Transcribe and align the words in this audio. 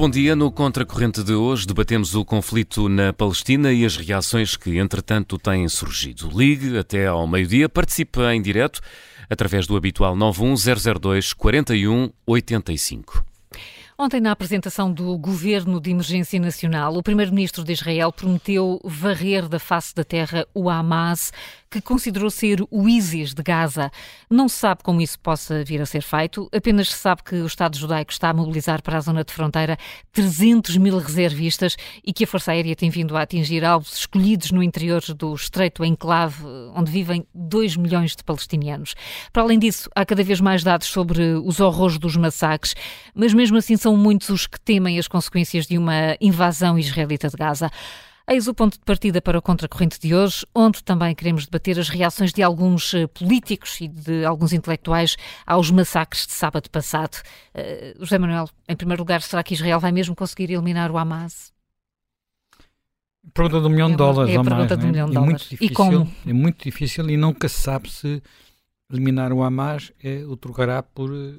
bom 0.00 0.08
dia. 0.08 0.34
No 0.34 0.50
Contracorrente 0.50 1.22
de 1.22 1.34
hoje 1.34 1.66
debatemos 1.66 2.14
o 2.14 2.24
conflito 2.24 2.88
na 2.88 3.12
Palestina 3.12 3.70
e 3.70 3.84
as 3.84 3.98
reações 3.98 4.56
que, 4.56 4.78
entretanto, 4.78 5.36
têm 5.36 5.68
surgido. 5.68 6.30
Ligue 6.34 6.78
até 6.78 7.06
ao 7.06 7.26
meio-dia, 7.28 7.68
participe 7.68 8.18
em 8.32 8.40
direto 8.40 8.80
através 9.28 9.66
do 9.66 9.76
habitual 9.76 10.16
91002 10.16 11.34
4185. 11.34 13.26
Ontem, 13.98 14.22
na 14.22 14.32
apresentação 14.32 14.90
do 14.90 15.18
Governo 15.18 15.78
de 15.78 15.90
Emergência 15.90 16.40
Nacional, 16.40 16.96
o 16.96 17.02
Primeiro-Ministro 17.02 17.62
de 17.62 17.74
Israel 17.74 18.10
prometeu 18.10 18.80
varrer 18.82 19.46
da 19.46 19.58
face 19.58 19.94
da 19.94 20.02
terra 20.02 20.46
o 20.54 20.70
Hamas, 20.70 21.30
que 21.70 21.80
considerou 21.80 22.30
ser 22.30 22.60
o 22.68 22.88
ISIS 22.88 23.32
de 23.32 23.42
Gaza. 23.42 23.92
Não 24.28 24.48
se 24.48 24.56
sabe 24.56 24.82
como 24.82 25.00
isso 25.00 25.18
possa 25.20 25.62
vir 25.62 25.80
a 25.80 25.86
ser 25.86 26.02
feito, 26.02 26.48
apenas 26.52 26.90
se 26.90 26.96
sabe 26.96 27.22
que 27.22 27.36
o 27.36 27.46
Estado 27.46 27.78
judaico 27.78 28.10
está 28.10 28.30
a 28.30 28.34
mobilizar 28.34 28.82
para 28.82 28.98
a 28.98 29.00
zona 29.00 29.22
de 29.22 29.32
fronteira 29.32 29.78
300 30.12 30.76
mil 30.78 30.98
reservistas 30.98 31.76
e 32.04 32.12
que 32.12 32.24
a 32.24 32.26
Força 32.26 32.50
Aérea 32.50 32.74
tem 32.74 32.90
vindo 32.90 33.16
a 33.16 33.22
atingir 33.22 33.64
alvos 33.64 33.96
escolhidos 33.98 34.50
no 34.50 34.62
interior 34.62 35.00
do 35.14 35.32
estreito 35.32 35.84
enclave, 35.84 36.44
onde 36.74 36.90
vivem 36.90 37.24
2 37.32 37.76
milhões 37.76 38.16
de 38.16 38.24
palestinianos. 38.24 38.96
Para 39.32 39.44
além 39.44 39.58
disso, 39.58 39.88
há 39.94 40.04
cada 40.04 40.24
vez 40.24 40.40
mais 40.40 40.64
dados 40.64 40.88
sobre 40.88 41.22
os 41.44 41.60
horrores 41.60 41.98
dos 41.98 42.16
massacres, 42.16 42.74
mas 43.14 43.32
mesmo 43.32 43.56
assim 43.56 43.76
são 43.76 43.96
muitos 43.96 44.28
os 44.28 44.46
que 44.48 44.58
temem 44.58 44.98
as 44.98 45.06
consequências 45.06 45.66
de 45.66 45.78
uma 45.78 46.16
invasão 46.20 46.76
israelita 46.76 47.28
de 47.28 47.36
Gaza. 47.36 47.70
Eis 48.32 48.46
o 48.46 48.54
ponto 48.54 48.74
de 48.74 48.84
partida 48.84 49.20
para 49.20 49.36
o 49.36 49.42
Contracorrente 49.42 49.98
de 49.98 50.14
hoje, 50.14 50.46
onde 50.54 50.84
também 50.84 51.16
queremos 51.16 51.46
debater 51.46 51.76
as 51.80 51.88
reações 51.88 52.32
de 52.32 52.44
alguns 52.44 52.94
eh, 52.94 53.08
políticos 53.08 53.80
e 53.80 53.88
de 53.88 54.24
alguns 54.24 54.52
intelectuais 54.52 55.16
aos 55.44 55.68
massacres 55.72 56.28
de 56.28 56.32
sábado 56.32 56.70
passado. 56.70 57.16
Uh, 57.52 57.98
José 57.98 58.20
Manuel, 58.20 58.48
em 58.68 58.76
primeiro 58.76 59.02
lugar, 59.02 59.20
será 59.20 59.42
que 59.42 59.54
Israel 59.54 59.80
vai 59.80 59.90
mesmo 59.90 60.14
conseguir 60.14 60.52
eliminar 60.52 60.92
o 60.92 60.96
Hamas? 60.96 61.52
Pergunta 63.34 63.62
de 63.62 63.66
um 63.66 63.70
milhão 63.70 63.90
de 63.90 63.96
dólares. 63.96 64.32
É 64.32 64.38
a 64.38 64.44
pergunta 64.44 64.76
mais, 64.76 64.78
de 64.78 64.86
um 64.86 64.90
milhão 64.90 65.06
de 65.06 65.10
é? 65.10 65.14
dólares. 65.14 65.26
É 65.26 65.30
muito 65.30 65.50
difícil, 65.50 65.66
e 65.66 65.74
como? 65.74 66.12
É 66.24 66.32
muito 66.32 66.62
difícil 66.62 67.10
e 67.10 67.16
nunca 67.16 67.48
se 67.48 67.60
sabe 67.60 67.90
se 67.90 68.22
eliminar 68.92 69.32
o 69.32 69.42
Hamas 69.42 69.92
é, 70.00 70.24
o 70.24 70.36
trocará 70.36 70.84
por, 70.84 71.12
eh, 71.12 71.34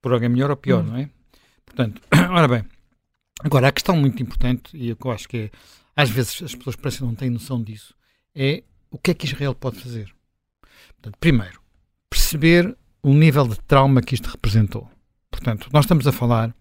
por 0.00 0.12
alguém 0.12 0.28
melhor 0.28 0.50
ou 0.50 0.56
pior, 0.56 0.84
hum. 0.84 0.90
não 0.90 0.96
é? 0.96 1.10
Portanto, 1.66 2.00
ora 2.30 2.46
bem, 2.46 2.64
Agora, 3.44 3.68
a 3.68 3.72
questão 3.72 3.96
muito 3.96 4.22
importante, 4.22 4.76
e 4.76 4.88
eu 4.88 5.10
acho 5.10 5.28
que 5.28 5.36
é, 5.36 5.50
às 5.96 6.08
vezes 6.08 6.42
as 6.42 6.54
pessoas 6.54 6.76
parecem 6.76 7.06
não 7.06 7.14
têm 7.14 7.28
noção 7.28 7.62
disso, 7.62 7.94
é 8.34 8.62
o 8.90 8.98
que 8.98 9.10
é 9.10 9.14
que 9.14 9.26
Israel 9.26 9.54
pode 9.54 9.78
fazer. 9.80 10.14
Portanto, 10.94 11.16
primeiro, 11.18 11.60
perceber 12.08 12.76
o 13.02 13.12
nível 13.12 13.48
de 13.48 13.58
trauma 13.60 14.00
que 14.00 14.14
isto 14.14 14.30
representou. 14.30 14.88
Portanto, 15.30 15.68
nós 15.72 15.84
estamos 15.84 16.06
a 16.06 16.12
falar 16.12 16.54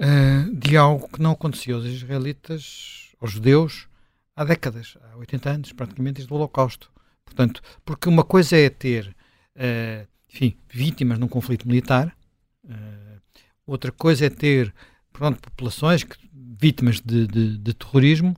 uh, 0.00 0.54
de 0.54 0.76
algo 0.76 1.08
que 1.08 1.20
não 1.20 1.32
acontecia 1.32 1.74
aos 1.74 1.84
israelitas, 1.84 3.12
aos 3.20 3.32
judeus, 3.32 3.86
há 4.34 4.44
décadas, 4.44 4.96
há 5.12 5.16
80 5.18 5.50
anos, 5.50 5.72
praticamente, 5.72 6.16
desde 6.16 6.32
o 6.32 6.36
Holocausto. 6.36 6.90
Portanto, 7.24 7.60
porque 7.84 8.08
uma 8.08 8.24
coisa 8.24 8.56
é 8.56 8.70
ter, 8.70 9.14
uh, 9.56 10.08
enfim, 10.32 10.56
vítimas 10.70 11.18
num 11.18 11.28
conflito 11.28 11.68
militar, 11.68 12.16
uh, 12.64 13.20
outra 13.66 13.92
coisa 13.92 14.24
é 14.24 14.30
ter 14.30 14.72
pronto, 15.20 15.38
populações 15.38 16.02
que, 16.02 16.16
vítimas 16.32 16.98
de, 16.98 17.26
de, 17.26 17.58
de, 17.58 17.74
terrorismo. 17.74 18.34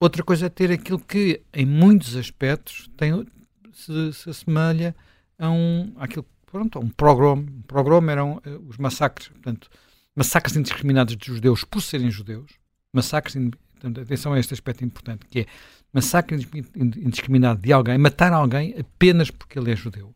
Outra 0.00 0.24
coisa 0.24 0.46
é 0.46 0.48
ter 0.48 0.72
aquilo 0.72 0.98
que, 0.98 1.40
em 1.54 1.64
muitos 1.64 2.16
aspectos, 2.16 2.90
tem, 2.96 3.24
se, 3.72 4.12
se 4.12 4.30
assemelha 4.30 4.96
a 5.38 5.48
um, 5.48 5.92
àquilo, 5.96 6.26
pronto, 6.44 6.76
a 6.76 6.82
um 6.82 6.88
pogrom. 6.88 7.38
Um 7.38 7.62
pogrom 7.68 8.10
eram 8.10 8.38
uh, 8.38 8.68
os 8.68 8.78
massacres, 8.78 9.28
portanto, 9.28 9.70
massacres 10.16 10.56
indiscriminados 10.56 11.16
de 11.16 11.24
judeus 11.24 11.62
por 11.62 11.80
serem 11.80 12.10
judeus. 12.10 12.50
Massacres, 12.92 13.36
portanto, 13.74 14.00
atenção 14.00 14.32
a 14.32 14.40
este 14.40 14.54
aspecto 14.54 14.84
importante, 14.84 15.24
que 15.26 15.42
é 15.42 15.46
massacre 15.92 16.36
indiscriminado 16.74 17.62
de 17.62 17.72
alguém, 17.72 17.96
matar 17.96 18.32
alguém 18.32 18.74
apenas 18.76 19.30
porque 19.30 19.56
ele 19.56 19.70
é 19.70 19.76
judeu. 19.76 20.12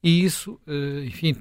E 0.00 0.22
isso, 0.22 0.60
uh, 0.64 1.04
enfim, 1.04 1.34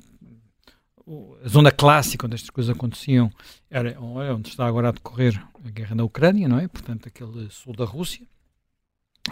a 1.43 1.47
zona 1.47 1.71
clássica 1.71 2.25
onde 2.25 2.35
estas 2.35 2.49
coisas 2.49 2.75
aconteciam 2.75 3.31
era 3.69 3.99
onde 3.99 4.49
está 4.49 4.65
agora 4.65 4.89
a 4.89 4.91
decorrer 4.91 5.41
a 5.63 5.69
guerra 5.69 5.95
na 5.95 6.03
Ucrânia, 6.03 6.47
não 6.47 6.59
é? 6.59 6.67
Portanto, 6.67 7.07
aquele 7.07 7.49
sul 7.49 7.73
da 7.75 7.85
Rússia, 7.85 8.27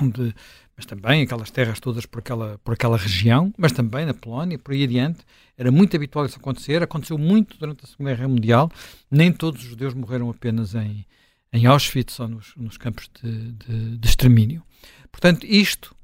onde, 0.02 0.34
mas 0.76 0.86
também 0.86 1.24
aquelas 1.24 1.52
terras 1.52 1.80
todas 1.80 2.06
por 2.06 2.20
aquela, 2.20 2.58
por 2.60 2.74
aquela 2.74 2.98
região, 2.98 3.54
mas 3.58 3.74
também 3.74 4.06
na 4.06 4.14
Polónia, 4.14 4.58
por 4.58 4.74
aí 4.74 4.84
adiante. 4.84 5.26
Era 5.58 5.72
muito 5.72 5.96
habitual 5.96 6.26
isso 6.26 6.38
acontecer, 6.38 6.82
aconteceu 6.82 7.18
muito 7.18 7.58
durante 7.58 7.84
a 7.84 7.88
Segunda 7.88 8.16
Guerra 8.16 8.28
Mundial. 8.28 8.72
Nem 9.12 9.32
todos 9.32 9.62
os 9.62 9.68
judeus 9.68 9.94
morreram 9.94 10.30
apenas 10.30 10.76
em, 10.76 11.06
em 11.52 11.66
Auschwitz 11.66 12.20
ou 12.20 12.28
nos, 12.28 12.56
nos 12.56 12.78
campos 12.78 13.10
de, 13.22 13.52
de, 13.52 13.98
de 13.98 14.08
extermínio. 14.08 14.64
Portanto, 15.12 15.46
isto 15.46 15.96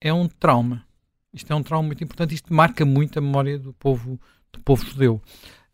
é 0.00 0.12
um 0.12 0.28
trauma. 0.28 0.84
Isto 1.32 1.52
é 1.52 1.56
um 1.56 1.62
trauma 1.62 1.86
muito 1.86 2.04
importante, 2.04 2.34
isto 2.34 2.52
marca 2.52 2.84
muito 2.84 3.18
a 3.18 3.22
memória 3.22 3.58
do 3.58 3.72
povo 3.72 4.20
do 4.52 4.60
povo 4.60 4.84
judeu. 4.84 5.20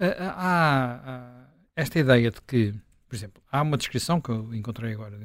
Há, 0.01 1.47
esta 1.75 1.99
ideia 1.99 2.31
de 2.31 2.41
que, 2.43 2.75
por 3.09 3.15
exemplo, 3.17 3.43
há 3.51 3.63
uma 3.63 3.77
descrição 3.77 4.21
que 4.21 4.31
eu 4.31 4.55
encontrei 4.55 4.93
agora 4.93 5.19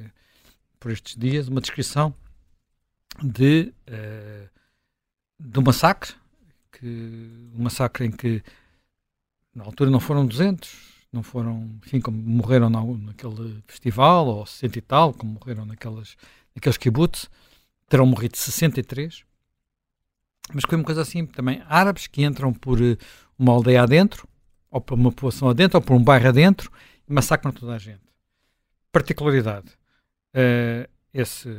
por 0.79 0.91
estes 0.91 1.15
dias, 1.15 1.47
uma 1.47 1.61
descrição 1.61 2.13
de, 3.23 3.73
uh, 3.87 5.61
massacre, 5.61 6.13
que, 6.71 6.85
um 7.55 7.63
massacre 7.63 8.05
em 8.05 8.11
que 8.11 8.43
na 9.55 9.63
altura 9.63 9.89
não 9.89 9.99
foram 9.99 10.25
200, 10.25 10.93
não 11.11 11.23
foram, 11.23 11.79
enfim, 11.85 12.01
como 12.01 12.17
morreram 12.17 12.69
na, 12.69 12.83
naquele 12.83 13.63
festival, 13.67 14.27
ou 14.27 14.45
60 14.45 14.77
e 14.77 14.81
tal, 14.81 15.13
como 15.13 15.33
morreram 15.33 15.65
naquelas, 15.65 16.17
naqueles 16.55 16.77
kibbutz, 16.77 17.29
terão 17.87 18.05
morrido 18.05 18.35
63, 18.35 19.23
mas 20.53 20.63
foi 20.67 20.77
uma 20.77 20.83
coisa 20.83 21.01
assim 21.01 21.25
também, 21.25 21.63
árabes 21.67 22.07
que 22.07 22.23
entram 22.23 22.51
por 22.53 22.81
uh, 22.81 22.97
uma 23.37 23.53
aldeia 23.53 23.83
adentro, 23.83 24.27
ou 24.69 24.81
por 24.81 24.95
uma 24.95 25.11
população 25.11 25.49
adentro, 25.49 25.77
ou 25.77 25.81
por 25.81 25.95
um 25.95 26.03
bairro 26.03 26.29
adentro, 26.29 26.71
e 27.07 27.13
massacram 27.13 27.51
toda 27.51 27.73
a 27.73 27.77
gente. 27.77 28.01
Particularidade: 28.91 29.67
uh, 30.35 30.89
esse, 31.13 31.55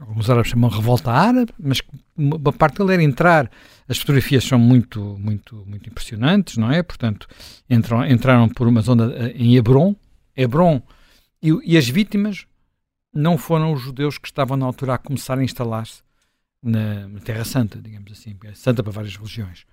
alguns 0.00 0.28
árabes 0.28 0.50
chamam 0.50 0.68
revolta 0.68 1.12
árabe, 1.12 1.52
mas 1.56 1.80
uma 2.16 2.52
parte 2.52 2.78
dele 2.78 2.94
era 2.94 3.02
entrar. 3.04 3.48
As 3.86 3.98
fotografias 3.98 4.42
são 4.42 4.58
muito, 4.58 5.16
muito, 5.20 5.64
muito 5.64 5.88
impressionantes, 5.88 6.56
não 6.56 6.72
é? 6.72 6.82
Portanto, 6.82 7.28
entram, 7.70 8.04
entraram 8.04 8.48
por 8.48 8.66
uma 8.66 8.80
zona 8.80 9.14
eh, 9.14 9.32
em 9.36 9.54
Hebron, 9.54 9.94
Hebron, 10.36 10.82
e, 11.40 11.52
e 11.66 11.76
as 11.76 11.88
vítimas 11.88 12.44
não 13.14 13.38
foram 13.38 13.72
os 13.72 13.80
judeus 13.80 14.18
que 14.18 14.26
estavam 14.26 14.56
na 14.56 14.66
altura 14.66 14.94
a 14.94 14.98
começar 14.98 15.38
a 15.38 15.44
instalar-se 15.44 16.02
na, 16.60 17.06
na 17.06 17.20
Terra 17.20 17.44
Santa, 17.44 17.80
digamos 17.80 18.10
assim, 18.10 18.36
é 18.42 18.54
santa 18.54 18.82
para 18.82 18.90
várias 18.90 19.14
religiões 19.14 19.66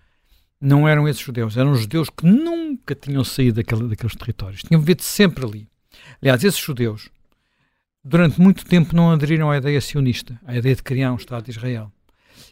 não 0.62 0.88
eram 0.88 1.08
esses 1.08 1.22
judeus, 1.22 1.56
eram 1.56 1.76
judeus 1.76 2.10
que 2.10 2.26
nunca 2.26 2.94
tinham 2.94 3.24
saído 3.24 3.58
daquele, 3.58 3.88
daqueles 3.88 4.16
territórios, 4.16 4.64
tinham 4.64 4.80
vivido 4.80 5.02
sempre 5.02 5.46
ali. 5.46 5.68
Aliás, 6.22 6.44
esses 6.44 6.60
judeus, 6.60 7.10
durante 8.04 8.40
muito 8.42 8.66
tempo, 8.66 8.96
não 8.96 9.12
aderiram 9.12 9.50
à 9.50 9.58
ideia 9.58 9.80
sionista, 9.80 10.40
à 10.46 10.58
ideia 10.58 10.76
de 10.76 10.84
criar 10.84 11.14
um 11.14 11.16
Estado 11.16 11.46
de 11.46 11.52
Israel. 11.52 11.92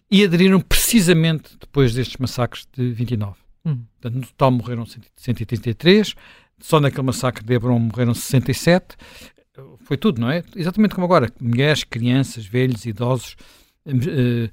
E 0.09 0.23
aderiram 0.23 0.61
precisamente 0.61 1.57
depois 1.59 1.93
destes 1.93 2.17
massacres 2.17 2.65
de 2.73 2.91
29. 2.91 3.35
Hum. 3.65 3.83
Portanto, 3.99 4.21
no 4.21 4.27
total 4.27 4.51
morreram 4.51 4.85
133, 4.85 6.15
só 6.59 6.79
naquele 6.79 7.03
massacre 7.03 7.43
de 7.43 7.53
Hebron 7.53 7.79
morreram 7.79 8.13
67. 8.13 8.95
Foi 9.79 9.97
tudo, 9.97 10.21
não 10.21 10.29
é? 10.29 10.43
Exatamente 10.55 10.95
como 10.95 11.05
agora. 11.05 11.31
Mulheres, 11.41 11.83
crianças, 11.83 12.45
velhos, 12.45 12.85
idosos, 12.85 13.35
uh, 13.85 14.49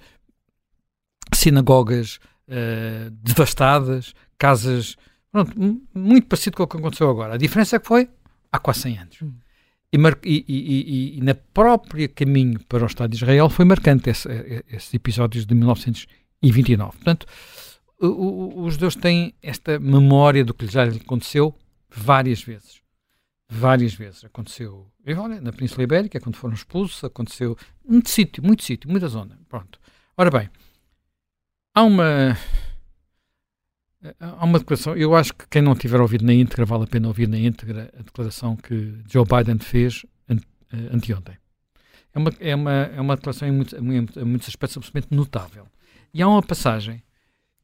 sinagogas, 1.32 2.18
uh, 2.48 3.10
devastadas, 3.10 4.14
casas. 4.38 4.96
Pronto, 5.30 5.52
muito 5.94 6.26
parecido 6.26 6.56
com 6.56 6.62
o 6.62 6.66
que 6.66 6.76
aconteceu 6.76 7.10
agora. 7.10 7.34
A 7.34 7.38
diferença 7.38 7.76
é 7.76 7.78
que 7.78 7.86
foi 7.86 8.08
há 8.52 8.58
quase 8.58 8.80
100 8.80 8.98
anos. 8.98 9.22
Hum. 9.22 9.32
E, 9.92 9.96
e, 10.24 10.44
e, 10.48 11.18
e, 11.18 11.20
na 11.20 11.34
própria 11.34 12.08
caminho 12.08 12.58
para 12.64 12.82
o 12.82 12.86
Estado 12.86 13.10
de 13.10 13.16
Israel 13.16 13.48
foi 13.48 13.64
marcante 13.64 14.10
esse, 14.10 14.28
esses 14.68 14.92
episódios 14.92 15.46
de 15.46 15.54
1929. 15.54 16.92
Portanto, 16.96 17.26
o, 18.00 18.06
o, 18.06 18.64
os 18.64 18.74
judeus 18.74 18.96
têm 18.96 19.34
esta 19.40 19.78
memória 19.78 20.44
do 20.44 20.52
que 20.52 20.66
já 20.66 20.84
lhe 20.84 20.96
aconteceu 20.96 21.54
várias 21.88 22.42
vezes. 22.42 22.80
várias 23.48 23.94
vezes. 23.94 24.24
Aconteceu 24.24 24.90
olha, 25.16 25.40
na 25.40 25.52
Península 25.52 25.84
Ibérica, 25.84 26.18
quando 26.18 26.36
foram 26.36 26.54
expulsos, 26.54 27.04
aconteceu 27.04 27.56
muito 27.86 28.08
sítio, 28.08 28.42
muito 28.42 28.64
sítio, 28.64 28.90
muita 28.90 29.06
zona. 29.06 29.38
Pronto. 29.48 29.78
Ora 30.16 30.30
bem, 30.30 30.48
há 31.74 31.82
uma. 31.82 32.36
Há 34.20 34.44
uma 34.44 34.58
declaração, 34.58 34.94
eu 34.94 35.14
acho 35.14 35.32
que 35.32 35.48
quem 35.48 35.62
não 35.62 35.74
tiver 35.74 35.98
ouvido 35.98 36.26
na 36.26 36.34
íntegra, 36.34 36.66
vale 36.66 36.84
a 36.84 36.86
pena 36.86 37.08
ouvir 37.08 37.26
na 37.26 37.38
íntegra 37.38 37.90
a 37.98 38.02
declaração 38.02 38.54
que 38.54 38.98
Joe 39.10 39.24
Biden 39.24 39.58
fez 39.58 40.04
eh, 40.74 40.88
anteontem. 40.92 41.38
É 42.12 42.18
uma, 42.18 42.30
é 42.38 42.54
uma, 42.54 42.72
é 42.72 43.00
uma 43.00 43.16
declaração 43.16 43.48
em 43.48 43.52
muitos, 43.52 43.72
em 43.72 44.24
muitos 44.24 44.48
aspectos 44.48 44.76
absolutamente 44.76 45.14
notável. 45.14 45.66
E 46.12 46.22
há 46.22 46.28
uma 46.28 46.42
passagem 46.42 47.02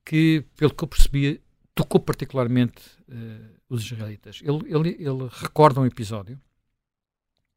que, 0.05 0.45
pelo 0.57 0.75
que 0.75 0.83
eu 0.83 0.89
percebi, 0.89 1.41
tocou 1.75 2.01
particularmente 2.01 2.83
uh, 3.09 3.55
os 3.69 3.85
israelitas. 3.85 4.41
Ele, 4.43 4.61
ele, 4.67 4.97
ele 4.99 5.29
recorda 5.31 5.81
um 5.81 5.87
episódio 5.87 6.41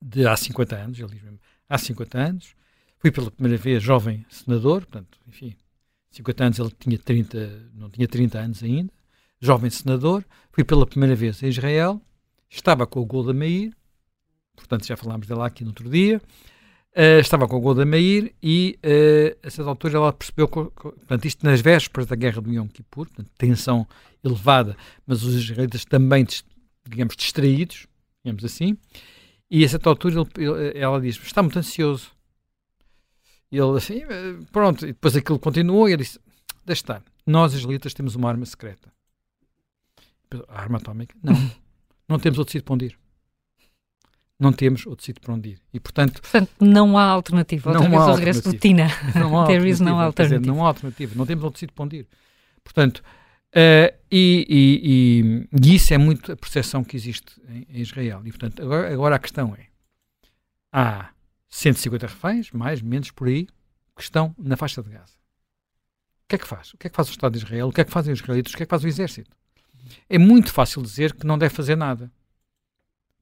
de 0.01 0.27
há 0.27 0.35
50 0.35 0.75
anos, 0.75 0.99
ele 0.99 1.09
diz 1.09 1.23
mesmo, 1.23 1.39
há 1.67 1.77
50 1.77 2.17
anos, 2.17 2.55
fui 2.99 3.11
pela 3.11 3.31
primeira 3.31 3.57
vez 3.57 3.81
jovem 3.81 4.25
senador, 4.29 4.85
portanto, 4.85 5.17
enfim, 5.27 5.55
50 6.13 6.43
anos 6.43 6.59
ele 6.59 6.71
tinha 6.79 6.97
30, 6.97 7.71
não 7.75 7.89
tinha 7.89 8.07
30 8.07 8.39
anos 8.39 8.63
ainda, 8.63 8.91
jovem 9.41 9.69
senador, 9.69 10.23
fui 10.51 10.63
pela 10.63 10.85
primeira 10.85 11.15
vez 11.15 11.43
a 11.43 11.47
Israel, 11.47 12.01
estava 12.49 12.87
com 12.87 13.01
o 13.01 13.05
Golda 13.05 13.33
Meir, 13.33 13.73
portanto 14.55 14.85
já 14.85 14.95
falámos 14.95 15.27
dela 15.27 15.47
aqui 15.47 15.63
no 15.63 15.71
outro 15.71 15.89
dia, 15.89 16.21
uh, 16.95 17.19
estava 17.19 17.47
com 17.47 17.57
o 17.57 17.59
Golda 17.59 17.83
Meir 17.83 18.33
e 18.41 18.79
uh, 18.85 19.47
a 19.47 19.49
certa 19.49 19.69
altura 19.69 19.97
ela 19.97 20.13
percebeu, 20.13 20.47
que, 20.47 20.63
portanto 20.63 21.25
isto 21.25 21.45
nas 21.45 21.59
vésperas 21.59 22.07
da 22.07 22.15
guerra 22.15 22.41
do 22.41 22.53
Yom 22.53 22.67
Kippur, 22.67 23.07
portanto, 23.07 23.31
tensão 23.37 23.87
elevada, 24.23 24.77
mas 25.05 25.23
os 25.23 25.35
israelitas 25.35 25.83
também, 25.83 26.25
digamos, 26.87 27.15
distraídos, 27.15 27.87
digamos 28.23 28.45
assim, 28.45 28.77
e 29.49 29.63
a 29.63 29.69
certa 29.69 29.89
altura 29.89 30.23
ele, 30.37 30.79
ela 30.79 30.99
diz: 30.99 31.15
Está 31.21 31.43
muito 31.43 31.59
ansioso. 31.59 32.11
E 33.53 33.59
ele 33.59 33.77
assim, 33.77 34.01
eh, 34.01 34.35
pronto. 34.51 34.83
E 34.83 34.87
depois 34.87 35.15
aquilo 35.15 35.37
continuou 35.37 35.87
e 35.87 35.91
ele 35.91 36.01
disse: 36.01 36.19
Deixa 36.65 36.81
estar. 36.81 37.03
Nós, 37.23 37.53
israelitas, 37.53 37.93
temos 37.93 38.15
uma 38.15 38.27
arma 38.27 38.43
secreta. 38.47 38.91
A 40.47 40.59
arma 40.59 40.79
atómica? 40.79 41.15
Não. 41.21 41.35
não 42.09 42.17
temos 42.17 42.39
outro 42.39 42.51
sítio 42.51 42.65
para 42.65 42.73
onde 42.73 42.85
ir. 42.87 42.97
Não 44.39 44.51
temos 44.51 44.87
outro 44.87 45.05
sítio 45.05 45.21
para 45.21 45.35
onde 45.35 45.49
ir. 45.49 45.61
E, 45.71 45.79
portanto, 45.79 46.19
portanto 46.19 46.49
não 46.59 46.97
há 46.97 47.03
alternativa. 47.03 47.69
Outra 47.69 47.87
não 47.87 47.95
há 47.95 48.01
alternativa. 48.01 48.25
regresso 48.25 48.51
de 48.51 48.57
Tina. 48.57 48.87
Não 49.13 49.39
há 49.39 49.45
There 49.45 49.69
is 49.69 49.79
no 49.79 49.99
alternative. 49.99 50.39
Dizer, 50.39 50.51
não 50.51 50.65
há 50.65 50.67
alternativa. 50.69 51.13
Não 51.15 51.25
temos 51.27 51.43
outro 51.43 51.59
sítio 51.59 51.75
para 51.75 51.85
onde 51.85 51.97
ir. 51.97 52.07
Portanto, 52.63 53.03
Uh, 53.55 53.93
e, 54.11 54.47
e, 54.49 55.47
e, 55.61 55.75
isso 55.75 55.93
é 55.93 55.97
muito 55.99 56.31
a 56.31 56.35
percepção 56.35 56.83
que 56.83 56.97
existe 56.97 57.39
em, 57.47 57.67
em 57.69 57.81
Israel. 57.81 58.23
E, 58.25 58.31
portanto, 58.31 58.63
agora, 58.63 58.91
agora, 58.91 59.15
a 59.15 59.19
questão 59.19 59.55
é: 59.55 59.67
há 60.71 61.11
150 61.53 62.07
reféns, 62.07 62.51
mais, 62.51 62.81
menos 62.81 63.11
por 63.11 63.27
aí, 63.27 63.45
que 63.95 64.01
estão 64.01 64.33
na 64.39 64.57
faixa 64.57 64.81
de 64.81 64.89
Gaza. 64.89 65.13
O 66.23 66.27
que 66.27 66.35
é 66.35 66.37
que 66.39 66.47
faz? 66.47 66.73
O 66.73 66.77
que 66.77 66.87
é 66.87 66.89
que 66.89 66.95
faz 66.95 67.09
o 67.09 67.11
Estado 67.11 67.33
de 67.33 67.45
Israel? 67.45 67.67
O 67.67 67.71
que 67.71 67.79
é 67.79 67.83
que 67.85 67.91
fazem 67.91 68.11
os 68.11 68.19
israelitas? 68.19 68.53
O 68.53 68.57
que 68.57 68.63
é 68.63 68.65
que 68.65 68.69
faz 68.71 68.83
o 68.83 68.87
exército? 68.87 69.29
É 70.09 70.17
muito 70.17 70.51
fácil 70.51 70.81
dizer 70.81 71.13
que 71.13 71.27
não 71.27 71.37
deve 71.37 71.53
fazer 71.53 71.75
nada. 71.75 72.11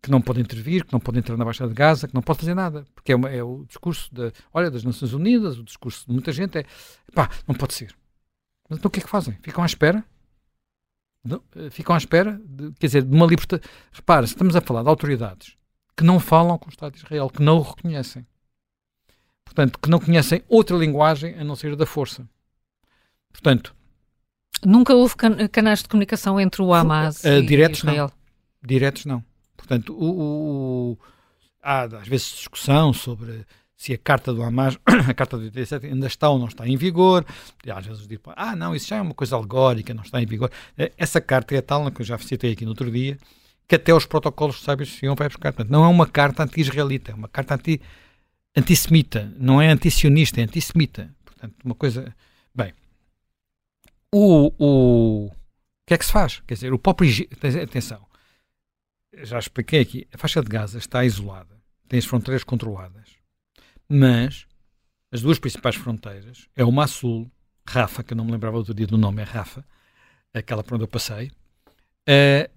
Que 0.02 0.10
não 0.10 0.22
pode 0.22 0.40
intervir, 0.40 0.86
que 0.86 0.94
não 0.94 1.00
pode 1.00 1.20
entrar 1.20 1.36
na 1.36 1.44
Baixa 1.44 1.68
de 1.68 1.74
Gaza, 1.74 2.08
que 2.08 2.16
não 2.16 2.22
pode 2.22 2.40
fazer 2.40 2.56
nada. 2.56 2.86
Porque 2.96 3.12
é, 3.12 3.16
uma, 3.18 3.30
é 3.30 3.44
o 3.44 3.66
discurso 3.66 4.10
de, 4.16 4.32
olha, 4.54 4.72
das 4.72 4.86
Nações 4.86 5.12
Unidas, 5.12 5.60
o 5.60 5.64
discurso 5.64 6.06
de 6.08 6.14
muita 6.14 6.32
gente 6.32 6.58
é 6.58 6.66
pá, 7.14 7.30
não 7.46 7.54
pode 7.54 7.74
ser. 7.74 7.94
Mas 8.70 8.80
então 8.80 8.88
o 8.88 8.92
que 8.92 9.02
é 9.02 9.04
que 9.04 9.10
fazem? 9.10 9.38
Ficam 9.42 9.62
à 9.62 9.68
espera 9.68 10.06
eh, 11.56 11.70
ficam 11.70 11.94
à 11.94 11.98
espera, 11.98 12.42
de, 12.46 12.72
quer 12.80 12.88
dizer, 12.88 13.04
de 13.04 13.14
uma 13.14 13.26
libertação. 13.26 13.70
Repara, 13.92 14.26
estamos 14.26 14.56
a 14.56 14.62
falar 14.62 14.84
de 14.84 14.90
autoridades 14.90 15.58
que 15.96 16.04
não 16.04 16.20
falam 16.20 16.58
com 16.58 16.68
o 16.68 16.70
Estado 16.70 16.94
de 16.94 17.00
Israel, 17.00 17.30
que 17.30 17.42
não 17.42 17.58
o 17.58 17.62
reconhecem. 17.62 18.26
Portanto, 19.46 19.80
que 19.80 19.90
não 19.90 20.00
conhecem 20.00 20.44
outra 20.48 20.78
linguagem 20.78 21.38
a 21.38 21.44
não 21.44 21.56
ser 21.56 21.74
a 21.74 21.76
da 21.76 21.86
força. 21.86 22.28
Portanto. 23.32 23.76
Nunca 24.64 24.94
houve 24.94 25.16
can 25.16 25.48
canais 25.48 25.82
de 25.82 25.90
comunicação 25.90 26.40
entre 26.40 26.62
o 26.62 26.74
Hamas 26.74 27.24
uh, 27.24 27.28
e 27.28 27.46
diretos 27.46 27.80
Israel? 27.80 28.08
Não. 28.08 28.68
Diretos 28.68 29.06
não. 29.06 29.24
Portanto, 29.58 29.94
o, 29.94 30.92
o, 30.92 30.98
há 31.62 31.84
às 31.84 32.08
vezes 32.08 32.28
discussão 32.28 32.94
sobre 32.94 33.46
se 33.76 33.94
a 33.94 33.98
carta 33.98 34.32
do 34.32 34.44
Hamas, 34.44 34.78
a 34.86 35.14
carta 35.14 35.38
de 35.38 35.46
87, 35.46 35.88
ainda 35.88 36.06
está 36.06 36.30
ou 36.30 36.38
não 36.38 36.48
está 36.48 36.68
em 36.68 36.78
vigor. 36.78 37.26
E 37.66 37.72
às 37.72 37.84
vezes 37.84 38.04
dizem, 38.08 38.22
ah, 38.36 38.56
não, 38.56 38.76
isso 38.76 38.88
já 38.88 38.98
é 38.98 39.02
uma 39.02 39.16
coisa 39.16 39.36
alegórica, 39.36 39.92
não 39.94 40.04
está 40.04 40.22
em 40.22 40.26
vigor. 40.28 40.52
Eh, 40.78 40.92
essa 40.98 41.20
carta 41.20 41.56
é 41.56 41.62
tal, 41.62 41.90
que 41.92 42.02
eu 42.02 42.06
já 42.06 42.16
citei 42.20 42.52
aqui 42.52 42.64
no 42.64 42.72
outro 42.72 42.92
dia, 42.92 43.18
que 43.68 43.76
até 43.76 43.94
os 43.94 44.06
protocolos 44.06 44.62
sábios 44.62 45.02
iam 45.02 45.16
para 45.16 45.30
buscar. 45.30 45.54
Portanto, 45.54 45.72
não 45.72 45.84
é 45.84 45.88
uma 45.88 46.08
carta 46.08 46.44
anti-israelita, 46.44 47.12
é 47.12 47.16
uma 47.16 47.28
carta 47.28 47.56
anti, 47.56 47.82
antissemita, 48.56 49.32
não 49.38 49.62
é 49.62 49.70
antisionista, 49.70 50.42
é 50.42 50.44
antissemita. 50.44 51.14
Portanto, 51.24 51.56
uma 51.64 51.76
coisa. 51.76 52.14
Bem, 52.54 52.74
o, 54.14 54.52
o, 54.58 55.26
o 55.28 55.32
que 55.86 55.94
é 55.94 55.98
que 55.98 56.06
se 56.06 56.12
faz? 56.12 56.42
Quer 56.46 56.56
dizer, 56.56 56.74
o 56.74 56.80
próprio. 56.80 57.10
Atenção, 57.64 58.06
já 59.24 59.40
expliquei 59.40 59.82
aqui, 59.82 60.08
a 60.14 60.18
faixa 60.18 60.42
de 60.42 60.50
Gaza 60.50 60.78
está 60.78 61.04
isolada, 61.06 61.62
tem 61.88 61.98
as 62.00 62.06
fronteiras 62.06 62.44
controladas 62.44 63.22
mas 63.92 64.48
as 65.12 65.22
duas 65.22 65.38
principais 65.38 65.76
fronteiras 65.76 66.48
é 66.56 66.64
uma 66.64 66.86
a 66.86 66.88
sul, 66.88 67.30
Rafa, 67.68 68.02
que 68.02 68.14
eu 68.14 68.18
não 68.18 68.24
me 68.24 68.32
lembrava 68.32 68.56
outro 68.56 68.74
dia 68.74 68.88
do 68.88 68.98
nome, 68.98 69.22
é 69.22 69.26
Rafa, 69.26 69.66
aquela 70.34 70.64
por 70.64 70.76
onde 70.76 70.86
eu 70.86 70.88
passei, 70.88 71.28
uh, 71.28 72.50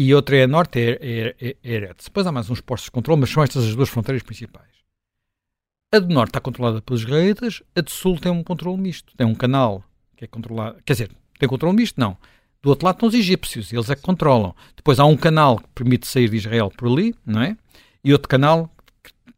e 0.00 0.14
outra 0.14 0.36
é 0.36 0.44
a 0.44 0.46
norte, 0.46 0.78
é, 0.78 0.90
é, 1.00 1.34
é, 1.40 1.56
é 1.62 1.72
Eretz. 1.74 2.04
Depois 2.04 2.24
há 2.24 2.30
mais 2.30 2.48
uns 2.48 2.60
postos 2.60 2.84
de 2.84 2.92
controle, 2.92 3.20
mas 3.20 3.30
são 3.30 3.42
estas 3.42 3.64
as 3.64 3.74
duas 3.74 3.88
fronteiras 3.88 4.22
principais. 4.22 4.68
A 5.92 5.98
de 5.98 6.14
norte 6.14 6.30
está 6.30 6.40
controlada 6.40 6.80
pelos 6.80 7.02
israelitas, 7.02 7.64
a 7.74 7.80
de 7.80 7.90
sul 7.90 8.16
tem 8.16 8.30
um 8.30 8.44
controle 8.44 8.80
misto. 8.80 9.12
Tem 9.16 9.26
um 9.26 9.34
canal 9.34 9.82
que 10.16 10.24
é 10.24 10.28
controlado, 10.28 10.78
quer 10.84 10.92
dizer, 10.92 11.10
tem 11.36 11.48
controle 11.48 11.74
misto? 11.74 11.98
Não. 11.98 12.16
Do 12.62 12.70
outro 12.70 12.86
lado 12.86 12.94
estão 12.94 13.08
os 13.08 13.14
egípcios, 13.14 13.72
eles 13.72 13.90
é 13.90 13.96
que 13.96 14.02
controlam. 14.02 14.54
Depois 14.76 15.00
há 15.00 15.04
um 15.04 15.16
canal 15.16 15.58
que 15.58 15.68
permite 15.74 16.06
sair 16.06 16.28
de 16.28 16.36
Israel 16.36 16.70
por 16.70 16.86
ali, 16.88 17.12
não 17.26 17.42
é? 17.42 17.56
E 18.04 18.12
outro 18.12 18.28
canal 18.28 18.70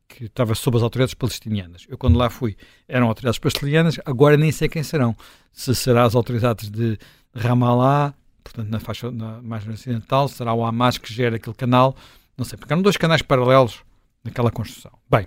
que 0.06 0.24
estava 0.24 0.54
sob 0.54 0.76
as 0.76 0.82
autoridades 0.82 1.14
palestinianas. 1.14 1.86
Eu, 1.88 1.96
quando 1.96 2.18
lá 2.18 2.28
fui, 2.28 2.54
eram 2.86 3.08
autoridades 3.08 3.38
palestinianas, 3.38 3.98
agora 4.04 4.36
nem 4.36 4.52
sei 4.52 4.68
quem 4.68 4.82
serão. 4.82 5.16
Se 5.52 5.74
será 5.74 6.04
as 6.04 6.14
autoridades 6.14 6.68
de 6.68 6.98
Ramallah, 7.34 8.14
portanto, 8.52 8.69
na 8.69 8.81
faixa 8.81 9.11
na 9.11 9.41
margem 9.41 9.72
ocidental, 9.72 10.29
será 10.29 10.53
o 10.53 10.65
Hamas 10.65 10.98
que 10.98 11.13
gera 11.13 11.36
aquele 11.36 11.55
canal, 11.55 11.96
não 12.36 12.44
sei, 12.44 12.58
porque 12.58 12.72
eram 12.72 12.82
dois 12.82 12.96
canais 12.96 13.22
paralelos 13.22 13.82
naquela 14.24 14.51
construção. 14.51 14.93
Bem, 15.08 15.27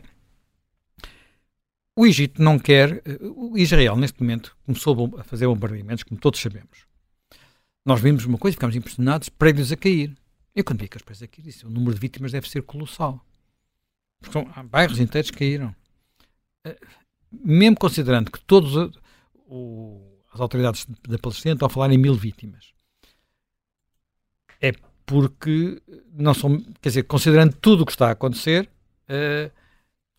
o 1.95 2.05
Egito 2.05 2.41
não 2.41 2.59
quer. 2.59 3.01
O 3.35 3.57
Israel, 3.57 3.95
neste 3.95 4.21
momento, 4.21 4.55
começou 4.65 5.15
a 5.17 5.23
fazer 5.23 5.47
bombardeamentos, 5.47 6.03
como 6.03 6.19
todos 6.19 6.39
sabemos. 6.39 6.85
Nós 7.85 8.01
vimos 8.01 8.25
uma 8.25 8.37
coisa, 8.37 8.55
ficámos 8.55 8.75
impressionados, 8.75 9.29
prédios 9.29 9.71
a 9.71 9.77
cair. 9.77 10.15
Eu, 10.55 10.63
quando 10.63 10.79
vi 10.79 10.85
aqueles 10.85 11.03
prédios 11.03 11.23
a 11.23 11.27
cair, 11.27 11.43
disse: 11.43 11.65
o 11.65 11.69
número 11.69 11.93
de 11.93 11.99
vítimas 11.99 12.31
deve 12.31 12.49
ser 12.49 12.63
colossal. 12.63 13.23
Porque 14.19 14.39
bairros 14.65 14.99
inteiros 14.99 15.31
caíram. 15.31 15.75
Eh, 16.65 16.79
mesmo 17.31 17.77
considerando 17.77 18.31
que 18.31 18.39
todos 18.39 18.91
o, 19.47 20.01
as 20.33 20.39
autoridades 20.39 20.85
da 21.07 21.19
Palestina 21.19 21.53
estão 21.53 21.67
a 21.67 21.69
falar 21.69 21.91
em 21.91 21.97
mil 21.97 22.15
vítimas. 22.15 22.73
Porque 25.05 25.81
não 26.13 26.33
são, 26.33 26.57
quer 26.81 26.89
dizer, 26.89 27.03
considerando 27.03 27.55
tudo 27.59 27.83
o 27.83 27.85
que 27.85 27.91
está 27.91 28.07
a 28.07 28.11
acontecer, 28.11 28.69
uh, 29.09 29.51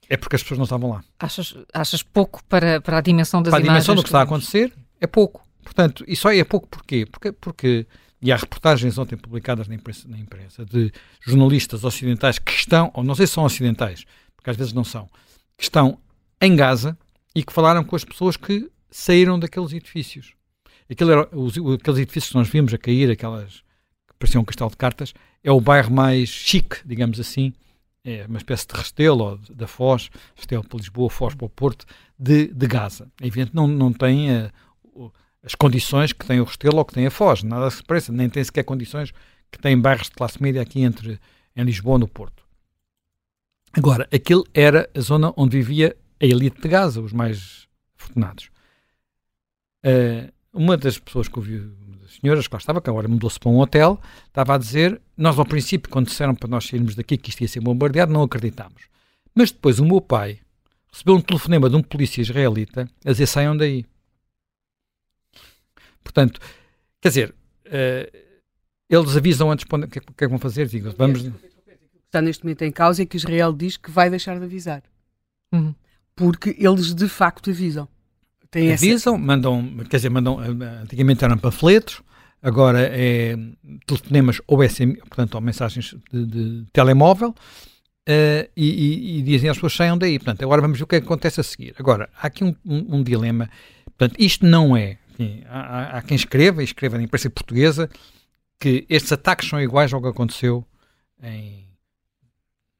é 0.08 0.16
porque 0.16 0.36
as 0.36 0.42
pessoas 0.42 0.58
não 0.58 0.64
estavam 0.64 0.90
lá. 0.90 1.04
Achas, 1.18 1.56
achas 1.72 2.02
pouco 2.02 2.44
para, 2.44 2.80
para 2.80 2.98
a 2.98 3.00
dimensão 3.00 3.42
das 3.42 3.50
para 3.50 3.60
Para 3.60 3.70
a 3.70 3.74
dimensão 3.74 3.94
do 3.94 3.98
que, 3.98 4.04
que 4.04 4.08
está 4.08 4.20
a 4.20 4.24
acontecer, 4.24 4.72
é 5.00 5.06
pouco. 5.06 5.46
Portanto, 5.62 6.04
e 6.06 6.14
só 6.14 6.30
é 6.30 6.44
pouco 6.44 6.68
porquê? 6.68 7.06
Porque, 7.06 7.32
porque 7.32 7.86
e 8.24 8.32
há 8.32 8.36
reportagens 8.36 8.96
ontem 8.96 9.16
publicadas 9.16 9.68
na 9.68 9.74
imprensa, 9.74 10.08
na 10.08 10.18
imprensa, 10.18 10.64
de 10.64 10.90
jornalistas 11.20 11.84
ocidentais 11.84 12.38
que 12.38 12.52
estão, 12.52 12.90
ou 12.94 13.04
não 13.04 13.14
sei 13.14 13.26
se 13.26 13.34
são 13.34 13.44
ocidentais, 13.44 14.04
porque 14.34 14.48
às 14.48 14.56
vezes 14.56 14.72
não 14.72 14.82
são, 14.82 15.10
que 15.58 15.64
estão 15.64 15.98
em 16.40 16.56
Gaza 16.56 16.96
e 17.34 17.44
que 17.44 17.52
falaram 17.52 17.84
com 17.84 17.94
as 17.94 18.02
pessoas 18.02 18.36
que 18.36 18.70
saíram 18.90 19.38
daqueles 19.38 19.72
edifícios. 19.72 20.32
Aquele 20.90 21.12
era, 21.12 21.28
os, 21.36 21.52
aqueles 21.52 22.00
edifícios 22.00 22.30
que 22.30 22.38
nós 22.38 22.48
vimos 22.48 22.72
a 22.72 22.78
cair, 22.78 23.10
aquelas 23.10 23.62
que 24.14 24.18
pareciam 24.18 24.42
um 24.42 24.44
castelo 24.44 24.70
de 24.70 24.76
cartas, 24.76 25.12
é 25.42 25.50
o 25.50 25.60
bairro 25.60 25.92
mais 25.92 26.28
chique, 26.28 26.76
digamos 26.86 27.20
assim, 27.20 27.52
é 28.04 28.26
uma 28.26 28.38
espécie 28.38 28.66
de 28.66 28.74
Restelo, 28.74 29.38
da 29.50 29.66
Foz, 29.66 30.10
Restelo 30.36 30.62
para 30.62 30.78
Lisboa, 30.78 31.08
Foz 31.08 31.34
para 31.34 31.46
o 31.46 31.48
Porto, 31.48 31.86
de, 32.18 32.48
de 32.48 32.66
Gaza. 32.66 33.10
É 33.20 33.26
evidente, 33.26 33.54
não, 33.54 33.66
não 33.66 33.92
tem 33.92 34.28
uh, 34.30 35.12
as 35.42 35.54
condições 35.54 36.12
que 36.12 36.26
tem 36.26 36.40
o 36.40 36.44
Restelo 36.44 36.78
ou 36.78 36.84
que 36.84 36.92
tem 36.92 37.06
a 37.06 37.10
Foz. 37.10 37.42
Nada 37.42 37.70
se 37.70 37.82
parece, 37.82 38.12
nem 38.12 38.28
tem 38.28 38.44
sequer 38.44 38.64
condições 38.64 39.12
que 39.50 39.58
tem 39.58 39.78
bairros 39.78 40.08
de 40.08 40.14
classe 40.14 40.42
média 40.42 40.60
aqui 40.60 40.82
entre 40.82 41.18
em 41.56 41.64
Lisboa 41.64 41.96
e 41.96 42.00
no 42.00 42.08
Porto. 42.08 42.44
Agora, 43.72 44.08
aquilo 44.12 44.44
era 44.52 44.88
a 44.94 45.00
zona 45.00 45.32
onde 45.36 45.56
vivia 45.56 45.96
a 46.20 46.24
elite 46.24 46.60
de 46.60 46.68
Gaza, 46.68 47.00
os 47.00 47.12
mais 47.12 47.66
afortunados. 47.98 48.50
Uh, 49.84 50.32
uma 50.52 50.76
das 50.76 50.98
pessoas 50.98 51.26
que 51.26 51.38
ouviu, 51.38 51.74
senhoras 52.20 52.46
que 52.46 52.54
lá 52.54 52.58
estava, 52.58 52.80
que 52.80 52.90
agora 52.90 53.08
mudou-se 53.08 53.38
para 53.38 53.50
um 53.50 53.58
hotel, 53.58 54.00
estava 54.26 54.54
a 54.54 54.58
dizer, 54.58 55.00
nós 55.16 55.38
ao 55.38 55.44
princípio, 55.44 55.90
quando 55.90 56.06
disseram 56.06 56.34
para 56.34 56.48
nós 56.48 56.66
sairmos 56.66 56.94
daqui 56.94 57.16
que 57.16 57.30
isto 57.30 57.40
ia 57.40 57.48
ser 57.48 57.60
bombardeado, 57.60 58.12
não 58.12 58.22
acreditámos. 58.22 58.82
Mas 59.34 59.50
depois 59.50 59.78
o 59.78 59.84
meu 59.84 60.00
pai 60.00 60.38
recebeu 60.92 61.16
um 61.16 61.20
telefonema 61.20 61.68
de 61.68 61.76
um 61.76 61.82
polícia 61.82 62.20
israelita 62.20 62.88
a 63.04 63.10
dizer 63.10 63.26
saiam 63.26 63.56
daí. 63.56 63.84
Portanto, 66.02 66.40
quer 67.00 67.08
dizer, 67.08 67.34
uh, 67.66 68.24
eles 68.88 69.16
avisam 69.16 69.50
antes 69.50 69.64
o 69.64 69.88
que, 69.88 69.98
é 69.98 70.00
que 70.00 70.28
vão 70.28 70.38
fazer. 70.38 70.68
Digo, 70.68 70.92
vamos... 70.96 71.30
Está 72.06 72.22
neste 72.22 72.44
momento 72.44 72.62
em 72.62 72.70
causa 72.70 73.02
é 73.02 73.06
que 73.06 73.16
Israel 73.16 73.52
diz 73.52 73.76
que 73.76 73.90
vai 73.90 74.08
deixar 74.08 74.38
de 74.38 74.44
avisar. 74.44 74.82
Uhum. 75.52 75.74
Porque 76.14 76.54
eles 76.58 76.94
de 76.94 77.08
facto 77.08 77.50
avisam. 77.50 77.88
Tem 78.54 78.72
avisam, 78.72 79.16
essa... 79.16 79.24
mandam, 79.24 79.76
quer 79.90 79.96
dizer, 79.96 80.10
mandam, 80.10 80.40
eh, 80.40 80.82
antigamente 80.84 81.24
eram 81.24 81.36
panfletos, 81.36 82.00
agora 82.40 82.82
é 82.82 83.36
telefonemas 83.84 84.40
ou 84.46 84.62
SMS, 84.62 85.00
portanto, 85.00 85.34
ou 85.34 85.40
mensagens 85.40 85.96
de, 86.12 86.24
de 86.24 86.64
telemóvel, 86.72 87.30
uh, 87.30 88.48
e, 88.56 88.68
e, 89.16 89.18
e, 89.18 89.22
dizem 89.22 89.50
as 89.50 89.56
pessoas 89.56 89.72
saiam 89.72 89.98
daí. 89.98 90.20
Portanto, 90.20 90.44
agora 90.44 90.62
vamos 90.62 90.78
ver 90.78 90.84
o 90.84 90.86
é 90.92 91.00
que 91.00 91.04
acontece 91.04 91.40
a 91.40 91.42
seguir. 91.42 91.74
Agora, 91.80 92.08
há 92.16 92.28
aqui 92.28 92.44
um, 92.44 92.54
um, 92.64 92.98
um 92.98 93.02
dilema. 93.02 93.50
Portanto, 93.86 94.14
isto 94.20 94.46
não 94.46 94.76
é. 94.76 94.98
Enfim, 95.10 95.42
há, 95.48 95.98
há, 95.98 96.02
quem 96.02 96.14
escreva, 96.14 96.62
e 96.62 96.64
escreva 96.64 96.96
na 96.96 97.02
imprensa 97.02 97.28
portuguesa, 97.28 97.90
que 98.60 98.86
estes 98.88 99.10
ataques 99.10 99.48
são 99.48 99.60
iguais 99.60 99.92
ao 99.92 100.00
que 100.00 100.06
aconteceu 100.06 100.64
em, 101.20 101.66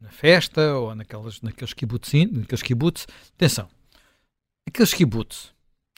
na 0.00 0.10
festa 0.10 0.76
ou 0.76 0.94
naquelas, 0.94 1.42
naqueles 1.42 1.74
kibbutz. 1.74 2.12
Naqueles 2.30 2.62
kibbutz. 2.62 3.08
Atenção, 3.34 3.68
aqueles 4.68 4.94
kibbutz 4.94 5.53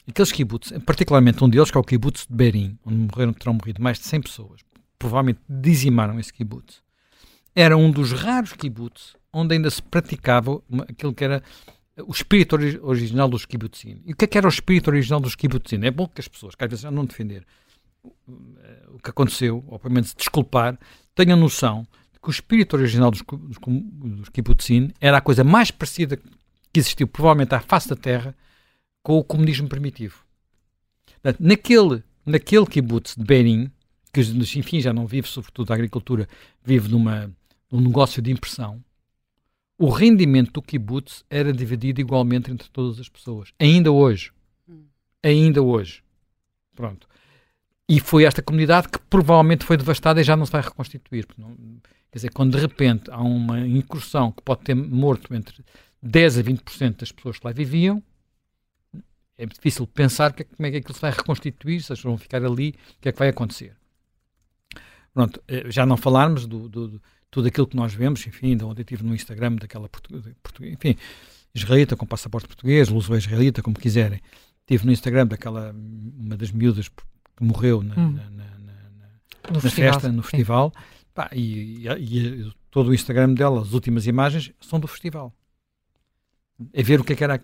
Aqueles 0.07 0.31
kibbutz, 0.31 0.71
particularmente 0.85 1.43
um 1.43 1.49
deles, 1.49 1.69
que 1.69 1.77
é 1.77 1.79
o 1.79 1.83
kibbutz 1.83 2.25
de 2.25 2.35
Berim, 2.35 2.77
onde 2.85 2.95
morreram, 2.97 3.33
terão 3.33 3.53
morrido 3.53 3.81
mais 3.81 3.99
de 3.99 4.05
100 4.05 4.21
pessoas, 4.21 4.61
provavelmente 4.97 5.39
dizimaram 5.47 6.19
esse 6.19 6.31
kibbutz, 6.31 6.81
era 7.53 7.75
um 7.75 7.91
dos 7.91 8.11
raros 8.11 8.53
kibbutz 8.53 9.17
onde 9.33 9.55
ainda 9.55 9.69
se 9.69 9.81
praticava 9.81 10.61
uma, 10.69 10.83
aquilo 10.83 11.13
que 11.13 11.23
era 11.23 11.43
o 12.05 12.11
espírito 12.11 12.53
ori 12.53 12.79
original 12.81 13.27
dos 13.27 13.45
kibbutzim. 13.45 14.01
E 14.05 14.13
o 14.13 14.15
que 14.15 14.25
é 14.25 14.27
que 14.27 14.37
era 14.37 14.47
o 14.47 14.49
espírito 14.49 14.89
original 14.89 15.19
dos 15.19 15.35
kibbutzim? 15.35 15.83
É 15.83 15.91
bom 15.91 16.07
que 16.07 16.21
as 16.21 16.27
pessoas, 16.27 16.55
que 16.55 16.63
às 16.63 16.69
vezes 16.69 16.85
não 16.85 17.05
defender 17.05 17.45
o 18.89 18.99
que 18.99 19.09
aconteceu, 19.09 19.63
ou 19.67 19.79
pelo 19.79 19.93
menos 19.93 20.13
desculpar, 20.13 20.77
tenham 21.15 21.37
noção 21.37 21.85
de 22.13 22.19
que 22.19 22.29
o 22.29 22.31
espírito 22.31 22.75
original 22.75 23.11
dos, 23.11 23.21
dos, 23.21 23.57
dos 23.59 24.29
kibbutzim 24.29 24.91
era 25.01 25.17
a 25.17 25.21
coisa 25.21 25.43
mais 25.43 25.71
parecida 25.71 26.17
que 26.17 26.79
existiu, 26.79 27.07
provavelmente, 27.07 27.53
à 27.53 27.59
face 27.59 27.89
da 27.89 27.95
Terra, 27.95 28.35
com 29.07 29.17
o 29.17 29.23
comunismo 29.23 29.69
primitivo. 29.69 30.25
Portanto, 31.05 31.37
naquele, 31.39 32.03
naquele 32.25 32.65
kibbutz 32.65 33.15
de 33.15 33.23
Benin, 33.23 33.71
que 34.11 34.19
enfim 34.19 34.81
já 34.81 34.91
não 34.91 35.07
vive 35.07 35.29
sobretudo 35.29 35.69
da 35.69 35.75
agricultura, 35.75 36.27
vive 36.61 36.89
numa, 36.89 37.33
num 37.71 37.79
negócio 37.79 38.21
de 38.21 38.31
impressão, 38.31 38.83
o 39.77 39.87
rendimento 39.87 40.51
do 40.51 40.61
kibbutz 40.61 41.23
era 41.29 41.53
dividido 41.53 42.01
igualmente 42.01 42.51
entre 42.51 42.67
todas 42.67 42.99
as 42.99 43.07
pessoas. 43.07 43.53
Ainda 43.57 43.93
hoje. 43.93 44.33
Ainda 45.23 45.61
hoje. 45.61 46.03
Pronto. 46.75 47.07
E 47.87 48.01
foi 48.01 48.25
esta 48.25 48.41
comunidade 48.41 48.89
que 48.89 48.99
provavelmente 48.99 49.63
foi 49.63 49.77
devastada 49.77 50.19
e 50.19 50.23
já 50.25 50.35
não 50.35 50.45
se 50.45 50.51
vai 50.51 50.61
reconstituir. 50.61 51.25
Não, 51.37 51.55
quer 52.11 52.17
dizer, 52.17 52.33
quando 52.33 52.57
de 52.57 52.61
repente 52.61 53.09
há 53.09 53.21
uma 53.21 53.65
incursão 53.65 54.33
que 54.33 54.41
pode 54.41 54.63
ter 54.63 54.75
morto 54.75 55.33
entre 55.33 55.63
10 56.03 56.39
a 56.39 56.43
20% 56.43 56.99
das 56.99 57.13
pessoas 57.13 57.39
que 57.39 57.47
lá 57.47 57.53
viviam, 57.53 58.03
é 59.37 59.45
difícil 59.45 59.85
pensar 59.87 60.33
que, 60.33 60.43
como 60.43 60.67
é 60.67 60.71
que 60.71 60.77
aquilo 60.77 60.93
se 60.93 61.01
vai 61.01 61.11
reconstituir, 61.11 61.81
se 61.81 61.91
eles 61.91 62.01
vão 62.01 62.17
ficar 62.17 62.43
ali, 62.43 62.69
o 62.97 63.01
que 63.01 63.09
é 63.09 63.11
que 63.11 63.19
vai 63.19 63.29
acontecer. 63.29 63.75
Pronto, 65.13 65.41
eh, 65.47 65.69
já 65.69 65.85
não 65.85 65.97
falarmos 65.97 66.45
do, 66.45 66.67
do, 66.67 66.87
do 66.87 67.01
tudo 67.29 67.47
aquilo 67.47 67.67
que 67.67 67.75
nós 67.75 67.93
vemos, 67.93 68.25
enfim, 68.25 68.55
de 68.55 68.63
onde 68.63 68.81
eu 68.81 68.83
estive 68.83 69.03
no 69.03 69.13
Instagram 69.13 69.55
daquela 69.55 69.89
portuguesa, 69.89 70.33
enfim, 70.61 70.95
israelita 71.53 71.95
com 71.95 72.05
passaporte 72.05 72.47
português, 72.47 72.89
luso 72.89 73.15
israelita, 73.15 73.61
como 73.61 73.77
quiserem. 73.77 74.21
Estive 74.61 74.85
no 74.85 74.91
Instagram 74.91 75.27
daquela, 75.27 75.73
uma 75.73 76.37
das 76.37 76.51
miúdas 76.51 76.87
que 76.87 77.43
morreu 77.43 77.83
na, 77.83 77.95
hum. 77.95 78.11
na, 78.11 78.29
na, 78.29 78.43
na, 79.51 79.61
na 79.61 79.69
festa, 79.69 80.11
no 80.11 80.23
festival, 80.23 80.73
Pá, 81.13 81.29
e, 81.33 81.87
e, 81.87 81.87
e, 81.87 82.53
todo 82.69 82.89
o 82.89 82.93
Instagram 82.93 83.33
dela, 83.33 83.61
as 83.61 83.73
últimas 83.73 84.05
imagens, 84.05 84.51
são 84.61 84.79
do 84.79 84.87
festival. 84.87 85.33
É 86.73 86.83
ver 86.83 86.99
o 87.01 87.03
que 87.03 87.13
é 87.13 87.15
que 87.15 87.23
era 87.23 87.41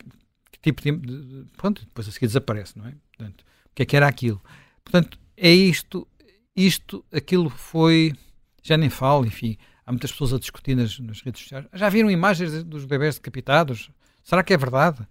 tipo 0.60 0.82
de, 0.82 0.92
de, 0.92 1.46
Pronto, 1.58 1.84
depois 1.84 2.08
a 2.08 2.12
seguir 2.12 2.28
desaparece, 2.28 2.78
não 2.78 2.88
é? 2.88 2.94
Portanto, 3.16 3.42
o 3.42 3.76
que 3.76 3.84
é 3.84 3.86
que 3.86 3.96
era 3.96 4.08
aquilo? 4.08 4.42
Portanto, 4.84 5.18
é 5.36 5.52
isto, 5.52 6.08
isto, 6.56 7.04
aquilo 7.12 7.50
foi. 7.50 8.14
Já 8.62 8.78
nem 8.78 8.90
falo, 8.90 9.26
enfim. 9.26 9.58
Há 9.86 9.92
muitas 9.92 10.12
pessoas 10.12 10.34
a 10.34 10.40
discutir 10.40 10.76
nas, 10.76 10.98
nas 11.00 11.22
redes 11.22 11.42
sociais. 11.42 11.66
Já 11.74 11.90
viram 11.90 12.10
imagens 12.10 12.64
dos 12.64 12.86
bebés 12.86 13.16
decapitados? 13.16 13.90
Será 14.24 14.42
que 14.42 14.54
é 14.54 14.58
verdade? 14.58 15.06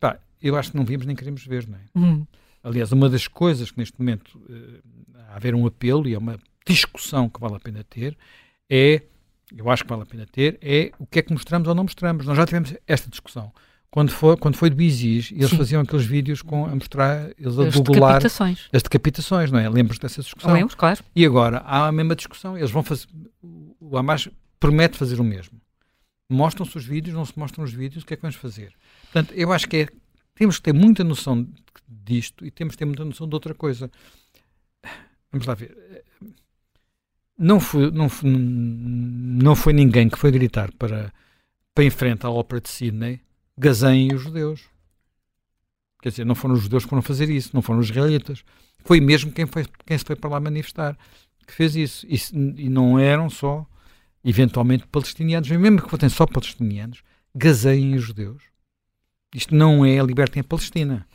Pá, 0.00 0.18
eu 0.40 0.56
acho 0.56 0.70
que 0.70 0.76
não 0.76 0.84
vimos 0.84 1.04
nem 1.04 1.14
queremos 1.14 1.44
ver, 1.46 1.68
não 1.68 1.78
é? 1.78 1.82
Hum. 1.94 2.26
Aliás, 2.62 2.92
uma 2.92 3.10
das 3.10 3.28
coisas 3.28 3.70
que 3.70 3.78
neste 3.78 3.98
momento 3.98 4.38
uh, 4.38 4.82
há 5.28 5.34
a 5.34 5.36
haver 5.36 5.54
um 5.54 5.66
apelo 5.66 6.08
e 6.08 6.14
é 6.14 6.18
uma 6.18 6.38
discussão 6.66 7.28
que 7.28 7.38
vale 7.38 7.56
a 7.56 7.60
pena 7.60 7.84
ter 7.84 8.16
é, 8.68 9.02
eu 9.56 9.70
acho 9.70 9.84
que 9.84 9.90
vale 9.90 10.02
a 10.02 10.06
pena 10.06 10.26
ter, 10.26 10.58
é 10.60 10.90
o 10.98 11.06
que 11.06 11.18
é 11.18 11.22
que 11.22 11.32
mostramos 11.32 11.68
ou 11.68 11.74
não 11.74 11.84
mostramos. 11.84 12.26
Nós 12.26 12.36
já 12.36 12.46
tivemos 12.46 12.74
esta 12.86 13.10
discussão 13.10 13.52
quando 13.94 14.10
foi, 14.10 14.36
quando 14.36 14.56
foi 14.56 14.70
de 14.70 14.74
Bizis, 14.74 15.30
eles 15.30 15.50
Sim. 15.50 15.56
faziam 15.56 15.80
aqueles 15.80 16.04
vídeos 16.04 16.42
com, 16.42 16.66
a 16.66 16.74
mostrar, 16.74 17.30
eles 17.38 17.56
a 17.56 17.68
as 17.68 17.80
decapitações. 17.80 18.68
as 18.72 18.82
decapitações, 18.82 19.52
não 19.52 19.58
é? 19.60 19.68
Lembras 19.68 20.00
dessa 20.00 20.20
discussão? 20.20 20.52
Lembro, 20.52 20.76
claro. 20.76 21.00
E 21.14 21.24
agora 21.24 21.58
há 21.58 21.86
a 21.86 21.92
mesma 21.92 22.16
discussão, 22.16 22.58
eles 22.58 22.72
vão 22.72 22.82
fazer, 22.82 23.06
o 23.40 23.96
Hamas 23.96 24.28
promete 24.58 24.98
fazer 24.98 25.20
o 25.20 25.22
mesmo. 25.22 25.60
Mostram-se 26.28 26.76
os 26.76 26.84
vídeos, 26.84 27.14
não 27.14 27.24
se 27.24 27.38
mostram 27.38 27.62
os 27.62 27.72
vídeos, 27.72 28.02
o 28.02 28.06
que 28.08 28.14
é 28.14 28.16
que 28.16 28.22
vamos 28.22 28.34
fazer? 28.34 28.72
Portanto, 29.04 29.32
eu 29.32 29.52
acho 29.52 29.68
que 29.68 29.76
é, 29.76 29.88
temos 30.34 30.56
que 30.56 30.64
ter 30.64 30.72
muita 30.72 31.04
noção 31.04 31.46
disto 31.88 32.44
e 32.44 32.50
temos 32.50 32.74
que 32.74 32.78
ter 32.78 32.86
muita 32.86 33.04
noção 33.04 33.28
de 33.28 33.34
outra 33.36 33.54
coisa. 33.54 33.88
Vamos 35.30 35.46
lá 35.46 35.54
ver. 35.54 35.72
Não 37.38 37.60
foi, 37.60 37.92
não, 37.92 38.08
foi, 38.08 38.28
não 38.28 39.54
foi 39.54 39.72
ninguém 39.72 40.08
que 40.08 40.18
foi 40.18 40.32
gritar 40.32 40.72
para, 40.72 41.12
para 41.72 41.84
enfrentar 41.84 42.26
a 42.26 42.32
ópera 42.32 42.60
de 42.60 42.70
Sydney 42.70 43.20
Gazem 43.56 44.12
os 44.14 44.22
judeus. 44.22 44.62
Quer 46.02 46.10
dizer, 46.10 46.26
não 46.26 46.34
foram 46.34 46.54
os 46.54 46.62
judeus 46.62 46.84
que 46.84 46.90
foram 46.90 47.02
fazer 47.02 47.30
isso, 47.30 47.50
não 47.54 47.62
foram 47.62 47.80
os 47.80 47.88
israelitas. 47.88 48.44
Foi 48.84 49.00
mesmo 49.00 49.32
quem, 49.32 49.46
foi, 49.46 49.64
quem 49.86 49.96
se 49.96 50.04
foi 50.04 50.16
para 50.16 50.30
lá 50.30 50.40
manifestar 50.40 50.98
que 51.46 51.54
fez 51.54 51.74
isso. 51.76 52.06
E, 52.06 52.18
e 52.64 52.68
não 52.68 52.98
eram 52.98 53.30
só, 53.30 53.66
eventualmente, 54.24 54.86
palestinianos, 54.86 55.48
mesmo 55.48 55.82
que 55.82 55.88
fossem 55.88 56.08
só 56.08 56.26
palestinianos, 56.26 57.02
gazeiem 57.34 57.94
os 57.94 58.02
judeus. 58.02 58.42
Isto 59.34 59.54
não 59.54 59.84
é 59.84 59.98
a 59.98 60.02
libertem 60.02 60.40
a 60.40 60.44
Palestina. 60.44 61.06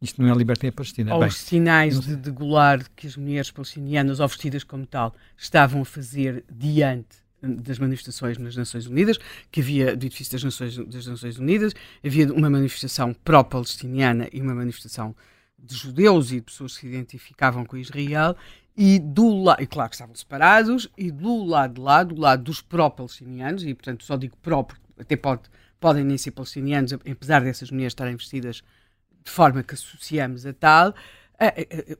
Isto 0.00 0.20
não 0.20 0.28
é 0.28 0.32
a 0.32 0.34
libertem 0.34 0.68
a 0.68 0.72
Palestina. 0.72 1.14
Ou 1.14 1.20
Bem, 1.20 1.28
os 1.28 1.36
sinais 1.36 2.00
de 2.00 2.16
degolar 2.16 2.84
que 2.96 3.06
as 3.06 3.16
mulheres 3.16 3.50
palestinianas, 3.50 4.18
ou 4.18 4.26
vestidas 4.26 4.64
como 4.64 4.84
tal, 4.84 5.14
estavam 5.36 5.82
a 5.82 5.84
fazer 5.84 6.44
diante 6.50 7.21
das 7.42 7.78
manifestações 7.78 8.38
nas 8.38 8.56
Nações 8.56 8.86
Unidas, 8.86 9.18
que 9.50 9.60
havia 9.60 9.96
do 9.96 10.06
edifício 10.06 10.32
das 10.32 10.44
Nações, 10.44 10.76
das 10.76 11.06
Nações 11.06 11.38
Unidas, 11.38 11.74
havia 12.04 12.32
uma 12.32 12.48
manifestação 12.48 13.12
pró-palestiniana 13.12 14.28
e 14.32 14.40
uma 14.40 14.54
manifestação 14.54 15.14
de 15.58 15.74
judeus 15.74 16.30
e 16.30 16.36
de 16.36 16.42
pessoas 16.42 16.74
que 16.74 16.80
se 16.80 16.86
identificavam 16.86 17.64
com 17.64 17.76
Israel, 17.76 18.36
e 18.76 18.98
do 18.98 19.42
lado, 19.42 19.62
e 19.62 19.66
claro 19.66 19.90
que 19.90 19.96
estavam 19.96 20.14
separados, 20.14 20.88
e 20.96 21.10
do 21.10 21.44
lado 21.44 21.74
de 21.74 21.80
lá, 21.80 22.02
do 22.02 22.18
lado 22.18 22.44
dos 22.44 22.62
pró-palestinianos, 22.62 23.64
e 23.64 23.74
portanto 23.74 24.04
só 24.04 24.16
digo 24.16 24.36
pró, 24.38 24.66
até 24.98 25.16
pode, 25.16 25.42
podem 25.78 26.04
nem 26.04 26.16
ser 26.16 26.30
palestinianos, 26.30 26.92
apesar 26.92 27.42
dessas 27.42 27.70
mulheres 27.70 27.92
estarem 27.92 28.16
vestidas 28.16 28.62
de 29.24 29.30
forma 29.30 29.62
que 29.62 29.74
associamos 29.74 30.46
a 30.46 30.52
tal, 30.52 30.94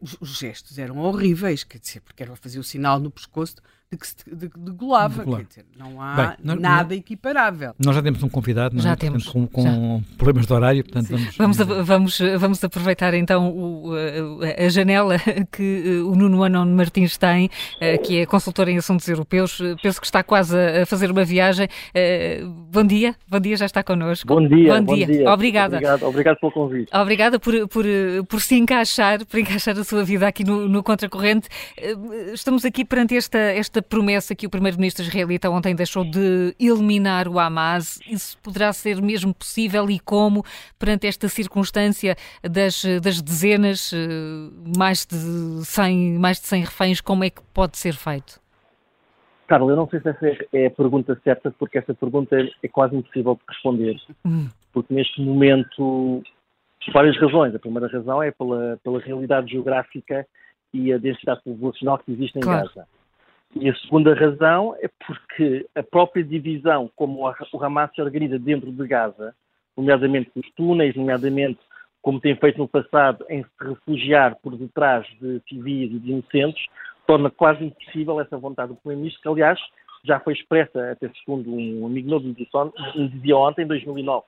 os, 0.00 0.16
os 0.20 0.38
gestos 0.38 0.78
eram 0.78 0.98
horríveis, 0.98 1.64
quer 1.64 1.78
dizer, 1.78 2.00
porque 2.00 2.22
era 2.22 2.34
fazer 2.36 2.58
o 2.58 2.64
sinal 2.64 3.00
no 3.00 3.10
pescoço 3.10 3.56
de 3.92 3.98
que 3.98 4.06
se 4.06 4.16
degolava. 4.56 5.24
De 5.24 5.44
dizer, 5.44 5.66
não 5.78 6.00
há 6.00 6.14
Bem, 6.14 6.36
nós, 6.42 6.60
nada 6.60 6.94
equiparável. 6.94 7.74
Nós 7.78 7.94
já 7.94 8.02
temos 8.02 8.22
um 8.22 8.28
convidado, 8.28 8.80
já 8.80 8.92
é? 8.92 8.96
temos, 8.96 9.24
portanto, 9.24 9.50
com, 9.52 9.62
com 9.62 10.02
problemas 10.16 10.46
de 10.46 10.52
horário, 10.52 10.82
portanto 10.82 11.08
vamos... 11.10 11.36
Vamos, 11.36 11.60
a, 11.60 11.82
vamos, 11.82 12.18
vamos 12.38 12.64
aproveitar 12.64 13.12
então 13.14 13.50
o, 13.50 13.92
a, 13.94 14.64
a, 14.64 14.68
janela 14.68 15.16
que 15.52 15.82
eh, 15.84 16.02
o 16.02 16.14
Nuno 16.14 16.42
Anon 16.42 16.66
Martins 16.66 17.18
tem, 17.18 17.50
eh, 17.80 17.98
que 17.98 18.20
é 18.20 18.26
consultor 18.26 18.68
em 18.68 18.78
assuntos 18.78 19.06
europeus. 19.08 19.58
Penso 19.82 20.00
que 20.00 20.06
está 20.06 20.22
quase 20.22 20.56
a 20.56 20.86
fazer 20.86 21.10
uma 21.10 21.24
viagem. 21.24 21.68
Eh, 21.94 22.42
bom 22.44 22.84
dia, 22.84 23.14
bom 23.28 23.40
dia, 23.40 23.56
já 23.56 23.66
está 23.66 23.82
connosco. 23.82 24.26
Bom 24.26 24.46
dia, 24.46 24.74
bom, 24.74 24.84
bom 24.84 24.94
dia. 24.94 25.06
dia. 25.06 25.30
Obrigada. 25.30 25.76
Obrigado, 25.76 26.06
obrigado 26.06 26.38
pelo 26.38 26.52
convite. 26.52 26.96
Obrigada 26.96 27.38
por, 27.38 27.68
por, 27.68 27.84
por 28.28 28.40
se 28.40 28.54
encaixar, 28.54 29.26
por 29.26 29.38
encaixar 29.38 29.78
a 29.78 29.84
sua 29.84 30.04
vida 30.04 30.26
aqui 30.26 30.44
no, 30.44 30.68
no 30.68 30.82
Contracorrente. 30.82 31.48
Estamos 32.32 32.64
aqui 32.64 32.84
perante 32.84 33.16
esta, 33.16 33.38
esta 33.38 33.81
esta 33.82 33.88
promessa 33.88 34.34
que 34.34 34.46
o 34.46 34.50
primeiro-ministro 34.50 35.04
israelita 35.04 35.50
ontem 35.50 35.74
deixou 35.74 36.04
de 36.04 36.54
eliminar 36.58 37.26
o 37.26 37.38
Hamas, 37.38 38.00
isso 38.08 38.38
poderá 38.40 38.72
ser 38.72 39.02
mesmo 39.02 39.34
possível 39.34 39.90
e 39.90 39.98
como, 39.98 40.44
perante 40.78 41.06
esta 41.06 41.28
circunstância 41.28 42.14
das, 42.42 42.84
das 43.02 43.20
dezenas, 43.20 43.92
eh, 43.92 44.78
mais 44.78 45.04
de 45.04 45.64
100, 45.64 46.18
mais 46.18 46.40
de 46.40 46.46
100 46.46 46.60
reféns, 46.62 47.00
como 47.00 47.24
é 47.24 47.30
que 47.30 47.42
pode 47.52 47.76
ser 47.76 47.94
feito? 47.94 48.40
Carlos, 49.48 49.70
eu 49.70 49.76
não 49.76 49.88
sei 49.88 50.00
se 50.00 50.08
essa 50.08 50.46
é 50.52 50.66
a 50.66 50.70
pergunta 50.70 51.20
certa, 51.24 51.50
porque 51.58 51.78
essa 51.78 51.92
pergunta 51.92 52.36
é 52.62 52.68
quase 52.68 52.96
impossível 52.96 53.34
de 53.34 53.42
responder. 53.48 53.96
Hum. 54.24 54.48
Porque 54.72 54.94
neste 54.94 55.20
momento, 55.20 56.22
por 56.86 56.92
várias 56.94 57.18
razões. 57.20 57.54
A 57.54 57.58
primeira 57.58 57.88
razão 57.88 58.22
é 58.22 58.30
pela, 58.30 58.78
pela 58.82 59.00
realidade 59.00 59.50
geográfica 59.52 60.26
e 60.72 60.90
a 60.90 60.96
densidade 60.96 61.42
populacional 61.44 61.98
que 61.98 62.12
existe 62.12 62.38
em 62.38 62.40
claro. 62.40 62.68
Gaza. 62.68 62.86
E 63.54 63.68
a 63.68 63.74
segunda 63.76 64.14
razão 64.14 64.74
é 64.80 64.88
porque 65.06 65.66
a 65.74 65.82
própria 65.82 66.24
divisão, 66.24 66.90
como 66.96 67.20
o 67.20 67.62
Hamas 67.62 67.90
se 67.94 68.00
organiza 68.00 68.38
dentro 68.38 68.72
de 68.72 68.86
Gaza, 68.86 69.34
nomeadamente 69.76 70.30
os 70.34 70.50
túneis, 70.52 70.96
nomeadamente 70.96 71.58
como 72.00 72.20
tem 72.20 72.34
feito 72.34 72.58
no 72.58 72.66
passado, 72.66 73.24
em 73.28 73.44
se 73.44 73.50
refugiar 73.60 74.36
por 74.42 74.56
detrás 74.56 75.06
de 75.20 75.40
civis 75.48 75.92
e 75.92 75.98
de 76.00 76.10
inocentes, 76.10 76.64
torna 77.06 77.30
quase 77.30 77.64
impossível 77.64 78.20
essa 78.20 78.36
vontade 78.36 78.72
do 78.72 78.76
Primeiro-Ministro, 78.76 79.22
que 79.22 79.28
aliás 79.28 79.60
já 80.04 80.18
foi 80.18 80.32
expressa, 80.32 80.90
até 80.90 81.08
segundo 81.10 81.48
um 81.54 81.86
amigo 81.86 82.08
meu 82.08 82.20
me 82.20 82.34
dizia 83.08 83.36
ontem, 83.36 83.62
em 83.62 83.68
2009. 83.68 84.26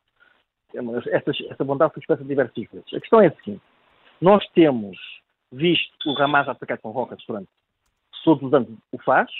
Essa, 1.08 1.30
essa 1.50 1.64
vontade 1.64 1.92
foi 1.92 2.00
expressa 2.00 2.24
diversas 2.24 2.54
vezes. 2.54 2.94
A 2.94 3.00
questão 3.00 3.20
é 3.20 3.26
a 3.26 3.34
seguinte: 3.34 3.62
nós 4.20 4.46
temos 4.54 4.96
visto 5.50 6.10
o 6.10 6.22
Hamas 6.22 6.48
atacar 6.48 6.78
com 6.78 6.90
rockets 6.90 7.24
durante 7.26 7.48
todos 8.24 8.42
os 8.42 8.54
anos 8.54 8.68
o 8.90 8.98
faz. 8.98 9.30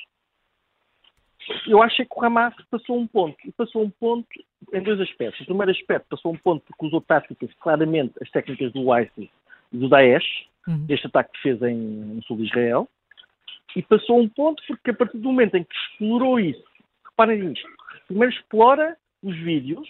Eu 1.67 1.83
acho 1.83 1.97
que 1.97 2.07
o 2.15 2.25
Hamas 2.25 2.55
passou 2.71 2.99
um 2.99 3.07
ponto. 3.07 3.37
E 3.45 3.53
passou 3.53 3.83
um 3.83 3.91
ponto 3.91 4.29
em 4.73 4.83
dois 4.83 5.01
aspectos. 5.01 5.41
O 5.43 5.47
primeiro 5.47 5.73
aspecto 5.73 6.07
passou 6.09 6.33
um 6.33 6.37
ponto 6.37 6.65
porque 6.67 6.87
usou 6.87 7.01
táticas, 7.01 7.51
claramente, 7.61 8.15
as 8.23 8.31
técnicas 8.31 8.73
do 8.73 8.97
ISIS 8.97 9.31
e 9.73 9.77
do 9.77 9.89
Daesh, 9.89 10.47
uhum. 10.67 10.87
este 10.89 11.07
ataque 11.07 11.33
que 11.33 11.43
fez 11.43 11.63
em, 11.63 11.77
no 11.77 12.23
sul 12.25 12.37
de 12.39 12.45
Israel. 12.45 12.89
E 13.77 13.83
passou 13.83 14.21
um 14.21 14.29
ponto 14.29 14.63
porque 14.67 14.91
a 14.91 14.95
partir 14.95 15.19
do 15.19 15.25
momento 15.25 15.57
em 15.57 15.65
que 15.65 15.75
explorou 15.75 16.39
isso, 16.39 16.65
reparem 17.05 17.43
nisto, 17.43 17.69
primeiro 18.07 18.33
explora 18.33 18.97
os 19.23 19.37
vídeos, 19.37 19.89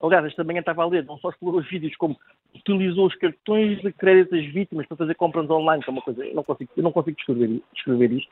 aliás, 0.00 0.24
esta 0.24 0.44
manhã 0.44 0.60
estava 0.60 0.82
a 0.82 0.86
ler, 0.86 1.04
não 1.04 1.18
só 1.18 1.30
explorou 1.30 1.60
os 1.60 1.68
vídeos, 1.68 1.94
como 1.96 2.18
utilizou 2.54 3.06
os 3.06 3.14
cartões 3.16 3.80
de 3.80 3.92
crédito 3.92 4.30
das 4.30 4.44
vítimas 4.46 4.86
para 4.86 4.96
fazer 4.96 5.14
compras 5.14 5.48
online, 5.50 5.82
que 5.82 5.90
é 5.90 5.92
uma 5.92 6.02
coisa, 6.02 6.24
eu 6.24 6.34
não 6.34 6.44
consigo, 6.44 6.70
eu 6.76 6.82
não 6.82 6.92
consigo 6.92 7.16
descrever, 7.16 7.62
descrever 7.72 8.12
isto, 8.12 8.30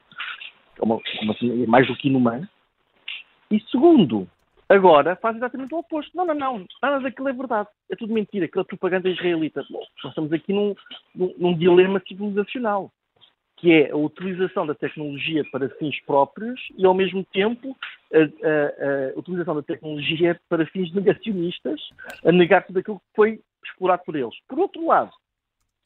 é, 0.80 0.84
uma, 0.84 0.98
uma, 1.22 1.36
é 1.40 1.66
mais 1.66 1.86
do 1.86 1.96
que 1.96 2.08
inumano. 2.08 2.48
E 3.50 3.60
segundo, 3.70 4.28
agora 4.68 5.16
faz 5.16 5.36
exatamente 5.36 5.74
o 5.74 5.78
oposto. 5.78 6.16
Não, 6.16 6.24
não, 6.24 6.34
não, 6.34 6.66
nada 6.82 7.00
daquilo 7.00 7.28
é 7.28 7.32
verdade. 7.32 7.68
É 7.90 7.96
tudo 7.96 8.14
mentira, 8.14 8.44
aquela 8.44 8.64
propaganda 8.64 9.08
israelita. 9.08 9.64
Bom, 9.68 9.82
nós 10.04 10.12
estamos 10.12 10.32
aqui 10.32 10.52
num, 10.52 10.74
num, 11.14 11.34
num 11.36 11.58
dilema 11.58 12.00
civilizacional 12.06 12.90
que 13.60 13.72
é 13.72 13.90
a 13.90 13.96
utilização 13.96 14.66
da 14.66 14.74
tecnologia 14.74 15.44
para 15.52 15.68
fins 15.68 16.00
próprios 16.06 16.58
e, 16.78 16.86
ao 16.86 16.94
mesmo 16.94 17.22
tempo, 17.30 17.76
a, 18.12 18.18
a, 18.18 19.10
a 19.14 19.18
utilização 19.18 19.54
da 19.54 19.62
tecnologia 19.62 20.40
para 20.48 20.64
fins 20.66 20.90
negacionistas, 20.94 21.78
a 22.24 22.32
negar 22.32 22.66
tudo 22.66 22.78
aquilo 22.78 22.98
que 22.98 23.14
foi 23.14 23.40
explorado 23.64 24.02
por 24.04 24.16
eles. 24.16 24.34
Por 24.48 24.58
outro 24.58 24.86
lado, 24.86 25.12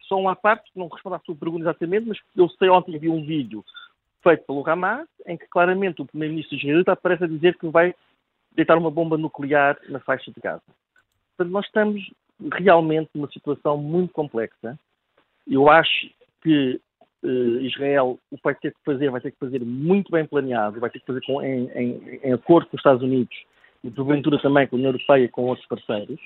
só 0.02 0.19
uma 0.19 0.37
parte, 0.37 0.71
não 0.75 0.88
respondo 0.88 1.16
à 1.16 1.19
sua 1.21 1.35
pergunta 1.35 1.64
exatamente, 1.64 2.09
mas 2.09 2.19
eu 2.37 2.49
sei 2.50 2.69
ontem 2.69 2.99
vi 2.99 3.09
um 3.09 3.25
vídeo 3.25 3.64
feito 4.23 4.45
pelo 4.47 4.69
Hamas, 4.69 5.09
em 5.26 5.37
que 5.37 5.47
claramente 5.47 6.00
o 6.00 6.07
primeiro-ministro 6.07 6.57
israelita 6.57 6.93
aparece 6.93 7.25
a 7.25 7.28
dizer 7.28 7.57
que 7.59 7.69
vai 7.69 7.95
deitar 8.52 8.78
uma 8.78 8.90
bomba 8.90 9.19
nuclear 9.19 9.78
na 9.88 10.00
faixa 10.00 10.31
de 10.31 10.40
Gaza. 10.40 10.62
Portanto, 11.37 11.52
nós 11.52 11.66
estamos 11.66 12.02
realmente 12.52 13.11
numa 13.14 13.31
situação 13.31 13.76
muito 13.76 14.12
complexa. 14.12 14.78
Eu 15.47 15.69
acho 15.69 16.11
que 16.43 16.81
uh, 17.23 17.61
Israel 17.61 18.19
o 18.31 18.38
vai 18.43 18.54
ter 18.54 18.73
que 18.73 18.81
fazer, 18.85 19.11
vai 19.11 19.21
ter 19.21 19.33
que 19.33 19.38
fazer 19.38 19.61
muito 19.64 20.11
bem 20.11 20.26
planeado, 20.26 20.81
vai 20.81 20.90
ter 20.90 21.00
que 21.00 21.07
fazer 21.07 21.21
com, 21.25 21.43
em, 21.43 21.69
em, 21.71 22.21
em, 22.23 22.32
acordo 22.32 22.69
com 22.69 22.76
os 22.76 22.80
Estados 22.80 23.02
Unidos 23.02 23.37
e 23.82 23.91
porventura 23.91 24.41
também 24.41 24.67
com 24.67 24.76
a 24.76 24.78
União 24.78 24.91
Europeia 24.91 25.25
e 25.25 25.28
com 25.28 25.45
outros 25.45 25.67
parceiros. 25.67 26.21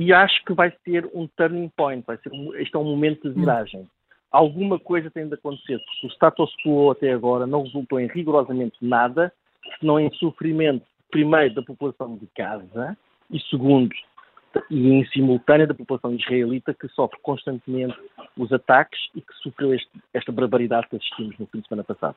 E 0.00 0.12
acho 0.12 0.44
que 0.44 0.52
vai 0.52 0.72
ser 0.84 1.10
um 1.12 1.26
turning 1.26 1.68
point, 1.76 2.04
vai 2.06 2.16
ser 2.18 2.30
um, 2.32 2.54
este 2.54 2.76
é 2.76 2.78
um 2.78 2.84
momento 2.84 3.28
de 3.28 3.34
viragem. 3.34 3.84
Alguma 4.30 4.78
coisa 4.78 5.10
tem 5.10 5.26
de 5.26 5.34
acontecer, 5.34 5.76
porque 5.78 6.06
o 6.06 6.10
status 6.10 6.54
quo 6.62 6.92
até 6.92 7.12
agora 7.12 7.48
não 7.48 7.64
resultou 7.64 7.98
em 7.98 8.06
rigorosamente 8.06 8.76
nada, 8.80 9.32
senão 9.80 9.98
em 9.98 10.08
sofrimento, 10.12 10.86
primeiro, 11.10 11.52
da 11.52 11.62
população 11.62 12.16
de 12.16 12.28
Gaza 12.36 12.96
e, 13.28 13.40
segundo, 13.50 13.92
e 14.70 14.88
em 14.92 15.04
simultâneo 15.06 15.66
da 15.66 15.74
população 15.74 16.14
israelita 16.14 16.72
que 16.72 16.86
sofre 16.90 17.18
constantemente 17.20 17.98
os 18.36 18.52
ataques 18.52 19.00
e 19.16 19.20
que 19.20 19.34
sofreu 19.42 19.74
este, 19.74 19.90
esta 20.14 20.30
barbaridade 20.30 20.86
que 20.88 20.96
assistimos 20.96 21.36
no 21.40 21.46
fim 21.46 21.58
de 21.58 21.66
semana 21.66 21.82
passado. 21.82 22.14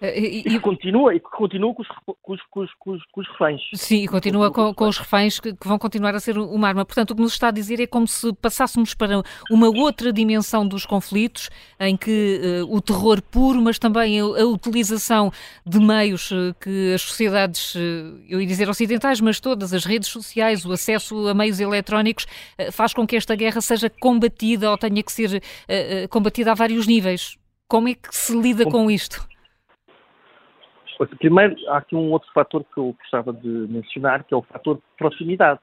Eh, 0.00 0.20
e, 0.20 0.42
e, 0.46 0.56
e, 0.56 0.60
continua, 0.60 1.14
e 1.14 1.20
continua 1.20 1.74
com 1.74 1.82
os, 1.82 1.88
com, 2.22 2.32
os, 2.32 2.40
com, 2.78 2.90
os, 2.92 3.02
com 3.10 3.20
os 3.20 3.28
reféns. 3.28 3.60
Sim, 3.74 4.04
e 4.04 4.08
continua 4.08 4.50
com, 4.50 4.72
com, 4.72 4.88
os 4.88 4.98
reféns 4.98 5.40
que, 5.40 5.52
que, 5.52 5.66
vão 5.66 5.78
continuar 5.78 6.14
a 6.14 6.20
ser 6.20 6.38
uma 6.38 6.68
arma. 6.68 6.84
Portanto, 6.84 7.10
o 7.10 7.16
que 7.16 7.22
nos 7.22 7.32
está 7.32 7.48
a 7.48 7.50
dizer 7.50 7.80
é 7.80 7.86
como 7.86 8.06
se 8.06 8.32
passássemos 8.34 8.94
para 8.94 9.22
uma 9.50 9.68
outra 9.68 10.12
dimensão 10.12 10.66
dos 10.66 10.86
conflitos, 10.86 11.50
em 11.80 11.96
que 11.96 12.62
uh, 12.62 12.74
o 12.74 12.80
terror 12.80 13.20
puro, 13.22 13.60
mas 13.60 13.78
também 13.78 14.20
a, 14.20 14.24
a 14.24 14.46
utilização 14.46 15.32
de 15.66 15.80
meios 15.80 16.30
uh, 16.30 16.54
que 16.60 16.94
as 16.94 17.02
sociedades, 17.02 17.74
uh, 17.74 17.78
eu 18.28 18.40
ia 18.40 18.46
dizer 18.46 18.68
ocidentais, 18.68 19.20
mas 19.20 19.40
todas 19.40 19.72
as 19.72 19.84
redes 19.84 20.08
sociais, 20.08 20.64
o 20.64 20.72
acesso 20.72 21.26
a 21.28 21.34
meios 21.34 21.58
eletrónicos, 21.60 22.26
faz 22.72 22.92
com 22.92 23.06
que 23.06 23.16
esta 23.16 23.34
guerra 23.34 23.60
seja 23.60 23.90
combatida 23.90 24.70
ou 24.70 24.78
tenha 24.78 25.02
que 25.02 25.12
ser 25.12 25.42
combatida 26.10 26.52
a 26.52 26.54
vários 26.54 26.86
níveis. 26.86 27.36
Como 27.68 27.88
é 27.88 27.94
que 27.94 28.14
se 28.14 28.36
lida 28.36 28.64
com 28.64 28.90
isto? 28.90 29.26
Primeiro, 31.18 31.56
há 31.68 31.78
aqui 31.78 31.94
um 31.94 32.10
outro 32.10 32.30
fator 32.32 32.64
que 32.64 32.78
eu 32.78 32.94
gostava 32.98 33.32
de 33.32 33.48
mencionar, 33.48 34.24
que 34.24 34.34
é 34.34 34.36
o 34.36 34.42
fator 34.42 34.76
de 34.76 34.82
proximidade. 34.96 35.60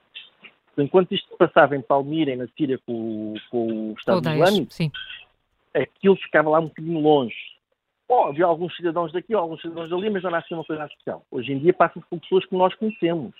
Enquanto 0.77 1.13
isto 1.13 1.35
passava 1.37 1.75
em 1.75 1.81
Palmira 1.81 2.31
e 2.31 2.35
na 2.35 2.47
Síria 2.57 2.77
com, 2.85 3.33
com 3.49 3.91
o 3.91 3.95
Estado 3.97 4.29
Islâmico, 4.29 4.73
sim. 4.73 4.91
aquilo 5.73 6.15
ficava 6.17 6.49
lá 6.49 6.59
um 6.59 6.67
bocadinho 6.67 6.99
longe. 6.99 7.35
Bom, 8.07 8.27
havia 8.27 8.45
alguns 8.45 8.75
cidadãos 8.75 9.11
daqui, 9.11 9.33
alguns 9.33 9.61
cidadãos 9.61 9.89
dali, 9.89 10.09
mas 10.09 10.23
não 10.23 10.31
nascia 10.31 10.55
uma 10.55 10.63
coisa 10.63 10.85
especial. 10.85 11.25
Hoje 11.31 11.53
em 11.53 11.59
dia 11.59 11.73
passa-se 11.73 12.05
com 12.07 12.19
pessoas 12.19 12.45
que 12.45 12.55
nós 12.55 12.73
conhecemos. 12.75 13.33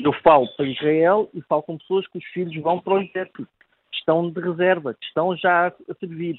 Eu 0.00 0.12
falo 0.22 0.46
para 0.56 0.66
Israel 0.66 1.30
e 1.32 1.40
falo 1.42 1.62
com 1.62 1.78
pessoas 1.78 2.06
que 2.08 2.18
os 2.18 2.24
filhos 2.26 2.54
vão 2.62 2.80
para 2.80 2.94
o 2.94 3.00
exército, 3.00 3.46
que 3.90 3.98
estão 3.98 4.30
de 4.30 4.40
reserva, 4.40 4.94
que 4.94 5.04
estão 5.06 5.36
já 5.36 5.68
a 5.68 5.94
servir 5.98 6.38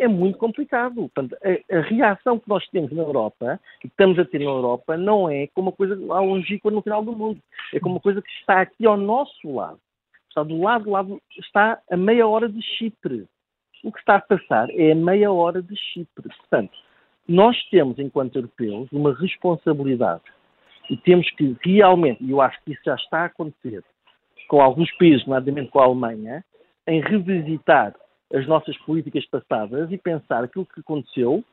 é 0.00 0.08
muito 0.08 0.38
complicado. 0.38 0.94
Portanto, 0.94 1.36
a, 1.42 1.76
a, 1.76 1.80
reação 1.82 2.38
que 2.38 2.48
nós 2.48 2.66
temos 2.68 2.90
na 2.92 3.02
Europa, 3.02 3.60
que 3.80 3.86
estamos 3.86 4.18
a 4.18 4.24
ter 4.24 4.38
na 4.38 4.46
Europa, 4.46 4.96
não 4.96 5.28
é 5.28 5.46
como 5.48 5.68
uma 5.68 5.76
coisa 5.76 5.94
longínqua 5.94 6.70
no 6.70 6.82
final 6.82 7.04
do 7.04 7.12
mundo. 7.12 7.40
É 7.72 7.78
como 7.78 7.96
uma 7.96 8.00
coisa 8.00 8.22
que 8.22 8.30
está 8.40 8.60
aqui 8.62 8.86
ao 8.86 8.96
nosso 8.96 9.52
lado. 9.52 9.78
Está 10.28 10.42
do 10.42 10.60
lado, 10.60 10.84
do 10.84 10.90
lado, 10.90 11.22
está 11.38 11.78
a 11.90 11.96
meia 11.96 12.26
hora 12.26 12.48
de 12.48 12.62
Chipre. 12.62 13.26
O 13.84 13.92
que 13.92 13.98
está 13.98 14.16
a 14.16 14.20
passar 14.20 14.68
é 14.70 14.92
a 14.92 14.94
meia 14.94 15.30
hora 15.30 15.60
de 15.60 15.76
Chipre. 15.76 16.28
Portanto, 16.28 16.72
nós 17.28 17.56
temos, 17.70 17.98
enquanto 17.98 18.36
europeus, 18.36 18.88
uma 18.92 19.14
responsabilidade 19.14 20.22
e 20.88 20.96
temos 20.96 21.30
que 21.30 21.56
realmente, 21.62 22.22
e 22.24 22.30
eu 22.30 22.40
acho 22.40 22.60
que 22.64 22.72
isso 22.72 22.82
já 22.84 22.94
está 22.94 23.20
a 23.20 23.24
acontecer 23.26 23.84
com 24.48 24.60
alguns 24.60 24.90
países, 24.96 25.24
nomeadamente 25.24 25.70
com 25.70 25.78
a 25.78 25.84
Alemanha, 25.84 26.44
em 26.86 27.00
revisitar 27.00 27.94
as 28.32 28.46
nossas 28.46 28.76
políticas 28.78 29.26
passadas 29.26 29.90
e 29.90 29.98
pensar 29.98 30.44
aquilo 30.44 30.66
que 30.66 30.80
aconteceu 30.80 31.44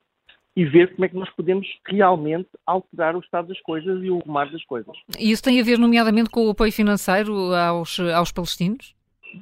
e 0.55 0.65
ver 0.65 0.93
como 0.95 1.05
é 1.05 1.09
que 1.09 1.15
nós 1.15 1.29
podemos 1.35 1.67
realmente 1.85 2.49
alterar 2.65 3.15
o 3.15 3.19
estado 3.19 3.49
das 3.49 3.61
coisas 3.61 4.03
e 4.03 4.09
o 4.09 4.17
rumar 4.17 4.51
das 4.51 4.63
coisas. 4.65 4.95
E 5.19 5.29
isso 5.31 5.43
tem 5.43 5.61
a 5.61 5.63
ver, 5.63 5.77
nomeadamente, 5.77 6.31
com 6.31 6.47
o 6.47 6.49
apoio 6.49 6.71
financeiro 6.71 7.53
aos, 7.53 7.99
aos 7.99 8.31
palestinos? 8.31 8.95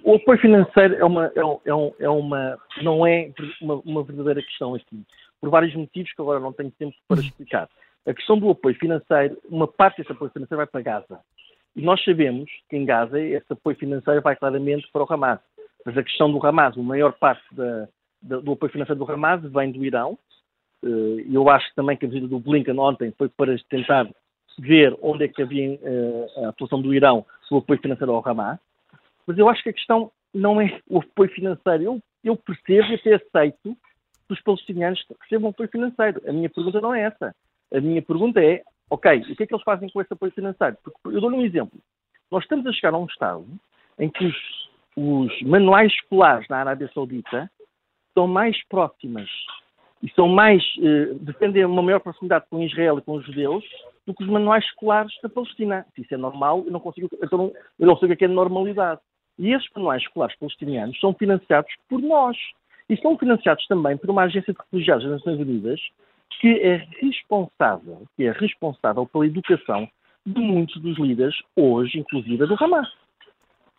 O 0.03 0.15
apoio 0.15 0.39
financeiro 0.39 0.95
é 0.95 1.05
uma, 1.05 1.27
é, 1.27 1.39
é, 1.39 1.93
é 1.99 2.09
uma 2.09 2.57
não 2.81 3.07
é 3.07 3.31
uma, 3.61 3.75
uma, 3.85 4.03
verdadeira 4.03 4.41
questão 4.41 4.75
aqui, 4.75 5.03
por 5.39 5.49
vários 5.49 5.73
motivos 5.73 6.11
que 6.11 6.21
agora 6.21 6.39
não 6.39 6.51
tenho 6.51 6.71
tempo 6.71 6.95
para 7.07 7.17
uhum. 7.17 7.23
explicar. 7.23 7.69
A 8.05 8.13
questão 8.13 8.37
do 8.37 8.49
apoio 8.49 8.75
financeiro, 8.75 9.37
uma 9.49 9.67
parte 9.67 9.97
desse 9.97 10.11
apoio 10.11 10.31
financeiro 10.31 10.57
vai 10.57 10.67
para 10.67 10.81
Gaza. 10.81 11.19
E 11.75 11.81
nós 11.81 12.03
sabemos 12.03 12.49
que 12.69 12.75
em 12.75 12.85
Gaza 12.85 13.19
esse 13.19 13.51
apoio 13.51 13.77
financeiro 13.77 14.21
vai 14.21 14.35
claramente 14.35 14.87
para 14.91 15.03
o 15.03 15.07
Hamas. 15.09 15.39
Mas 15.85 15.97
a 15.97 16.03
questão 16.03 16.31
do 16.31 16.45
Hamas, 16.45 16.77
a 16.77 16.81
maior 16.81 17.13
parte 17.13 17.43
da, 17.51 17.87
da, 18.21 18.39
do 18.39 18.53
apoio 18.53 18.71
financeiro 18.71 18.99
do 18.99 19.11
Hamas 19.11 19.41
vem 19.43 19.71
do 19.71 19.85
Irão. 19.85 20.17
Eh, 20.83 21.25
e 21.27 21.35
eu 21.35 21.47
acho 21.49 21.67
também 21.75 21.95
que 21.95 22.05
a 22.05 22.09
visita 22.09 22.27
do 22.27 22.39
Blinken 22.39 22.79
ontem 22.79 23.13
foi 23.17 23.29
para 23.29 23.55
tentar 23.69 24.09
ver 24.57 24.97
onde 25.01 25.25
é 25.25 25.27
que 25.27 25.41
havia 25.41 25.79
eh, 25.81 26.43
a 26.43 26.49
atuação 26.49 26.81
do 26.81 26.93
Irão 26.93 27.25
o 27.51 27.57
apoio 27.57 27.79
financeiro 27.79 28.11
ao 28.11 28.27
Hamas. 28.27 28.59
Mas 29.27 29.37
eu 29.37 29.47
acho 29.47 29.61
que 29.61 29.69
a 29.69 29.73
questão 29.73 30.11
não 30.33 30.59
é 30.59 30.79
o 30.87 30.99
apoio 30.99 31.29
financeiro. 31.29 31.83
Eu, 31.83 32.01
eu 32.23 32.35
percebo 32.35 32.89
e 32.89 32.95
até 32.95 33.15
aceito 33.15 33.77
que 34.27 34.33
os 34.33 34.41
palestinianos 34.41 35.03
recebam 35.21 35.51
apoio 35.51 35.69
financeiro. 35.69 36.21
A 36.27 36.33
minha 36.33 36.49
pergunta 36.49 36.81
não 36.81 36.93
é 36.93 37.03
essa. 37.03 37.35
A 37.73 37.79
minha 37.79 38.01
pergunta 38.01 38.43
é, 38.43 38.63
ok, 38.89 39.19
o 39.19 39.35
que 39.35 39.43
é 39.43 39.47
que 39.47 39.53
eles 39.53 39.63
fazem 39.63 39.89
com 39.89 40.01
esse 40.01 40.11
apoio 40.11 40.31
financeiro? 40.31 40.77
Porque, 40.83 40.99
eu 41.15 41.21
dou-lhe 41.21 41.35
um 41.35 41.45
exemplo. 41.45 41.79
Nós 42.31 42.43
estamos 42.43 42.65
a 42.65 42.73
chegar 42.73 42.93
a 42.93 42.97
um 42.97 43.05
estado 43.05 43.45
em 43.99 44.09
que 44.09 44.25
os, 44.25 44.64
os 44.95 45.41
manuais 45.41 45.91
escolares 45.91 46.47
na 46.47 46.57
Arábia 46.57 46.89
Saudita 46.93 47.49
estão 48.09 48.27
mais 48.27 48.57
próximas 48.67 49.29
e 50.01 50.09
são 50.11 50.27
mais, 50.27 50.63
eh, 50.81 51.13
defendem 51.19 51.65
uma 51.65 51.81
maior 51.81 51.99
proximidade 51.99 52.45
com 52.49 52.61
Israel 52.63 52.97
e 52.97 53.01
com 53.01 53.13
os 53.13 53.25
judeus 53.25 53.63
do 54.05 54.13
que 54.13 54.23
os 54.23 54.29
manuais 54.29 54.63
escolares 54.65 55.13
da 55.21 55.29
Palestina. 55.29 55.85
Se 55.95 56.01
isso 56.01 56.13
é 56.13 56.17
normal, 56.17 56.63
eu 56.65 56.71
não 56.71 56.79
consigo, 56.79 57.09
eu 57.11 57.37
não, 57.37 57.51
eu 57.79 57.87
não 57.87 57.97
sei 57.97 58.11
o 58.11 58.15
que 58.15 58.23
é, 58.23 58.27
é 58.27 58.31
normalidade. 58.31 59.01
E 59.37 59.51
esses 59.51 59.67
manuais 59.75 60.01
escolares 60.03 60.37
palestinianos 60.37 60.99
são 60.99 61.13
financiados 61.13 61.71
por 61.89 62.01
nós. 62.01 62.37
E 62.87 62.95
são 62.97 63.17
financiados 63.17 63.65
também 63.67 63.97
por 63.97 64.09
uma 64.09 64.23
agência 64.23 64.53
de 64.53 64.59
refugiados 64.59 65.03
das 65.03 65.13
Nações 65.13 65.39
Unidas 65.39 65.79
que 66.39 66.59
é 66.59 66.87
responsável, 67.01 68.03
que 68.15 68.25
é 68.25 68.31
responsável 68.31 69.05
pela 69.07 69.25
educação 69.25 69.87
de 70.25 70.39
muitos 70.39 70.81
dos 70.81 70.97
líderes, 70.97 71.35
hoje, 71.55 71.99
inclusive, 71.99 72.45
do 72.45 72.63
Hamas. 72.63 72.87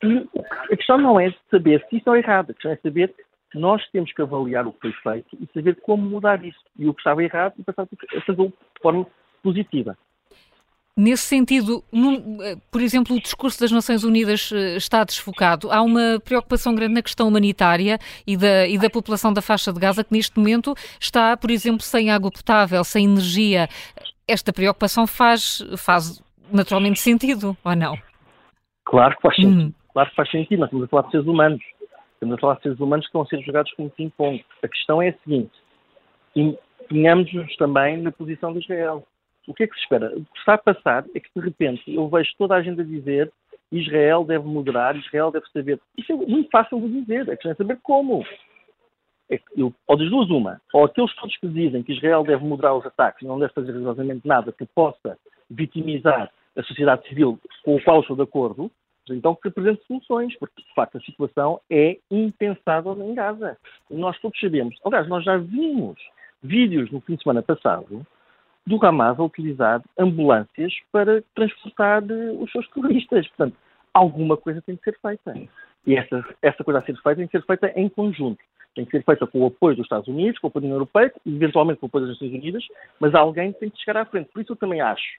E 0.03 0.29
a 0.71 0.77
questão 0.77 0.99
não 0.99 1.19
é 1.19 1.35
saber 1.51 1.85
se 1.89 1.97
isso 1.97 2.15
é 2.15 2.19
errado, 2.19 2.51
a 2.51 2.55
questão 2.55 2.73
é 2.73 2.77
saber 2.77 3.15
que 3.51 3.59
nós 3.59 3.83
temos 3.91 4.13
que 4.13 4.23
avaliar 4.23 4.67
o 4.67 4.73
que 4.73 4.81
foi 4.81 4.93
feito 4.93 5.37
e 5.41 5.49
saber 5.55 5.77
como 5.81 6.09
mudar 6.09 6.45
isso. 6.45 6.61
E 6.79 6.89
o 6.89 6.95
que 6.95 7.01
estava 7.01 7.23
errado 7.23 7.55
e 7.59 7.63
passar 7.63 7.83
a 7.85 8.21
fazê-lo 8.21 8.49
de 8.49 8.83
forma 8.83 9.07
positiva. 9.43 9.97
Nesse 10.99 11.25
sentido, 11.25 11.85
num, 11.93 12.43
eh, 12.43 12.57
por 12.73 12.81
exemplo, 12.81 13.15
o 13.15 13.21
discurso 13.21 13.61
das 13.61 13.71
Nações 13.71 14.03
Unidas 14.03 14.51
eh, 14.51 14.77
está 14.77 15.05
desfocado. 15.05 15.71
Há 15.71 15.83
uma 15.83 16.19
preocupação 16.25 16.75
grande 16.75 16.95
na 16.95 17.03
questão 17.03 17.29
humanitária 17.29 17.99
e 18.27 18.35
da, 18.35 18.67
e 18.67 18.79
da 18.79 18.89
população 18.89 19.31
da 19.31 19.43
faixa 19.43 19.71
de 19.71 19.79
Gaza, 19.79 20.03
que 20.03 20.13
neste 20.13 20.39
momento 20.39 20.75
está, 20.99 21.37
por 21.37 21.51
exemplo, 21.51 21.83
sem 21.83 22.11
água 22.11 22.31
potável, 22.31 22.83
sem 22.83 23.05
energia. 23.05 23.69
Esta 24.27 24.55
preocupação 24.55 25.07
faz, 25.07 25.63
faz 25.77 26.23
naturalmente 26.51 26.99
sentido, 26.99 27.55
ou 27.63 27.77
não? 27.77 27.99
Claro 28.87 29.17
que 29.17 29.23
faz 29.23 29.37
sentido. 29.37 29.65
Hum. 29.65 29.73
Claro 29.97 30.11
que 30.11 30.17
faz 30.17 30.31
sentido. 30.31 30.61
Nós 30.61 30.69
estamos 30.69 30.85
a 30.85 30.89
falar 30.89 31.03
de 31.05 31.11
seres 31.11 31.27
humanos. 31.27 31.63
Estamos 32.13 32.35
a 32.35 32.39
falar 32.39 32.55
de 32.57 32.63
seres 32.65 32.81
humanos 32.81 33.07
que 33.07 33.09
estão 33.09 33.23
a 33.23 33.27
ser 33.27 33.41
jogados 33.41 33.73
como 33.73 33.89
ping-pong. 33.89 34.45
A 34.63 34.69
questão 34.69 35.01
é 35.01 35.09
a 35.09 35.19
seguinte: 35.25 35.59
empenhamos-nos 36.37 37.57
também 37.57 37.97
na 38.03 38.13
posição 38.13 38.53
de 38.53 38.59
Israel 38.59 39.07
o 39.49 39.55
que 39.55 39.63
é 39.63 39.67
que 39.67 39.75
se 39.75 39.81
espera? 39.81 40.09
O 40.09 40.23
que 40.23 40.39
está 40.39 40.53
a 40.55 40.59
passar 40.59 41.07
é 41.15 41.21
que, 41.21 41.31
de 41.35 41.41
repente, 41.41 41.83
eu 41.95 42.07
vejo 42.11 42.31
toda 42.37 42.57
a 42.57 42.63
gente 42.63 42.79
a 42.79 42.85
dizer 42.85 43.33
Israel 43.73 44.23
deve 44.23 44.45
moderar, 44.45 44.95
Israel 44.97 45.31
deve 45.31 45.47
saber. 45.51 45.81
Isso 45.97 46.13
é 46.13 46.15
muito 46.15 46.51
fácil 46.51 46.79
de 46.79 47.01
dizer, 47.01 47.27
é 47.31 47.37
questão 47.37 47.53
de 47.53 47.57
saber 47.57 47.79
como. 47.83 48.23
É 49.31 49.41
eu, 49.57 49.73
ou 49.87 49.97
das 49.97 50.11
duas, 50.11 50.29
uma. 50.29 50.61
Ou 50.75 50.85
aqueles 50.85 51.15
todos 51.15 51.35
que 51.39 51.49
dizem 51.49 51.83
que 51.83 51.95
Israel 51.95 52.23
deve 52.23 52.45
moderar 52.45 52.77
os 52.77 52.85
ataques 52.85 53.27
não 53.27 53.39
deve 53.39 53.55
fazer 53.55 53.73
rigorosamente 53.73 54.29
nada 54.29 54.53
que 54.53 54.67
possa 54.67 55.17
vitimizar 55.49 56.31
a 56.55 56.63
sociedade 56.65 57.09
civil 57.09 57.39
com 57.65 57.77
o 57.77 57.83
qual 57.83 58.01
estou 58.01 58.15
de 58.15 58.23
acordo, 58.23 58.71
então 59.15 59.35
que 59.35 59.49
apresente 59.49 59.85
soluções, 59.87 60.37
porque 60.39 60.63
de 60.63 60.75
facto 60.75 60.99
a 60.99 61.01
situação 61.01 61.61
é 61.71 61.99
impensável 62.11 62.97
em 63.03 63.15
Gaza. 63.15 63.57
Nós 63.91 64.19
todos 64.21 64.39
sabemos. 64.39 64.77
Aliás, 64.85 65.09
nós 65.09 65.25
já 65.25 65.37
vimos 65.37 65.99
vídeos 66.43 66.91
no 66.91 67.01
fim 67.01 67.17
de 67.17 67.23
semana 67.23 67.43
passado 67.43 68.07
do 68.67 68.85
Hamas 68.85 69.19
a 69.19 69.23
utilizar 69.23 69.83
ambulâncias 69.99 70.73
para 70.91 71.23
transportar 71.35 72.03
eh, 72.11 72.33
os 72.39 72.51
seus 72.51 72.69
terroristas. 72.71 73.29
Portanto, 73.29 73.57
alguma 73.95 74.37
coisa 74.37 74.61
tem 74.63 74.77
que 74.77 74.85
ser 74.85 74.99
feita. 75.01 75.35
E 75.87 75.97
essa, 75.97 76.25
essa 76.43 76.65
coisa 76.65 76.81
a 76.81 76.83
ser 76.83 76.95
feita 76.95 77.17
tem 77.17 77.27
que 77.27 77.39
ser 77.39 77.47
feita 77.47 77.73
em 77.77 77.89
conjunto. 77.89 78.43
Tem 78.75 78.85
que 78.85 78.91
ser 78.91 79.05
feita 79.05 79.27
com 79.27 79.41
o 79.41 79.47
apoio 79.47 79.77
dos 79.77 79.85
Estados 79.85 80.09
Unidos, 80.09 80.39
com 80.39 80.49
o 80.49 80.51
apoio 80.51 80.63
da 80.63 80.67
União 80.67 80.77
Europeia, 80.77 81.13
eventualmente 81.25 81.79
com 81.79 81.87
o 81.87 81.89
apoio 81.89 82.07
das 82.07 82.15
Nações 82.15 82.33
Unidas, 82.33 82.65
mas 83.01 83.15
alguém 83.15 83.53
tem 83.53 83.71
que 83.71 83.79
chegar 83.79 84.01
à 84.01 84.05
frente. 84.05 84.31
Por 84.33 84.43
isso 84.43 84.53
eu 84.53 84.57
também 84.57 84.81
acho 84.81 85.19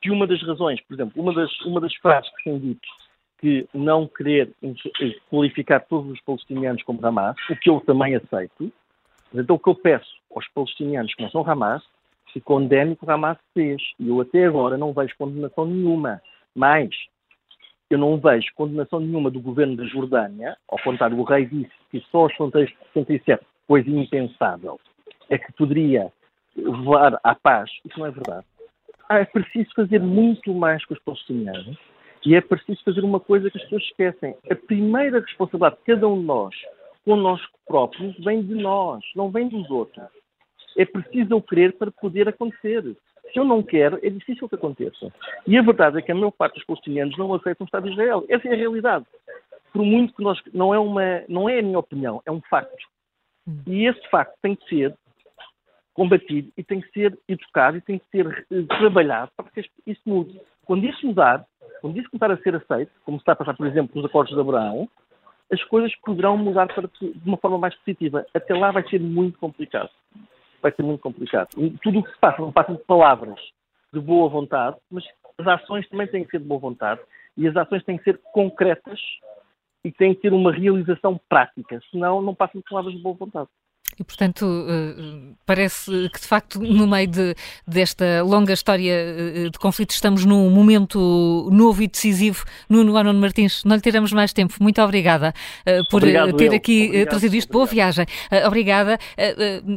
que 0.00 0.10
uma 0.10 0.26
das 0.26 0.42
razões, 0.42 0.80
por 0.80 0.94
exemplo, 0.94 1.22
uma 1.22 1.34
das, 1.34 1.60
uma 1.60 1.80
das 1.80 1.94
frases 1.96 2.30
que 2.36 2.44
têm 2.44 2.58
dito 2.58 2.88
que 3.38 3.68
não 3.74 4.06
querer 4.06 4.52
qualificar 5.28 5.80
todos 5.80 6.10
os 6.10 6.20
palestinianos 6.20 6.82
como 6.82 7.04
Hamas, 7.04 7.36
o 7.50 7.56
que 7.56 7.70
eu 7.70 7.80
também 7.80 8.16
aceito, 8.16 8.72
então 9.34 9.56
o 9.56 9.58
que 9.58 9.68
eu 9.68 9.74
peço 9.74 10.16
aos 10.34 10.48
palestinianos 10.48 11.14
que 11.14 11.22
não 11.22 11.30
são 11.30 11.48
Hamas 11.48 11.82
se 12.32 12.40
condene 12.40 12.92
o 12.92 12.96
que 12.96 13.04
o 13.04 13.10
Hamas 13.10 13.38
fez. 13.54 13.82
E 13.98 14.08
eu 14.08 14.20
até 14.20 14.46
agora 14.46 14.76
não 14.76 14.92
vejo 14.92 15.14
condenação 15.18 15.64
nenhuma. 15.66 16.20
Mas 16.54 16.90
eu 17.88 17.98
não 17.98 18.18
vejo 18.18 18.48
condenação 18.54 19.00
nenhuma 19.00 19.30
do 19.30 19.40
governo 19.40 19.76
da 19.76 19.84
Jordânia, 19.84 20.56
ao 20.68 20.78
contrário, 20.78 21.18
o 21.18 21.24
rei 21.24 21.46
disse 21.46 21.72
que 21.90 22.00
só 22.10 22.26
as 22.26 22.34
fronteiras 22.34 22.70
de 22.70 22.76
67, 22.94 23.44
coisa 23.66 23.88
impensável, 23.88 24.80
é 25.30 25.38
que 25.38 25.52
poderia 25.52 26.12
levar 26.56 27.18
à 27.22 27.34
paz. 27.34 27.70
Isso 27.84 27.98
não 27.98 28.06
é 28.06 28.10
verdade. 28.10 28.44
Ah, 29.08 29.20
é 29.20 29.24
preciso 29.24 29.70
fazer 29.74 30.00
muito 30.00 30.52
mais 30.52 30.84
com 30.84 30.94
os 30.94 31.00
palestinianos 31.00 31.78
e 32.26 32.34
é 32.34 32.40
preciso 32.40 32.82
fazer 32.84 33.04
uma 33.04 33.20
coisa 33.20 33.48
que 33.48 33.56
as 33.56 33.62
pessoas 33.62 33.84
esquecem. 33.84 34.34
A 34.50 34.54
primeira 34.56 35.20
responsabilidade 35.20 35.76
de 35.76 35.84
cada 35.84 36.08
um 36.08 36.18
de 36.18 36.26
nós 36.26 36.54
conosco 37.04 37.56
próprios 37.64 38.18
vem 38.18 38.42
de 38.42 38.56
nós, 38.56 39.04
não 39.14 39.30
vem 39.30 39.48
dos 39.48 39.70
outros. 39.70 40.04
É 40.76 40.84
preciso 40.84 41.34
eu 41.34 41.40
querer 41.40 41.74
para 41.74 41.92
poder 41.92 42.28
acontecer. 42.28 42.82
Se 43.32 43.38
eu 43.38 43.44
não 43.44 43.62
quero, 43.62 44.00
é 44.02 44.10
difícil 44.10 44.48
que 44.48 44.56
aconteça. 44.56 45.12
E 45.46 45.56
a 45.56 45.62
verdade 45.62 45.98
é 45.98 46.02
que 46.02 46.10
a 46.10 46.16
maior 46.16 46.32
parte 46.32 46.54
dos 46.54 46.64
palestinianos 46.64 47.16
não 47.16 47.32
aceitam 47.32 47.64
o 47.64 47.66
Estado 47.66 47.84
de 47.84 47.92
Israel. 47.92 48.24
Essa 48.28 48.48
é 48.48 48.52
a 48.52 48.56
realidade. 48.56 49.06
Por 49.72 49.84
muito 49.84 50.12
que 50.12 50.22
nós. 50.22 50.40
Não 50.52 50.74
é, 50.74 50.78
uma, 50.80 51.22
não 51.28 51.48
é 51.48 51.60
a 51.60 51.62
minha 51.62 51.78
opinião, 51.78 52.20
é 52.26 52.32
um 52.32 52.40
facto. 52.50 52.84
E 53.68 53.86
esse 53.86 54.04
facto 54.10 54.34
tem 54.42 54.56
que 54.56 54.68
ser 54.68 54.96
combatido 55.94 56.52
e 56.56 56.64
tem 56.64 56.80
que 56.80 56.90
ser 56.90 57.16
educado 57.28 57.76
e 57.76 57.80
tem 57.80 57.98
que 57.98 58.06
ser 58.10 58.46
eh, 58.50 58.62
trabalhado 58.78 59.30
para 59.36 59.48
que 59.50 59.64
isso 59.86 60.02
mude. 60.04 60.38
Quando 60.64 60.84
isso 60.84 61.06
mudar, 61.06 61.46
quando 61.86 61.98
isso 61.98 62.10
começar 62.10 62.32
a 62.32 62.42
ser 62.42 62.56
aceito, 62.56 62.90
como 63.04 63.18
está 63.18 63.32
a 63.32 63.36
passar, 63.36 63.56
por 63.56 63.66
exemplo, 63.66 63.94
nos 63.94 64.04
acordos 64.04 64.34
de 64.34 64.40
Abraão, 64.40 64.88
as 65.52 65.62
coisas 65.64 65.94
poderão 66.04 66.36
mudar 66.36 66.66
para, 66.66 66.88
de 66.88 67.20
uma 67.24 67.36
forma 67.36 67.58
mais 67.58 67.74
positiva. 67.76 68.26
Até 68.34 68.54
lá 68.54 68.72
vai 68.72 68.86
ser 68.88 69.00
muito 69.00 69.38
complicado 69.38 69.90
vai 70.66 70.72
ser 70.72 70.82
muito 70.82 71.00
complicado. 71.00 71.48
Tudo 71.82 72.00
o 72.00 72.02
que 72.02 72.10
se 72.10 72.18
passa 72.18 72.42
não 72.42 72.50
passa 72.50 72.72
de 72.72 72.82
palavras 72.84 73.38
de 73.92 74.00
boa 74.00 74.28
vontade, 74.28 74.76
mas 74.90 75.04
as 75.38 75.46
ações 75.46 75.88
também 75.88 76.08
têm 76.08 76.24
que 76.24 76.30
ser 76.30 76.40
de 76.40 76.44
boa 76.44 76.58
vontade 76.58 77.00
e 77.36 77.46
as 77.46 77.56
ações 77.56 77.84
têm 77.84 77.96
que 77.96 78.04
ser 78.04 78.20
concretas 78.32 79.00
e 79.84 79.92
têm 79.92 80.12
que 80.14 80.22
ter 80.22 80.32
uma 80.32 80.52
realização 80.52 81.20
prática, 81.28 81.80
senão 81.90 82.20
não 82.20 82.34
passam 82.34 82.60
de 82.60 82.68
palavras 82.68 82.94
de 82.94 83.00
boa 83.00 83.14
vontade. 83.14 83.48
E, 83.98 84.04
portanto, 84.04 84.44
eh, 84.68 85.34
parece 85.46 85.90
que, 86.10 86.20
de 86.20 86.26
facto, 86.26 86.60
no 86.60 86.86
meio 86.86 87.08
de, 87.08 87.34
desta 87.66 88.22
longa 88.22 88.52
história 88.52 88.92
eh, 88.92 89.48
de 89.50 89.58
conflito, 89.58 89.90
estamos 89.90 90.24
num 90.24 90.50
momento 90.50 91.48
novo 91.50 91.82
e 91.82 91.88
decisivo. 91.88 92.44
Nuno 92.68 92.96
Arnold 92.96 93.18
Martins, 93.18 93.64
não 93.64 93.76
lhe 93.76 93.82
tiramos 93.82 94.12
mais 94.12 94.32
tempo. 94.32 94.54
Muito 94.60 94.82
obrigada 94.82 95.32
eh, 95.64 95.80
por 95.90 96.02
Obrigado, 96.02 96.36
ter 96.36 96.52
eu. 96.52 96.56
aqui 96.56 96.86
Obrigado. 96.86 97.08
trazido 97.08 97.36
isto. 97.36 97.52
Boa 97.52 97.66
viagem. 97.66 98.06
Obrigada. 98.46 98.98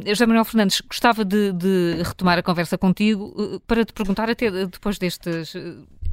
José 0.06 0.26
Manuel 0.26 0.44
Fernandes, 0.44 0.82
gostava 0.82 1.24
de, 1.24 1.52
de 1.52 2.02
retomar 2.02 2.38
a 2.38 2.42
conversa 2.42 2.76
contigo 2.76 3.60
para 3.66 3.84
te 3.84 3.92
perguntar, 3.92 4.28
até 4.28 4.50
depois 4.50 4.98
destes 4.98 5.56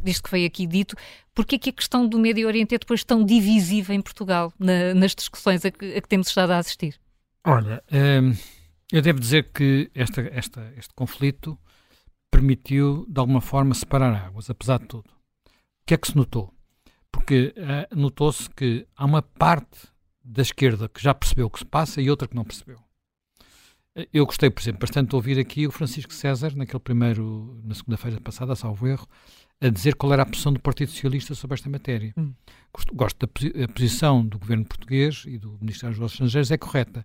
disto 0.04 0.24
que 0.24 0.30
foi 0.30 0.46
aqui 0.46 0.66
dito, 0.66 0.96
porque 1.34 1.56
é 1.56 1.60
que 1.60 1.70
a 1.70 1.74
questão 1.74 2.08
do 2.08 2.18
Médio 2.18 2.48
Oriente 2.48 2.76
é 2.76 2.78
depois 2.78 3.04
tão 3.04 3.24
divisiva 3.24 3.94
em 3.94 4.02
Portugal, 4.02 4.54
na, 4.60 4.94
nas 4.94 5.14
discussões 5.14 5.66
a 5.66 5.72
que, 5.72 5.98
a 5.98 6.02
que, 6.02 6.08
temos 6.08 6.28
estado 6.28 6.52
a 6.52 6.58
assistir? 6.58 6.96
Olha, 7.46 7.84
hum, 7.92 8.36
eu 8.92 9.02
devo 9.02 9.20
dizer 9.20 9.52
que 9.52 9.90
esta, 9.94 10.22
esta, 10.22 10.74
este 10.78 10.94
conflito 10.94 11.58
permitiu, 12.32 13.06
de 13.08 13.20
alguma 13.20 13.42
forma, 13.42 13.74
separar 13.74 14.14
águas, 14.14 14.50
apesar 14.50 14.80
de 14.80 14.88
tudo. 14.88 15.10
O 15.10 15.86
que 15.86 15.94
é 15.94 15.98
que 15.98 16.08
se 16.08 16.16
notou? 16.16 16.54
Porque 17.12 17.54
uh, 17.58 17.96
notou-se 17.96 18.50
que 18.50 18.86
há 18.96 19.06
uma 19.06 19.22
parte 19.22 19.88
da 20.24 20.42
esquerda 20.42 20.90
que 20.90 21.02
já 21.02 21.14
percebeu 21.14 21.48
o 21.48 21.50
que 21.50 21.60
se 21.60 21.66
passa 21.66 22.02
e 22.02 22.10
outra 22.10 22.28
que 22.28 22.36
não 22.36 22.44
percebeu. 22.44 22.80
Eu 24.14 24.26
gostei, 24.28 24.50
por 24.52 24.62
exemplo, 24.62 24.82
bastante 24.82 25.10
de 25.10 25.16
ouvir 25.16 25.40
aqui 25.40 25.66
o 25.66 25.72
Francisco 25.72 26.14
César, 26.14 26.56
naquele 26.56 26.80
primeiro, 26.80 27.60
na 27.64 27.74
segunda-feira 27.74 28.22
passada, 28.22 28.56
salvo 28.56 28.88
erro, 28.88 29.08
a 29.60 29.70
dizer 29.70 29.96
qual 29.96 30.14
era 30.14 30.22
a 30.22 30.26
posição 30.26 30.54
do 30.54 30.60
Partido 30.60 30.92
Socialista 30.92 31.34
sobre 31.34 31.56
esta 31.56 31.68
matéria. 31.68 32.14
Hum. 32.16 32.34
Gosto, 32.72 32.96
gosto 32.96 33.18
da 33.26 33.68
posição 33.68 34.24
do 34.24 34.38
governo 34.38 34.66
português 34.66 35.24
e 35.26 35.40
do 35.40 35.58
Ministério 35.60 35.98
dos 35.98 36.12
Estrangeiros 36.12 36.52
é 36.52 36.58
correta. 36.58 37.04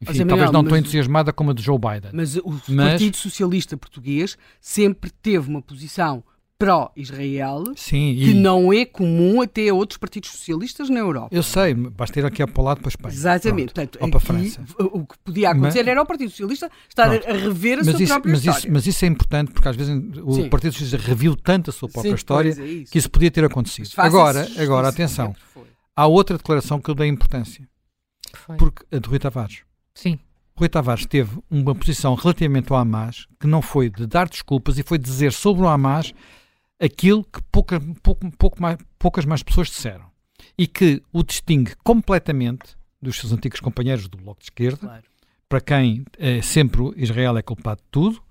Enfim, 0.00 0.18
Manuel, 0.18 0.28
talvez 0.28 0.50
não 0.52 0.64
tão 0.64 0.76
entusiasmada 0.76 1.32
como 1.32 1.50
a 1.50 1.54
de 1.54 1.62
Joe 1.62 1.78
Biden. 1.78 2.10
Mas 2.12 2.36
o 2.36 2.60
mas... 2.68 2.90
Partido 2.90 3.16
Socialista 3.16 3.76
Português 3.76 4.36
sempre 4.60 5.10
teve 5.10 5.48
uma 5.48 5.62
posição 5.62 6.22
pró-Israel 6.58 7.64
que 7.76 8.32
não 8.32 8.72
é 8.72 8.84
comum 8.84 9.42
até 9.42 9.68
a 9.68 9.74
outros 9.74 9.98
partidos 9.98 10.30
socialistas 10.30 10.88
na 10.88 11.00
Europa. 11.00 11.28
Eu 11.30 11.42
sei, 11.42 11.74
basta 11.74 12.18
ir 12.18 12.24
aqui 12.24 12.46
para 12.46 12.60
o 12.60 12.64
lado 12.64 12.78
para 12.78 12.88
a 12.88 12.90
Espanha. 12.90 13.14
Exatamente. 13.14 13.74
Portanto, 13.74 13.98
Ou 14.00 14.08
para 14.08 14.16
a 14.16 14.20
França. 14.20 14.64
O 14.78 15.06
que 15.06 15.18
podia 15.18 15.50
acontecer 15.50 15.80
mas... 15.80 15.88
era 15.88 16.02
o 16.02 16.06
Partido 16.06 16.30
Socialista 16.30 16.70
estar 16.88 17.10
pronto. 17.10 17.28
a 17.28 17.32
rever 17.32 17.74
a 17.74 17.84
mas 17.84 17.86
sua 17.88 18.02
isso, 18.02 18.12
própria 18.12 18.30
mas 18.30 18.40
história. 18.40 18.58
Isso, 18.58 18.72
mas 18.72 18.86
isso 18.86 19.04
é 19.04 19.08
importante 19.08 19.52
porque 19.52 19.68
às 19.68 19.76
vezes 19.76 19.94
o 20.22 20.32
Sim. 20.32 20.48
Partido 20.48 20.72
Socialista 20.72 21.08
reviu 21.08 21.36
tanto 21.36 21.70
a 21.70 21.72
sua 21.72 21.88
própria 21.88 22.10
Sim, 22.10 22.16
história 22.16 22.48
é 22.58 22.64
isso. 22.64 22.92
que 22.92 22.98
isso 22.98 23.10
podia 23.10 23.30
ter 23.30 23.44
acontecido. 23.44 23.90
Agora, 23.96 24.48
agora 24.58 24.88
atenção, 24.88 25.34
há 25.94 26.06
outra 26.06 26.38
declaração 26.38 26.80
que 26.80 26.88
eu 26.88 26.94
dei 26.94 27.08
importância. 27.08 27.68
Porque 28.58 28.84
a 28.94 28.98
de 28.98 29.08
Rui 29.08 29.18
Tavares. 29.18 29.65
Sim. 29.96 30.18
Rui 30.54 30.68
Tavares 30.68 31.06
teve 31.06 31.38
uma 31.50 31.74
posição 31.74 32.14
relativamente 32.14 32.70
ao 32.70 32.78
Hamas 32.78 33.26
que 33.40 33.46
não 33.46 33.60
foi 33.60 33.90
de 33.90 34.06
dar 34.06 34.28
desculpas 34.28 34.78
e 34.78 34.82
foi 34.82 34.98
dizer 34.98 35.32
sobre 35.32 35.62
o 35.62 35.68
Hamas 35.68 36.14
aquilo 36.78 37.24
que 37.24 37.42
pouca, 37.50 37.80
pouco, 38.02 38.30
pouco 38.32 38.62
mais, 38.62 38.78
poucas 38.98 39.24
mais 39.24 39.42
pessoas 39.42 39.68
disseram 39.68 40.04
e 40.56 40.66
que 40.66 41.02
o 41.12 41.22
distingue 41.22 41.74
completamente 41.82 42.76
dos 43.00 43.16
seus 43.16 43.32
antigos 43.32 43.58
companheiros 43.60 44.06
do 44.06 44.18
Bloco 44.18 44.40
de 44.40 44.46
Esquerda, 44.46 44.78
claro. 44.78 45.04
para 45.48 45.60
quem 45.60 46.04
é, 46.18 46.42
sempre 46.42 46.82
Israel 46.96 47.36
é 47.38 47.42
culpado 47.42 47.80
de 47.80 47.88
tudo, 47.90 48.22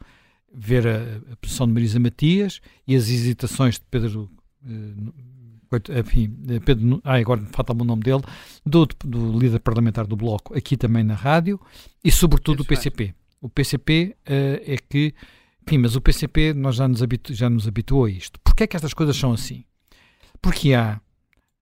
ver 0.53 0.87
a, 0.87 1.33
a 1.33 1.35
posição 1.37 1.67
de 1.67 1.73
Marisa 1.73 1.99
Matias 1.99 2.61
e 2.87 2.95
as 2.95 3.09
hesitações 3.09 3.75
de 3.75 3.85
Pedro 3.89 4.29
enfim, 5.99 6.29
Pedro, 6.63 7.01
ah, 7.03 7.15
agora 7.15 7.41
falta-me 7.51 7.81
o 7.81 7.85
nome 7.85 8.03
dele, 8.03 8.23
do, 8.65 8.85
do, 9.03 9.37
líder 9.37 9.59
parlamentar 9.59 10.05
do 10.05 10.15
Bloco, 10.15 10.57
aqui 10.57 10.77
também 10.77 11.03
na 11.03 11.15
rádio, 11.15 11.59
e 12.03 12.11
sobretudo 12.11 12.61
o 12.61 12.65
PCP. 12.65 13.13
O 13.41 13.49
PCP 13.49 14.15
uh, 14.21 14.61
é 14.65 14.77
que, 14.77 15.13
enfim, 15.65 15.77
mas 15.77 15.95
o 15.95 16.01
PCP 16.01 16.53
nós 16.53 16.75
já 16.75 16.87
nos, 16.87 17.03
habitu, 17.03 17.33
já 17.33 17.49
nos 17.49 17.67
habituou 17.67 18.05
a 18.05 18.09
isto. 18.09 18.39
Porquê 18.41 18.63
é 18.63 18.67
que 18.67 18.75
estas 18.75 18.93
coisas 18.93 19.15
são 19.15 19.33
assim? 19.33 19.63
Porque 20.41 20.73
há, 20.73 20.99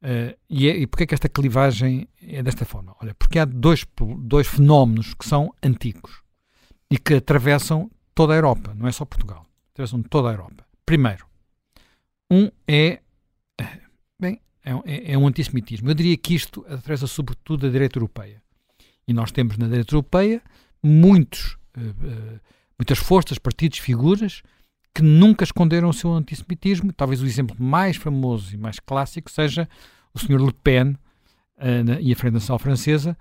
uh, 0.03 0.37
e, 0.49 0.69
é, 0.69 0.77
e 0.77 0.87
porquê 0.87 1.03
é 1.03 1.07
que 1.07 1.13
esta 1.13 1.29
clivagem 1.29 2.07
é 2.21 2.41
desta 2.43 2.65
forma? 2.65 2.95
Olha, 3.01 3.13
porque 3.15 3.39
há 3.39 3.45
dois, 3.45 3.85
dois 4.19 4.47
fenómenos 4.47 5.13
que 5.13 5.25
são 5.25 5.53
antigos 5.63 6.21
e 6.89 6.97
que 6.97 7.15
atravessam 7.15 7.89
toda 8.13 8.33
a 8.33 8.35
Europa, 8.35 8.73
não 8.75 8.87
é 8.87 8.91
só 8.91 9.03
Portugal, 9.03 9.45
atravessam 9.73 10.01
toda 10.03 10.29
a 10.29 10.33
Europa. 10.33 10.65
Primeiro, 10.85 11.25
um 12.29 12.49
é 12.67 12.99
Bem, 14.19 14.39
é 14.63 14.75
um, 14.75 14.81
é, 14.85 15.11
é 15.13 15.17
um 15.17 15.27
antissemitismo. 15.27 15.89
Eu 15.89 15.93
diria 15.93 16.15
que 16.17 16.33
isto 16.33 16.65
atravessa 16.67 17.07
sobretudo 17.07 17.67
a 17.67 17.69
direita 17.69 17.97
europeia. 17.97 18.41
E 19.07 19.13
nós 19.13 19.31
temos 19.31 19.57
na 19.57 19.67
direita 19.67 19.93
europeia 19.93 20.41
muitos, 20.81 21.57
uh, 21.77 22.39
muitas 22.77 22.97
forças, 22.99 23.37
partidos, 23.37 23.79
figuras 23.79 24.41
que 24.95 25.01
nunca 25.01 25.43
esconderam 25.43 25.89
o 25.89 25.93
seu 25.93 26.13
antissemitismo. 26.13 26.93
Talvez 26.93 27.21
o 27.21 27.25
exemplo 27.25 27.55
mais 27.59 27.97
famoso 27.97 28.53
e 28.53 28.57
mais 28.57 28.79
clássico 28.79 29.29
seja 29.29 29.67
o 30.13 30.19
Sr. 30.19 30.39
Le 30.39 30.53
Pen 30.53 30.91
uh, 30.91 31.83
na, 31.83 31.99
e 31.99 32.13
a 32.13 32.15
Frente 32.15 32.35
Nacional 32.35 32.59
Francesa, 32.59 33.17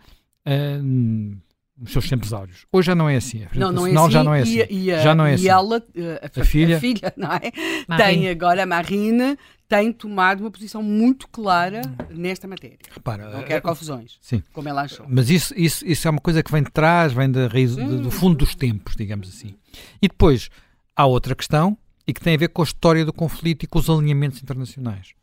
nos 1.76 1.92
seus 1.92 2.08
tempos 2.08 2.32
áureos. 2.32 2.66
Hoje 2.72 2.87
já 2.87 2.94
não 2.94 3.08
é 3.08 3.16
assim. 3.16 3.44
A 3.44 3.48
não, 3.58 3.72
não 3.72 3.87
é 3.87 3.90
assim. 3.92 4.11
já 4.11 4.24
não 4.24 4.35
é 4.35 4.40
assim. 4.40 4.58
E, 4.70 4.85
e, 4.85 4.92
a, 4.92 4.98
já 5.00 5.14
não 5.14 5.26
é 5.26 5.30
e 5.32 5.35
assim. 5.35 5.48
ela, 5.48 5.76
a, 5.76 6.40
a, 6.40 6.44
filha, 6.44 6.76
a 6.76 6.80
filha 6.80 7.12
não 7.16 7.30
é? 7.32 7.96
tem 7.96 8.28
agora, 8.28 8.62
a 8.62 8.66
Marine, 8.66 9.37
tem 9.68 9.92
tomado 9.92 10.40
uma 10.40 10.50
posição 10.50 10.82
muito 10.82 11.26
clara 11.28 11.80
nesta 12.11 12.46
matéria. 12.46 12.78
Repara, 12.90 13.30
não 13.30 13.42
quer 13.42 13.61
confusões, 13.62 14.18
sim. 14.20 14.42
como 14.52 14.68
ela 14.68 14.82
achou. 14.82 15.06
Mas 15.08 15.30
isso, 15.30 15.54
isso, 15.56 15.87
isso 15.87 16.06
é 16.06 16.11
uma 16.11 16.20
coisa 16.20 16.42
que 16.42 16.52
vem 16.52 16.62
de 16.62 16.70
trás, 16.70 17.12
vem 17.12 17.30
da 17.30 17.46
raiz, 17.48 17.74
do 17.74 18.11
fundo 18.11 18.37
dos 18.37 18.54
tempos, 18.54 18.94
digamos 18.94 19.28
assim. 19.28 19.54
E 20.00 20.08
depois 20.08 20.50
há 20.94 21.06
outra 21.06 21.35
questão 21.35 21.76
e 22.06 22.12
que 22.12 22.20
tem 22.20 22.35
a 22.35 22.38
ver 22.38 22.48
com 22.48 22.62
a 22.62 22.64
história 22.64 23.04
do 23.04 23.12
conflito 23.12 23.64
e 23.64 23.66
com 23.66 23.78
os 23.78 23.88
alinhamentos 23.88 24.42
internacionais. 24.42 25.14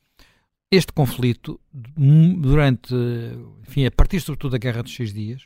Este 0.72 0.94
conflito, 0.94 1.60
durante, 1.74 2.94
enfim, 3.68 3.86
a 3.86 3.92
partir 3.92 4.20
sobretudo 4.20 4.52
da 4.52 4.58
Guerra 4.58 4.84
dos 4.84 4.96
Seis 4.96 5.14
Dias, 5.14 5.44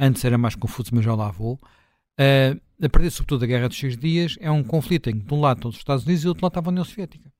antes 0.00 0.24
era 0.24 0.38
mais 0.38 0.54
confuso, 0.54 0.90
mas 0.92 1.04
já 1.04 1.14
lá 1.14 1.30
vou, 1.30 1.54
uh, 2.18 2.60
a 2.82 2.88
partir 2.88 3.10
sobretudo 3.10 3.40
da 3.40 3.46
Guerra 3.46 3.68
dos 3.68 3.78
Seis 3.78 3.96
Dias, 3.96 4.36
é 4.40 4.50
um 4.50 4.64
conflito 4.64 5.10
em 5.10 5.18
que 5.18 5.26
de 5.26 5.34
um 5.34 5.40
lado 5.40 5.58
estão 5.58 5.68
os 5.68 5.76
Estados 5.76 6.04
Unidos 6.04 6.22
e 6.22 6.24
do 6.24 6.28
outro 6.30 6.44
lado 6.44 6.52
estava 6.52 6.70
a 6.70 6.72
União 6.72 6.84
Soviética. 6.84 7.30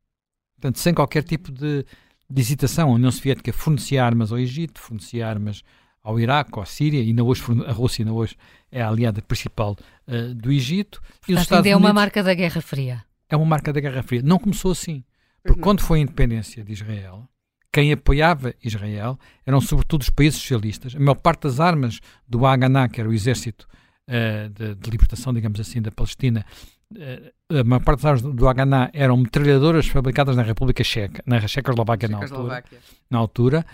Portanto, 0.57 0.79
sem 0.79 0.93
qualquer 0.93 1.23
tipo 1.25 1.51
de, 1.51 1.87
de 2.29 2.41
hesitação, 2.41 2.91
a 2.91 2.95
União 2.95 3.11
Soviética 3.11 3.53
fornecia 3.53 4.05
armas 4.05 4.31
ao 4.31 4.39
Egito, 4.39 4.79
fornecia 4.79 5.27
armas 5.27 5.63
ao 6.03 6.21
Iraque, 6.21 6.61
à 6.61 6.65
Síria, 6.67 7.03
e 7.03 7.09
ainda 7.09 7.25
hoje 7.25 7.43
a 7.67 7.73
Rússia 7.73 8.03
ainda 8.03 8.13
hoje 8.13 8.37
é 8.71 8.83
a 8.83 8.89
aliada 8.89 9.23
principal 9.23 9.77
uh, 10.07 10.35
do 10.35 10.53
Egito. 10.53 11.01
E 11.27 11.33
os 11.33 11.41
Estados 11.41 11.67
é 11.67 11.75
uma 11.75 11.93
marca 11.93 12.23
da 12.23 12.35
Guerra 12.35 12.61
Fria. 12.61 13.03
É 13.29 13.37
uma 13.37 13.47
marca 13.47 13.73
da 13.73 13.81
Guerra 13.81 14.03
Fria. 14.03 14.23
Não 14.23 14.39
começou 14.39 14.73
assim. 14.73 15.03
Porque 15.43 15.61
quando 15.61 15.81
foi 15.81 15.99
a 15.99 16.03
independência 16.03 16.63
de 16.63 16.73
Israel, 16.73 17.27
quem 17.73 17.93
apoiava 17.93 18.55
Israel 18.63 19.19
eram 19.47 19.61
sobretudo 19.61 20.03
os 20.03 20.11
países 20.11 20.41
socialistas. 20.41 20.95
A 20.95 20.99
maior 20.99 21.15
parte 21.15 21.43
das 21.43 21.61
armas 21.61 22.01
do 22.29 22.45
Haganah, 22.45 22.89
que 22.89 23.01
era 23.01 23.09
o 23.09 23.13
exército 23.13 23.67
uh, 24.09 24.49
de, 24.51 24.75
de, 24.75 24.91
libertação, 24.91 25.33
digamos 25.33 25.61
assim, 25.61 25.81
da 25.81 25.91
Palestina, 25.91 26.45
uh, 26.93 27.59
a 27.59 27.65
maior 27.65 27.83
parte 27.83 28.03
das 28.03 28.07
armas 28.07 28.23
do 28.35 28.49
Haganah 28.49 28.91
eram 28.93 29.17
metralhadoras 29.17 29.87
fabricadas 29.87 30.37
na 30.37 30.43
República 30.43 30.83
Checa, 30.83 31.23
na 31.25 31.47
Checoslováquia 31.47 32.09
na 32.09 32.19
altura. 32.19 32.65
Na 33.09 33.19
altura. 33.19 33.67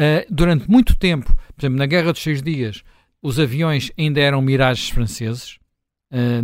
Uh, 0.00 0.26
durante 0.28 0.68
muito 0.68 0.96
tempo, 0.96 1.32
por 1.54 1.60
exemplo, 1.60 1.78
na 1.78 1.86
Guerra 1.86 2.12
dos 2.12 2.22
Seis 2.22 2.42
Dias, 2.42 2.82
os 3.22 3.38
aviões 3.38 3.92
ainda 3.96 4.20
eram 4.20 4.42
miragens 4.42 4.90
franceses, 4.90 5.58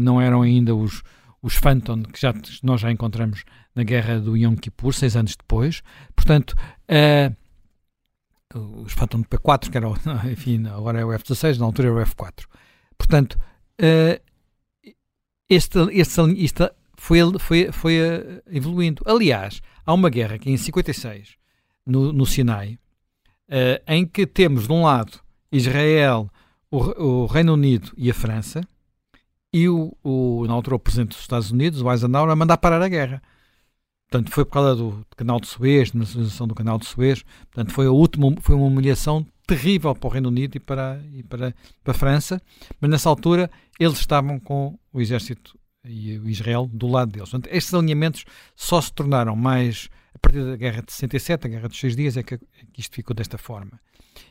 não 0.01 0.21
eram 0.21 0.41
ainda 0.43 0.75
os, 0.75 1.03
os 1.43 1.55
Phantom, 1.55 2.03
que 2.05 2.19
já, 2.19 2.35
nós 2.63 2.81
já 2.81 2.91
encontramos 2.91 3.45
na 3.75 3.83
guerra 3.83 4.19
do 4.19 4.37
Yom 4.37 4.57
Kippur, 4.57 4.93
seis 4.93 5.17
anos 5.17 5.37
depois. 5.37 5.83
Portanto, 6.15 6.55
uh, 6.91 7.35
os 8.83 8.93
Phantom 8.93 9.23
P4, 9.23 9.71
que 9.71 9.77
era, 9.77 9.89
enfim, 10.31 10.67
agora 10.67 11.01
é 11.01 11.05
o 11.05 11.13
F-16, 11.13 11.59
na 11.59 11.67
altura 11.67 11.89
era 11.89 11.97
o 11.97 12.01
F-4. 12.01 12.47
Portanto, 12.99 13.39
uh, 13.81 14.21
este, 15.49 15.79
este, 15.93 16.21
este 16.43 16.71
foi, 16.97 17.21
foi, 17.39 17.73
foi 17.73 17.99
uh, 18.01 18.43
evoluindo. 18.51 19.03
Aliás, 19.07 19.63
há 19.85 19.93
uma 19.93 20.11
guerra 20.11 20.39
que 20.39 20.51
em 20.51 20.57
56, 20.57 21.37
no, 21.87 22.13
no 22.13 22.27
Sinai, 22.27 22.79
uh, 23.49 23.83
em 23.87 24.07
que 24.07 24.27
temos, 24.27 24.67
de 24.67 24.73
um 24.73 24.85
lado, 24.85 25.21
Israel, 25.51 26.31
o, 26.71 26.79
o 27.03 27.27
Reino 27.27 27.55
Unido 27.55 27.93
e 27.97 28.11
a 28.11 28.15
França, 28.15 28.61
e 29.53 29.69
o, 29.69 29.97
o, 30.03 30.45
na 30.47 30.53
altura 30.53 30.77
o 30.77 30.79
presidente 30.79 31.11
dos 31.11 31.21
Estados 31.21 31.51
Unidos, 31.51 31.83
o 31.83 31.91
Eisenhower, 31.91 32.31
a 32.31 32.37
mandar 32.37 32.59
parar 32.59 32.81
a 32.83 32.89
guerra. 32.89 33.23
Portanto, 34.11 34.33
foi 34.33 34.45
por 34.45 34.53
causa 34.53 34.75
do 34.75 35.07
canal 35.17 35.39
de 35.39 35.47
Suez, 35.47 35.93
na 35.93 36.01
nacionalização 36.01 36.49
do 36.49 36.55
canal 36.55 36.79
de 36.79 36.87
Suez. 36.87 37.23
Portanto, 37.53 37.73
foi, 37.73 37.87
a 37.87 37.93
última, 37.93 38.35
foi 38.41 38.57
uma 38.57 38.67
humilhação 38.67 39.25
terrível 39.47 39.95
para 39.95 40.09
o 40.09 40.11
Reino 40.11 40.29
Unido 40.29 40.57
e 40.57 40.61
para, 40.61 41.01
e 41.13 41.23
para, 41.23 41.55
para 41.85 41.93
a 41.93 41.95
França. 41.95 42.43
Mas 42.81 42.91
nessa 42.91 43.09
altura, 43.09 43.49
eles 43.79 43.99
estavam 43.99 44.41
com 44.41 44.77
o 44.93 45.01
exército 45.01 45.57
e 45.85 46.19
o 46.19 46.29
Israel 46.29 46.69
do 46.73 46.89
lado 46.89 47.13
deles. 47.13 47.31
Portanto, 47.31 47.55
estes 47.55 47.73
alinhamentos 47.73 48.25
só 48.57 48.81
se 48.81 48.93
tornaram 48.93 49.37
mais 49.37 49.89
a 50.13 50.19
partir 50.19 50.45
da 50.45 50.57
Guerra 50.57 50.83
de 50.83 50.93
67, 50.93 51.47
a 51.47 51.51
Guerra 51.51 51.69
dos 51.69 51.79
Seis 51.79 51.95
Dias, 51.95 52.17
é 52.17 52.23
que, 52.23 52.35
é 52.35 52.39
que 52.73 52.81
isto 52.81 52.97
ficou 52.97 53.15
desta 53.15 53.39
forma. 53.39 53.81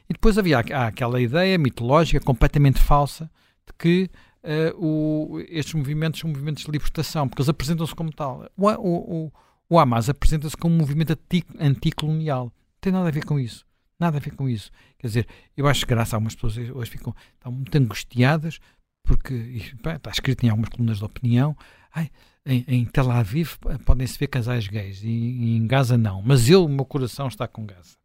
E 0.09 0.13
depois 0.13 0.37
havia 0.37 0.59
há 0.59 0.87
aquela 0.87 1.21
ideia 1.21 1.57
mitológica, 1.57 2.19
completamente 2.19 2.79
falsa, 2.79 3.31
de 3.65 3.73
que 3.77 4.09
uh, 4.43 4.85
o, 4.85 5.39
estes 5.47 5.73
movimentos 5.73 6.19
são 6.19 6.29
movimentos 6.29 6.65
de 6.65 6.71
libertação, 6.71 7.27
porque 7.27 7.41
eles 7.41 7.49
apresentam-se 7.49 7.95
como 7.95 8.11
tal. 8.11 8.45
O, 8.57 8.67
o, 8.67 9.31
o 9.69 9.77
Hamas 9.77 10.10
apresenta-se 10.10 10.58
como 10.58 10.73
um 10.73 10.77
movimento 10.77 11.17
anticolonial. 11.60 12.45
Não 12.45 12.51
tem 12.82 12.91
nada 12.91 13.08
a 13.08 13.12
ver 13.12 13.23
com 13.23 13.39
isso. 13.39 13.65
Nada 13.99 14.17
a 14.17 14.19
ver 14.19 14.36
com 14.36 14.49
isso. 14.49 14.71
Quer 14.97 15.08
dizer, 15.08 15.27
eu 15.55 15.67
acho 15.67 15.86
que 15.86 15.93
graças 15.93 16.13
a 16.13 16.17
algumas 16.17 16.36
pessoas 16.36 16.58
hoje 16.58 16.89
ficam 16.89 17.13
estão 17.36 17.51
muito 17.51 17.77
angustiadas 17.77 18.60
porque 19.03 19.73
pá, 19.82 19.95
está 19.95 20.12
escrito 20.12 20.45
em 20.45 20.49
algumas 20.49 20.69
colunas 20.69 20.97
de 20.97 21.03
opinião. 21.03 21.55
Ai, 21.93 22.10
em, 22.45 22.63
em, 22.67 22.86
Tel 22.86 23.12
Aviv 23.12 23.55
podem-se 23.86 24.17
ver 24.17 24.27
casais 24.27 24.67
gays 24.67 25.03
e, 25.03 25.08
e, 25.08 25.58
em 25.58 25.67
Gaza 25.67 25.97
não. 25.97 26.21
Mas 26.21 26.49
eu, 26.49 26.65
o 26.65 26.69
meu 26.69 26.86
coração 26.86 27.27
está 27.27 27.47
com 27.47 27.65
Gaza. 27.65 27.97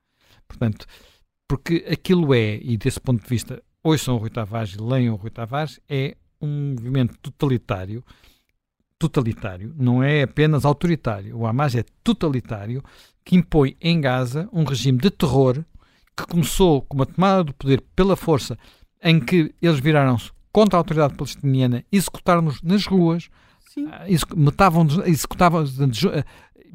Portanto, 0.49 0.87
porque 1.49 1.85
aquilo 1.91 2.35
é, 2.35 2.57
e 2.57 2.77
desse 2.77 3.01
ponto 3.01 3.23
de 3.23 3.29
vista, 3.29 3.63
são 3.99 4.17
o 4.17 4.19
Rui 4.19 4.31
Tavares 4.31 4.75
e 4.75 4.81
leiam 4.81 5.15
o 5.15 5.17
Rui 5.17 5.31
Tavares, 5.31 5.79
é 5.89 6.17
um 6.41 6.71
movimento 6.71 7.19
totalitário, 7.19 8.05
totalitário, 8.99 9.75
não 9.77 10.03
é 10.03 10.23
apenas 10.23 10.65
autoritário. 10.65 11.37
O 11.37 11.47
Hamas 11.47 11.75
é 11.75 11.85
totalitário, 12.03 12.83
que 13.25 13.37
impõe 13.37 13.77
em 13.81 14.01
Gaza 14.01 14.49
um 14.53 14.65
regime 14.65 14.99
de 14.99 15.11
terror 15.11 15.65
que 16.17 16.27
começou 16.27 16.83
com 16.83 16.97
uma 16.97 17.07
tomada 17.07 17.45
do 17.45 17.55
poder 17.55 17.83
pela 17.97 18.17
força, 18.17 18.57
em 19.03 19.19
que 19.19 19.53
eles 19.61 19.81
viraram-se 19.81 20.31
contra 20.53 20.77
a 20.77 20.81
autoridade 20.81 21.15
palestiniana, 21.15 21.85
executaram-nos 21.91 22.63
nas 22.63 22.87
ruas, 22.87 23.29
ah, 23.89 24.07
matavam 24.37 24.87
executavam 25.05 25.63
ah, 25.63 26.25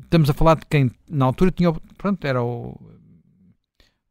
estamos 0.03 0.29
a 0.29 0.34
falar 0.34 0.55
de 0.55 0.65
quem 0.65 0.91
na 1.10 1.25
altura 1.25 1.51
tinha 1.51 1.71
pronto, 1.97 2.25
era 2.25 2.43
o, 2.43 2.77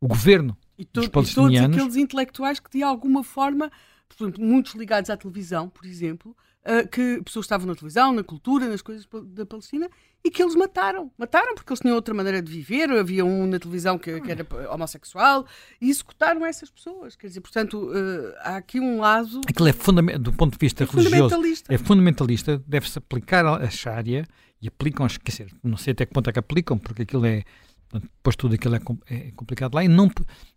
o 0.01 0.09
governo 0.09 0.57
e, 0.79 0.85
to, 0.87 1.01
dos 1.01 1.09
palestinianos. 1.09 1.59
E 1.59 1.61
todos 1.61 1.77
aqueles 1.77 1.97
intelectuais 1.97 2.59
que 2.59 2.71
de 2.71 2.83
alguma 2.83 3.23
forma 3.23 3.71
portanto, 4.09 4.41
muitos 4.41 4.75
ligados 4.75 5.11
à 5.11 5.17
televisão, 5.17 5.69
por 5.69 5.85
exemplo, 5.85 6.35
uh, 6.69 6.87
que 6.89 7.23
pessoas 7.23 7.47
estavam 7.47 7.67
na 7.67 7.75
televisão, 7.75 8.13
na 8.13 8.23
cultura, 8.23 8.69
nas 8.69 8.83
coisas 8.83 9.09
da 9.27 9.47
Palestina, 9.47 9.89
e 10.23 10.31
que 10.31 10.43
eles 10.43 10.55
mataram. 10.55 11.11
Mataram 11.17 11.55
porque 11.55 11.73
eles 11.73 11.81
tinham 11.81 11.97
outra 11.97 12.13
maneira 12.13 12.43
de 12.43 12.53
viver, 12.53 12.91
havia 12.91 13.25
um 13.25 13.47
na 13.47 13.59
televisão 13.59 13.99
que, 13.99 14.21
que 14.21 14.31
era 14.31 14.47
homossexual, 14.73 15.47
e 15.81 15.89
executaram 15.89 16.45
essas 16.45 16.71
pessoas. 16.71 17.17
Quer 17.17 17.29
dizer, 17.29 17.41
portanto, 17.41 17.91
uh, 17.91 18.35
há 18.41 18.57
aqui 18.57 18.79
um 18.79 19.01
lado... 19.01 19.41
Aquilo 19.49 19.69
é 19.69 19.73
fundamental, 19.73 20.21
do 20.21 20.33
ponto 20.33 20.53
de 20.53 20.59
vista 20.59 20.85
é 20.85 20.87
religioso, 20.87 21.15
fundamentalista. 21.15 21.75
é 21.75 21.79
fundamentalista, 21.79 22.63
deve-se 22.67 22.99
aplicar 22.99 23.47
a 23.47 23.71
Sharia, 23.71 24.27
e 24.61 24.69
aplicam, 24.69 25.07
quer 25.07 25.31
dizer, 25.31 25.55
não 25.63 25.77
sei 25.77 25.93
até 25.93 26.05
que 26.05 26.13
ponto 26.13 26.29
é 26.29 26.33
que 26.33 26.39
aplicam, 26.39 26.77
porque 26.77 27.03
aquilo 27.03 27.25
é, 27.25 27.45
depois 27.93 28.35
tudo 28.37 28.57
aquilo 28.57 28.75
é, 28.75 28.81
é 29.07 29.31
complicado 29.33 29.75
lá, 29.75 29.85
e, 29.85 29.89
não, 29.89 30.11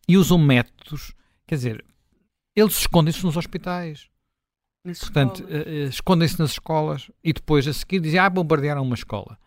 e 0.07 0.17
usam 0.17 0.39
métodos, 0.39 1.13
quer 1.45 1.55
dizer, 1.55 1.85
eles 2.55 2.79
escondem-se 2.79 3.23
nos 3.23 3.37
hospitais. 3.37 4.09
Nas 4.83 4.99
Portanto, 4.99 5.43
uh, 5.43 5.87
escondem-se 5.87 6.39
nas 6.39 6.51
escolas 6.51 7.11
e 7.23 7.31
depois 7.33 7.67
a 7.67 7.73
seguir 7.73 7.99
dizem, 7.99 8.19
ah, 8.19 8.29
bombardearam 8.29 8.81
uma 8.81 8.95
escola. 8.95 9.37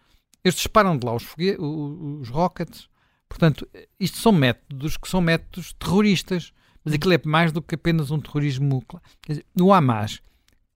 Eles 0.44 0.56
disparam 0.56 0.96
de 0.96 1.04
lá 1.04 1.14
os, 1.14 1.26
os, 1.58 2.28
rockets. 2.28 2.88
Portanto, 3.28 3.68
isto 3.98 4.18
são 4.18 4.30
métodos 4.30 4.96
que 4.96 5.08
são 5.08 5.20
métodos 5.20 5.72
terroristas. 5.72 6.52
Mas 6.84 6.94
aquilo 6.94 7.14
é 7.14 7.20
mais 7.24 7.50
do 7.50 7.62
que 7.62 7.74
apenas 7.74 8.10
um 8.10 8.20
terrorismo. 8.20 8.84
Dizer, 9.26 9.44
no 9.56 9.72
Hamas, 9.72 10.20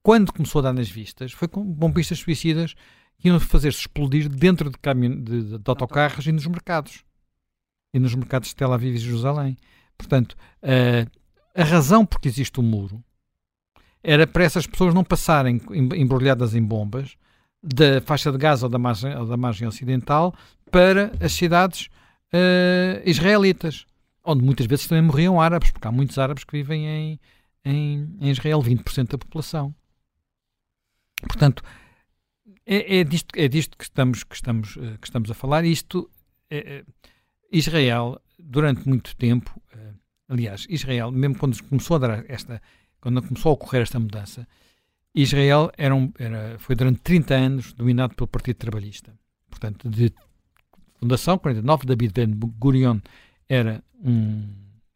quando 0.02 0.32
começou 0.32 0.60
a 0.60 0.62
dar 0.62 0.72
nas 0.72 0.88
vistas, 0.88 1.32
foi 1.32 1.46
com 1.46 1.62
bombistas 1.62 2.18
suicidas 2.18 2.74
que 3.18 3.28
iam 3.28 3.38
fazer-se 3.38 3.80
explodir 3.80 4.28
dentro 4.28 4.70
de, 4.70 4.78
caminho, 4.78 5.20
de, 5.20 5.58
de, 5.58 5.62
autocarros 5.66 6.26
e 6.26 6.32
nos 6.32 6.46
mercados. 6.46 7.04
E 7.92 7.98
nos 7.98 8.14
mercados 8.14 8.48
de 8.48 8.56
Tel 8.56 8.72
Aviv 8.72 8.94
e 8.94 8.98
Jerusalém. 8.98 9.56
Portanto, 9.98 10.34
uh, 10.62 11.10
a 11.54 11.64
razão 11.64 12.06
por 12.06 12.20
que 12.20 12.28
existe 12.28 12.58
o 12.58 12.62
muro 12.62 13.04
era 14.02 14.26
para 14.26 14.44
essas 14.44 14.66
pessoas 14.66 14.94
não 14.94 15.04
passarem 15.04 15.60
embrulhadas 15.70 16.54
em 16.54 16.62
bombas 16.62 17.16
da 17.62 18.00
faixa 18.00 18.30
de 18.30 18.38
Gaza 18.38 18.66
ou 18.66 18.70
da 18.70 18.78
margem, 18.78 19.16
ou 19.16 19.26
da 19.26 19.36
margem 19.36 19.66
ocidental 19.66 20.34
para 20.70 21.12
as 21.20 21.32
cidades 21.32 21.88
uh, 22.32 23.02
israelitas, 23.04 23.86
onde 24.24 24.44
muitas 24.44 24.66
vezes 24.66 24.86
também 24.86 25.02
morriam 25.02 25.40
árabes, 25.40 25.70
porque 25.70 25.88
há 25.88 25.92
muitos 25.92 26.18
árabes 26.18 26.44
que 26.44 26.52
vivem 26.52 26.86
em, 26.86 27.20
em, 27.64 28.16
em 28.20 28.30
Israel, 28.30 28.62
20% 28.62 29.10
da 29.10 29.18
população. 29.18 29.74
Portanto, 31.22 31.62
é, 32.64 32.98
é, 32.98 33.04
disto, 33.04 33.28
é 33.34 33.48
disto 33.48 33.76
que 33.76 33.84
estamos, 33.84 34.22
que 34.22 34.34
estamos, 34.34 34.76
uh, 34.76 34.98
que 35.00 35.06
estamos 35.06 35.30
a 35.30 35.34
falar. 35.34 35.64
Isto, 35.64 36.08
é, 36.50 36.84
Israel, 37.50 38.20
durante 38.38 38.86
muito 38.88 39.16
tempo, 39.16 39.60
aliás, 40.28 40.66
Israel, 40.68 41.10
mesmo 41.10 41.36
quando 41.38 41.60
começou 41.64 41.96
a 41.96 41.98
dar 41.98 42.30
esta 42.30 42.62
quando 43.00 43.22
começou 43.22 43.50
a 43.50 43.52
ocorrer 43.54 43.82
esta 43.82 43.98
mudança, 43.98 44.46
Israel 45.14 45.70
era, 45.76 45.94
um, 45.94 46.12
era 46.18 46.58
foi 46.58 46.76
durante 46.76 47.00
30 47.00 47.34
anos 47.34 47.72
dominado 47.72 48.14
pelo 48.14 48.28
Partido 48.28 48.56
Trabalhista. 48.56 49.12
Portanto, 49.50 49.88
de 49.88 50.12
fundação, 50.94 51.38
49, 51.38 51.86
David 51.86 52.12
Ben 52.12 52.38
Gurion 52.58 53.00
era 53.48 53.82
um 54.02 54.44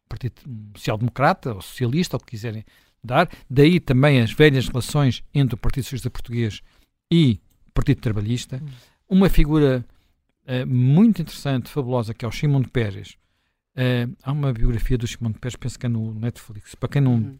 partido 0.07 0.41
social-democrata 0.75 1.53
ou 1.53 1.61
socialista, 1.61 2.15
ou 2.15 2.21
o 2.21 2.23
que 2.23 2.31
quiserem 2.31 2.63
dar. 3.03 3.29
Daí 3.49 3.79
também 3.79 4.21
as 4.21 4.31
velhas 4.31 4.67
relações 4.67 5.23
entre 5.33 5.55
o 5.55 5.57
Partido 5.57 5.83
Socialista 5.83 6.09
Português 6.09 6.61
e 7.11 7.41
o 7.67 7.71
Partido 7.71 8.01
Trabalhista. 8.01 8.61
Hum. 8.63 8.67
Uma 9.09 9.29
figura 9.29 9.85
uh, 10.45 10.67
muito 10.67 11.21
interessante, 11.21 11.69
fabulosa, 11.69 12.13
que 12.13 12.23
é 12.23 12.27
o 12.27 12.31
Shimon 12.31 12.63
Peres. 12.63 13.17
Uh, 13.75 14.15
há 14.21 14.31
uma 14.31 14.53
biografia 14.53 14.97
do 14.97 15.07
Shimon 15.07 15.33
Peres, 15.33 15.55
penso 15.55 15.77
que 15.79 15.85
é 15.85 15.89
no 15.89 16.13
Netflix. 16.13 16.75
Para 16.75 16.89
quem 16.89 17.01
não 17.01 17.15
hum. 17.15 17.39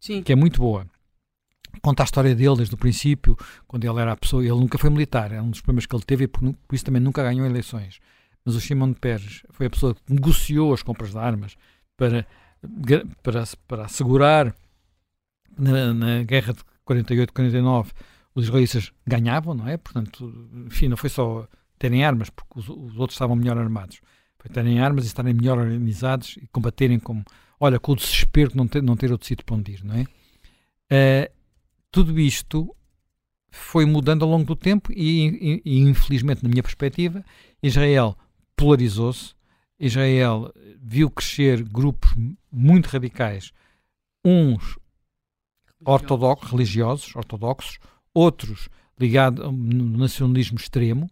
Sim. 0.00 0.22
que 0.22 0.32
é 0.32 0.36
muito 0.36 0.60
boa. 0.60 0.86
Conta 1.82 2.02
a 2.02 2.04
história 2.04 2.34
dele 2.34 2.56
desde 2.56 2.74
o 2.74 2.78
princípio, 2.78 3.36
quando 3.66 3.84
ele 3.84 4.00
era 4.00 4.12
a 4.12 4.16
pessoa. 4.16 4.42
Ele 4.42 4.52
nunca 4.52 4.78
foi 4.78 4.90
militar, 4.90 5.32
é 5.32 5.40
um 5.40 5.50
dos 5.50 5.60
problemas 5.60 5.86
que 5.86 5.94
ele 5.94 6.04
teve 6.04 6.24
e 6.24 6.28
por, 6.28 6.40
por 6.40 6.74
isso 6.74 6.84
também 6.84 7.00
nunca 7.00 7.22
ganhou 7.22 7.46
eleições. 7.46 8.00
Mas 8.44 8.54
o 8.54 8.60
Shimon 8.60 8.94
Peres 8.94 9.42
foi 9.50 9.66
a 9.66 9.70
pessoa 9.70 9.94
que 9.94 10.00
negociou 10.12 10.72
as 10.72 10.82
compras 10.82 11.12
de 11.12 11.18
armas 11.18 11.56
para, 11.96 12.26
para, 13.22 13.44
para 13.66 13.84
assegurar 13.84 14.54
na, 15.58 15.92
na 15.92 16.22
guerra 16.22 16.54
de 16.54 16.60
48-49 16.86 17.92
os 18.34 18.44
israelitas 18.44 18.92
ganhavam, 19.06 19.54
não 19.54 19.68
é? 19.68 19.76
Portanto, 19.76 20.48
enfim, 20.66 20.88
não 20.88 20.96
foi 20.96 21.10
só 21.10 21.48
terem 21.78 22.04
armas, 22.04 22.30
porque 22.30 22.58
os, 22.58 22.68
os 22.68 22.96
outros 22.96 23.14
estavam 23.14 23.36
melhor 23.36 23.58
armados. 23.58 24.00
Foi 24.38 24.50
terem 24.50 24.80
armas 24.80 25.04
e 25.04 25.08
estarem 25.08 25.34
melhor 25.34 25.58
organizados 25.58 26.36
e 26.36 26.46
combaterem 26.48 27.00
como 27.00 27.24
olha, 27.60 27.78
com 27.78 27.92
o 27.92 27.96
desespero 27.96 28.50
de 28.50 28.56
não 28.56 28.66
ter, 28.66 28.82
não 28.82 28.96
ter 28.96 29.10
outro 29.10 29.26
sítio 29.26 29.44
para 29.44 29.56
onde 29.56 29.72
ir, 29.72 29.84
não 29.84 29.94
é? 29.94 30.02
Uh, 30.90 31.32
tudo 31.90 32.18
isto 32.18 32.74
foi 33.50 33.84
mudando 33.84 34.24
ao 34.24 34.30
longo 34.30 34.44
do 34.44 34.56
tempo 34.56 34.92
e, 34.92 35.28
e, 35.28 35.62
e 35.64 35.78
infelizmente, 35.80 36.42
na 36.42 36.48
minha 36.48 36.62
perspectiva, 36.62 37.24
Israel 37.62 38.16
polarizou-se, 38.56 39.34
Israel 39.78 40.52
viu 40.80 41.10
crescer 41.10 41.62
grupos 41.62 42.14
muito 42.50 42.86
radicais, 42.86 43.52
uns 44.24 44.78
ortodoxos, 45.84 46.50
religiosos, 46.50 47.16
ortodoxos, 47.16 47.78
outros 48.12 48.68
ligados 48.98 49.44
ao 49.44 49.52
nacionalismo 49.52 50.58
extremo, 50.58 51.08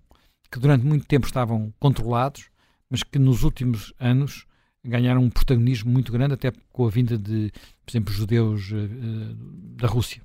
que 0.50 0.58
durante 0.58 0.84
muito 0.84 1.06
tempo 1.06 1.26
estavam 1.26 1.72
controlados, 1.78 2.50
mas 2.90 3.02
que 3.02 3.18
nos 3.18 3.42
últimos 3.42 3.92
anos 3.98 4.45
ganharam 4.86 5.22
um 5.22 5.30
protagonismo 5.30 5.90
muito 5.90 6.12
grande, 6.12 6.34
até 6.34 6.52
com 6.72 6.86
a 6.86 6.90
vinda 6.90 7.18
de, 7.18 7.52
por 7.84 7.90
exemplo, 7.90 8.12
judeus 8.12 8.70
uh, 8.70 9.34
da 9.76 9.88
Rússia. 9.88 10.22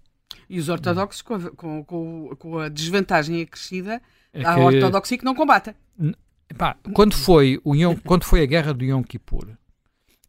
E 0.50 0.60
os 0.60 0.70
ortodoxos 0.70 1.22
com 1.22 1.36
a, 1.36 1.52
com, 1.52 1.84
com, 1.84 2.36
com 2.38 2.60
a 2.60 2.70
desvantagem 2.70 3.42
acrescida 3.42 4.02
é 4.34 4.44
à 4.44 4.58
ortodoxia 4.58 5.18
que 5.18 5.26
não 5.26 5.36
combata. 5.36 5.76
Pá, 6.58 6.76
quando, 6.94 7.14
foi 7.14 7.60
o 7.64 7.76
Yom, 7.76 7.96
quando 8.06 8.24
foi 8.24 8.42
a 8.42 8.46
guerra 8.46 8.74
do 8.74 8.84
Yom 8.84 9.04
Kippur, 9.04 9.48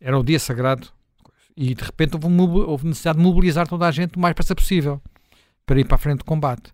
era 0.01 0.19
o 0.19 0.23
dia 0.23 0.39
sagrado, 0.39 0.89
e 1.57 1.75
de 1.75 1.83
repente 1.83 2.15
houve, 2.15 2.59
houve 2.61 2.87
necessidade 2.87 3.19
de 3.19 3.25
mobilizar 3.25 3.67
toda 3.67 3.87
a 3.87 3.91
gente 3.91 4.17
o 4.17 4.21
mais 4.21 4.31
depressa 4.31 4.55
possível 4.55 5.03
para 5.67 5.81
ir 5.81 5.85
para 5.85 5.97
a 5.97 5.99
frente 5.99 6.19
de 6.19 6.25
combate. 6.25 6.73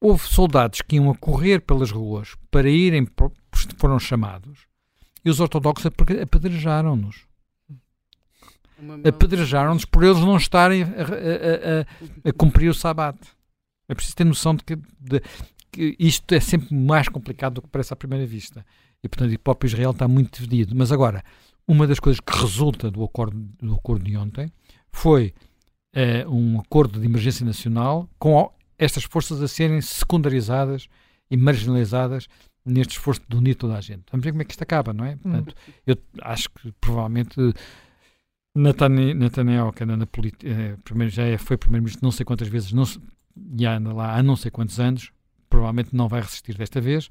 Houve 0.00 0.26
soldados 0.26 0.82
que 0.82 0.96
iam 0.96 1.10
a 1.10 1.14
correr 1.14 1.60
pelas 1.60 1.90
ruas 1.90 2.34
para 2.50 2.68
irem, 2.68 3.06
foram 3.76 3.98
chamados, 3.98 4.66
e 5.24 5.30
os 5.30 5.40
ortodoxos 5.40 5.86
apedrejaram-nos. 5.86 7.26
Apedrejaram-nos 9.06 9.84
por 9.84 10.02
eles 10.02 10.20
não 10.20 10.36
estarem 10.36 10.82
a, 10.82 10.86
a, 10.86 12.26
a, 12.26 12.30
a, 12.30 12.32
cumprir 12.32 12.70
o 12.70 12.74
sabate. 12.74 13.28
É 13.88 13.94
preciso 13.94 14.16
ter 14.16 14.24
noção 14.24 14.54
de 14.54 14.64
que, 14.64 14.76
de 14.76 15.20
que, 15.70 15.96
isto 15.98 16.34
é 16.34 16.40
sempre 16.40 16.74
mais 16.74 17.08
complicado 17.08 17.54
do 17.54 17.62
que 17.62 17.68
parece 17.68 17.92
à 17.92 17.96
primeira 17.96 18.26
vista. 18.26 18.64
E, 19.02 19.08
portanto, 19.08 19.34
o 19.34 19.38
próprio 19.38 19.68
Israel 19.68 19.90
está 19.90 20.08
muito 20.08 20.42
dividido. 20.42 20.74
Mas 20.74 20.90
agora, 20.90 21.22
uma 21.68 21.86
das 21.86 22.00
coisas 22.00 22.20
que 22.20 22.36
resulta 22.38 22.90
do 22.90 23.04
acordo, 23.04 23.36
do 23.60 23.74
acordo 23.74 24.04
de 24.04 24.16
ontem 24.16 24.50
foi 24.90 25.34
uh, 25.94 26.30
um 26.30 26.58
acordo 26.58 26.98
de 26.98 27.06
emergência 27.06 27.44
nacional 27.44 28.08
com 28.18 28.50
estas 28.78 29.04
forças 29.04 29.42
a 29.42 29.48
serem 29.48 29.80
secundarizadas 29.80 30.88
e 31.30 31.36
marginalizadas 31.36 32.28
neste 32.64 32.92
esforço 32.92 33.22
de 33.28 33.36
unir 33.36 33.54
toda 33.54 33.76
a 33.76 33.80
gente. 33.80 34.04
Vamos 34.10 34.24
ver 34.24 34.32
como 34.32 34.42
é 34.42 34.44
que 34.44 34.52
isto 34.52 34.62
acaba, 34.62 34.92
não 34.92 35.04
é? 35.04 35.16
Portanto, 35.16 35.54
hum. 35.68 35.72
eu 35.86 35.96
acho 36.22 36.50
que 36.50 36.72
provavelmente 36.80 37.34
Netanyahu, 38.54 39.72
que 39.72 39.84
anda 39.84 39.96
na 39.96 40.06
política, 40.06 40.48
eh, 40.48 40.76
primeiro 40.84 41.12
já 41.12 41.24
é, 41.24 41.38
foi 41.38 41.56
primeiro-ministro 41.56 42.04
não 42.04 42.10
sei 42.10 42.24
quantas 42.24 42.48
vezes, 42.48 42.72
não, 42.72 42.84
e 43.58 43.64
anda 43.64 43.92
lá 43.92 44.16
há 44.16 44.22
não 44.22 44.36
sei 44.36 44.50
quantos 44.50 44.80
anos, 44.80 45.10
provavelmente 45.48 45.94
não 45.94 46.08
vai 46.08 46.20
resistir 46.20 46.56
desta 46.56 46.80
vez, 46.80 47.08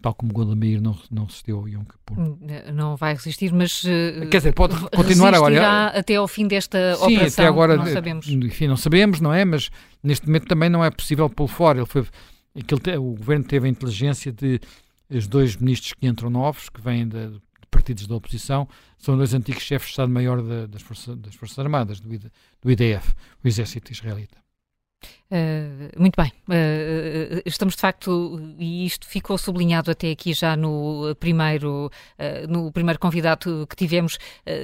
tal 0.00 0.14
como 0.14 0.32
Gondomir 0.32 0.82
não, 0.82 0.96
não 1.10 1.24
resistiu 1.24 1.58
ao 1.58 1.68
Yom 1.68 1.84
Kippur. 1.84 2.18
Hum, 2.18 2.38
não 2.74 2.96
vai 2.96 3.14
resistir, 3.14 3.52
mas 3.54 3.82
uh, 3.84 4.28
quer 4.30 4.38
dizer, 4.38 4.52
pode 4.52 4.78
continuar 4.90 5.34
agora. 5.34 5.86
até 5.88 6.16
ao 6.16 6.28
fim 6.28 6.46
desta 6.46 6.96
Sim, 6.96 7.04
operação, 7.04 7.44
até 7.44 7.48
agora, 7.48 7.76
não 7.76 7.86
sabemos. 7.86 8.28
Enfim, 8.28 8.66
não 8.66 8.76
sabemos, 8.76 9.20
não 9.22 9.32
é? 9.32 9.44
Mas 9.46 9.70
neste 10.02 10.26
momento 10.26 10.46
também 10.46 10.68
não 10.68 10.84
é 10.84 10.90
possível 10.90 11.30
pô-lo 11.30 11.48
fora. 11.48 11.78
Ele 11.78 11.86
foi, 11.86 12.04
aquele, 12.54 12.96
o 12.96 13.14
governo 13.14 13.44
teve 13.44 13.66
a 13.66 13.70
inteligência 13.70 14.32
de 14.32 14.60
os 15.10 15.26
dois 15.26 15.56
ministros 15.56 15.92
que 15.92 16.06
entram 16.06 16.30
novos, 16.30 16.68
que 16.68 16.80
vêm 16.80 17.06
de, 17.06 17.30
de 17.30 17.66
partidos 17.70 18.06
da 18.06 18.14
oposição, 18.14 18.68
são 18.98 19.16
dois 19.16 19.34
antigos 19.34 19.62
chefes 19.62 19.88
de 19.88 19.92
Estado-Maior 19.92 20.42
das, 20.66 20.82
Força, 20.82 21.14
das 21.16 21.34
Forças 21.34 21.58
Armadas, 21.58 22.00
do, 22.00 22.08
do 22.08 22.70
IDF, 22.70 23.12
o 23.42 23.48
Exército 23.48 23.92
Israelita. 23.92 24.38
Uh, 25.34 25.90
muito 26.00 26.14
bem, 26.16 26.32
uh, 26.48 27.42
estamos 27.44 27.74
de 27.74 27.80
facto, 27.80 28.40
e 28.56 28.86
isto 28.86 29.04
ficou 29.04 29.36
sublinhado 29.36 29.90
até 29.90 30.12
aqui 30.12 30.32
já 30.32 30.54
no 30.56 31.12
primeiro, 31.18 31.90
uh, 32.16 32.48
no 32.48 32.70
primeiro 32.70 33.00
convidado 33.00 33.66
que 33.68 33.74
tivemos, 33.74 34.16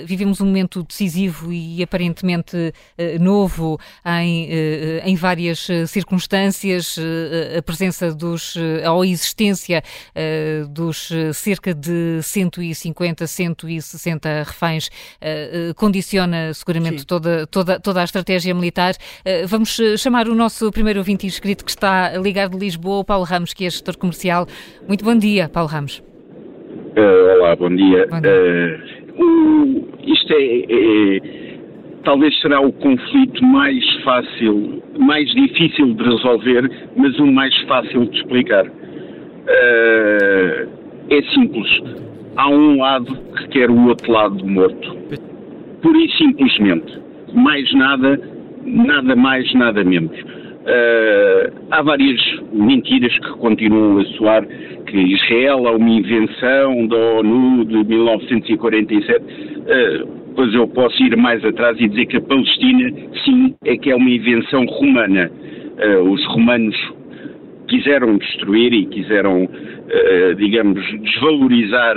vivemos 0.05 0.41
um 0.41 0.47
momento 0.47 0.85
decisivo 0.85 1.53
e 1.53 1.83
aparentemente 1.83 2.73
novo 3.19 3.81
em, 4.05 4.49
em 5.05 5.17
várias 5.17 5.67
circunstâncias, 5.89 6.97
a 7.57 7.63
presença 7.63 8.15
dos, 8.15 8.55
ou 8.89 9.03
a 9.03 9.07
existência 9.07 9.83
dos 10.69 11.11
cerca 11.35 11.75
de 11.75 12.21
150, 12.23 13.27
160 13.27 14.43
reféns 14.45 14.91
condiciona 15.77 16.53
seguramente 16.55 17.05
toda, 17.05 17.47
toda, 17.47 17.81
toda 17.81 18.01
a 18.03 18.05
estratégia 18.05 18.55
militar. 18.55 18.95
vamos 19.49 19.79
chamar 19.99 20.29
o 20.29 20.35
nosso 20.35 20.60
primeiro 20.69 20.99
ouvinte 20.99 21.27
inscrito 21.27 21.65
que 21.65 21.71
está 21.71 22.17
ligado 22.19 22.59
de 22.59 22.59
Lisboa, 22.59 22.99
o 22.99 23.05
Paulo 23.05 23.25
Ramos, 23.25 23.55
que 23.55 23.65
é 23.65 23.71
gestor 23.71 23.97
comercial. 23.97 24.47
Muito 24.87 25.03
bom 25.05 25.17
dia, 25.17 25.49
Paulo 25.49 25.69
Ramos. 25.69 26.03
Uh, 26.97 27.39
olá, 27.39 27.57
bom 27.57 27.75
dia. 27.75 28.07
Bom 28.11 28.21
dia. 28.21 28.81
Uh, 29.19 29.89
isto 30.07 30.33
é, 30.33 30.65
é, 30.69 31.57
talvez 32.05 32.39
será 32.41 32.61
o 32.61 32.73
conflito 32.73 33.43
mais 33.45 33.83
fácil, 34.03 34.83
mais 34.99 35.27
difícil 35.33 35.95
de 35.95 36.03
resolver, 36.03 36.71
mas 36.97 37.19
o 37.19 37.27
mais 37.27 37.57
fácil 37.63 38.05
de 38.07 38.19
explicar. 38.19 38.67
Uh, 38.67 38.71
é 41.09 41.23
simples. 41.33 41.69
Há 42.37 42.51
um 42.51 42.79
lado 42.79 43.17
que 43.37 43.49
quer 43.49 43.71
o 43.71 43.89
outro 43.89 44.13
lado 44.13 44.47
morto. 44.47 44.97
Pura 45.81 45.99
e 45.99 46.11
simplesmente. 46.19 47.01
Mais 47.33 47.73
nada 47.75 48.21
Nada 48.65 49.17
mais, 49.17 49.53
nada 49.55 49.83
menos. 49.83 50.17
Uh, 50.71 51.51
há 51.73 51.83
várias 51.83 52.21
mentiras 52.53 53.13
que 53.19 53.31
continuam 53.39 53.99
a 53.99 54.05
soar, 54.17 54.47
que 54.87 54.97
Israel 54.97 55.67
é 55.67 55.71
uma 55.73 55.89
invenção 55.89 56.87
da 56.87 56.97
ONU 56.97 57.65
de 57.65 57.85
1947. 57.85 59.19
Uh, 59.19 60.09
pois 60.37 60.55
eu 60.55 60.69
posso 60.69 61.03
ir 61.03 61.17
mais 61.17 61.45
atrás 61.45 61.77
e 61.81 61.89
dizer 61.89 62.07
que 62.07 62.19
a 62.19 62.21
Palestina, 62.21 62.89
sim, 63.25 63.53
é 63.65 63.77
que 63.77 63.91
é 63.91 63.97
uma 63.97 64.11
invenção 64.11 64.65
romana. 64.67 65.29
Uh, 65.29 66.09
os 66.09 66.25
romanos 66.27 66.77
quiseram 67.67 68.17
destruir 68.19 68.73
e 68.73 68.87
quiseram, 68.87 69.47
uh, 69.47 70.35
digamos, 70.37 70.85
desvalorizar 71.03 71.97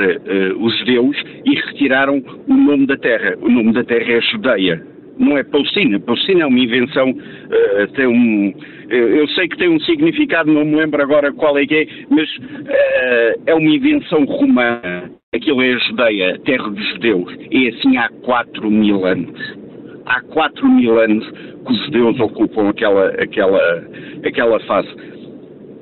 os 0.59 0.79
judeus 0.79 1.15
e 1.45 1.53
retiraram 1.53 2.23
o 2.47 2.53
nome 2.55 2.87
da 2.87 2.97
terra. 2.97 3.35
O 3.39 3.49
nome 3.49 3.71
da 3.71 3.83
terra 3.83 4.13
é 4.13 4.21
Judeia 4.21 4.92
não 5.17 5.37
é 5.37 5.43
Palestina. 5.43 5.99
Palestina 5.99 6.43
é 6.43 6.45
uma 6.45 6.59
invenção, 6.59 7.11
uh, 7.11 7.87
tem 7.95 8.07
um, 8.07 8.53
eu 8.89 9.27
sei 9.29 9.47
que 9.47 9.57
tem 9.57 9.69
um 9.69 9.79
significado, 9.79 10.51
não 10.51 10.65
me 10.65 10.75
lembro 10.75 11.01
agora 11.01 11.31
qual 11.33 11.57
é 11.57 11.65
que 11.65 11.75
é, 11.75 11.87
mas 12.09 12.29
uh, 12.37 13.41
é 13.45 13.53
uma 13.53 13.69
invenção 13.69 14.23
romana. 14.25 15.11
Aquilo 15.33 15.63
é 15.63 15.73
a 15.73 15.77
Judeia, 15.79 16.39
terra 16.45 16.69
dos 16.69 16.89
judeus. 16.89 17.35
E 17.49 17.69
assim 17.69 17.97
há 17.97 18.07
4 18.23 18.69
mil 18.69 19.05
anos. 19.05 19.57
Há 20.05 20.21
4 20.21 20.69
mil 20.69 20.99
anos 20.99 21.27
que 21.65 21.71
os 21.71 21.85
judeus 21.85 22.19
ocupam 22.19 22.69
aquela, 22.69 23.07
aquela, 23.07 23.83
aquela 24.23 24.59
fase. 24.61 24.89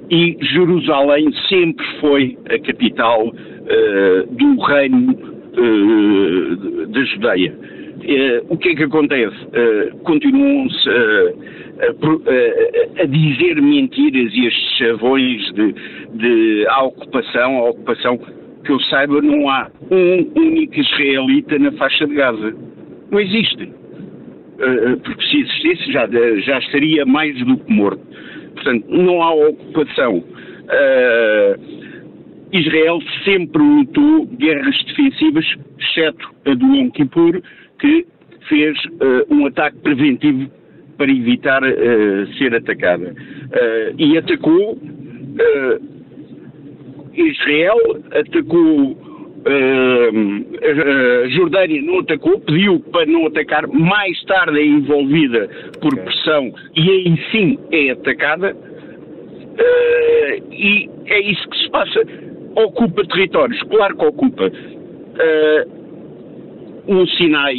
E 0.10 0.38
Jerusalém 0.42 1.34
sempre 1.50 1.86
foi 2.00 2.38
a 2.50 2.60
capital 2.60 3.28
uh, 3.28 4.36
do 4.36 4.62
reino 4.62 5.32
da 6.88 7.04
Judeia 7.04 7.54
o 8.50 8.58
que 8.58 8.70
é 8.70 8.76
que 8.76 8.84
acontece? 8.84 9.36
Uh, 9.46 9.98
Continuam-se 10.04 10.90
uh, 10.90 11.36
a, 11.80 13.02
a, 13.02 13.06
dizer 13.06 13.62
mentiras 13.62 14.34
e 14.34 14.48
estes 14.48 14.78
chavões 14.78 15.42
de, 15.54 15.74
de 16.14 16.68
ocupação, 16.84 17.58
ocupação, 17.70 18.20
que 18.64 18.72
eu 18.72 18.80
saiba, 18.82 19.22
não 19.22 19.50
há 19.50 19.70
um 19.90 20.32
único 20.36 20.80
israelita 20.80 21.58
na 21.60 21.72
faixa 21.74 22.06
de 22.06 22.14
Gaza. 22.14 22.56
Não 23.10 23.20
existe. 23.20 23.70
porque 25.04 25.26
se 25.26 25.42
existisse 25.42 25.92
já, 25.92 26.08
já 26.46 26.60
estaria 26.60 27.06
mais 27.06 27.36
do 27.46 27.58
que 27.58 27.74
morto. 27.74 28.02
Portanto, 28.54 28.86
não 28.90 29.22
há 29.24 29.34
ocupação. 29.34 30.24
Israel 32.54 33.00
sempre 33.24 33.62
lutou 33.62 34.26
guerras 34.38 34.78
defensivas, 34.84 35.46
exceto 35.80 36.30
a 36.46 36.54
do 36.54 36.76
Yom 36.76 36.90
Kippur, 36.92 37.42
que 37.82 38.06
fez 38.48 38.78
uh, 38.86 39.34
um 39.34 39.48
ataque 39.48 39.78
preventivo 39.80 40.50
para 40.98 41.12
evitar 41.12 41.64
uh, 41.64 42.34
ser 42.38 42.56
atacada. 42.56 43.14
Uh, 43.14 43.96
e 43.98 44.18
atacou 44.18 44.78
Israel, 47.14 47.78
atacou 48.12 48.98
a 49.44 51.28
Jordânia, 51.30 51.82
não 51.82 52.00
atacou, 52.00 52.40
pediu 52.42 52.80
para 52.92 53.06
não 53.06 53.26
atacar, 53.26 53.66
mais 53.68 54.22
tarde 54.26 54.60
é 54.60 54.66
envolvida 54.66 55.50
por 55.82 55.98
pressão 55.98 56.54
e 56.76 56.90
aí 56.90 57.20
sim 57.32 57.58
é 57.72 57.92
atacada. 57.92 58.56
e 60.52 60.90
é 61.08 61.22
isso 61.22 61.50
que 61.50 61.58
se 61.58 61.70
passa. 61.72 62.02
Ocupa 62.56 63.04
territórios, 63.08 63.62
claro 63.64 63.98
que 63.98 64.06
ocupa 64.06 64.52
o 66.88 67.06
Sinai, 67.08 67.56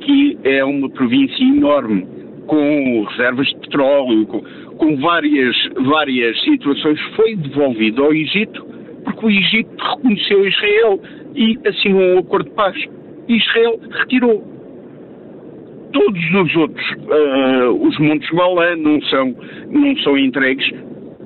que 0.00 0.38
é 0.44 0.64
uma 0.64 0.88
província 0.88 1.42
enorme, 1.42 2.06
com 2.46 3.04
reservas 3.04 3.46
de 3.46 3.56
petróleo, 3.56 4.26
com, 4.26 4.42
com 4.76 4.96
várias, 4.96 5.56
várias 5.84 6.40
situações, 6.42 7.00
foi 7.14 7.36
devolvido 7.36 8.02
ao 8.02 8.12
Egito, 8.12 8.64
porque 9.04 9.26
o 9.26 9.30
Egito 9.30 9.70
reconheceu 9.78 10.46
Israel 10.46 11.00
e 11.34 11.58
assinou 11.66 12.16
um 12.16 12.18
acordo 12.18 12.48
de 12.48 12.54
paz. 12.56 12.76
Israel 13.28 13.80
retirou. 13.90 14.44
Todos 15.92 16.20
os 16.34 16.56
outros, 16.56 16.90
uh, 16.92 17.86
os 17.86 17.98
Montes 17.98 18.30
Golã, 18.30 18.76
não 18.76 19.00
são, 19.02 19.34
não 19.70 19.96
são 19.98 20.16
entregues 20.16 20.70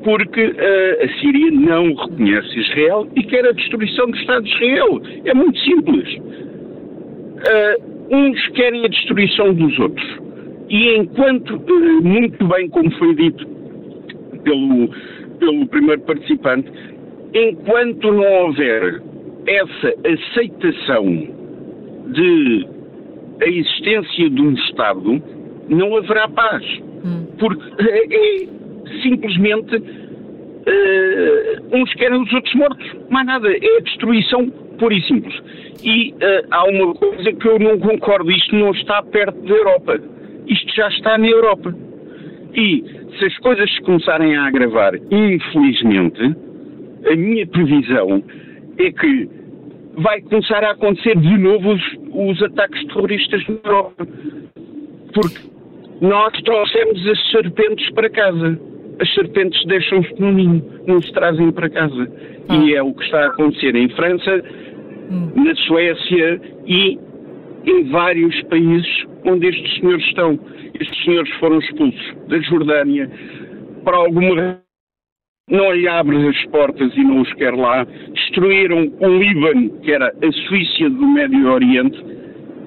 porque 0.03 0.43
uh, 0.47 1.05
a 1.05 1.21
Síria 1.21 1.51
não 1.51 1.95
reconhece 1.95 2.61
Israel 2.61 3.09
e 3.17 3.23
quer 3.25 3.47
a 3.47 3.53
destruição 3.53 4.07
do 4.11 4.17
Estado 4.17 4.45
de 4.45 4.55
Israel. 4.55 5.03
É 5.25 5.35
muito 5.35 5.59
simples 5.61 6.19
uh, 7.35 7.83
uns 8.11 8.49
querem 8.49 8.85
a 8.85 8.89
destruição 8.89 9.55
dos 9.55 9.79
outros. 9.79 10.19
E 10.69 10.97
enquanto, 10.97 11.57
uh, 11.57 12.03
muito 12.03 12.45
bem 12.47 12.69
como 12.69 12.91
foi 12.93 13.15
dito 13.15 13.47
pelo, 14.43 14.91
pelo 15.39 15.67
primeiro 15.69 16.03
participante, 16.03 16.71
enquanto 17.35 18.13
não 18.13 18.45
houver 18.45 19.01
essa 19.47 19.95
aceitação 20.07 21.07
de 22.13 22.67
a 23.43 23.49
existência 23.49 24.31
de 24.31 24.41
um 24.41 24.53
Estado, 24.53 25.21
não 25.69 25.97
haverá 25.97 26.29
paz. 26.29 26.65
Hum. 27.05 27.27
Porque 27.39 27.83
é, 27.83 28.15
é 28.15 28.47
simplesmente 29.03 29.77
uh, 29.77 31.77
uns 31.77 31.93
querem 31.95 32.23
os 32.23 32.33
outros 32.33 32.55
mortos. 32.55 32.87
Mais 33.11 33.27
nada. 33.27 33.51
É 33.51 33.79
a 33.79 33.81
destruição 33.81 34.53
pura 34.79 34.95
e 34.95 35.03
simples. 35.03 35.35
E 35.83 36.13
uh, 36.13 36.47
há 36.51 36.65
uma 36.65 36.95
coisa 36.95 37.33
que 37.33 37.49
eu 37.49 37.59
não 37.59 37.79
concordo, 37.79 38.31
isto 38.31 38.55
não 38.55 38.71
está 38.73 39.03
perto 39.03 39.39
da 39.43 39.55
Europa. 39.55 40.01
Isto 40.47 40.75
já 40.75 40.89
está 40.89 41.19
na 41.19 41.27
Europa. 41.27 41.75
E 42.55 42.85
se 43.19 43.25
as 43.25 43.37
coisas 43.39 43.73
se 43.75 43.81
começarem 43.83 44.37
a 44.37 44.47
agravar, 44.47 44.95
infelizmente, 45.11 46.37
a 47.11 47.17
minha 47.17 47.47
previsão 47.47 48.23
é 48.79 48.91
que 48.91 49.29
vai 49.97 50.21
começar 50.23 50.65
a 50.65 50.73
acontecer 50.73 51.17
de 51.17 51.39
novo 51.39 51.73
os, 51.73 51.83
os 52.13 52.43
ataques 52.43 52.85
terroristas 52.87 53.47
na 53.49 53.57
Europa. 53.65 54.07
Porque 55.13 55.41
nós 56.01 56.33
trouxemos 56.43 57.09
as 57.09 57.31
serpentes 57.31 57.91
para 57.93 58.11
casa. 58.11 58.74
As 59.01 59.13
serpentes 59.15 59.65
deixam-se 59.67 60.15
no 60.21 60.33
ninho, 60.33 60.63
não 60.87 61.01
se 61.03 61.13
trazem 61.13 61.51
para 61.53 61.69
casa. 61.69 62.11
Ah. 62.49 62.57
E 62.57 62.75
é 62.75 62.83
o 62.83 62.93
que 62.93 63.05
está 63.05 63.25
a 63.25 63.27
acontecer 63.29 63.75
em 63.75 63.89
França, 63.91 64.43
hum. 65.11 65.31
na 65.35 65.55
Suécia 65.57 66.41
e 66.67 66.99
em 67.67 67.85
vários 67.91 68.41
países 68.45 69.07
onde 69.25 69.49
estes 69.49 69.81
senhores 69.81 70.05
estão. 70.07 70.39
Estes 70.79 71.05
senhores 71.05 71.33
foram 71.35 71.59
expulsos 71.59 72.15
da 72.29 72.39
Jordânia 72.41 73.11
para 73.85 73.97
alguma 73.97 74.65
não 75.51 75.73
lhe 75.73 75.87
abre 75.87 76.27
as 76.27 76.45
portas 76.47 76.91
e 76.97 77.05
não 77.05 77.21
os 77.21 77.33
quer 77.35 77.53
lá. 77.55 77.85
Destruíram 77.85 78.91
o 78.99 79.07
Líbano, 79.07 79.79
que 79.81 79.93
era 79.93 80.09
a 80.09 80.33
Suíça 80.49 80.89
do 80.89 81.07
Médio 81.07 81.53
Oriente. 81.53 82.03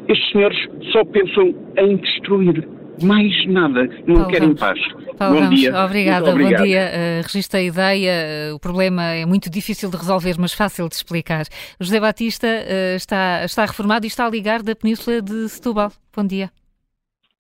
Estes 0.08 0.32
senhores 0.32 0.70
só 0.92 1.04
pensam 1.06 1.56
em 1.78 1.96
destruir. 1.96 2.68
Mais 3.02 3.46
nada. 3.48 3.84
Não 4.08 4.16
Paulo 4.16 4.28
querem 4.28 4.48
Ramos. 4.48 4.60
paz. 4.60 4.80
Paulo 5.18 5.36
bom 5.36 5.42
Ramos, 5.42 5.60
dia. 5.60 5.84
Obrigada, 5.84 6.32
bom 6.32 6.64
dia. 6.64 6.82
Uh, 6.82 7.24
registra 7.24 7.60
a 7.60 7.64
ideia. 7.64 8.52
Uh, 8.52 8.56
o 8.56 8.60
problema 8.60 9.04
é 9.04 9.26
muito 9.26 9.50
difícil 9.50 9.90
de 9.90 9.98
resolver, 9.98 10.36
mas 10.40 10.54
fácil 10.54 10.88
de 10.90 10.96
explicar. 10.96 11.46
José 11.80 12.00
Batista 12.00 12.48
uh, 12.48 12.96
está, 12.96 13.44
está 13.46 13.66
reformado 13.66 14.06
e 14.06 14.08
está 14.08 14.26
a 14.26 14.30
ligar 14.30 14.64
da 14.64 14.76
Península 14.76 15.22
de 15.22 15.48
Setúbal. 15.50 15.92
Bom 16.16 16.26
dia. 16.26 16.50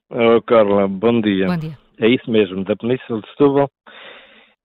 Oh, 0.09 0.41
Carla, 0.41 0.87
bom 0.87 1.19
dia. 1.21 1.47
Bom 1.47 1.57
dia. 1.57 1.77
É 1.99 2.07
isso 2.07 2.29
mesmo, 2.29 2.63
da 2.63 2.75
Península 2.75 3.21
de 3.21 3.27
Setúbal. 3.29 3.69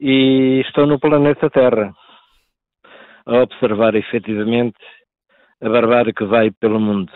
E 0.01 0.61
estou 0.67 0.87
no 0.87 0.99
planeta 0.99 1.49
Terra 1.51 1.95
a 3.27 3.43
observar 3.43 3.95
efetivamente 3.95 4.77
a 5.61 5.69
barbárie 5.69 6.13
que 6.13 6.25
vai 6.25 6.51
pelo 6.51 6.81
mundo. 6.81 7.13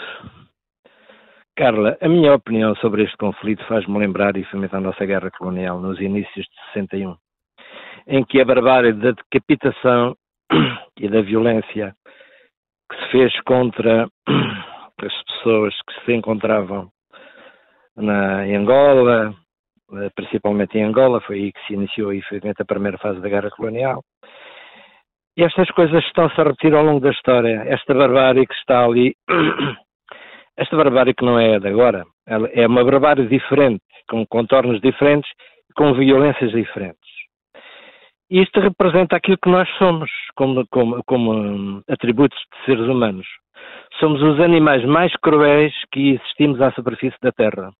Carla, 1.56 1.96
a 2.02 2.08
minha 2.08 2.34
opinião 2.34 2.76
sobre 2.76 3.04
este 3.04 3.16
conflito 3.16 3.64
faz-me 3.64 3.98
lembrar 3.98 4.36
efetivamente 4.36 4.76
a 4.76 4.80
nossa 4.80 5.06
guerra 5.06 5.30
colonial 5.30 5.80
nos 5.80 5.98
inícios 5.98 6.44
de 6.44 6.72
61, 6.74 7.16
em 8.06 8.22
que 8.24 8.42
a 8.42 8.44
barbárie 8.44 8.92
da 8.92 9.12
decapitação 9.12 10.14
e 11.00 11.08
da 11.08 11.22
violência 11.22 11.94
que 12.90 12.96
se 12.98 13.10
fez 13.10 13.40
contra 13.46 14.04
as 15.00 15.22
pessoas 15.24 15.74
que 15.88 16.04
se 16.04 16.12
encontravam 16.12 16.90
na, 17.96 18.46
em 18.46 18.54
Angola, 18.54 19.34
eh, 19.94 20.10
principalmente 20.14 20.76
em 20.76 20.84
Angola, 20.84 21.22
foi 21.22 21.36
aí 21.36 21.52
que 21.52 21.66
se 21.66 21.72
iniciou 21.72 22.12
efetivamente 22.12 22.60
a 22.60 22.66
primeira 22.66 22.98
fase 22.98 23.18
da 23.18 23.30
guerra 23.30 23.50
colonial. 23.50 24.02
E 25.38 25.42
estas 25.42 25.70
coisas 25.70 26.04
estão-se 26.04 26.38
a 26.38 26.44
repetir 26.44 26.74
ao 26.74 26.84
longo 26.84 27.00
da 27.00 27.10
história. 27.10 27.62
Esta 27.66 27.94
barbárie 27.94 28.46
que 28.46 28.54
está 28.54 28.84
ali 28.84 29.14
Esta 30.56 30.76
barbárie 30.76 31.14
que 31.14 31.24
não 31.24 31.38
é 31.38 31.58
de 31.58 31.68
agora, 31.68 32.04
é 32.26 32.66
uma 32.66 32.82
barbárie 32.84 33.26
diferente, 33.28 33.82
com 34.08 34.26
contornos 34.26 34.80
diferentes, 34.80 35.30
com 35.74 35.92
violências 35.92 36.50
diferentes. 36.52 37.06
Isto 38.30 38.60
representa 38.60 39.16
aquilo 39.16 39.38
que 39.38 39.50
nós 39.50 39.68
somos 39.78 40.10
como, 40.34 40.66
como, 40.68 41.02
como 41.04 41.32
hum, 41.32 41.82
atributos 41.88 42.38
de 42.38 42.64
seres 42.64 42.88
humanos. 42.88 43.26
Somos 44.00 44.20
os 44.22 44.40
animais 44.40 44.84
mais 44.84 45.12
cruéis 45.22 45.72
que 45.92 46.14
existimos 46.14 46.60
à 46.60 46.72
superfície 46.72 47.18
da 47.22 47.30
Terra. 47.32 47.70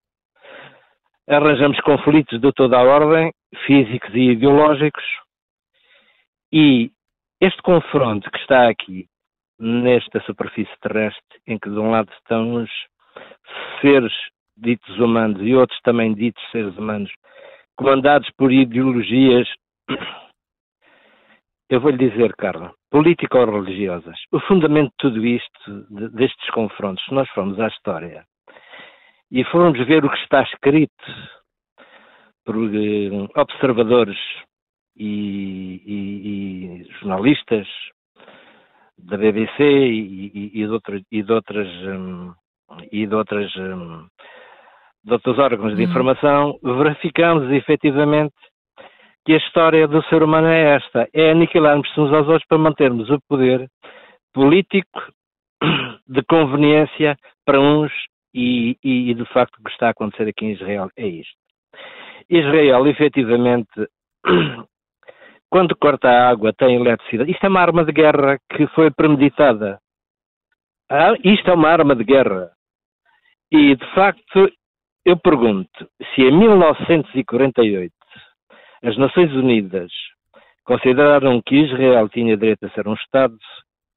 arranjamos 1.29 1.81
conflitos 1.81 2.41
de 2.41 2.53
toda 2.53 2.79
a 2.79 2.83
ordem, 2.83 3.33
físicos 3.67 4.15
e 4.15 4.31
ideológicos, 4.31 5.05
e 6.53 6.91
este 7.41 7.61
confronto 7.63 8.31
que 8.31 8.39
está 8.39 8.69
aqui, 8.69 9.07
nesta 9.59 10.21
superfície 10.23 10.73
terrestre, 10.81 11.41
em 11.47 11.59
que 11.59 11.71
de 11.71 11.79
um 11.79 11.91
lado 11.91 12.11
estão 12.13 12.63
os 12.63 12.71
seres 13.81 14.13
ditos 14.57 14.99
humanos 14.99 15.41
e 15.43 15.55
outros 15.55 15.79
também 15.83 16.15
ditos 16.15 16.43
seres 16.51 16.77
humanos, 16.77 17.11
comandados 17.77 18.31
por 18.37 18.53
ideologias, 18.53 19.49
eu 21.69 21.81
vou 21.81 21.91
lhe 21.91 22.11
dizer, 22.11 22.35
Carla, 22.37 22.73
político-religiosas. 22.91 24.19
O 24.33 24.41
fundamento 24.41 24.91
de 24.91 24.97
tudo 24.99 25.27
isto, 25.27 25.87
de, 25.91 26.09
destes 26.11 26.51
confrontos, 26.51 27.05
se 27.05 27.15
nós 27.15 27.29
formos 27.31 27.59
à 27.61 27.69
história 27.69 28.25
e 29.31 29.45
formos 29.45 29.85
ver 29.87 30.05
o 30.05 30.11
que 30.11 30.19
está 30.19 30.43
escrito 30.43 31.05
por 32.45 32.55
eh, 32.57 33.11
observadores 33.35 34.19
e, 34.97 35.83
e, 35.85 36.85
e, 36.85 36.93
jornalistas 37.01 37.67
da 38.99 39.17
BBC 39.17 39.63
e, 39.63 40.51
e 40.55 40.67
de, 40.67 40.69
outras 40.69 41.03
e 41.11 41.23
de 41.23 41.33
outras 41.33 41.69
um, 41.87 42.33
e 42.91 43.07
de 43.07 43.15
outras 43.15 43.55
um, 43.57 44.07
de 45.05 45.13
outros 45.13 45.39
órgãos 45.39 45.77
de 45.77 45.85
uhum. 45.85 45.89
informação, 45.89 46.59
verificamos 46.63 47.51
efetivamente 47.53 48.35
que 49.25 49.35
a 49.35 49.39
história 49.39 49.87
do 49.87 50.03
ser 50.05 50.23
humano 50.23 50.49
é 50.49 50.77
esta: 50.77 51.09
é 51.13 51.31
aniquilarmos 51.31 51.89
uns 51.97 52.13
aos 52.13 52.27
outros 52.27 52.47
para 52.49 52.59
mantermos 52.59 53.11
o 53.11 53.21
poder 53.29 53.69
político 54.33 55.01
de 56.07 56.23
conveniência 56.23 57.17
para 57.45 57.61
uns 57.61 57.93
e, 58.35 58.77
e, 58.85 59.11
e, 59.11 59.15
de 59.15 59.25
facto 59.27 59.57
o 59.59 59.65
que 59.65 59.71
está 59.71 59.89
a 59.89 59.91
acontecer 59.91 60.29
aqui 60.29 60.45
em 60.45 60.53
Israel 60.53 60.91
é 60.97 61.07
isto. 61.07 61.37
Israel, 62.29 62.87
efetivamente, 62.87 63.89
quando 65.51 65.77
corta 65.77 66.09
a 66.09 66.29
água, 66.29 66.53
tem 66.53 66.77
eletricidade. 66.77 67.31
Isto 67.31 67.45
é 67.45 67.49
uma 67.49 67.61
arma 67.61 67.85
de 67.85 67.93
guerra 67.93 68.39
que 68.55 68.67
foi 68.69 68.91
premeditada. 68.91 69.79
Ah, 70.91 71.15
isto 71.25 71.51
é 71.51 71.55
uma 71.55 71.69
arma 71.69 71.95
de 71.95 72.05
guerra. 72.05 72.51
E, 73.51 73.77
de 73.77 73.95
facto, 73.95 74.51
eu 75.05 75.17
pergunto 75.17 75.89
se 76.15 76.23
em 76.23 76.37
1948 76.37 77.93
as 78.83 78.97
Nações 78.99 79.33
Unidas 79.33 79.91
consideraram 80.65 81.41
que 81.41 81.57
Israel 81.57 82.09
tinha 82.09 82.37
direito 82.37 82.67
a 82.67 82.71
ser 82.71 82.89
um 82.89 82.95
Estado, 82.95 83.37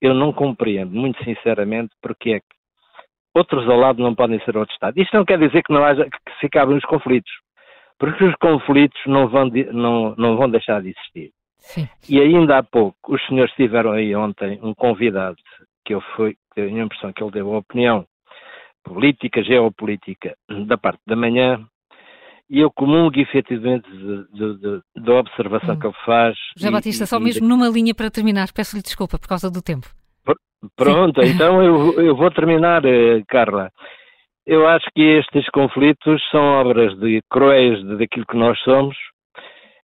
eu 0.01 0.13
não 0.13 0.31
compreendo, 0.31 0.91
muito 0.93 1.21
sinceramente, 1.23 1.89
porque 2.01 2.33
é 2.33 2.39
que 2.39 2.59
outros 3.35 3.67
ao 3.67 3.77
lado 3.77 4.01
não 4.01 4.13
podem 4.13 4.39
ser 4.41 4.55
outro 4.55 4.73
Estado. 4.73 4.99
Isto 4.99 5.17
não 5.17 5.25
quer 5.25 5.39
dizer 5.39 5.63
que 5.63 5.73
não 5.73 5.83
haja, 5.83 6.05
que 6.05 6.39
se 6.39 6.45
acabem 6.45 6.77
os 6.77 6.85
conflitos, 6.85 7.31
porque 7.97 8.23
os 8.23 8.35
conflitos 8.35 8.99
não 9.07 9.27
vão, 9.27 9.49
não, 9.73 10.15
não 10.15 10.37
vão 10.37 10.49
deixar 10.49 10.81
de 10.81 10.89
existir. 10.89 11.31
Sim. 11.59 11.87
E 12.09 12.19
ainda 12.19 12.57
há 12.57 12.63
pouco, 12.63 13.13
os 13.13 13.25
senhores 13.27 13.53
tiveram 13.53 13.91
aí 13.91 14.15
ontem 14.15 14.59
um 14.63 14.73
convidado 14.73 15.37
que 15.85 15.93
eu 15.93 16.01
fui, 16.15 16.35
tenho 16.55 16.81
a 16.81 16.85
impressão 16.85 17.13
que 17.13 17.23
ele 17.23 17.31
deu 17.31 17.53
a 17.53 17.59
opinião 17.59 18.05
política, 18.83 19.43
geopolítica 19.43 20.35
da 20.65 20.77
parte 20.77 21.01
da 21.05 21.15
manhã, 21.15 21.59
e 22.49 22.59
eu 22.59 22.71
comungo 22.71 23.19
efetivamente 23.19 23.87
da 24.95 25.13
observação 25.13 25.75
hum. 25.75 25.79
que 25.79 25.87
ele 25.87 25.95
faz. 26.05 26.35
José 26.57 26.71
Batista, 26.71 27.03
e, 27.03 27.07
só 27.07 27.19
e, 27.19 27.23
mesmo 27.23 27.47
numa 27.47 27.67
linha 27.69 27.93
para 27.93 28.09
terminar, 28.09 28.51
peço-lhe 28.51 28.81
desculpa 28.81 29.19
por 29.19 29.27
causa 29.27 29.51
do 29.51 29.61
tempo. 29.61 29.87
Pronto, 30.75 31.23
Sim. 31.23 31.29
então 31.29 31.63
eu, 31.63 32.01
eu 32.01 32.15
vou 32.15 32.29
terminar, 32.31 32.83
eh, 32.83 33.21
Carla. 33.29 33.71
Eu 34.45 34.67
acho 34.67 34.87
que 34.93 35.01
estes 35.01 35.47
conflitos 35.51 36.21
são 36.31 36.41
obras 36.41 36.97
de 36.99 37.21
cruéis 37.29 37.81
daquilo 37.97 38.25
que 38.25 38.35
nós 38.35 38.59
somos 38.61 38.97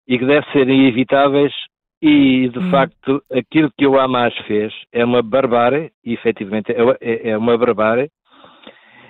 e 0.08 0.18
que 0.18 0.26
devem 0.26 0.52
ser 0.52 0.70
evitáveis 0.70 1.54
e, 2.02 2.50
de 2.50 2.60
hum. 2.60 2.70
facto, 2.70 3.22
aquilo 3.32 3.72
que 3.78 3.88
o 3.88 4.00
Hamas 4.00 4.36
fez 4.48 4.74
é 4.92 5.04
uma 5.04 5.22
barbárie, 5.22 5.92
e 6.04 6.14
efetivamente 6.14 6.72
é, 6.72 6.78
é, 7.02 7.30
é 7.30 7.38
uma 7.38 7.58
barbárie, 7.58 8.10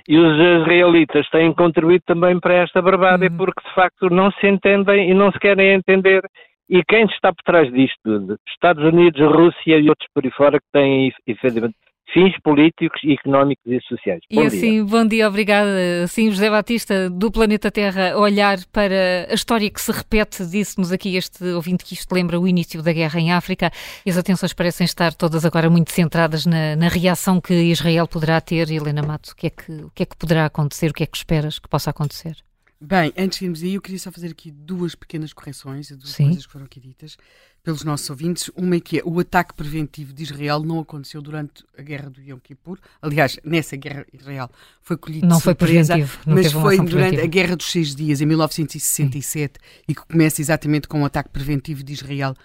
e 0.08 0.18
os 0.18 0.38
israelitas 0.62 1.28
têm 1.30 1.52
contribuído 1.54 2.04
também 2.06 2.40
para 2.40 2.54
esta 2.54 2.82
barbárie 2.82 3.28
uhum. 3.28 3.38
porque 3.38 3.68
de 3.68 3.74
facto 3.74 4.10
não 4.10 4.32
se 4.32 4.48
entendem 4.48 5.10
e 5.10 5.14
não 5.14 5.32
se 5.32 5.40
querem 5.40 5.74
entender. 5.74 6.22
E 6.70 6.84
quem 6.84 7.06
está 7.06 7.34
por 7.34 7.44
trás 7.44 7.72
disto 7.72 7.98
tudo? 8.04 8.38
Estados 8.48 8.84
Unidos, 8.84 9.20
Rússia 9.22 9.78
e 9.78 9.90
outros 9.90 10.08
por 10.14 10.24
aí 10.24 10.32
fora 10.32 10.60
que 10.60 10.66
têm 10.72 11.12
efetivamente 11.26 11.76
fins 12.14 12.34
políticos, 12.44 13.02
económicos 13.04 13.66
e 13.66 13.80
sociais. 13.82 14.22
Bom 14.32 14.44
e 14.44 14.46
assim, 14.46 14.72
dia. 14.72 14.86
bom 14.86 15.06
dia, 15.06 15.28
obrigada. 15.28 16.04
Assim, 16.04 16.30
José 16.30 16.50
Batista, 16.50 17.10
do 17.10 17.32
Planeta 17.32 17.72
Terra, 17.72 18.18
olhar 18.18 18.58
para 18.72 19.28
a 19.30 19.34
história 19.34 19.70
que 19.70 19.82
se 19.82 19.92
repete, 19.92 20.46
disse-nos 20.46 20.92
aqui 20.92 21.16
este 21.16 21.44
ouvinte 21.46 21.84
que 21.84 21.94
isto 21.94 22.14
lembra 22.14 22.40
o 22.40 22.48
início 22.48 22.82
da 22.82 22.94
guerra 22.94 23.20
em 23.20 23.32
África, 23.32 23.72
e 24.06 24.10
as 24.10 24.18
atenções 24.18 24.54
parecem 24.54 24.86
estar 24.86 25.14
todas 25.14 25.46
agora 25.46 25.70
muito 25.70 25.92
centradas 25.92 26.46
na, 26.46 26.76
na 26.76 26.88
reação 26.88 27.42
que 27.42 27.54
Israel 27.54 28.08
poderá 28.08 28.40
ter. 28.40 28.70
Helena 28.70 29.02
Mato, 29.02 29.32
o 29.32 29.36
que, 29.36 29.48
é 29.48 29.50
que, 29.50 29.72
o 29.72 29.92
que 29.92 30.04
é 30.04 30.06
que 30.06 30.18
poderá 30.18 30.46
acontecer? 30.46 30.92
O 30.92 30.94
que 30.94 31.04
é 31.04 31.08
que 31.08 31.18
esperas 31.18 31.60
que 31.60 31.68
possa 31.68 31.90
acontecer? 31.90 32.45
Bem, 32.80 33.14
antes 33.18 33.40
de 33.40 33.46
irmos 33.46 33.64
aí, 33.64 33.76
eu 33.76 33.82
queria 33.82 34.00
só 34.00 34.12
fazer 34.12 34.32
aqui 34.32 34.52
duas 34.52 34.96
pequenas 34.96 35.32
correções, 35.32 35.90
duas 35.92 36.10
Sim. 36.10 36.26
coisas 36.26 36.46
que 36.46 36.52
foram 36.52 36.66
aqui 36.66 36.80
ditas 36.80 37.18
pelos 37.64 37.84
nossos 37.84 38.10
ouvintes. 38.10 38.52
Uma 38.56 38.76
é 38.76 38.80
que 38.80 39.00
é, 39.00 39.02
o 39.06 39.20
ataque 39.20 39.54
preventivo 39.54 40.14
de 40.14 40.24
Israel 40.24 40.62
não 40.62 40.80
aconteceu 40.80 41.22
durante 41.22 41.64
a 41.78 41.82
guerra 41.82 42.10
do 42.10 42.22
Yom 42.22 42.38
Kippur. 42.38 42.78
Aliás, 43.02 43.40
nessa 43.44 43.78
guerra 43.78 44.06
Israel 44.14 44.50
foi 44.82 44.98
colhido 44.98 45.26
não 45.26 45.40
foi 45.40 45.56
preventivo, 45.56 46.20
não 46.26 46.36
mas 46.36 46.52
foi 46.52 46.76
durante 46.78 46.92
preventiva. 46.92 47.24
a 47.24 47.28
Guerra 47.28 47.56
dos 47.56 47.68
Seis 47.68 47.96
Dias, 47.96 48.20
em 48.20 48.26
1967, 48.26 49.54
Sim. 49.60 49.84
e 49.88 49.96
que 49.96 50.06
começa 50.06 50.42
exatamente 50.42 50.88
com 50.88 51.00
o 51.00 51.02
um 51.02 51.06
ataque 51.06 51.30
preventivo 51.30 51.82
de 51.82 51.94
Israel 51.94 52.36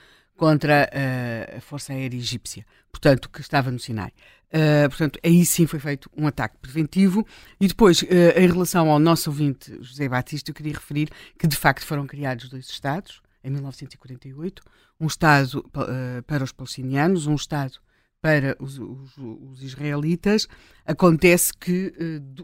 contra 0.40 0.88
uh, 0.88 1.58
a 1.58 1.60
Força 1.60 1.92
Aérea 1.92 2.16
Egípcia, 2.16 2.64
portanto, 2.90 3.28
que 3.28 3.42
estava 3.42 3.70
no 3.70 3.78
Sinai. 3.78 4.10
Uh, 4.48 4.88
portanto, 4.88 5.20
aí 5.22 5.44
sim 5.44 5.66
foi 5.66 5.78
feito 5.78 6.10
um 6.16 6.26
ataque 6.26 6.56
preventivo. 6.62 7.26
E 7.60 7.68
depois, 7.68 8.00
uh, 8.00 8.06
em 8.34 8.46
relação 8.46 8.90
ao 8.90 8.98
nosso 8.98 9.28
ouvinte 9.28 9.76
José 9.82 10.08
Batista, 10.08 10.50
eu 10.50 10.54
queria 10.54 10.72
referir 10.72 11.10
que 11.38 11.46
de 11.46 11.54
facto 11.54 11.84
foram 11.84 12.06
criados 12.06 12.48
dois 12.48 12.70
Estados, 12.70 13.20
em 13.44 13.50
1948, 13.50 14.62
um 14.98 15.06
Estado 15.06 15.62
para 16.26 16.42
os 16.42 16.52
palestinianos, 16.52 17.26
um 17.26 17.34
Estado 17.34 17.74
para 18.22 18.56
os, 18.58 18.78
os, 18.78 19.18
os 19.18 19.62
israelitas. 19.62 20.48
Acontece 20.86 21.52
que 21.52 21.92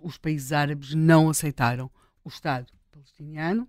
os 0.03 0.19
países 0.19 0.53
árabes 0.53 0.93
não 0.93 1.31
aceitaram 1.31 1.91
o 2.23 2.29
Estado 2.29 2.67
palestiniano, 2.93 3.67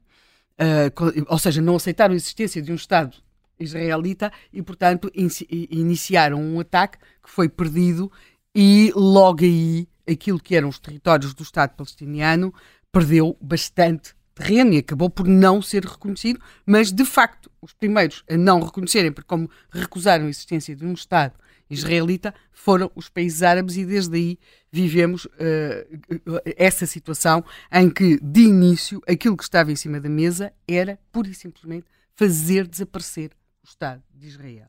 ou 1.27 1.39
seja, 1.39 1.61
não 1.61 1.77
aceitaram 1.77 2.13
a 2.13 2.17
existência 2.17 2.61
de 2.61 2.73
um 2.73 2.75
Estado 2.75 3.15
israelita 3.59 4.31
e, 4.51 4.61
portanto, 4.61 5.11
iniciaram 5.13 6.41
um 6.41 6.59
ataque 6.59 6.97
que 7.23 7.29
foi 7.29 7.49
perdido 7.49 8.11
e 8.55 8.91
logo 8.95 9.43
aí 9.43 9.87
aquilo 10.09 10.39
que 10.39 10.55
eram 10.55 10.69
os 10.69 10.79
territórios 10.79 11.33
do 11.33 11.43
Estado 11.43 11.75
palestiniano 11.75 12.53
perdeu 12.91 13.37
bastante 13.41 14.15
terreno 14.33 14.73
e 14.73 14.77
acabou 14.77 15.09
por 15.09 15.27
não 15.27 15.61
ser 15.61 15.83
reconhecido, 15.83 16.39
mas 16.65 16.91
de 16.91 17.03
facto 17.03 17.51
os 17.61 17.73
primeiros 17.73 18.23
a 18.29 18.37
não 18.37 18.61
reconhecerem, 18.61 19.11
porque 19.11 19.27
como 19.27 19.49
recusaram 19.71 20.25
a 20.25 20.29
existência 20.29 20.75
de 20.75 20.85
um 20.85 20.93
Estado 20.93 21.33
israelita, 21.69 22.33
foram 22.51 22.89
os 22.95 23.09
países 23.09 23.43
árabes 23.43 23.75
e 23.75 23.85
desde 23.85 24.15
aí 24.15 24.39
vivemos 24.71 25.25
uh, 25.25 26.41
essa 26.55 26.85
situação 26.85 27.43
em 27.71 27.89
que 27.89 28.19
de 28.21 28.41
início 28.41 29.01
aquilo 29.07 29.35
que 29.35 29.43
estava 29.43 29.71
em 29.71 29.75
cima 29.75 29.99
da 29.99 30.09
mesa 30.09 30.53
era 30.67 30.97
pura 31.11 31.29
e 31.29 31.33
simplesmente 31.33 31.87
fazer 32.15 32.67
desaparecer 32.67 33.31
Estado 33.69 34.03
de 34.13 34.27
Israel. 34.27 34.67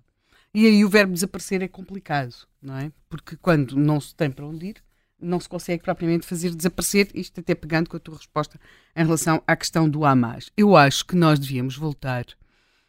E 0.53 0.66
aí 0.66 0.84
o 0.84 0.88
verbo 0.88 1.12
desaparecer 1.12 1.62
é 1.62 1.68
complicado, 1.68 2.34
não 2.61 2.76
é? 2.76 2.90
Porque 3.09 3.36
quando 3.36 3.76
não 3.76 4.01
se 4.01 4.14
tem 4.14 4.30
para 4.30 4.46
onde 4.46 4.66
ir, 4.66 4.82
não 5.20 5.40
se 5.40 5.49
consegue 5.49 5.82
propriamente 5.82 6.26
fazer 6.26 6.55
desaparecer, 6.55 7.11
isto 7.14 7.40
até 7.40 7.55
pegando 7.55 7.90
com 7.90 7.96
a 7.96 8.01
tua 8.01 8.16
resposta 8.16 8.59
em 8.94 9.05
relação 9.05 9.42
à 9.46 9.57
questão 9.57 9.88
do 9.88 10.05
Hamas. 10.05 10.51
Eu 10.57 10.76
acho 10.76 11.05
que 11.05 11.16
nós 11.16 11.38
devíamos 11.38 11.76
voltar 11.76 12.24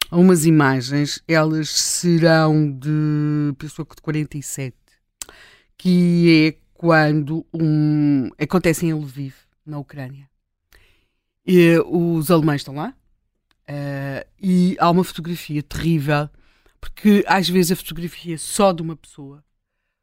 a 0.09 0.17
umas 0.17 0.45
imagens, 0.45 1.21
elas 1.27 1.69
serão 1.69 2.71
de, 2.71 3.53
pessoa 3.57 3.85
que 3.85 3.95
de 3.95 4.01
47, 4.01 4.75
que 5.77 6.47
é 6.47 6.69
quando 6.73 7.45
um, 7.53 8.29
acontece 8.39 8.85
em 8.85 8.93
Lviv, 8.93 9.35
na 9.65 9.77
Ucrânia. 9.77 10.29
E, 11.45 11.77
os 11.85 12.31
alemães 12.31 12.61
estão 12.61 12.75
lá, 12.75 12.95
Uh, 13.69 14.27
e 14.41 14.75
há 14.79 14.89
uma 14.89 15.03
fotografia 15.03 15.61
terrível, 15.61 16.27
porque 16.81 17.23
às 17.27 17.47
vezes 17.47 17.71
a 17.71 17.75
fotografia 17.75 18.37
só 18.37 18.71
de 18.71 18.81
uma 18.81 18.95
pessoa 18.95 19.43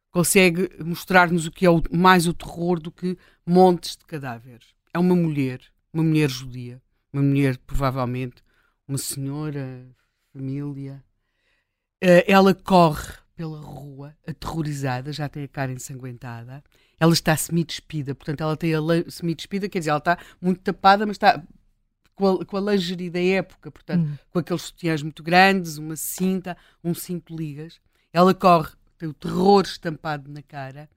consegue 0.09 0.69
mostrar-nos 0.83 1.45
o 1.45 1.51
que 1.51 1.65
é 1.65 1.69
o, 1.69 1.83
mais 1.91 2.27
o 2.27 2.33
terror 2.33 2.79
do 2.79 2.91
que 2.91 3.17
montes 3.45 3.97
de 3.97 4.05
cadáveres. 4.05 4.67
É 4.93 4.99
uma 4.99 5.15
mulher, 5.15 5.59
uma 5.91 6.03
mulher 6.03 6.29
judia, 6.29 6.81
uma 7.11 7.21
mulher 7.21 7.57
provavelmente 7.57 8.41
uma 8.87 8.97
senhora, 8.97 9.85
família. 10.31 11.03
Uh, 12.03 12.23
ela 12.25 12.53
corre 12.53 13.13
pela 13.35 13.59
rua, 13.59 14.15
aterrorizada, 14.25 15.11
já 15.11 15.27
tem 15.27 15.43
a 15.43 15.47
cara 15.47 15.71
ensanguentada. 15.71 16.63
Ela 16.99 17.13
está 17.13 17.35
semi-despida, 17.35 18.15
portanto, 18.15 18.41
ela 18.41 18.55
tem 18.55 18.73
a 18.73 18.79
semi-despida, 19.09 19.69
quer 19.69 19.79
dizer, 19.79 19.91
ela 19.91 19.99
está 19.99 20.17
muito 20.41 20.61
tapada, 20.61 21.05
mas 21.05 21.17
está 21.17 21.43
com 22.17 22.27
a, 22.27 22.45
com 22.45 22.57
a 22.57 22.71
lingerie 22.71 23.11
da 23.11 23.21
época, 23.21 23.71
portanto, 23.71 24.05
hum. 24.05 24.17
com 24.31 24.39
aqueles 24.39 24.63
sutiãs 24.63 25.03
muito 25.03 25.21
grandes, 25.21 25.77
uma 25.77 25.95
cinta, 25.95 26.57
um 26.83 26.93
cinto 26.93 27.33
ligas. 27.33 27.79
Ela 28.11 28.33
corre, 28.33 28.73
tem 28.97 29.07
o 29.07 29.13
terror 29.13 29.61
estampado 29.61 30.29
na 30.29 30.41
cara 30.41 30.89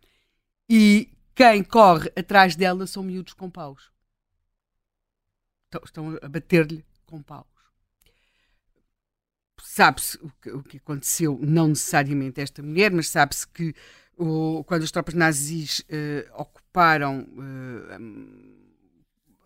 e 0.69 1.13
quem 1.35 1.63
corre 1.63 2.11
atrás 2.17 2.57
dela 2.57 2.87
são 2.87 3.03
miúdos 3.03 3.35
com 3.35 3.51
paus. 3.51 3.93
Estão 5.85 6.19
a 6.23 6.29
bater-lhe 6.29 6.85
com 7.07 7.23
paus. 7.23 7.47
Sabe-se 9.63 10.17
o 10.23 10.33
que, 10.41 10.51
o 10.51 10.63
que 10.63 10.77
aconteceu, 10.79 11.39
não 11.41 11.69
necessariamente 11.69 12.41
esta 12.41 12.63
mulher, 12.63 12.91
mas 12.91 13.09
sabe-se 13.09 13.47
que 13.47 13.75
o, 14.17 14.65
quando 14.65 14.85
as 14.85 14.91
tropas 14.91 15.15
nazis 15.15 15.81
uh, 15.81 16.41
ocuparam 16.41 17.23
uh, 17.23 18.51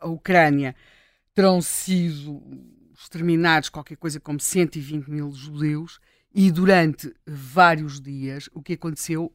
a 0.00 0.06
Ucrânia, 0.08 0.76
terão 1.34 1.60
sido 1.60 2.42
exterminados 2.96 3.68
qualquer 3.68 3.96
coisa 3.96 4.20
como 4.20 4.40
120 4.40 5.08
mil 5.08 5.32
judeus 5.32 5.98
e 6.34 6.50
durante 6.50 7.12
vários 7.26 8.00
dias 8.00 8.48
o 8.54 8.62
que 8.62 8.74
aconteceu 8.74 9.32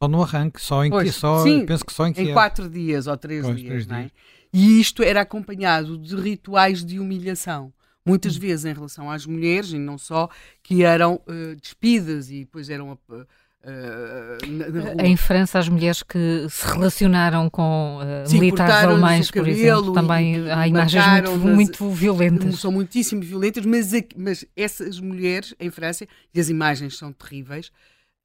só 0.00 0.08
no 0.08 0.22
arranque, 0.22 0.60
só 0.60 0.84
em 0.84 0.90
pois, 0.90 1.04
que 1.04 1.20
só, 1.20 1.44
sim, 1.44 1.64
penso 1.64 1.84
que 1.84 1.92
só 1.92 2.08
em, 2.08 2.12
que 2.12 2.22
em 2.22 2.32
quatro 2.32 2.68
dias 2.68 3.06
ou 3.06 3.16
três 3.16 3.44
pois, 3.44 3.56
dias, 3.56 3.68
três 3.68 3.86
não 3.86 3.96
é? 3.96 4.00
Dias. 4.00 4.12
E 4.52 4.80
isto 4.80 5.00
era 5.02 5.20
acompanhado 5.20 5.96
de 5.96 6.16
rituais 6.16 6.84
de 6.84 6.98
humilhação 6.98 7.72
muitas 8.04 8.36
hum. 8.36 8.40
vezes 8.40 8.64
em 8.64 8.72
relação 8.72 9.10
às 9.10 9.26
mulheres, 9.26 9.72
e 9.72 9.78
não 9.78 9.96
só, 9.96 10.28
que 10.62 10.82
eram 10.82 11.20
uh, 11.26 11.56
despidas 11.60 12.30
e 12.30 12.40
depois 12.40 12.68
eram 12.68 12.92
uh, 12.92 13.26
Uh, 13.64 15.00
em 15.00 15.16
França, 15.16 15.56
as 15.60 15.68
mulheres 15.68 16.02
que 16.02 16.48
se 16.50 16.66
relacionaram 16.66 17.48
com 17.48 17.98
uh, 17.98 18.28
Sim, 18.28 18.40
militares 18.40 18.88
alemães, 18.88 19.30
por 19.30 19.46
exemplo, 19.46 19.92
também 19.92 20.50
há 20.50 20.66
imagens 20.66 21.04
muito, 21.38 21.54
muito, 21.54 21.90
violentas. 21.90 22.58
São 22.58 22.72
muitíssimo 22.72 23.22
violentas, 23.22 23.64
mas, 23.64 23.92
mas 24.16 24.44
essas 24.56 24.98
mulheres 24.98 25.54
em 25.60 25.70
França, 25.70 26.08
e 26.34 26.40
as 26.40 26.48
imagens 26.48 26.98
são 26.98 27.12
terríveis, 27.12 27.70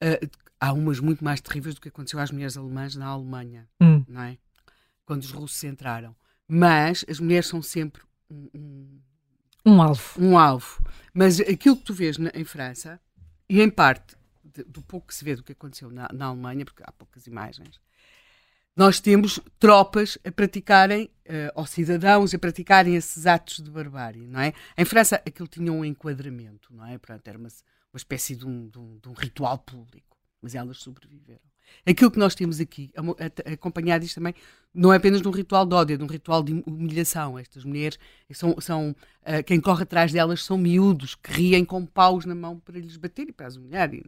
uh, 0.03 0.27
há 0.59 0.73
umas 0.73 0.99
muito 0.99 1.23
mais 1.23 1.39
terríveis 1.39 1.75
do 1.75 1.81
que 1.81 1.89
aconteceu 1.89 2.19
às 2.19 2.31
mulheres 2.31 2.57
alemãs 2.57 2.95
na 2.95 3.05
Alemanha, 3.05 3.67
hum. 3.79 4.03
não 4.07 4.23
é? 4.23 4.37
Quando 5.05 5.21
os 5.21 5.31
russos 5.31 5.63
entraram. 5.63 6.15
Mas 6.47 7.05
as 7.07 7.19
mulheres 7.19 7.45
são 7.45 7.61
sempre 7.61 8.01
um, 8.27 8.49
um, 8.55 8.99
um 9.67 9.81
alvo. 9.83 10.01
Um 10.17 10.35
alvo. 10.35 10.83
Mas 11.13 11.39
aquilo 11.39 11.77
que 11.77 11.83
tu 11.83 11.93
vês 11.93 12.17
na, 12.17 12.31
em 12.33 12.43
França, 12.43 12.99
e 13.49 13.61
em 13.61 13.69
parte 13.69 14.16
do 14.63 14.81
pouco 14.81 15.07
que 15.07 15.15
se 15.15 15.23
vê 15.23 15.35
do 15.35 15.43
que 15.43 15.51
aconteceu 15.51 15.89
na, 15.89 16.09
na, 16.13 16.25
Alemanha, 16.27 16.65
porque 16.65 16.83
há 16.85 16.91
poucas 16.91 17.27
imagens, 17.27 17.79
nós 18.75 18.99
temos 18.99 19.39
tropas 19.59 20.19
a 20.23 20.31
praticarem, 20.31 21.09
uh, 21.25 21.51
ou 21.55 21.65
cidadãos 21.65 22.33
a 22.35 22.37
praticarem 22.37 22.95
esses 22.95 23.25
atos 23.25 23.57
de 23.57 23.71
barbárie, 23.71 24.27
não 24.27 24.39
é? 24.39 24.53
Em 24.77 24.85
França 24.85 25.15
aquilo 25.25 25.47
tinha 25.47 25.73
um 25.73 25.83
enquadramento, 25.83 26.71
não 26.71 26.85
é? 26.85 26.95
Portanto, 26.99 27.27
era 27.27 27.39
uma, 27.39 27.49
uma 27.91 27.97
espécie 27.97 28.35
de 28.35 28.45
um, 28.45 28.69
de, 28.69 28.77
um, 28.77 28.99
de 28.99 29.09
um, 29.09 29.13
ritual 29.13 29.57
público, 29.57 30.15
mas 30.39 30.53
elas 30.53 30.77
sobreviveram. 30.77 31.41
Aquilo 31.85 32.11
que 32.11 32.19
nós 32.19 32.35
temos 32.35 32.59
aqui, 32.59 32.91
acompanhado 33.51 34.05
isto 34.05 34.15
também, 34.15 34.35
não 34.71 34.93
é 34.93 34.97
apenas 34.97 35.23
de 35.23 35.27
um 35.27 35.31
ritual 35.31 35.65
de 35.65 35.73
ódio, 35.73 35.93
é 35.95 35.97
de 35.97 36.03
um 36.03 36.07
ritual 36.07 36.43
de 36.43 36.63
humilhação. 36.65 37.37
Estas 37.37 37.63
mulheres, 37.63 37.97
são, 38.31 38.55
são 38.61 38.91
uh, 38.91 39.43
quem 39.43 39.59
corre 39.59 39.83
atrás 39.83 40.11
delas 40.11 40.43
são 40.43 40.55
miúdos 40.55 41.15
que 41.15 41.31
riem 41.31 41.65
com 41.65 41.83
paus 41.83 42.25
na 42.25 42.35
mão 42.35 42.59
para 42.59 42.79
lhes 42.79 42.95
bater 42.95 43.27
e 43.27 43.31
para 43.31 43.47
as 43.47 43.55
humilharem 43.55 44.03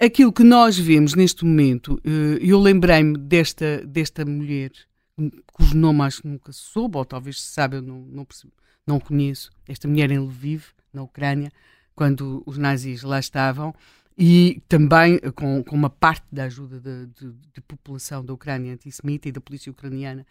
aquilo 0.00 0.32
que 0.32 0.44
nós 0.44 0.78
vemos 0.78 1.14
neste 1.14 1.44
momento, 1.44 2.00
eh, 2.04 2.38
eu 2.40 2.60
lembrei-me 2.60 3.16
desta, 3.16 3.84
desta 3.86 4.24
mulher, 4.24 4.72
cujo 5.52 5.76
nome 5.76 6.02
acho 6.02 6.22
que 6.22 6.28
nunca 6.28 6.52
soube, 6.52 6.96
ou 6.96 7.04
talvez 7.04 7.40
se 7.40 7.48
sabe, 7.48 7.76
eu 7.76 7.82
não, 7.82 8.00
não, 8.00 8.24
percebo, 8.24 8.52
não 8.86 8.98
conheço, 8.98 9.50
esta 9.68 9.88
mulher 9.88 10.10
em 10.10 10.18
Lviv, 10.18 10.64
na 10.92 11.02
Ucrânia, 11.02 11.50
quando 11.94 12.42
os 12.46 12.58
nazis 12.58 13.02
lá 13.02 13.18
estavam, 13.18 13.74
e 14.16 14.62
também 14.68 15.18
com, 15.34 15.62
com 15.64 15.74
uma 15.74 15.90
parte 15.90 16.24
da 16.30 16.44
ajuda 16.44 16.78
de, 16.78 17.06
de, 17.06 17.32
de 17.52 17.60
população 17.60 18.24
da 18.24 18.32
Ucrânia 18.32 18.72
antissemita 18.72 19.28
e 19.28 19.32
da 19.32 19.40
polícia 19.40 19.70
ucraniana, 19.70 20.24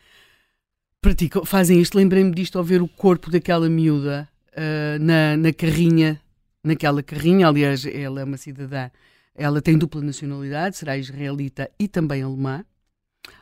praticam, 1.02 1.44
fazem 1.44 1.82
isto. 1.82 1.98
Lembrei-me 1.98 2.32
disto 2.32 2.58
ao 2.58 2.64
ver 2.64 2.82
o 2.82 2.88
corpo 2.88 3.30
daquela 3.30 3.70
miúda 3.70 4.28
uh, 4.54 5.04
na, 5.04 5.36
na 5.36 5.52
carrinha, 5.52 6.22
naquela 6.64 7.04
carrinha, 7.04 7.48
aliás, 7.48 7.86
ela 7.86 8.22
é 8.22 8.24
uma 8.24 8.38
cidadã 8.38 8.90
ela 9.36 9.62
tem 9.62 9.78
dupla 9.78 10.02
nacionalidade, 10.02 10.78
será 10.78 10.98
israelita 10.98 11.70
e 11.80 11.88
também 11.88 12.22
alemã. 12.22 12.64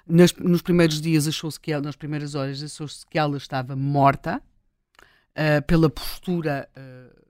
Nos 0.05 0.61
primeiros 0.61 1.01
dias 1.01 1.27
achou-se 1.27 1.59
que 1.59 1.71
ela, 1.71 1.81
nas 1.81 1.95
primeiras 1.95 2.35
horas 2.35 2.61
achou-se 2.61 3.05
que 3.05 3.17
ela 3.17 3.37
estava 3.37 3.75
morta 3.75 4.41
uh, 5.31 5.61
pela 5.65 5.89
postura 5.89 6.69
uh, 6.77 7.21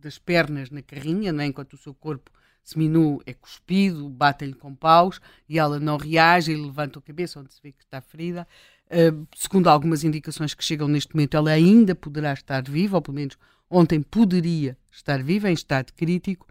das 0.00 0.18
pernas 0.18 0.70
na 0.70 0.82
carrinha, 0.82 1.32
né? 1.32 1.46
enquanto 1.46 1.72
o 1.72 1.78
seu 1.78 1.92
corpo 1.94 2.30
seminu 2.62 3.20
é 3.24 3.32
cuspido, 3.32 4.08
bate-lhe 4.08 4.54
com 4.54 4.74
paus 4.74 5.20
e 5.48 5.58
ela 5.58 5.78
não 5.78 5.96
reage 5.96 6.52
e 6.52 6.56
levanta 6.56 6.98
a 6.98 7.02
cabeça 7.02 7.38
onde 7.38 7.52
se 7.52 7.60
vê 7.62 7.72
que 7.72 7.82
está 7.82 8.00
ferida. 8.00 8.46
Uh, 8.86 9.26
segundo 9.34 9.68
algumas 9.68 10.04
indicações 10.04 10.54
que 10.54 10.64
chegam 10.64 10.88
neste 10.88 11.14
momento, 11.14 11.36
ela 11.36 11.50
ainda 11.50 11.94
poderá 11.94 12.32
estar 12.32 12.62
viva, 12.68 12.96
ou 12.96 13.02
pelo 13.02 13.16
menos 13.16 13.36
ontem 13.68 14.00
poderia 14.00 14.76
estar 14.90 15.22
viva, 15.22 15.50
em 15.50 15.54
estado 15.54 15.92
crítico. 15.92 16.46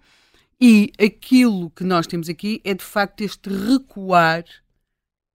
E 0.60 0.92
aquilo 1.00 1.70
que 1.70 1.84
nós 1.84 2.08
temos 2.08 2.30
aqui 2.30 2.62
é 2.64 2.74
de 2.74 2.84
facto 2.84 3.22
este 3.22 3.50
recuar 3.50 4.44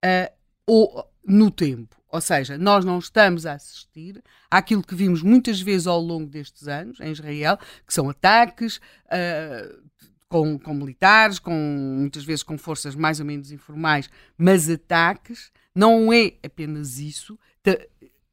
uh, 0.03 0.33
ou, 0.65 1.05
no 1.25 1.51
tempo. 1.51 1.95
Ou 2.09 2.19
seja, 2.19 2.57
nós 2.57 2.83
não 2.83 2.99
estamos 2.99 3.45
a 3.45 3.53
assistir 3.53 4.21
àquilo 4.49 4.83
que 4.83 4.95
vimos 4.95 5.21
muitas 5.21 5.61
vezes 5.61 5.87
ao 5.87 6.01
longo 6.01 6.29
destes 6.29 6.67
anos 6.67 6.99
em 6.99 7.11
Israel, 7.11 7.57
que 7.87 7.93
são 7.93 8.09
ataques 8.09 8.77
uh, 8.77 9.81
com, 10.27 10.57
com, 10.59 10.73
militares, 10.73 11.39
com, 11.39 11.53
muitas 11.53 12.23
vezes 12.23 12.43
com 12.43 12.57
forças 12.57 12.95
mais 12.95 13.19
ou 13.19 13.25
menos 13.25 13.51
informais, 13.51 14.09
mas 14.37 14.69
ataques. 14.69 15.51
Não 15.73 16.11
é 16.11 16.33
apenas 16.43 16.97
isso, 16.97 17.39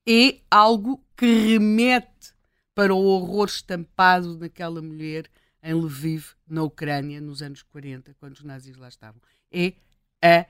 é 0.08 0.40
algo 0.50 1.00
que 1.16 1.26
remete 1.26 2.32
para 2.74 2.94
o 2.94 3.04
horror 3.04 3.46
estampado 3.46 4.38
naquela 4.38 4.82
mulher 4.82 5.28
em 5.62 5.74
Lviv, 5.74 6.32
na 6.46 6.62
Ucrânia, 6.62 7.20
nos 7.20 7.42
anos 7.42 7.62
40, 7.62 8.14
quando 8.18 8.34
os 8.34 8.44
nazis 8.44 8.76
lá 8.76 8.88
estavam. 8.88 9.20
É 9.50 9.74
a, 10.22 10.46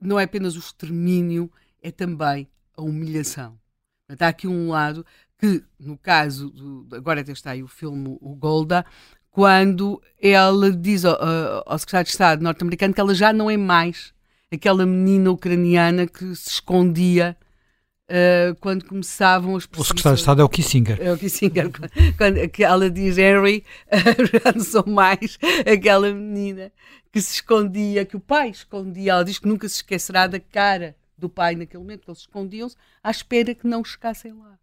não 0.00 0.18
é 0.18 0.24
apenas 0.24 0.56
o 0.56 0.58
extermínio, 0.58 1.50
é 1.82 1.90
também 1.90 2.48
a 2.76 2.82
humilhação. 2.82 3.58
Há 4.08 4.28
aqui 4.28 4.46
um 4.46 4.70
lado 4.70 5.04
que, 5.38 5.64
no 5.78 5.98
caso, 5.98 6.50
do, 6.50 6.86
agora 6.94 7.20
até 7.20 7.32
está 7.32 7.50
aí 7.50 7.62
o 7.62 7.68
filme 7.68 8.16
O 8.20 8.34
Golda, 8.34 8.84
quando 9.30 10.00
ela 10.20 10.70
diz 10.70 11.04
ao, 11.04 11.18
ao 11.66 11.78
secretário 11.78 12.06
de 12.06 12.10
Estado 12.10 12.42
norte-americano 12.42 12.94
que 12.94 13.00
ela 13.00 13.14
já 13.14 13.32
não 13.32 13.50
é 13.50 13.56
mais 13.56 14.14
aquela 14.50 14.86
menina 14.86 15.30
ucraniana 15.30 16.06
que 16.06 16.34
se 16.34 16.50
escondia 16.50 17.36
Uh, 18.08 18.54
quando 18.60 18.84
começavam 18.84 19.56
as 19.56 19.64
O 19.76 19.84
secretário 19.84 20.14
de 20.14 20.20
Estado 20.20 20.40
é 20.40 20.44
o 20.44 20.48
Kissinger. 20.48 21.02
É 21.02 21.12
o 21.12 21.18
Kissinger. 21.18 21.70
quando 22.16 22.48
que 22.48 22.62
ela 22.62 22.88
diz, 22.88 23.18
Henry, 23.18 23.64
já 24.44 24.52
não 24.52 24.64
sou 24.64 24.86
mais 24.86 25.36
aquela 25.70 26.12
menina 26.12 26.70
que 27.10 27.20
se 27.20 27.34
escondia, 27.34 28.04
que 28.04 28.16
o 28.16 28.20
pai 28.20 28.50
escondia. 28.50 29.12
Ela 29.12 29.24
diz 29.24 29.40
que 29.40 29.48
nunca 29.48 29.68
se 29.68 29.76
esquecerá 29.76 30.28
da 30.28 30.38
cara 30.38 30.96
do 31.18 31.28
pai 31.28 31.56
naquele 31.56 31.82
momento, 31.82 32.04
que 32.04 32.10
eles 32.10 32.20
escondiam-se 32.20 32.76
à 33.02 33.10
espera 33.10 33.54
que 33.54 33.66
não 33.66 33.84
chegassem 33.84 34.32
lá. 34.32 34.56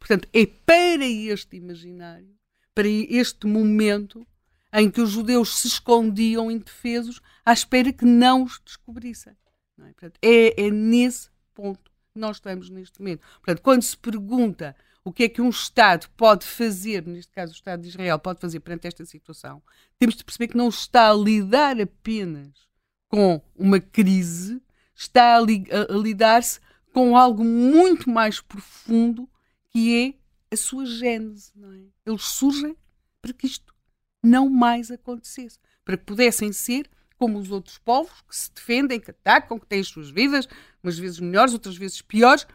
Portanto, 0.00 0.28
é 0.32 0.46
para 0.46 1.06
este 1.06 1.56
imaginário, 1.56 2.34
para 2.74 2.88
este 2.88 3.46
momento 3.46 4.26
em 4.72 4.90
que 4.90 5.00
os 5.00 5.10
judeus 5.10 5.58
se 5.58 5.68
escondiam 5.68 6.50
indefesos 6.50 7.20
à 7.44 7.52
espera 7.52 7.92
que 7.92 8.04
não 8.04 8.42
os 8.42 8.60
descobrissem. 8.64 9.34
Não 9.76 9.86
é? 9.86 9.92
Portanto, 9.92 10.18
é, 10.22 10.66
é 10.66 10.70
nesse 10.70 11.30
ponto 11.54 11.87
nós 12.18 12.36
estamos 12.36 12.68
neste 12.68 13.00
momento. 13.00 13.26
Portanto, 13.38 13.62
quando 13.62 13.82
se 13.82 13.96
pergunta 13.96 14.74
o 15.04 15.12
que 15.12 15.24
é 15.24 15.28
que 15.28 15.40
um 15.40 15.48
Estado 15.48 16.08
pode 16.16 16.46
fazer, 16.46 17.06
neste 17.06 17.32
caso 17.32 17.52
o 17.52 17.54
Estado 17.54 17.82
de 17.82 17.88
Israel, 17.88 18.18
pode 18.18 18.40
fazer 18.40 18.60
perante 18.60 18.86
esta 18.86 19.04
situação, 19.04 19.62
temos 19.98 20.16
de 20.16 20.24
perceber 20.24 20.48
que 20.48 20.56
não 20.56 20.68
está 20.68 21.10
a 21.10 21.14
lidar 21.14 21.80
apenas 21.80 22.68
com 23.08 23.40
uma 23.56 23.80
crise, 23.80 24.62
está 24.94 25.36
a, 25.36 25.40
li 25.40 25.64
a, 25.70 25.92
lidar-se 25.94 26.60
com 26.92 27.16
algo 27.16 27.42
muito 27.42 28.10
mais 28.10 28.40
profundo 28.40 29.28
que 29.70 30.14
é 30.50 30.54
a 30.54 30.56
sua 30.56 30.84
gênese. 30.84 31.52
É? 31.56 32.10
Eles 32.10 32.22
surgem 32.22 32.76
para 33.22 33.32
que 33.32 33.46
isto 33.46 33.74
não 34.22 34.48
mais 34.48 34.90
acontecesse, 34.90 35.58
para 35.84 35.96
que 35.96 36.04
pudessem 36.04 36.52
ser 36.52 36.88
como 37.18 37.38
os 37.38 37.50
outros 37.50 37.78
povos, 37.78 38.22
que 38.28 38.36
se 38.36 38.50
defendem, 38.52 39.00
que 39.00 39.10
atacam, 39.10 39.58
que 39.58 39.66
têm 39.66 39.80
as 39.80 39.88
suas 39.88 40.10
vidas, 40.10 40.48
umas 40.82 40.98
vezes 40.98 41.18
melhores, 41.18 41.52
outras 41.52 41.76
vezes 41.76 42.00
piores, 42.00 42.46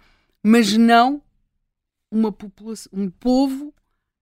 mas 0.42 0.76
não 0.78 1.22
uma 2.10 2.32
população, 2.32 2.92
um 2.94 3.10
povo 3.10 3.74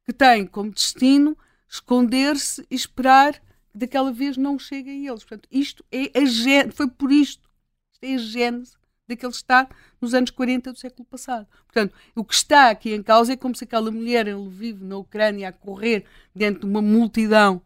que 0.06 0.14
tem 0.14 0.46
como 0.46 0.72
destino 0.72 1.38
esconder-se 1.70 2.66
e 2.70 2.76
esperar 2.76 3.34
que 3.34 3.78
daquela 3.78 4.12
vez 4.12 4.36
não 4.36 4.58
chegue 4.58 4.89
a 4.89 5.12
eles. 5.12 5.24
Portanto, 5.24 5.48
isto 5.52 5.86
é 5.92 6.20
a 6.20 6.26
gênese, 6.26 6.76
foi 6.76 6.89
por 6.89 7.12
isto, 7.12 7.50
isto 7.94 8.04
é 8.04 8.16
a 8.16 8.18
gênese 8.18 8.76
daquele 9.08 9.32
Estado 9.32 9.76
nos 10.00 10.14
anos 10.14 10.32
40 10.32 10.74
do 10.74 10.80
século 10.80 11.06
passado. 11.06 11.48
Portanto, 11.66 11.94
o 12.16 12.24
que 12.24 12.34
está 12.34 12.70
aqui 12.70 12.94
em 12.94 13.04
causa 13.04 13.34
é 13.34 13.38
como 13.38 13.56
se 13.56 13.64
aquela 13.64 13.92
mulher, 13.92 14.28
ele 14.28 14.50
vive 14.50 14.84
na 14.84 14.98
Ucrânia 14.98 15.50
a 15.50 15.54
correr 15.54 16.06
dentro 16.34 16.62
de 16.62 16.66
uma 16.66 16.82
multidão 16.82 17.62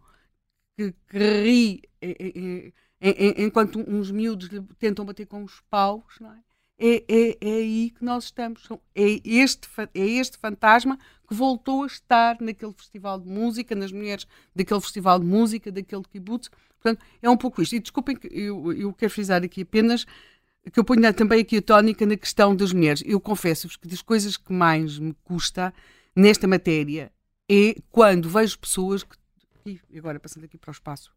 que, 0.77 0.93
que 1.07 1.17
ri 1.17 1.83
enquanto 3.37 3.79
uns 3.79 4.11
miúdos 4.11 4.49
tentam 4.79 5.05
bater 5.05 5.25
com 5.25 5.43
os 5.43 5.61
paus, 5.69 6.15
não 6.19 6.31
é? 6.31 6.39
É, 6.77 7.05
é, 7.07 7.37
é, 7.39 7.55
aí 7.55 7.89
que 7.89 8.03
nós 8.03 8.25
estamos. 8.25 8.67
É 8.93 9.21
este, 9.23 9.67
é 9.93 10.05
este 10.05 10.37
fantasma 10.37 10.99
que 11.27 11.33
voltou 11.33 11.83
a 11.83 11.87
estar 11.87 12.37
naquele 12.41 12.73
festival 12.73 13.19
de 13.19 13.29
música, 13.29 13.73
nas 13.73 13.91
mulheres 13.91 14.27
daquele 14.53 14.81
festival 14.81 15.19
de 15.19 15.25
música, 15.25 15.71
daquele 15.71 16.03
kibbutz. 16.03 16.49
Portanto, 16.81 17.03
é 17.21 17.29
um 17.29 17.37
pouco 17.37 17.61
isto. 17.61 17.75
E 17.75 17.79
desculpem, 17.79 18.15
que 18.15 18.27
eu, 18.27 18.73
eu 18.73 18.93
quero 18.93 19.11
frisar 19.11 19.41
aqui 19.43 19.61
apenas 19.61 20.05
que 20.71 20.79
eu 20.79 20.83
ponho 20.83 21.13
também 21.13 21.41
aqui 21.41 21.57
a 21.57 21.61
tónica 21.61 22.05
na 22.05 22.17
questão 22.17 22.55
das 22.55 22.73
mulheres. 22.73 23.03
Eu 23.05 23.19
confesso-vos 23.19 23.77
que 23.77 23.87
das 23.87 24.01
coisas 24.01 24.35
que 24.35 24.51
mais 24.51 24.99
me 24.99 25.13
custa 25.23 25.73
nesta 26.15 26.47
matéria 26.47 27.11
é 27.49 27.75
quando 27.91 28.29
vejo 28.29 28.57
pessoas 28.59 29.03
que, 29.03 29.17
e 29.89 29.97
agora 29.97 30.19
passando 30.19 30.43
aqui 30.43 30.57
para 30.57 30.69
o 30.69 30.73
espaço 30.73 31.11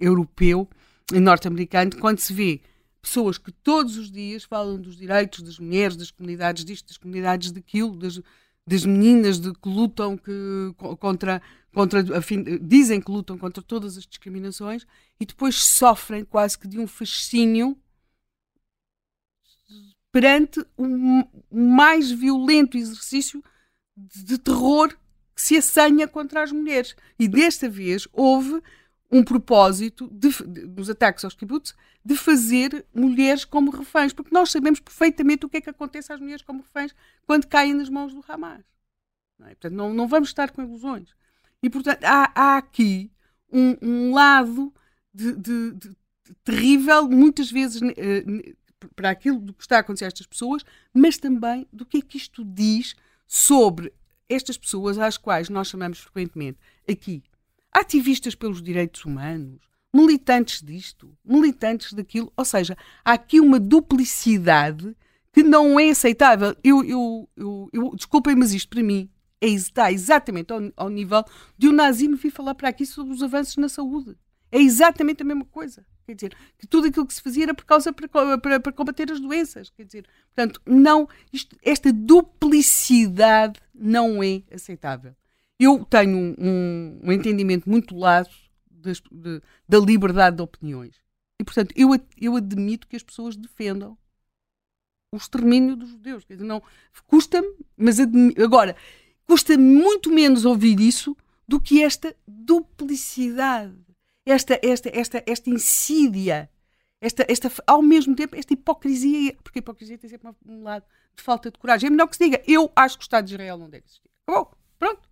europeu 0.00 0.68
e 1.12 1.18
norte-americano, 1.18 1.96
quando 1.98 2.18
se 2.18 2.32
vê 2.32 2.60
pessoas 3.00 3.38
que 3.38 3.50
todos 3.50 3.96
os 3.96 4.10
dias 4.10 4.44
falam 4.44 4.80
dos 4.80 4.96
direitos 4.96 5.42
das 5.42 5.58
mulheres, 5.58 5.96
das 5.96 6.10
comunidades 6.10 6.64
disto, 6.64 6.88
das 6.88 6.98
comunidades 6.98 7.50
daquilo, 7.50 7.96
das, 7.96 8.20
das 8.66 8.84
meninas 8.84 9.38
de, 9.38 9.52
que 9.54 9.68
lutam 9.68 10.18
que, 10.18 10.74
contra, 10.98 11.40
contra 11.72 12.18
afim, 12.18 12.44
dizem 12.60 13.00
que 13.00 13.10
lutam 13.10 13.38
contra 13.38 13.62
todas 13.62 13.96
as 13.96 14.06
discriminações 14.06 14.86
e 15.18 15.24
depois 15.24 15.56
sofrem 15.56 16.24
quase 16.24 16.58
que 16.58 16.68
de 16.68 16.78
um 16.78 16.86
fascínio 16.86 17.76
perante 20.12 20.60
o 20.76 20.84
um 20.84 21.24
mais 21.50 22.10
violento 22.10 22.76
exercício 22.76 23.42
de, 23.96 24.24
de 24.24 24.38
terror 24.38 24.88
que 25.34 25.42
se 25.42 25.56
assanha 25.56 26.08
contra 26.08 26.42
as 26.42 26.52
mulheres. 26.52 26.96
E 27.18 27.28
desta 27.28 27.68
vez 27.68 28.08
houve 28.12 28.60
um 29.10 29.24
propósito 29.24 30.08
de, 30.12 30.30
de, 30.46 30.66
dos 30.66 30.90
ataques 30.90 31.24
aos 31.24 31.34
kibbutz 31.34 31.74
de 32.04 32.16
fazer 32.16 32.84
mulheres 32.94 33.44
como 33.44 33.70
reféns, 33.70 34.12
porque 34.12 34.34
nós 34.34 34.50
sabemos 34.50 34.80
perfeitamente 34.80 35.46
o 35.46 35.48
que 35.48 35.56
é 35.56 35.60
que 35.60 35.70
acontece 35.70 36.12
às 36.12 36.20
mulheres 36.20 36.42
como 36.42 36.62
reféns 36.62 36.94
quando 37.26 37.46
caem 37.46 37.74
nas 37.74 37.88
mãos 37.88 38.12
do 38.12 38.24
Hamas. 38.28 38.64
Não 39.38 39.46
é? 39.46 39.50
Portanto, 39.50 39.72
não, 39.72 39.94
não 39.94 40.06
vamos 40.06 40.28
estar 40.28 40.50
com 40.50 40.62
ilusões. 40.62 41.14
E, 41.62 41.70
portanto, 41.70 42.04
há, 42.04 42.32
há 42.34 42.56
aqui 42.58 43.10
um, 43.50 43.76
um 43.80 44.14
lado 44.14 44.72
de, 45.12 45.34
de, 45.34 45.96
terrível, 46.44 47.08
muitas 47.08 47.50
vezes, 47.50 47.80
uh, 47.80 48.56
para 48.94 49.10
aquilo 49.10 49.40
do 49.40 49.54
que 49.54 49.62
está 49.62 49.76
a 49.76 49.80
acontecer 49.80 50.04
a 50.04 50.08
estas 50.08 50.26
pessoas, 50.26 50.64
mas 50.92 51.16
também 51.16 51.66
do 51.72 51.86
que 51.86 51.98
é 51.98 52.02
que 52.02 52.18
isto 52.18 52.44
diz 52.44 52.94
sobre 53.26 53.92
estas 54.28 54.58
pessoas 54.58 54.98
às 54.98 55.16
quais 55.16 55.48
nós 55.48 55.68
chamamos 55.68 55.98
frequentemente 55.98 56.58
aqui 56.88 57.22
ativistas 57.72 58.34
pelos 58.34 58.62
direitos 58.62 59.04
humanos, 59.04 59.60
militantes 59.94 60.62
disto, 60.62 61.16
militantes 61.24 61.92
daquilo. 61.92 62.32
Ou 62.36 62.44
seja, 62.44 62.76
há 63.04 63.12
aqui 63.12 63.40
uma 63.40 63.58
duplicidade 63.58 64.96
que 65.32 65.42
não 65.42 65.78
é 65.78 65.90
aceitável. 65.90 66.56
Eu, 66.62 66.84
eu, 66.84 67.28
eu, 67.36 67.68
eu 67.72 67.94
desculpem, 67.94 68.34
mas 68.34 68.52
isto 68.52 68.68
para 68.68 68.82
mim 68.82 69.08
é, 69.40 69.46
está 69.46 69.92
exatamente 69.92 70.52
ao, 70.52 70.60
ao 70.76 70.88
nível 70.88 71.24
de 71.56 71.68
um 71.68 71.72
nazi 71.72 72.08
me 72.08 72.16
vir 72.16 72.30
falar 72.30 72.54
para 72.54 72.68
aqui 72.68 72.84
sobre 72.84 73.12
os 73.12 73.22
avanços 73.22 73.56
na 73.56 73.68
saúde. 73.68 74.16
É 74.50 74.58
exatamente 74.58 75.22
a 75.22 75.26
mesma 75.26 75.44
coisa. 75.44 75.84
Quer 76.06 76.14
dizer, 76.14 76.36
que 76.56 76.66
tudo 76.66 76.86
aquilo 76.86 77.06
que 77.06 77.12
se 77.12 77.20
fazia 77.20 77.44
era 77.44 77.54
por 77.54 77.66
causa 77.66 77.92
para, 77.92 78.08
para, 78.38 78.60
para 78.60 78.72
combater 78.72 79.12
as 79.12 79.20
doenças. 79.20 79.68
Quer 79.68 79.84
dizer, 79.84 80.06
portanto, 80.34 80.60
não, 80.64 81.06
isto, 81.30 81.54
esta 81.62 81.92
duplicidade 81.92 83.60
não 83.74 84.22
é 84.22 84.42
aceitável. 84.50 85.14
Eu 85.58 85.84
tenho 85.84 86.36
um, 86.38 87.00
um 87.02 87.12
entendimento 87.12 87.68
muito 87.68 87.96
largo 87.96 88.30
das, 88.70 89.00
de, 89.10 89.42
da 89.68 89.78
liberdade 89.78 90.36
de 90.36 90.42
opiniões. 90.42 90.94
E, 91.40 91.44
portanto, 91.44 91.72
eu, 91.76 91.90
eu 92.20 92.36
admito 92.36 92.86
que 92.86 92.96
as 92.96 93.02
pessoas 93.02 93.36
defendam 93.36 93.96
o 95.12 95.16
extermínio 95.16 95.76
dos 95.76 95.90
judeus. 95.90 96.24
Quer 96.24 96.34
dizer, 96.34 96.46
não, 96.46 96.62
custa-me, 97.06 97.48
mas 97.76 97.98
admi, 97.98 98.34
agora, 98.42 98.76
custa 99.26 99.56
muito 99.56 100.10
menos 100.10 100.44
ouvir 100.44 100.80
isso 100.80 101.16
do 101.46 101.60
que 101.60 101.82
esta 101.82 102.14
duplicidade, 102.26 103.74
esta, 104.26 104.60
esta, 104.62 104.90
esta, 104.92 105.24
esta 105.26 105.50
insídia, 105.50 106.50
esta, 107.00 107.24
esta, 107.28 107.50
ao 107.66 107.80
mesmo 107.80 108.14
tempo, 108.14 108.36
esta 108.36 108.52
hipocrisia, 108.52 109.34
porque 109.42 109.58
a 109.58 109.60
hipocrisia 109.60 109.96
tem 109.96 110.10
sempre 110.10 110.30
um 110.44 110.62
lado 110.62 110.84
de 111.16 111.22
falta 111.22 111.50
de 111.50 111.58
coragem. 111.58 111.86
É 111.86 111.90
melhor 111.90 112.06
que 112.08 112.16
se 112.16 112.24
diga, 112.24 112.42
eu 112.46 112.70
acho 112.76 112.98
que 112.98 113.02
o 113.02 113.06
Estado 113.06 113.26
de 113.26 113.34
Israel 113.34 113.56
não 113.56 113.70
deve 113.70 113.84
existir. 113.86 114.10
Acabou, 114.26 114.52
pronto. 114.78 115.07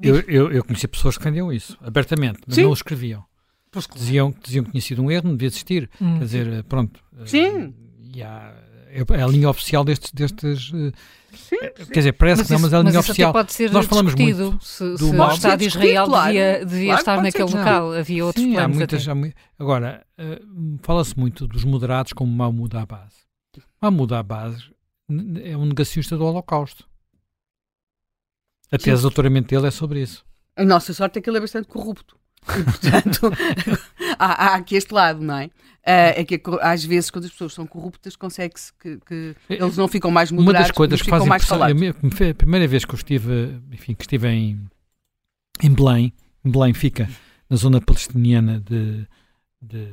Eu, 0.00 0.20
eu, 0.20 0.52
eu 0.52 0.64
conhecia 0.64 0.88
pessoas 0.88 1.16
que 1.16 1.22
defendiam 1.22 1.52
isso, 1.52 1.78
abertamente, 1.80 2.40
mas 2.46 2.56
Sim. 2.56 2.64
não 2.64 2.70
o 2.70 2.74
escreviam. 2.74 3.24
Pois, 3.70 3.86
claro. 3.86 4.00
diziam, 4.00 4.34
diziam 4.42 4.64
que 4.64 4.70
tinha 4.70 4.80
sido 4.80 5.02
um 5.02 5.10
erro, 5.10 5.28
não 5.28 5.32
devia 5.32 5.48
existir. 5.48 5.90
Hum. 6.00 6.18
Quer 6.18 6.24
dizer, 6.24 6.64
pronto. 6.64 7.00
Sim. 7.26 7.66
Uh, 7.66 7.74
e 8.14 8.22
há, 8.22 8.54
é 8.90 9.22
a 9.22 9.26
linha 9.26 9.50
oficial 9.50 9.84
destes. 9.84 10.12
destes 10.12 10.70
uh, 10.70 10.92
sim, 11.32 11.56
sim. 11.58 11.86
Quer 11.86 12.00
dizer, 12.00 12.12
parece 12.12 12.40
mas 12.40 12.46
que 12.46 12.52
não, 12.52 12.60
mas 12.60 12.72
é 12.72 12.76
a 12.76 12.78
linha 12.80 12.92
mas 12.92 13.08
oficial. 13.08 13.32
pode 13.32 13.52
ser 13.52 13.72
Nós 13.72 13.86
falamos 13.86 14.14
muito 14.14 14.58
se, 14.64 14.96
se 14.96 15.04
o 15.04 15.30
Estado 15.30 15.58
de 15.58 15.66
Israel 15.66 16.06
claro, 16.06 16.26
devia, 16.26 16.64
devia 16.64 16.86
claro, 16.86 17.00
estar 17.00 17.22
naquele 17.22 17.50
local. 17.50 17.92
Havia 17.92 18.24
outros 18.24 18.44
sim, 18.44 18.52
planos. 18.52 18.76
Há 18.76 18.78
muitas, 18.78 19.08
há, 19.08 19.14
agora, 19.58 20.06
uh, 20.18 20.78
fala-se 20.82 21.18
muito 21.18 21.48
dos 21.48 21.64
moderados 21.64 22.12
como 22.12 22.30
Mahmoud 22.30 22.76
Abbas. 22.76 23.12
Mahmoud 23.82 24.14
Abbas 24.14 24.70
é 25.42 25.56
um 25.56 25.66
negacionista 25.66 26.16
do 26.16 26.24
Holocausto. 26.24 26.86
A 28.72 28.78
tese 28.78 28.96
de 28.96 29.02
doutoramento 29.02 29.48
dele 29.48 29.66
é 29.66 29.70
sobre 29.70 30.02
isso. 30.02 30.24
A 30.56 30.64
nossa 30.64 30.92
sorte 30.92 31.18
é 31.18 31.22
que 31.22 31.28
ele 31.28 31.38
é 31.38 31.40
bastante 31.40 31.68
corrupto. 31.68 32.16
E, 32.48 32.62
portanto, 32.62 33.32
há, 34.18 34.46
há, 34.46 34.54
aqui 34.56 34.76
este 34.76 34.92
lado, 34.92 35.20
não 35.22 35.38
é? 35.38 35.46
Uh, 35.46 35.50
é 36.20 36.24
que 36.24 36.40
às 36.60 36.84
vezes, 36.84 37.10
quando 37.10 37.24
as 37.24 37.30
pessoas 37.30 37.52
são 37.52 37.66
corruptas, 37.66 38.16
consegue-se 38.16 38.72
que, 38.74 38.98
que, 39.06 39.36
eles 39.48 39.76
não 39.76 39.88
ficam 39.88 40.10
mais 40.10 40.30
moderados, 40.30 40.60
Uma 40.60 40.66
das 40.66 40.70
coisas 40.70 41.02
que 41.02 41.10
fazem 41.10 41.28
mais 41.28 41.44
calados. 41.44 41.82
A 41.82 42.34
primeira 42.34 42.66
vez 42.66 42.84
que 42.84 42.92
eu 42.92 42.96
estive, 42.96 43.60
enfim, 43.72 43.94
que 43.94 44.02
estive 44.02 44.28
em, 44.28 44.66
em 45.62 45.70
Belém, 45.70 46.12
Belém 46.44 46.72
fica 46.74 47.08
na 47.48 47.56
zona 47.56 47.80
palestiniana 47.80 48.60
de, 48.60 49.06
de, 49.60 49.86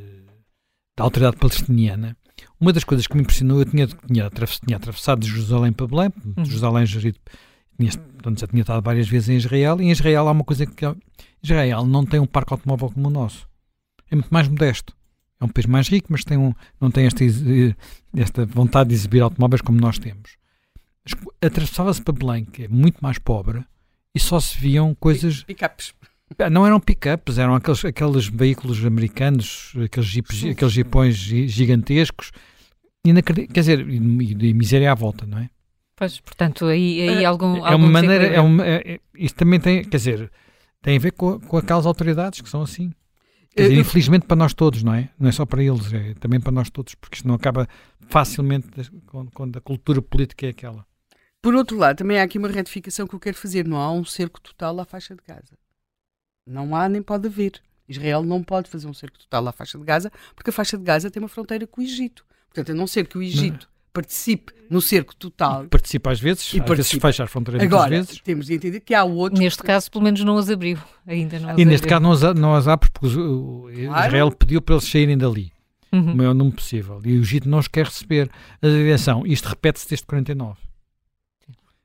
da 0.97 1.03
autoridade 1.03 1.37
palestiniana, 1.37 2.17
uma 2.59 2.73
das 2.73 2.83
coisas 2.83 3.07
que 3.07 3.15
me 3.15 3.21
impressionou, 3.21 3.59
eu 3.59 3.65
tinha, 3.65 3.87
tinha, 3.87 4.29
tinha 4.29 4.77
atravessado 4.77 5.21
de 5.21 5.29
Jerusalém 5.29 5.71
para 5.71 5.87
Belém, 5.87 6.11
uhum. 6.25 6.45
Jerusalém 6.45 6.85
gerido 6.85 7.19
tinha, 7.89 8.03
portanto, 8.03 8.39
já 8.39 8.47
tinha 8.47 8.61
estado 8.61 8.83
várias 8.83 9.07
vezes 9.07 9.29
em 9.29 9.35
Israel, 9.35 9.81
e 9.81 9.85
em 9.85 9.91
Israel 9.91 10.27
há 10.27 10.31
uma 10.31 10.43
coisa 10.43 10.65
que. 10.65 10.85
Israel 11.41 11.85
não 11.85 12.05
tem 12.05 12.19
um 12.19 12.25
parque 12.27 12.53
automóvel 12.53 12.91
como 12.91 13.07
o 13.07 13.11
nosso. 13.11 13.47
É 14.09 14.15
muito 14.15 14.29
mais 14.29 14.47
modesto. 14.47 14.95
É 15.39 15.45
um 15.45 15.47
país 15.47 15.65
mais 15.65 15.87
rico, 15.87 16.07
mas 16.11 16.23
tem 16.23 16.37
um, 16.37 16.53
não 16.79 16.91
tem 16.91 17.07
esta, 17.07 17.23
esta 18.15 18.45
vontade 18.45 18.89
de 18.89 18.95
exibir 18.95 19.21
automóveis 19.21 19.61
como 19.61 19.79
nós 19.79 19.97
temos. 19.97 20.37
Atravessava-se 21.41 22.01
para 22.01 22.13
Belém, 22.13 22.45
que 22.45 22.65
é 22.65 22.67
muito 22.67 22.99
mais 23.01 23.17
pobre, 23.17 23.63
e 24.13 24.19
só 24.19 24.39
se 24.39 24.55
viam 24.57 24.93
coisas. 24.93 25.43
Pickups. 25.43 25.93
Não 26.51 26.65
eram 26.65 26.79
pickups, 26.79 27.37
eram 27.37 27.55
aqueles, 27.55 27.83
aqueles 27.83 28.27
veículos 28.27 28.85
americanos, 28.85 29.73
aqueles, 29.83 30.07
jipes, 30.07 30.43
aqueles 30.45 30.73
jipões 30.73 31.15
gigantescos. 31.15 32.31
E, 33.03 33.21
quer 33.21 33.59
dizer, 33.61 33.89
e, 33.89 33.95
e 33.95 34.53
miséria 34.53 34.91
à 34.91 34.95
volta, 34.95 35.25
não 35.25 35.39
é? 35.39 35.49
Pois, 36.01 36.19
portanto, 36.19 36.65
aí, 36.65 36.99
aí 37.07 37.23
é, 37.23 37.25
algum. 37.25 37.57
É 37.57 37.73
algum 37.73 37.83
uma 37.83 38.01
maneira. 38.01 38.25
É 38.25 38.41
uma, 38.41 38.65
é, 38.65 38.99
isto 39.13 39.35
também 39.35 39.59
tem, 39.59 39.83
quer 39.83 39.97
dizer, 39.97 40.31
tem 40.81 40.97
a 40.97 40.99
ver 40.99 41.11
com, 41.11 41.39
com 41.39 41.57
aquelas 41.57 41.85
autoridades 41.85 42.41
que 42.41 42.49
são 42.49 42.63
assim. 42.63 42.91
Quer 43.55 43.69
dizer, 43.69 43.77
infelizmente 43.77 44.25
para 44.25 44.35
nós 44.35 44.51
todos, 44.51 44.81
não 44.81 44.95
é? 44.95 45.11
Não 45.19 45.29
é 45.29 45.31
só 45.31 45.45
para 45.45 45.61
eles, 45.61 45.93
é 45.93 46.15
também 46.15 46.39
para 46.39 46.51
nós 46.51 46.71
todos, 46.71 46.95
porque 46.95 47.17
isto 47.17 47.27
não 47.27 47.35
acaba 47.35 47.67
facilmente 48.09 48.67
quando 49.31 49.57
a 49.57 49.61
cultura 49.61 50.01
política 50.01 50.47
é 50.47 50.49
aquela. 50.49 50.83
Por 51.39 51.53
outro 51.53 51.77
lado, 51.77 51.97
também 51.97 52.19
há 52.19 52.23
aqui 52.23 52.39
uma 52.39 52.47
retificação 52.47 53.05
que 53.05 53.13
eu 53.13 53.19
quero 53.19 53.37
fazer: 53.37 53.67
não 53.67 53.77
há 53.77 53.91
um 53.91 54.03
cerco 54.03 54.41
total 54.41 54.79
à 54.79 54.85
faixa 54.85 55.13
de 55.13 55.21
Gaza. 55.21 55.55
Não 56.47 56.75
há 56.75 56.89
nem 56.89 57.03
pode 57.03 57.27
haver. 57.27 57.61
Israel 57.87 58.23
não 58.23 58.41
pode 58.41 58.71
fazer 58.71 58.87
um 58.87 58.93
cerco 58.95 59.19
total 59.19 59.49
à 59.49 59.51
faixa 59.51 59.77
de 59.77 59.83
Gaza, 59.83 60.11
porque 60.35 60.49
a 60.49 60.53
faixa 60.53 60.79
de 60.79 60.83
Gaza 60.83 61.11
tem 61.11 61.21
uma 61.21 61.29
fronteira 61.29 61.67
com 61.67 61.79
o 61.79 61.83
Egito. 61.83 62.25
Portanto, 62.47 62.71
a 62.71 62.73
não 62.75 62.87
ser 62.87 63.05
que 63.05 63.19
o 63.19 63.21
Egito 63.21 63.69
participe 63.93 64.53
no 64.69 64.81
cerco 64.81 65.15
total. 65.15 65.65
Participa 65.65 66.11
às 66.11 66.19
vezes, 66.19 66.53
e 66.53 66.59
às 66.59 66.69
vezes 66.69 66.91
fecha 66.91 67.23
as 67.23 67.29
fronteiras 67.29 67.61
Agora, 67.61 67.89
vezes. 67.89 68.19
temos 68.21 68.45
de 68.45 68.53
entender 68.53 68.79
que 68.79 68.93
há 68.93 69.03
outros... 69.03 69.39
Neste 69.39 69.61
caso, 69.63 69.91
pelo 69.91 70.03
menos 70.03 70.23
não 70.23 70.37
as 70.37 70.49
abriu, 70.49 70.77
ainda 71.05 71.39
não 71.39 71.59
E 71.59 71.65
neste 71.65 71.87
caso 71.87 72.01
não 72.01 72.11
as, 72.11 72.21
não 72.35 72.55
as 72.55 72.67
abre 72.67 72.89
porque 72.89 73.17
o, 73.17 73.69
claro. 73.85 74.07
Israel 74.07 74.31
pediu 74.31 74.61
para 74.61 74.75
eles 74.75 74.87
saírem 74.87 75.17
dali, 75.17 75.51
uhum. 75.91 76.13
o 76.13 76.15
maior 76.15 76.33
número 76.33 76.55
possível. 76.55 77.01
E 77.03 77.17
o 77.17 77.21
Egito 77.21 77.49
não 77.49 77.59
os 77.59 77.67
quer 77.67 77.85
receber. 77.85 78.29
A 78.61 78.67
direção, 78.67 79.25
isto 79.25 79.49
repete-se 79.49 79.89
desde 79.89 80.05
49. 80.05 80.57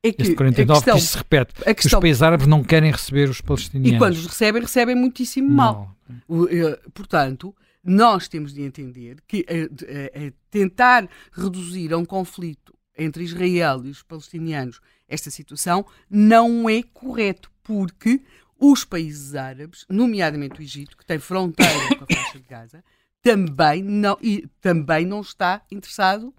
É 0.02 0.12
que, 0.12 0.18
desde 0.18 0.36
49 0.36 0.78
questão, 0.78 0.94
que 0.94 1.00
isto 1.00 1.10
se 1.10 1.18
repete. 1.18 1.54
Questão, 1.74 1.98
os 1.98 2.02
países 2.02 2.22
árabes 2.22 2.46
não 2.46 2.62
querem 2.62 2.92
receber 2.92 3.28
os 3.28 3.40
palestinianos. 3.40 3.96
E 3.96 3.98
quando 3.98 4.14
os 4.14 4.26
recebem, 4.26 4.62
recebem 4.62 4.94
muitíssimo 4.94 5.50
mal. 5.50 5.96
O, 6.28 6.46
portanto, 6.94 7.52
nós 7.86 8.28
temos 8.28 8.52
de 8.52 8.62
entender 8.62 9.22
que 9.26 9.46
a, 9.48 10.22
a, 10.22 10.26
a 10.26 10.32
tentar 10.50 11.08
reduzir 11.32 11.92
a 11.92 11.98
um 11.98 12.04
conflito 12.04 12.74
entre 12.96 13.24
Israel 13.24 13.84
e 13.84 13.90
os 13.90 14.02
palestinianos 14.02 14.80
esta 15.08 15.30
situação 15.30 15.86
não 16.10 16.68
é 16.68 16.82
correto, 16.82 17.50
porque 17.62 18.20
os 18.58 18.84
países 18.84 19.34
árabes, 19.34 19.84
nomeadamente 19.88 20.60
o 20.60 20.62
Egito, 20.62 20.96
que 20.96 21.04
tem 21.04 21.18
fronteira 21.18 21.96
com 21.96 22.04
a 22.04 22.16
faixa 22.16 22.38
de 22.38 22.48
Gaza, 22.48 22.84
também 23.22 23.82
não, 23.82 24.16
e, 24.22 24.48
também 24.60 25.04
não 25.04 25.20
está 25.20 25.62
interessado 25.70 26.34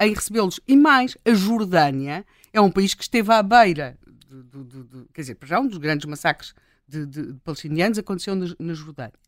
em 0.00 0.14
recebê-los. 0.14 0.60
E 0.66 0.76
mais, 0.76 1.16
a 1.24 1.34
Jordânia 1.34 2.24
é 2.52 2.60
um 2.60 2.70
país 2.70 2.94
que 2.94 3.02
esteve 3.02 3.32
à 3.32 3.42
beira, 3.42 3.98
de, 4.28 4.64
de, 4.64 4.82
de, 4.84 5.04
quer 5.12 5.22
dizer, 5.22 5.34
para 5.34 5.48
já 5.48 5.60
um 5.60 5.66
dos 5.66 5.78
grandes 5.78 6.06
massacres 6.06 6.54
de, 6.86 7.34
palestinianos 7.44 7.98
aconteceu 7.98 8.34
na, 8.34 8.46
na, 8.58 8.74
Jordânia. 8.74 9.18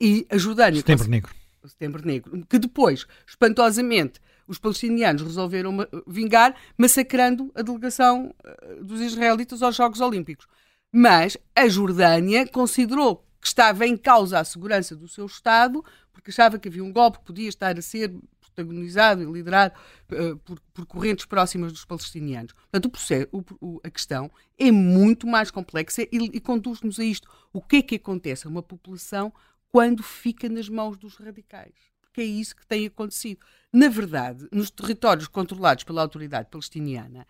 E 0.00 0.26
a 0.30 0.36
Jordânia... 0.36 0.80
Setembro 0.80 1.08
Negro. 1.08 1.34
Setembro 1.66 2.06
Negro. 2.06 2.46
Que 2.48 2.58
depois, 2.58 3.06
espantosamente, 3.26 4.20
os 4.46 4.58
palestinianos 4.58 5.22
resolveram 5.22 5.76
vingar, 6.06 6.54
massacrando 6.76 7.50
a 7.54 7.62
delegação 7.62 8.32
eh, 8.44 8.78
dos 8.82 9.00
israelitas 9.00 9.62
aos 9.62 9.74
Jogos 9.74 10.00
Olímpicos. 10.00 10.46
Mas 10.92 11.36
a 11.54 11.68
Jordânia 11.68 12.46
considerou 12.46 13.26
que 13.40 13.48
estava 13.48 13.86
em 13.86 13.96
causa 13.96 14.38
a 14.38 14.44
segurança 14.44 14.94
do 14.94 15.08
seu 15.08 15.26
Estado, 15.26 15.84
porque 16.12 16.30
achava 16.30 16.58
que 16.58 16.68
havia 16.68 16.82
um 16.82 16.92
golpe 16.92 17.18
que 17.18 17.24
podia 17.24 17.48
estar 17.48 17.76
a 17.76 17.82
ser 17.82 18.14
protagonizado 18.40 19.22
e 19.22 19.26
liderado 19.26 19.74
uh, 20.12 20.36
por, 20.38 20.58
por, 20.72 20.86
correntes 20.86 21.26
próximas 21.26 21.72
dos 21.72 21.84
palestinianos. 21.84 22.52
Portanto, 22.52 22.86
o 22.86 22.90
processo, 22.90 23.28
o, 23.30 23.44
o, 23.60 23.80
a 23.84 23.90
questão 23.90 24.30
é 24.58 24.70
muito 24.70 25.26
mais 25.26 25.50
complexa 25.50 26.02
e, 26.02 26.08
e 26.12 26.40
conduz-nos 26.40 26.98
a 26.98 27.04
isto. 27.04 27.28
O 27.52 27.60
que 27.60 27.76
é 27.76 27.82
que 27.82 27.96
acontece 27.96 28.46
a 28.46 28.50
uma 28.50 28.62
população 28.62 29.32
quando 29.72 30.02
fica 30.02 30.48
nas 30.48 30.68
mãos 30.68 30.96
dos 30.96 31.16
radicais? 31.16 31.74
Porque 32.00 32.20
é 32.20 32.24
isso 32.24 32.56
que 32.56 32.66
tem 32.66 32.86
acontecido. 32.86 33.40
Na 33.72 33.88
verdade, 33.88 34.48
nos 34.50 34.70
territórios 34.70 35.28
controlados 35.28 35.84
pela 35.84 36.02
autoridade 36.02 36.48
palestiniana, 36.50 37.26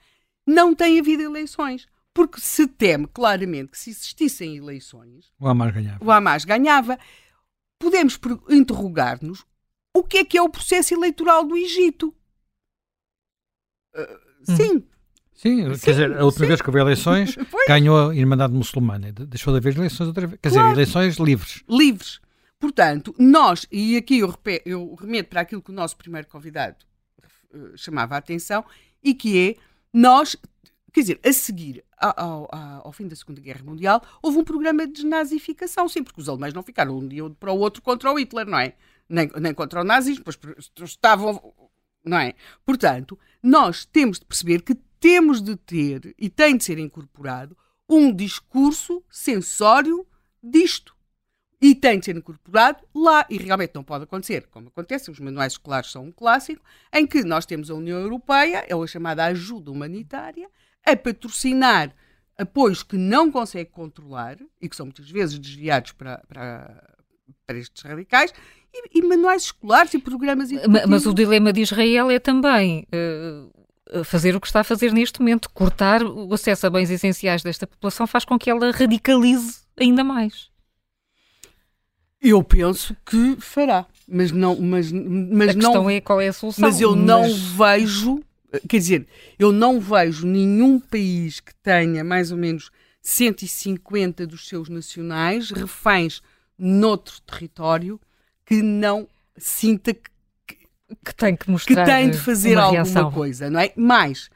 não 0.46 0.74
tem 0.74 0.98
havido 0.98 1.22
eleições. 1.22 1.88
Porque 2.14 2.40
se 2.40 2.66
teme 2.66 3.06
claramente 3.06 3.72
que 3.72 3.78
se 3.78 3.90
existissem 3.90 4.56
eleições, 4.56 5.30
o 5.38 5.46
Hamas 5.46 5.74
ganhava. 5.74 6.02
O 6.02 6.10
Hamas 6.10 6.46
ganhava. 6.46 6.98
Podemos 7.78 8.18
interrogar-nos 8.48 9.44
o 9.94 10.02
que 10.02 10.18
é 10.18 10.24
que 10.24 10.38
é 10.38 10.42
o 10.42 10.48
processo 10.48 10.94
eleitoral 10.94 11.44
do 11.44 11.54
Egito. 11.58 12.14
Uh, 13.94 14.56
sim. 14.56 14.82
Sim, 15.34 15.74
sim, 15.74 15.84
quer 15.84 15.90
dizer, 15.90 16.16
a 16.16 16.24
última 16.24 16.46
sim. 16.46 16.48
vez 16.48 16.62
que 16.62 16.68
houve 16.70 16.80
eleições, 16.80 17.36
ganhou 17.68 18.08
a 18.08 18.16
Irmandade 18.16 18.54
Muçulmana. 18.54 19.12
Deixou 19.12 19.52
de 19.52 19.58
haver 19.58 19.76
eleições 19.76 20.06
outra 20.06 20.26
vez. 20.26 20.40
Quer 20.40 20.50
claro. 20.50 20.68
dizer, 20.68 20.80
eleições 20.80 21.16
livres. 21.18 21.62
Livres. 21.68 22.18
Portanto, 22.58 23.14
nós, 23.18 23.66
e 23.70 23.96
aqui 23.96 24.18
eu, 24.18 24.34
eu 24.64 24.94
remeto 24.94 25.28
para 25.28 25.42
aquilo 25.42 25.62
que 25.62 25.70
o 25.70 25.74
nosso 25.74 25.96
primeiro 25.96 26.26
convidado 26.26 26.84
uh, 27.52 27.76
chamava 27.76 28.14
a 28.14 28.18
atenção, 28.18 28.64
e 29.02 29.14
que 29.14 29.50
é, 29.50 29.56
nós, 29.92 30.36
quer 30.92 31.00
dizer, 31.00 31.20
a 31.24 31.32
seguir 31.32 31.84
ao, 31.98 32.48
ao, 32.50 32.86
ao, 32.86 32.92
fim 32.92 33.06
da 33.06 33.14
Segunda 33.14 33.40
Guerra 33.40 33.62
Mundial, 33.62 34.02
houve 34.22 34.38
um 34.38 34.44
programa 34.44 34.86
de 34.86 34.94
desnazificação, 34.94 35.88
sim, 35.88 36.02
porque 36.02 36.20
os 36.20 36.28
alemães 36.28 36.54
não 36.54 36.62
ficaram 36.62 36.96
um 36.96 37.06
dia 37.06 37.28
para 37.38 37.52
o 37.52 37.58
outro 37.58 37.82
contra 37.82 38.10
o 38.10 38.18
Hitler, 38.18 38.46
não 38.46 38.58
é? 38.58 38.74
Nem, 39.08 39.30
nem 39.38 39.54
contra 39.54 39.82
o 39.82 39.84
nazismo, 39.84 40.24
pois 40.24 40.38
estavam, 40.82 41.54
não 42.04 42.18
é? 42.18 42.34
Portanto, 42.64 43.18
nós 43.42 43.84
temos 43.84 44.18
de 44.18 44.24
perceber 44.24 44.62
que 44.62 44.74
temos 44.98 45.42
de 45.42 45.56
ter, 45.56 46.14
e 46.18 46.30
tem 46.30 46.56
de 46.56 46.64
ser 46.64 46.78
incorporado, 46.78 47.56
um 47.88 48.12
discurso 48.12 49.04
sensório 49.08 50.06
disto 50.42 50.95
e 51.60 51.74
tem 51.74 51.98
de 51.98 52.04
ser 52.04 52.16
incorporado 52.16 52.78
lá. 52.94 53.26
E 53.30 53.38
realmente 53.38 53.74
não 53.74 53.82
pode 53.82 54.04
acontecer, 54.04 54.46
como 54.50 54.68
acontece, 54.68 55.10
os 55.10 55.20
manuais 55.20 55.54
escolares 55.54 55.90
são 55.90 56.04
um 56.04 56.12
clássico, 56.12 56.62
em 56.92 57.06
que 57.06 57.24
nós 57.24 57.46
temos 57.46 57.70
a 57.70 57.74
União 57.74 57.98
Europeia, 57.98 58.64
é 58.68 58.74
a 58.74 58.86
chamada 58.86 59.24
ajuda 59.24 59.70
humanitária, 59.70 60.48
a 60.84 60.96
patrocinar 60.96 61.94
apoios 62.38 62.82
que 62.82 62.96
não 62.96 63.30
consegue 63.30 63.70
controlar 63.70 64.36
e 64.60 64.68
que 64.68 64.76
são 64.76 64.86
muitas 64.86 65.10
vezes 65.10 65.38
desviados 65.38 65.92
para, 65.92 66.22
para, 66.28 66.96
para 67.46 67.58
estes 67.58 67.82
radicais 67.82 68.32
e, 68.72 68.98
e, 68.98 69.02
manuais 69.02 69.44
escolares 69.44 69.94
e 69.94 69.98
programas 69.98 70.50
educativos. 70.50 70.86
Mas 70.86 71.06
o 71.06 71.14
dilema 71.14 71.52
de 71.52 71.62
Israel 71.62 72.10
é 72.10 72.18
também 72.18 72.86
uh, 72.92 74.04
fazer 74.04 74.36
o 74.36 74.40
que 74.40 74.46
está 74.46 74.60
a 74.60 74.64
fazer 74.64 74.92
neste 74.92 75.20
momento, 75.20 75.48
cortar 75.50 76.02
o 76.02 76.32
acesso 76.34 76.66
a 76.66 76.70
bens 76.70 76.90
essenciais 76.90 77.42
desta 77.42 77.66
população 77.66 78.06
faz 78.06 78.24
com 78.24 78.38
que 78.38 78.50
ela 78.50 78.70
radicalize 78.70 79.60
ainda 79.78 80.04
mais. 80.04 80.50
Eu 82.20 82.42
penso 82.42 82.96
que 83.04 83.36
fará, 83.40 83.86
mas 84.08 84.32
não, 84.32 84.60
mas, 84.60 84.90
mas 84.90 85.50
a 85.50 85.52
não. 85.52 85.60
questão 85.60 85.90
é 85.90 86.00
qual 86.00 86.20
é 86.20 86.28
a 86.28 86.32
solução. 86.32 86.62
Mas 86.62 86.80
eu 86.80 86.96
mas... 86.96 87.04
não 87.04 87.34
vejo, 87.34 88.20
quer 88.68 88.78
dizer, 88.78 89.06
eu 89.38 89.52
não 89.52 89.80
vejo 89.80 90.26
nenhum 90.26 90.80
país 90.80 91.40
que 91.40 91.54
tenha 91.56 92.02
mais 92.02 92.32
ou 92.32 92.38
menos 92.38 92.70
150 93.02 94.26
dos 94.26 94.48
seus 94.48 94.68
nacionais 94.68 95.50
reféns 95.50 96.22
noutro 96.58 97.20
território 97.20 98.00
que 98.44 98.62
não 98.62 99.06
sinta 99.36 99.92
que, 99.92 100.10
que 101.04 101.14
tem 101.14 101.36
que 101.36 101.50
mostrar 101.50 101.84
que 101.84 101.90
tem 101.90 102.10
de 102.10 102.18
fazer 102.18 102.56
alguma 102.56 102.82
reação. 102.82 103.12
coisa, 103.12 103.50
não 103.50 103.60
é? 103.60 103.72
Mais 103.76 104.30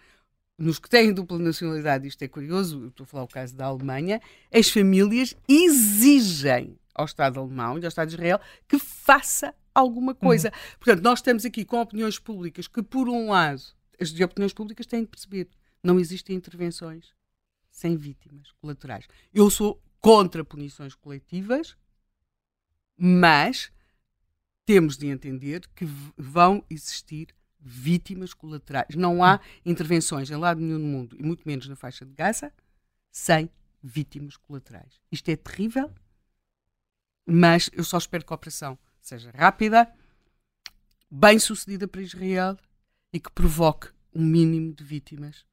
nos 0.60 0.78
que 0.78 0.90
têm 0.90 1.12
dupla 1.12 1.38
nacionalidade, 1.38 2.06
isto 2.06 2.22
é 2.22 2.28
curioso, 2.28 2.88
estou 2.88 3.04
a 3.04 3.06
falar 3.06 3.24
o 3.24 3.28
caso 3.28 3.56
da 3.56 3.64
Alemanha, 3.64 4.20
as 4.52 4.68
famílias 4.68 5.34
exigem 5.48 6.76
ao 7.00 7.06
Estado 7.06 7.40
alemão 7.40 7.78
e 7.78 7.84
ao 7.84 7.88
Estado 7.88 8.08
de 8.08 8.14
Israel 8.14 8.40
que 8.68 8.78
faça 8.78 9.54
alguma 9.74 10.14
coisa. 10.14 10.48
Uhum. 10.48 10.76
Portanto, 10.78 11.02
nós 11.02 11.18
estamos 11.18 11.44
aqui 11.44 11.64
com 11.64 11.80
opiniões 11.80 12.18
públicas 12.18 12.68
que, 12.68 12.82
por 12.82 13.08
um 13.08 13.30
lado, 13.30 13.62
as 14.00 14.12
opiniões 14.20 14.52
públicas 14.52 14.86
têm 14.86 15.02
de 15.02 15.08
perceber 15.08 15.48
não 15.82 15.98
existem 15.98 16.36
intervenções 16.36 17.14
sem 17.70 17.96
vítimas 17.96 18.52
colaterais. 18.52 19.06
Eu 19.32 19.48
sou 19.50 19.82
contra 20.00 20.44
punições 20.44 20.94
coletivas, 20.94 21.76
mas 22.96 23.72
temos 24.66 24.96
de 24.96 25.06
entender 25.06 25.66
que 25.74 25.86
vão 26.16 26.64
existir 26.68 27.28
vítimas 27.58 28.34
colaterais. 28.34 28.94
Não 28.94 29.22
há 29.22 29.40
intervenções 29.64 30.30
em 30.30 30.36
lado 30.36 30.60
nenhum 30.60 30.78
do 30.78 30.86
mundo, 30.86 31.16
e 31.18 31.22
muito 31.22 31.42
menos 31.46 31.68
na 31.68 31.76
faixa 31.76 32.04
de 32.04 32.12
Gaza, 32.12 32.52
sem 33.10 33.50
vítimas 33.82 34.36
colaterais. 34.36 35.00
Isto 35.10 35.30
é 35.30 35.36
terrível 35.36 35.92
mas 37.30 37.70
eu 37.72 37.84
só 37.84 37.96
espero 37.96 38.24
que 38.24 38.32
a 38.32 38.36
operação 38.36 38.78
seja 39.00 39.30
rápida, 39.34 39.88
bem 41.10 41.38
sucedida 41.38 41.86
para 41.88 42.02
Israel 42.02 42.56
e 43.12 43.20
que 43.20 43.30
provoque 43.30 43.88
um 44.14 44.22
mínimo 44.22 44.74
de 44.74 44.84
vítimas 44.84 45.44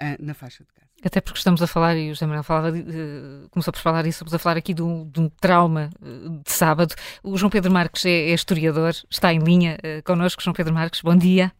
uh, 0.00 0.16
na 0.18 0.34
faixa 0.34 0.64
de 0.64 0.70
Gaza. 0.74 0.90
Até 1.04 1.20
porque 1.20 1.38
estamos 1.38 1.60
a 1.62 1.66
falar, 1.66 1.96
e 1.96 2.10
o 2.10 2.14
José 2.14 2.26
Manuel 2.26 2.44
falava, 2.44 2.70
uh, 2.70 3.48
começou 3.50 3.72
por 3.72 3.80
falar 3.80 4.06
isso, 4.06 4.16
estamos 4.16 4.34
a 4.34 4.38
falar 4.38 4.56
aqui 4.56 4.72
de 4.72 4.82
um, 4.82 5.08
de 5.08 5.20
um 5.20 5.28
trauma 5.28 5.90
uh, 6.00 6.42
de 6.42 6.50
sábado. 6.50 6.94
O 7.22 7.36
João 7.36 7.50
Pedro 7.50 7.72
Marques 7.72 8.04
é, 8.06 8.30
é 8.30 8.34
historiador, 8.34 8.92
está 9.10 9.32
em 9.32 9.38
linha 9.38 9.78
uh, 9.78 10.02
connosco. 10.04 10.42
João 10.42 10.54
Pedro 10.54 10.72
Marques, 10.72 11.00
bom 11.02 11.16
dia. 11.16 11.52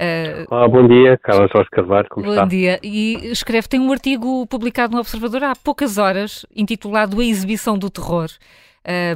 Uh, 0.00 0.46
Olá, 0.48 0.68
bom 0.68 0.86
dia, 0.86 1.18
Carlos 1.18 1.50
Jorge 1.52 1.68
Carvalho, 1.70 2.06
como 2.08 2.26
bom 2.26 2.32
está? 2.32 2.42
Bom 2.42 2.48
dia. 2.48 2.78
E 2.82 3.30
escreve, 3.30 3.68
tem 3.68 3.80
um 3.80 3.92
artigo 3.92 4.46
publicado 4.46 4.94
no 4.94 5.00
Observador 5.00 5.42
há 5.44 5.56
poucas 5.56 5.98
horas, 5.98 6.46
intitulado 6.54 7.20
A 7.20 7.24
Exibição 7.24 7.76
do 7.76 7.90
Terror 7.90 8.30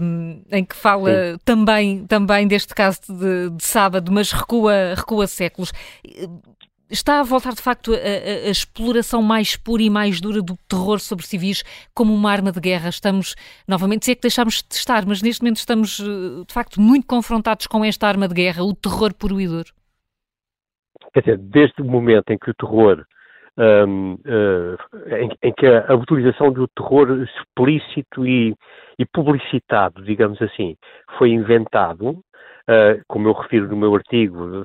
um, 0.02 0.42
em 0.50 0.64
que 0.64 0.76
fala 0.76 1.38
também, 1.44 2.06
também 2.06 2.46
deste 2.46 2.74
caso 2.74 3.00
de, 3.08 3.50
de, 3.50 3.64
sábado, 3.64 4.10
mas 4.12 4.32
recua, 4.32 4.94
recua 4.96 5.26
séculos. 5.26 5.72
Está 6.90 7.20
a 7.20 7.22
voltar 7.22 7.54
de 7.54 7.62
facto 7.62 7.94
a, 7.94 7.96
a, 7.96 8.48
a, 8.48 8.50
exploração 8.50 9.22
mais 9.22 9.56
pura 9.56 9.82
e 9.82 9.88
mais 9.88 10.20
dura 10.20 10.42
do 10.42 10.58
terror 10.68 11.00
sobre 11.00 11.26
civis 11.26 11.64
como 11.94 12.12
uma 12.12 12.30
arma 12.30 12.52
de 12.52 12.60
guerra. 12.60 12.90
Estamos, 12.90 13.34
novamente, 13.66 14.04
sei 14.04 14.14
que 14.14 14.20
deixámos 14.20 14.62
de 14.62 14.74
estar, 14.74 15.06
mas 15.06 15.22
neste 15.22 15.42
momento 15.42 15.56
estamos 15.56 16.00
eh, 16.00 16.44
de 16.46 16.52
facto 16.52 16.78
muito 16.78 17.06
confrontados 17.06 17.66
com 17.66 17.82
esta 17.82 18.06
arma 18.06 18.28
de 18.28 18.34
guerra, 18.34 18.62
o 18.62 18.74
terror 18.74 19.14
puro 19.14 19.36
duro. 19.36 19.72
Quer 21.14 21.20
dizer, 21.20 21.38
desde 21.38 21.80
o 21.80 21.84
momento 21.86 22.30
em 22.30 22.38
que 22.38 22.50
o 22.50 22.54
terror 22.54 23.06
um, 23.58 24.14
uh, 24.14 25.14
em, 25.14 25.30
em, 25.42 25.52
que 25.52 25.66
a, 25.66 25.92
a, 25.92 25.94
utilização 25.94 26.52
do 26.52 26.66
terror 26.68 27.22
explícito 27.22 28.26
e, 28.26 28.54
e, 28.98 29.06
publicitado, 29.06 30.02
digamos 30.02 30.40
assim, 30.40 30.76
foi 31.18 31.30
inventado, 31.30 32.10
uh, 32.10 33.02
como 33.08 33.28
eu 33.28 33.32
refiro 33.32 33.68
no 33.68 33.76
meu 33.76 33.94
artigo, 33.94 34.64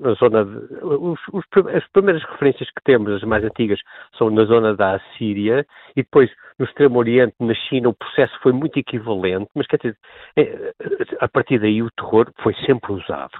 na 0.00 0.14
zona 0.14 0.44
de, 0.44 0.84
os, 0.84 1.20
os, 1.32 1.44
as 1.74 1.86
primeiras 1.92 2.22
referências 2.24 2.68
que 2.70 2.82
temos, 2.84 3.12
as 3.12 3.22
mais 3.22 3.44
antigas, 3.44 3.78
são 4.18 4.30
na 4.30 4.44
zona 4.44 4.74
da 4.74 4.96
Assíria 4.96 5.64
e 5.96 6.02
depois 6.02 6.30
no 6.58 6.64
Extremo 6.64 6.98
Oriente, 6.98 7.34
na 7.38 7.54
China, 7.54 7.88
o 7.88 7.94
processo 7.94 8.36
foi 8.42 8.52
muito 8.52 8.78
equivalente, 8.78 9.48
mas 9.54 9.66
quer 9.66 9.76
dizer, 9.76 9.96
é, 10.36 10.72
a 11.20 11.28
partir 11.28 11.60
daí 11.60 11.82
o 11.82 11.90
terror 11.92 12.30
foi 12.42 12.54
sempre 12.66 12.92
usado. 12.92 13.38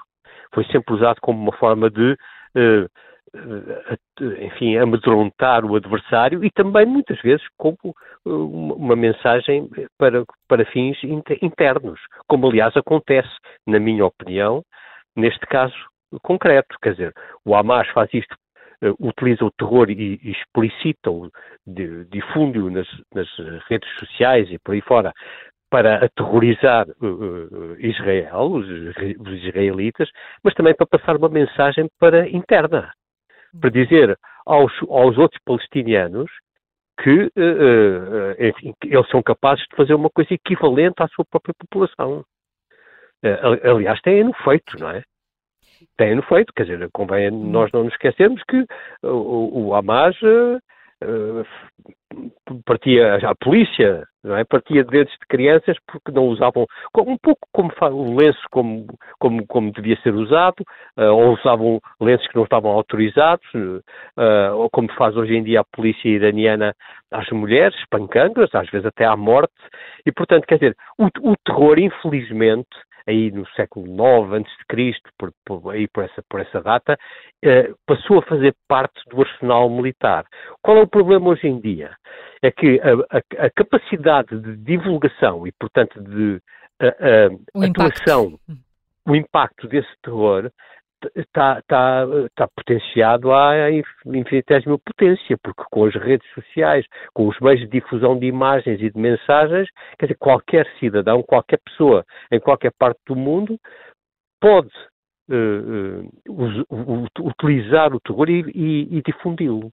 Foi 0.55 0.65
sempre 0.67 0.95
usado 0.95 1.19
como 1.21 1.41
uma 1.41 1.53
forma 1.57 1.89
de 1.91 2.13
uh, 2.13 2.89
enfim, 4.21 4.77
amedrontar 4.77 5.65
o 5.65 5.77
adversário 5.77 6.45
e 6.45 6.51
também 6.51 6.85
muitas 6.85 7.21
vezes 7.23 7.45
como 7.57 7.79
uma 8.25 8.95
mensagem 8.95 9.69
para, 9.99 10.25
para 10.49 10.65
fins 10.67 10.99
internos, 11.41 11.99
como 12.29 12.49
aliás 12.49 12.77
acontece, 12.77 13.31
na 13.67 13.81
minha 13.81 14.05
opinião, 14.05 14.63
neste 15.17 15.47
caso 15.47 15.75
concreto. 16.23 16.77
Quer 16.83 16.93
dizer, 16.93 17.13
o 17.45 17.55
Hamas 17.55 17.89
faz 17.89 18.13
isto, 18.13 18.37
utiliza 19.01 19.45
o 19.45 19.51
terror 19.53 19.91
e, 19.91 20.21
e 20.23 20.33
explicita-o, 20.33 21.31
difunde-o 22.11 22.71
nas, 22.71 22.89
nas 23.15 23.29
redes 23.69 23.89
sociais 23.99 24.51
e 24.51 24.59
por 24.59 24.75
aí 24.75 24.83
fora, 24.83 25.13
para 25.71 26.05
aterrorizar 26.05 26.87
uh, 27.01 27.77
Israel, 27.79 28.43
os, 28.43 28.67
os, 28.69 29.43
israelitas, 29.43 30.11
mas 30.45 30.53
também 30.53 30.75
para 30.75 30.87
passar 30.87 31.17
uma 31.17 31.31
mensagem 31.31 31.89
para 31.99 32.29
interna, 32.29 32.93
para 33.61 33.71
dizer 33.71 34.19
aos, 34.47 34.73
aos 34.89 35.17
outros 35.19 35.41
palestinianos 35.45 36.31
que, 37.03 37.11
uh, 37.11 37.31
uh, 37.37 38.45
enfim, 38.47 38.75
que 38.81 38.95
eles 38.95 39.09
são 39.09 39.23
capazes 39.23 39.65
de 39.69 39.77
fazer 39.77 39.95
uma 39.95 40.11
coisa 40.11 40.33
equivalente 40.35 41.03
à 41.03 41.09
sua 41.09 41.25
própria 41.25 41.55
população. 41.59 42.25
aliás, 43.65 44.01
têm-no 44.03 44.33
feito, 44.45 44.79
não 44.79 44.91
é? 44.91 45.03
Têm-no 45.97 46.23
feito, 46.23 46.53
quer 46.55 46.65
dizer, 46.65 46.89
convém 46.93 47.31
nós 47.31 47.71
não 47.73 47.85
nos 47.85 47.93
esquecermos 47.93 48.43
que 48.45 48.65
o, 49.03 49.67
o 49.69 49.75
Hamas 49.75 50.17
eh, 51.03 51.45
partia 52.65 53.17
a 53.17 53.35
polícia, 53.35 54.07
não 54.23 54.37
é? 54.37 54.45
partia 54.45 54.85
de 54.85 54.91
dedos 54.91 55.13
de 55.13 55.27
crianças 55.29 55.77
porque 55.87 56.13
não 56.13 56.27
usavam, 56.27 56.67
um 56.99 57.17
pouco 57.17 57.41
como 57.53 57.73
o 57.81 58.17
lenço 58.17 58.41
como, 58.51 58.87
como, 59.19 59.47
como 59.47 59.73
devia 59.73 59.97
ser 60.03 60.15
usado, 60.15 60.61
uh, 60.99 61.13
ou 61.13 61.35
usavam 61.35 61.81
lenços 62.01 62.27
que 62.29 62.37
não 62.37 62.45
estavam 62.45 62.71
autorizados, 62.73 63.47
uh, 63.55 64.55
ou 64.55 64.69
como 64.71 64.93
faz 64.93 65.17
hoje 65.17 65.35
em 65.35 65.43
dia 65.43 65.61
a 65.61 65.77
polícia 65.77 66.09
iraniana 66.09 66.75
às 67.11 67.29
mulheres, 67.31 67.77
espancando-as, 67.79 68.55
às 68.55 68.69
vezes 68.71 68.87
até 68.87 69.05
à 69.05 69.17
morte, 69.17 69.55
e 70.07 70.13
portanto, 70.13 70.47
quer 70.47 70.57
dizer, 70.57 70.77
o, 70.99 71.07
o 71.31 71.35
terror, 71.45 71.79
infelizmente, 71.79 72.69
aí 73.07 73.31
no 73.31 73.47
século 73.51 73.87
IX 73.87 74.33
antes 74.33 74.53
de 74.59 74.65
Cristo, 74.67 75.11
por, 75.19 75.33
por, 75.45 75.73
aí 75.73 75.89
por 75.89 76.05
essa, 76.05 76.23
por 76.29 76.41
essa 76.41 76.61
data, 76.61 76.99
eh, 77.43 77.73
passou 77.87 78.19
a 78.19 78.23
fazer 78.23 78.55
parte 78.69 79.01
do 79.09 79.21
arsenal 79.21 79.69
militar. 79.71 80.25
Qual 80.63 80.77
é 80.79 80.83
o 80.83 80.89
problema 80.89 81.31
hoje 81.31 81.47
em 81.47 81.61
dia? 81.61 81.97
É 82.43 82.51
que 82.51 82.81
a, 82.81 83.17
a, 83.17 83.47
a 83.47 83.51
capacidade 83.51 84.39
de 84.41 84.57
divulgação 84.57 85.47
e, 85.47 85.53
portanto, 85.53 86.01
de 86.03 86.41
a, 86.81 87.67
atuação, 87.67 88.27
impacto. 88.27 88.63
o 89.07 89.17
impacto 89.17 89.69
desse 89.69 89.91
terror 90.03 90.51
está, 91.15 91.59
está, 91.59 92.07
está 92.27 92.49
potenciado 92.49 93.33
à 93.33 93.71
infinitésima 94.07 94.79
potência, 94.79 95.37
porque 95.43 95.63
com 95.71 95.85
as 95.85 95.95
redes 95.95 96.29
sociais, 96.33 96.87
com 97.13 97.29
os 97.29 97.39
meios 97.41 97.61
de 97.61 97.67
difusão 97.67 98.19
de 98.19 98.27
imagens 98.27 98.81
e 98.81 98.91
de 98.91 98.99
mensagens, 98.99 99.69
quer 99.99 100.07
dizer, 100.07 100.19
qualquer 100.19 100.67
cidadão, 100.79 101.23
qualquer 101.23 101.59
pessoa, 101.65 102.05
em 102.31 102.41
qualquer 102.41 102.73
parte 102.79 103.01
do 103.07 103.17
mundo, 103.17 103.59
pode 104.41 104.71
uh, 105.31 106.09
uh, 106.29 107.07
utilizar 107.21 107.95
o 107.95 108.01
terror 108.01 108.29
e, 108.29 108.43
e, 108.55 108.99
e 108.99 109.03
difundi-lo. 109.03 109.71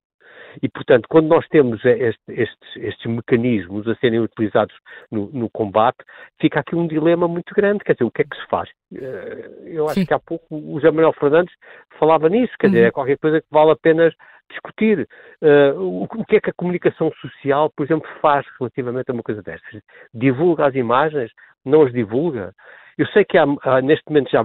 E, 0.61 0.69
portanto, 0.69 1.07
quando 1.09 1.27
nós 1.27 1.47
temos 1.49 1.83
este, 1.85 2.19
estes, 2.27 2.75
estes, 2.77 3.05
mecanismos 3.05 3.87
a 3.87 3.95
serem 3.95 4.19
utilizados 4.19 4.75
no, 5.11 5.29
no, 5.31 5.49
combate, 5.49 5.97
fica 6.39 6.59
aqui 6.59 6.75
um 6.75 6.87
dilema 6.87 7.27
muito 7.27 7.53
grande. 7.53 7.83
Quer 7.83 7.93
dizer, 7.93 8.05
o 8.05 8.11
que 8.11 8.21
é 8.21 8.25
que 8.25 8.35
se 8.35 8.47
faz? 8.47 8.69
Eh, 8.93 9.49
eu 9.65 9.85
acho 9.85 9.95
Sim. 9.99 10.05
que 10.05 10.13
há 10.13 10.19
pouco 10.19 10.45
o 10.51 10.75
José 10.75 10.91
Manuel 10.91 11.13
Fernandes 11.13 11.53
falava 11.99 12.29
nisso, 12.29 12.53
quer 12.59 12.67
uhum. 12.67 12.73
dizer, 12.73 12.85
é 12.87 12.91
qualquer 12.91 13.17
coisa 13.17 13.41
que 13.41 13.47
vale 13.51 13.71
a 13.71 13.75
pena 13.75 14.11
discutir. 14.49 15.07
Uh, 15.41 16.03
o, 16.03 16.25
que 16.25 16.37
é 16.37 16.41
que 16.41 16.49
a 16.49 16.53
comunicação 16.53 17.11
social, 17.21 17.69
por 17.75 17.85
exemplo, 17.85 18.09
faz 18.21 18.45
relativamente 18.59 19.09
a 19.09 19.13
uma 19.13 19.23
coisa 19.23 19.41
destas? 19.41 19.81
Divulga 20.13 20.67
as 20.67 20.75
imagens? 20.75 21.31
Não 21.63 21.83
as 21.83 21.93
divulga? 21.93 22.53
Eu 22.97 23.05
sei 23.07 23.23
que 23.23 23.37
há, 23.37 23.45
há, 23.63 23.81
neste 23.81 24.03
momento 24.09 24.31
já 24.31 24.41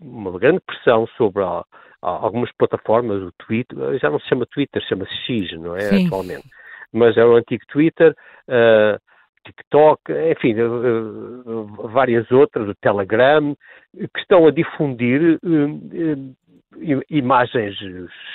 uma 0.00 0.38
grande 0.38 0.60
pressão 0.60 1.06
sobre 1.16 1.42
a 1.42 1.64
algumas 2.02 2.50
plataformas, 2.52 3.22
o 3.22 3.32
Twitter, 3.32 3.98
já 3.98 4.10
não 4.10 4.20
se 4.20 4.28
chama 4.28 4.46
Twitter, 4.46 4.82
chama-se 4.82 5.14
X, 5.26 5.52
não 5.58 5.76
é? 5.76 5.80
Sim. 5.80 6.06
Atualmente. 6.06 6.48
Mas 6.92 7.16
é 7.16 7.24
o 7.24 7.36
antigo 7.36 7.64
Twitter, 7.68 8.14
uh, 8.48 8.98
TikTok, 9.44 10.12
enfim, 10.32 10.54
uh, 10.60 11.64
várias 11.88 12.30
outras, 12.30 12.68
o 12.68 12.74
Telegram, 12.74 13.54
que 13.94 14.20
estão 14.20 14.46
a 14.46 14.50
difundir 14.50 15.38
uh, 15.42 17.04
imagens 17.10 17.76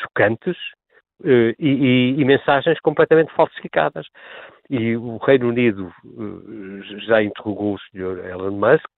chocantes, 0.01 0.57
Uh, 1.21 1.55
e, 1.57 2.15
e, 2.17 2.25
mensagens 2.25 2.77
completamente 2.81 3.31
falsificadas. 3.33 4.05
E 4.69 4.97
o 4.97 5.15
Reino 5.17 5.47
Unido 5.47 5.89
já 7.07 7.23
interrogou 7.23 7.75
o 7.75 7.79
Sr. 7.79 8.25
Elon 8.29 8.51
Musk, 8.51 8.89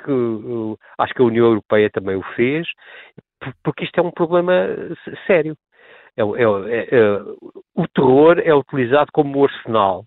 acho 0.97 1.13
que 1.13 1.21
a 1.21 1.25
União 1.25 1.45
Europeia 1.45 1.87
também 1.91 2.15
o 2.15 2.23
fez, 2.35 2.65
porque 3.63 3.85
isto 3.85 3.99
é 3.99 4.03
um 4.03 4.11
problema 4.11 4.53
sério. 5.27 5.55
É, 6.17 6.21
é, 6.21 6.23
é, 6.23 7.21
o 7.75 7.87
terror 7.93 8.39
é 8.39 8.53
utilizado 8.53 9.11
como 9.11 9.43
arsenal 9.43 10.05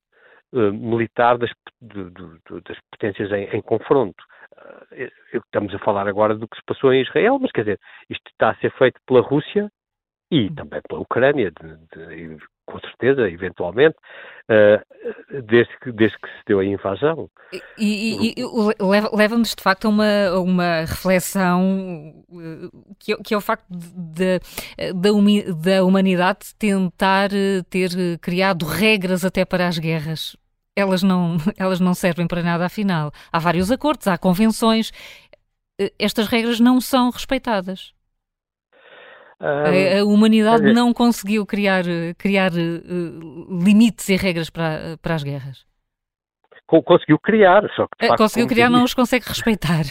militar 0.52 1.36
das, 1.36 1.50
de, 1.82 2.10
de, 2.10 2.60
das 2.62 2.78
potências 2.90 3.30
em, 3.32 3.44
em 3.54 3.60
confronto. 3.60 4.24
Estamos 5.34 5.74
a 5.74 5.78
falar 5.80 6.08
agora 6.08 6.34
do 6.34 6.48
que 6.48 6.56
se 6.56 6.64
passou 6.64 6.92
em 6.92 7.02
Israel, 7.02 7.38
mas 7.38 7.52
quer 7.52 7.62
dizer, 7.62 7.80
isto 8.08 8.30
está 8.30 8.50
a 8.50 8.56
ser 8.56 8.72
feito 8.78 8.98
pela 9.06 9.20
Rússia 9.20 9.70
e 10.30 10.50
também 10.50 10.80
pela 10.86 11.00
Ucrânia, 11.00 11.50
de, 11.50 11.76
de, 11.96 12.38
com 12.66 12.78
certeza, 12.80 13.28
eventualmente, 13.30 13.96
uh, 14.50 15.42
desde, 15.42 15.78
que, 15.78 15.90
desde 15.90 16.18
que 16.18 16.28
se 16.28 16.44
deu 16.46 16.60
a 16.60 16.64
invasão. 16.64 17.30
E, 17.78 18.30
e, 18.30 18.34
e 18.36 19.16
leva-nos, 19.16 19.54
de 19.54 19.62
facto, 19.62 19.86
a 19.86 19.88
uma, 19.88 20.30
uma 20.38 20.80
reflexão 20.80 22.14
eh, 22.30 22.68
que 22.98 23.12
é, 23.14 23.16
que 23.16 23.34
é 23.34 23.36
o 23.36 23.40
facto 23.40 23.64
de, 23.70 24.38
de, 24.94 25.52
da 25.54 25.82
humanidade 25.82 26.54
tentar 26.58 27.30
eh, 27.32 27.62
ter 27.70 28.18
criado 28.20 28.66
regras 28.66 29.24
até 29.24 29.46
para 29.46 29.66
as 29.66 29.78
guerras. 29.78 30.36
Elas 30.76 31.02
não, 31.02 31.38
elas 31.56 31.80
não 31.80 31.94
servem 31.94 32.26
para 32.26 32.42
nada, 32.42 32.66
afinal. 32.66 33.10
Há 33.32 33.38
vários 33.38 33.70
acordos, 33.72 34.06
há 34.06 34.18
convenções. 34.18 34.92
Estas 35.98 36.26
regras 36.26 36.60
não 36.60 36.80
são 36.82 37.08
respeitadas. 37.10 37.94
Um, 39.40 40.00
a, 40.00 40.04
humanidade 40.04 40.62
dizer, 40.62 40.74
não 40.74 40.92
conseguiu 40.92 41.46
criar, 41.46 41.84
criar 42.18 42.50
uh, 42.50 43.64
limites 43.64 44.08
e 44.08 44.16
regras 44.16 44.50
para, 44.50 44.96
para 45.00 45.14
as 45.14 45.22
guerras. 45.22 45.64
Conseguiu 46.66 47.18
criar, 47.18 47.62
só 47.74 47.86
que. 47.86 48.06
Uh, 48.06 48.16
conseguiu 48.16 48.48
criar, 48.48 48.68
não 48.68 48.84
os 48.84 48.94
consegue 48.94 49.26
respeitar. 49.26 49.84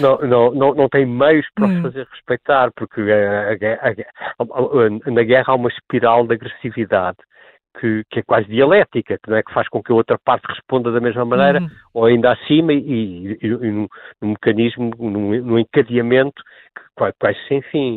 Não, 0.00 0.18
não, 0.18 0.54
não, 0.54 0.74
não 0.74 0.88
tem 0.88 1.06
meios 1.06 1.46
para 1.54 1.66
hum. 1.66 1.76
os 1.76 1.82
fazer 1.82 2.06
respeitar, 2.10 2.70
porque 2.74 3.00
a, 3.00 3.52
a, 3.52 4.40
a, 4.40 5.10
na 5.10 5.22
guerra 5.22 5.52
há 5.52 5.54
uma 5.54 5.68
espiral 5.68 6.26
de 6.26 6.34
agressividade 6.34 7.18
que, 7.78 8.04
que, 8.10 8.20
é 8.20 8.22
quase 8.22 8.46
dialética, 8.46 9.18
que 9.22 9.30
não 9.30 9.36
é 9.36 9.42
que 9.42 9.52
faz 9.52 9.68
com 9.68 9.82
que 9.82 9.92
a 9.92 9.94
outra 9.94 10.18
parte 10.24 10.44
responda 10.48 10.92
da 10.92 11.00
mesma 11.00 11.24
maneira, 11.24 11.60
uhum. 11.60 11.70
ou 11.92 12.04
ainda 12.06 12.32
acima, 12.32 12.72
e, 12.72 13.36
e, 13.40 13.46
e 13.46 13.48
num, 13.48 13.88
mecanismo, 14.22 14.90
num, 14.98 15.42
num 15.42 15.58
encadeamento 15.58 16.42
que 16.74 16.83
quase 16.96 17.38
sem 17.48 17.62
fim. 17.62 17.96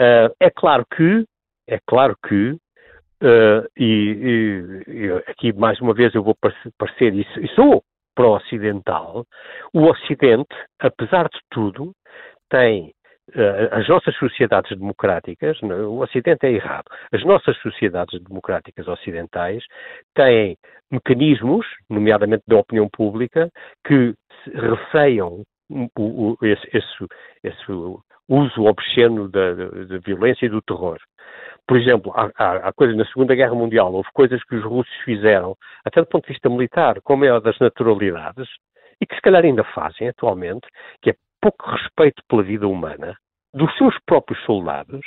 Uh, 0.00 0.34
é 0.40 0.50
claro 0.50 0.84
que, 0.94 1.24
é 1.68 1.78
claro 1.86 2.16
que, 2.26 2.50
uh, 2.52 3.68
e, 3.76 4.82
e, 4.86 5.10
aqui 5.28 5.52
mais 5.52 5.80
uma 5.80 5.94
vez 5.94 6.14
eu 6.14 6.22
vou 6.22 6.36
parecer, 6.78 7.14
e, 7.14 7.26
e 7.40 7.48
sou 7.54 7.82
pró-ocidental, 8.14 9.24
o 9.72 9.84
Ocidente, 9.84 10.54
apesar 10.78 11.24
de 11.24 11.38
tudo, 11.50 11.92
tem 12.48 12.92
uh, 13.30 13.68
as 13.72 13.88
nossas 13.88 14.16
sociedades 14.16 14.76
democráticas, 14.76 15.60
o 15.62 16.00
Ocidente 16.00 16.46
é 16.46 16.52
errado, 16.52 16.84
as 17.12 17.24
nossas 17.24 17.56
sociedades 17.58 18.20
democráticas 18.22 18.86
ocidentais 18.86 19.64
têm 20.14 20.56
mecanismos, 20.90 21.66
nomeadamente 21.90 22.44
da 22.46 22.56
opinião 22.56 22.88
pública, 22.88 23.50
que 23.86 24.14
o, 25.98 26.36
esse, 26.42 26.68
esse, 26.76 27.06
esse, 27.42 27.72
uso 28.28 28.64
obsceno 28.64 29.28
da, 29.28 29.54
da, 29.54 29.98
violência 29.98 30.46
e 30.46 30.48
do 30.48 30.62
terror. 30.62 30.98
Por 31.66 31.78
exemplo, 31.78 32.12
há, 32.14 32.30
há, 32.36 32.68
há, 32.68 32.72
coisas 32.72 32.96
na 32.96 33.06
Segunda 33.06 33.34
Guerra 33.34 33.54
Mundial, 33.54 33.92
houve 33.92 34.08
coisas 34.12 34.42
que 34.44 34.56
os 34.56 34.64
russos 34.64 34.94
fizeram, 35.04 35.56
até 35.84 36.00
do 36.00 36.06
ponto 36.06 36.26
de 36.26 36.32
vista 36.32 36.48
militar, 36.48 37.00
como 37.02 37.24
é 37.24 37.30
a 37.30 37.38
das 37.38 37.58
naturalidades, 37.58 38.48
e 39.00 39.06
que 39.06 39.14
se 39.14 39.20
calhar 39.20 39.44
ainda 39.44 39.64
fazem 39.64 40.08
atualmente, 40.08 40.66
que 41.02 41.10
é 41.10 41.14
pouco 41.40 41.70
respeito 41.70 42.22
pela 42.28 42.42
vida 42.42 42.66
humana, 42.66 43.16
dos 43.54 43.72
seus 43.78 43.96
próprios 44.04 44.42
soldados, 44.44 45.00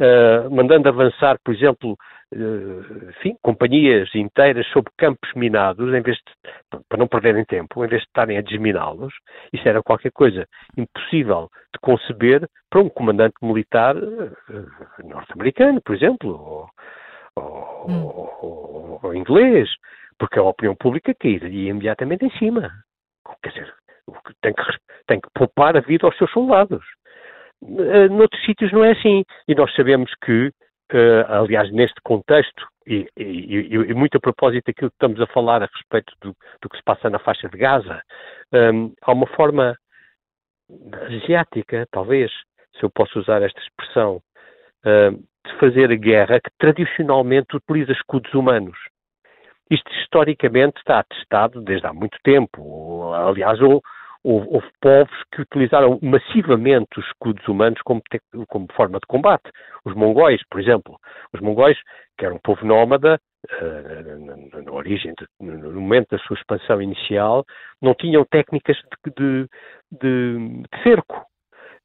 uh, 0.00 0.50
mandando 0.50 0.88
avançar, 0.88 1.38
por 1.44 1.54
exemplo, 1.54 1.96
uh, 2.34 3.10
enfim, 3.10 3.36
companhias 3.40 4.12
inteiras 4.14 4.66
sobre 4.68 4.92
campos 4.98 5.30
minados, 5.34 5.94
em 5.94 6.02
vez 6.02 6.16
de, 6.16 6.80
para 6.88 6.98
não 6.98 7.06
perderem 7.06 7.44
tempo, 7.44 7.84
em 7.84 7.88
vez 7.88 8.02
de 8.02 8.08
estarem 8.08 8.36
a 8.36 8.42
desminá-los, 8.42 9.14
isso 9.52 9.68
era 9.68 9.82
qualquer 9.82 10.10
coisa 10.10 10.46
impossível 10.76 11.48
de 11.72 11.80
conceber 11.80 12.46
para 12.68 12.80
um 12.80 12.88
comandante 12.88 13.36
militar 13.40 13.96
uh, 13.96 14.36
norte-americano, 15.04 15.80
por 15.80 15.94
exemplo, 15.94 16.30
ou, 16.30 16.68
ou, 17.36 17.90
hum. 17.90 18.04
ou, 18.04 19.00
ou, 19.02 19.14
inglês, 19.14 19.68
porque 20.18 20.40
a 20.40 20.42
opinião 20.42 20.74
pública 20.74 21.14
cairia 21.14 21.70
imediatamente 21.70 22.24
em 22.24 22.30
cima. 22.38 22.68
Quer 23.42 23.50
dizer, 23.50 23.74
tem 24.42 24.52
que, 24.52 24.62
tem 25.06 25.20
que 25.20 25.28
poupar 25.34 25.76
a 25.76 25.80
vida 25.80 26.06
aos 26.06 26.16
seus 26.16 26.30
soldados. 26.32 26.84
Uh, 27.62 28.08
noutros 28.10 28.44
sítios 28.44 28.72
não 28.72 28.84
é 28.84 28.92
assim. 28.92 29.24
E 29.48 29.54
nós 29.54 29.74
sabemos 29.74 30.12
que, 30.24 30.48
uh, 30.48 31.32
aliás, 31.42 31.70
neste 31.72 32.00
contexto, 32.02 32.66
e, 32.86 33.08
e, 33.16 33.64
e, 33.64 33.94
muito 33.94 34.16
a 34.16 34.20
propósito 34.20 34.66
daquilo 34.66 34.90
que 34.90 34.96
estamos 34.96 35.20
a 35.20 35.26
falar 35.26 35.62
a 35.62 35.66
respeito 35.66 36.12
do, 36.20 36.36
do 36.62 36.68
que 36.68 36.76
se 36.76 36.82
passa 36.84 37.10
na 37.10 37.18
faixa 37.18 37.48
de 37.48 37.58
Gaza, 37.58 38.00
um, 38.52 38.92
há 39.02 39.12
uma 39.12 39.26
forma 39.26 39.76
asiática, 41.06 41.86
talvez, 41.90 42.30
se 42.76 42.84
eu 42.84 42.90
posso 42.90 43.18
usar 43.18 43.42
esta 43.42 43.60
expressão, 43.60 44.22
uh, 44.84 45.12
de 45.12 45.58
fazer 45.58 45.90
a 45.90 45.96
guerra 45.96 46.40
que 46.40 46.50
tradicionalmente 46.58 47.56
utiliza 47.56 47.92
escudos 47.92 48.32
humanos. 48.34 48.78
Isto 49.70 49.90
historicamente 50.00 50.78
está 50.78 51.00
atestado 51.00 51.60
desde 51.60 51.86
há 51.86 51.92
muito 51.92 52.16
tempo. 52.22 53.12
Aliás, 53.14 53.60
houve, 54.26 54.48
houve, 54.50 54.66
povos 54.80 55.16
que 55.32 55.42
utilizaram 55.42 55.98
massivamente 56.02 56.98
os 56.98 57.06
escudos 57.06 57.46
humanos 57.46 57.80
como, 57.84 58.02
te, 58.10 58.20
como, 58.48 58.66
forma 58.74 58.98
de 58.98 59.06
combate. 59.06 59.48
Os 59.84 59.94
mongóis, 59.94 60.42
por 60.50 60.60
exemplo. 60.60 60.98
Os 61.32 61.40
mongóis, 61.40 61.78
que 62.18 62.26
eram 62.26 62.36
um 62.36 62.40
povo 62.40 62.66
nómada, 62.66 63.20
uh, 63.46 64.52
na, 64.52 64.62
na, 64.62 64.72
origem, 64.72 65.14
de, 65.14 65.26
no 65.40 65.80
momento 65.80 66.08
da 66.10 66.18
sua 66.18 66.36
expansão 66.36 66.82
inicial, 66.82 67.44
não 67.80 67.94
tinham 67.94 68.24
técnicas 68.24 68.76
de, 69.16 69.46
de, 69.92 70.62
de 70.62 70.82
cerco. 70.82 71.24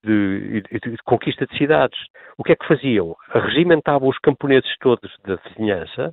De, 0.03 0.61
de, 0.61 0.97
conquista 1.05 1.45
de 1.45 1.55
cidades. 1.59 1.99
O 2.35 2.43
que 2.43 2.53
é 2.53 2.55
que 2.55 2.67
faziam? 2.67 3.15
Regimentavam 3.35 4.09
os 4.09 4.17
camponeses 4.17 4.75
todos 4.79 5.15
da 5.23 5.35
vizinhança, 5.35 6.11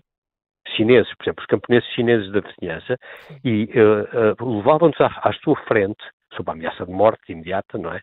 chineses, 0.76 1.10
por 1.14 1.24
exemplo, 1.24 1.40
os 1.40 1.46
camponeses 1.46 1.88
chineses 1.94 2.30
da 2.30 2.40
vizinhança, 2.40 2.98
e 3.42 3.64
uh, 3.64 4.42
uh, 4.42 4.56
levavam-nos 4.58 5.00
à, 5.00 5.06
à, 5.06 5.32
sua 5.42 5.56
frente 5.62 6.04
sob 6.34 6.50
a 6.50 6.52
ameaça 6.52 6.84
de 6.84 6.92
morte 6.92 7.32
imediata, 7.32 7.78
não 7.78 7.92
é? 7.92 8.00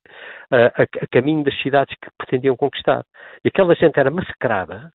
A, 0.51 0.83
a, 0.83 1.07
caminho 1.11 1.43
das 1.43 1.59
cidades 1.61 1.95
que 2.01 2.09
pretendiam 2.17 2.55
conquistar. 2.55 3.03
E 3.43 3.47
aquela 3.47 3.75
gente 3.75 3.99
era 3.99 4.11
massacrada, 4.11 4.91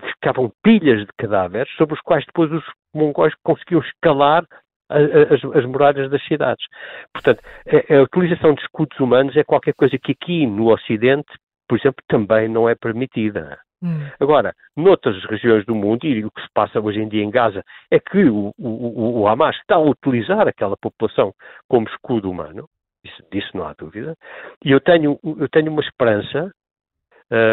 ficavam 0.00 0.50
pilhas 0.62 1.00
de 1.00 1.12
cadáveres 1.18 1.70
sobre 1.76 1.94
os 1.94 2.00
quais 2.00 2.24
depois 2.24 2.50
os 2.50 2.64
mongóis 2.94 3.34
conseguiam 3.42 3.80
escalar 3.82 4.44
as, 4.88 5.44
as, 5.56 5.64
muralhas 5.64 6.10
das 6.10 6.22
cidades. 6.26 6.64
Portanto, 7.12 7.42
a, 7.66 7.94
a, 7.94 8.02
utilização 8.02 8.54
de 8.54 8.62
escudos 8.62 8.98
humanos 9.00 9.36
é 9.36 9.44
qualquer 9.44 9.74
coisa 9.74 9.98
que 9.98 10.12
aqui 10.12 10.46
no 10.46 10.72
Ocidente, 10.72 11.32
por 11.68 11.78
exemplo, 11.78 12.02
também 12.08 12.48
não 12.48 12.68
é 12.68 12.74
permitida. 12.74 13.58
Hum. 13.82 14.08
Agora, 14.20 14.54
noutras 14.76 15.24
regiões 15.24 15.66
do 15.66 15.74
mundo, 15.74 16.06
e 16.06 16.24
o 16.24 16.30
que 16.30 16.40
se 16.40 16.48
passa 16.54 16.80
hoje 16.80 17.00
em 17.00 17.08
dia 17.08 17.22
em 17.22 17.30
Gaza, 17.30 17.64
é 17.90 17.98
que 17.98 18.24
o, 18.24 18.52
o, 18.56 19.20
o 19.20 19.28
Hamas 19.28 19.56
está 19.56 19.74
a 19.74 19.80
utilizar 19.80 20.46
aquela 20.46 20.76
população 20.76 21.34
como 21.68 21.88
escudo 21.88 22.30
humano, 22.30 22.68
isso, 23.04 23.22
disso 23.32 23.50
não 23.54 23.66
há 23.66 23.74
dúvida, 23.74 24.14
e 24.64 24.70
eu 24.70 24.80
tenho, 24.80 25.18
eu 25.24 25.48
tenho 25.48 25.72
uma 25.72 25.82
esperança, 25.82 26.52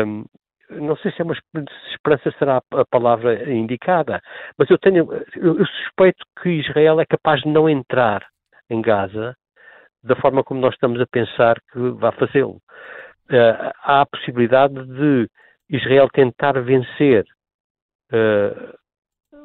hum, 0.06 0.26
não 0.70 0.96
sei 0.98 1.12
se 1.12 1.22
é 1.22 1.26
uma 1.26 1.36
esperança 1.92 2.32
será 2.38 2.62
a 2.74 2.86
palavra 2.86 3.52
indicada, 3.52 4.22
mas 4.56 4.70
eu 4.70 4.78
tenho, 4.78 5.12
eu, 5.36 5.58
eu 5.58 5.66
suspeito 5.66 6.24
que 6.42 6.50
Israel 6.50 7.00
é 7.00 7.06
capaz 7.06 7.42
de 7.42 7.50
não 7.50 7.68
entrar 7.68 8.24
em 8.70 8.82
Gaza 8.82 9.36
da 10.04 10.16
forma 10.16 10.44
como 10.44 10.62
nós 10.62 10.76
estamos 10.76 11.02
a 11.02 11.08
pensar 11.08 11.60
que 11.72 11.80
vai 11.92 12.12
fazê-lo. 12.14 12.62
Uh, 13.32 13.72
há 13.84 14.02
a 14.02 14.06
possibilidade 14.06 14.76
de 14.86 15.28
Israel 15.70 16.09
tentar 16.11 16.59
vencer 16.61 17.26
uh, 18.11 18.78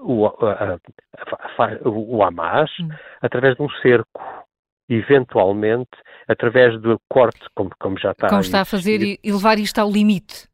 o, 0.03 0.27
a, 0.27 0.31
a, 0.53 0.75
a, 0.75 1.89
o 1.89 2.23
Hamas 2.23 2.71
hum. 2.81 2.89
através 3.21 3.57
de 3.57 3.63
um 3.63 3.71
cerco, 3.83 4.23
eventualmente 4.89 5.91
através 6.29 6.81
do 6.81 6.99
corte, 7.09 7.41
como, 7.55 7.71
como 7.79 7.99
já 7.99 8.13
está. 8.13 8.29
Como 8.29 8.41
está 8.41 8.61
a 8.63 8.65
fazer 8.65 9.03
e, 9.03 9.19
e 9.23 9.33
levar 9.33 9.59
isto 9.59 9.79
ao 9.79 9.91
limite. 9.91 10.49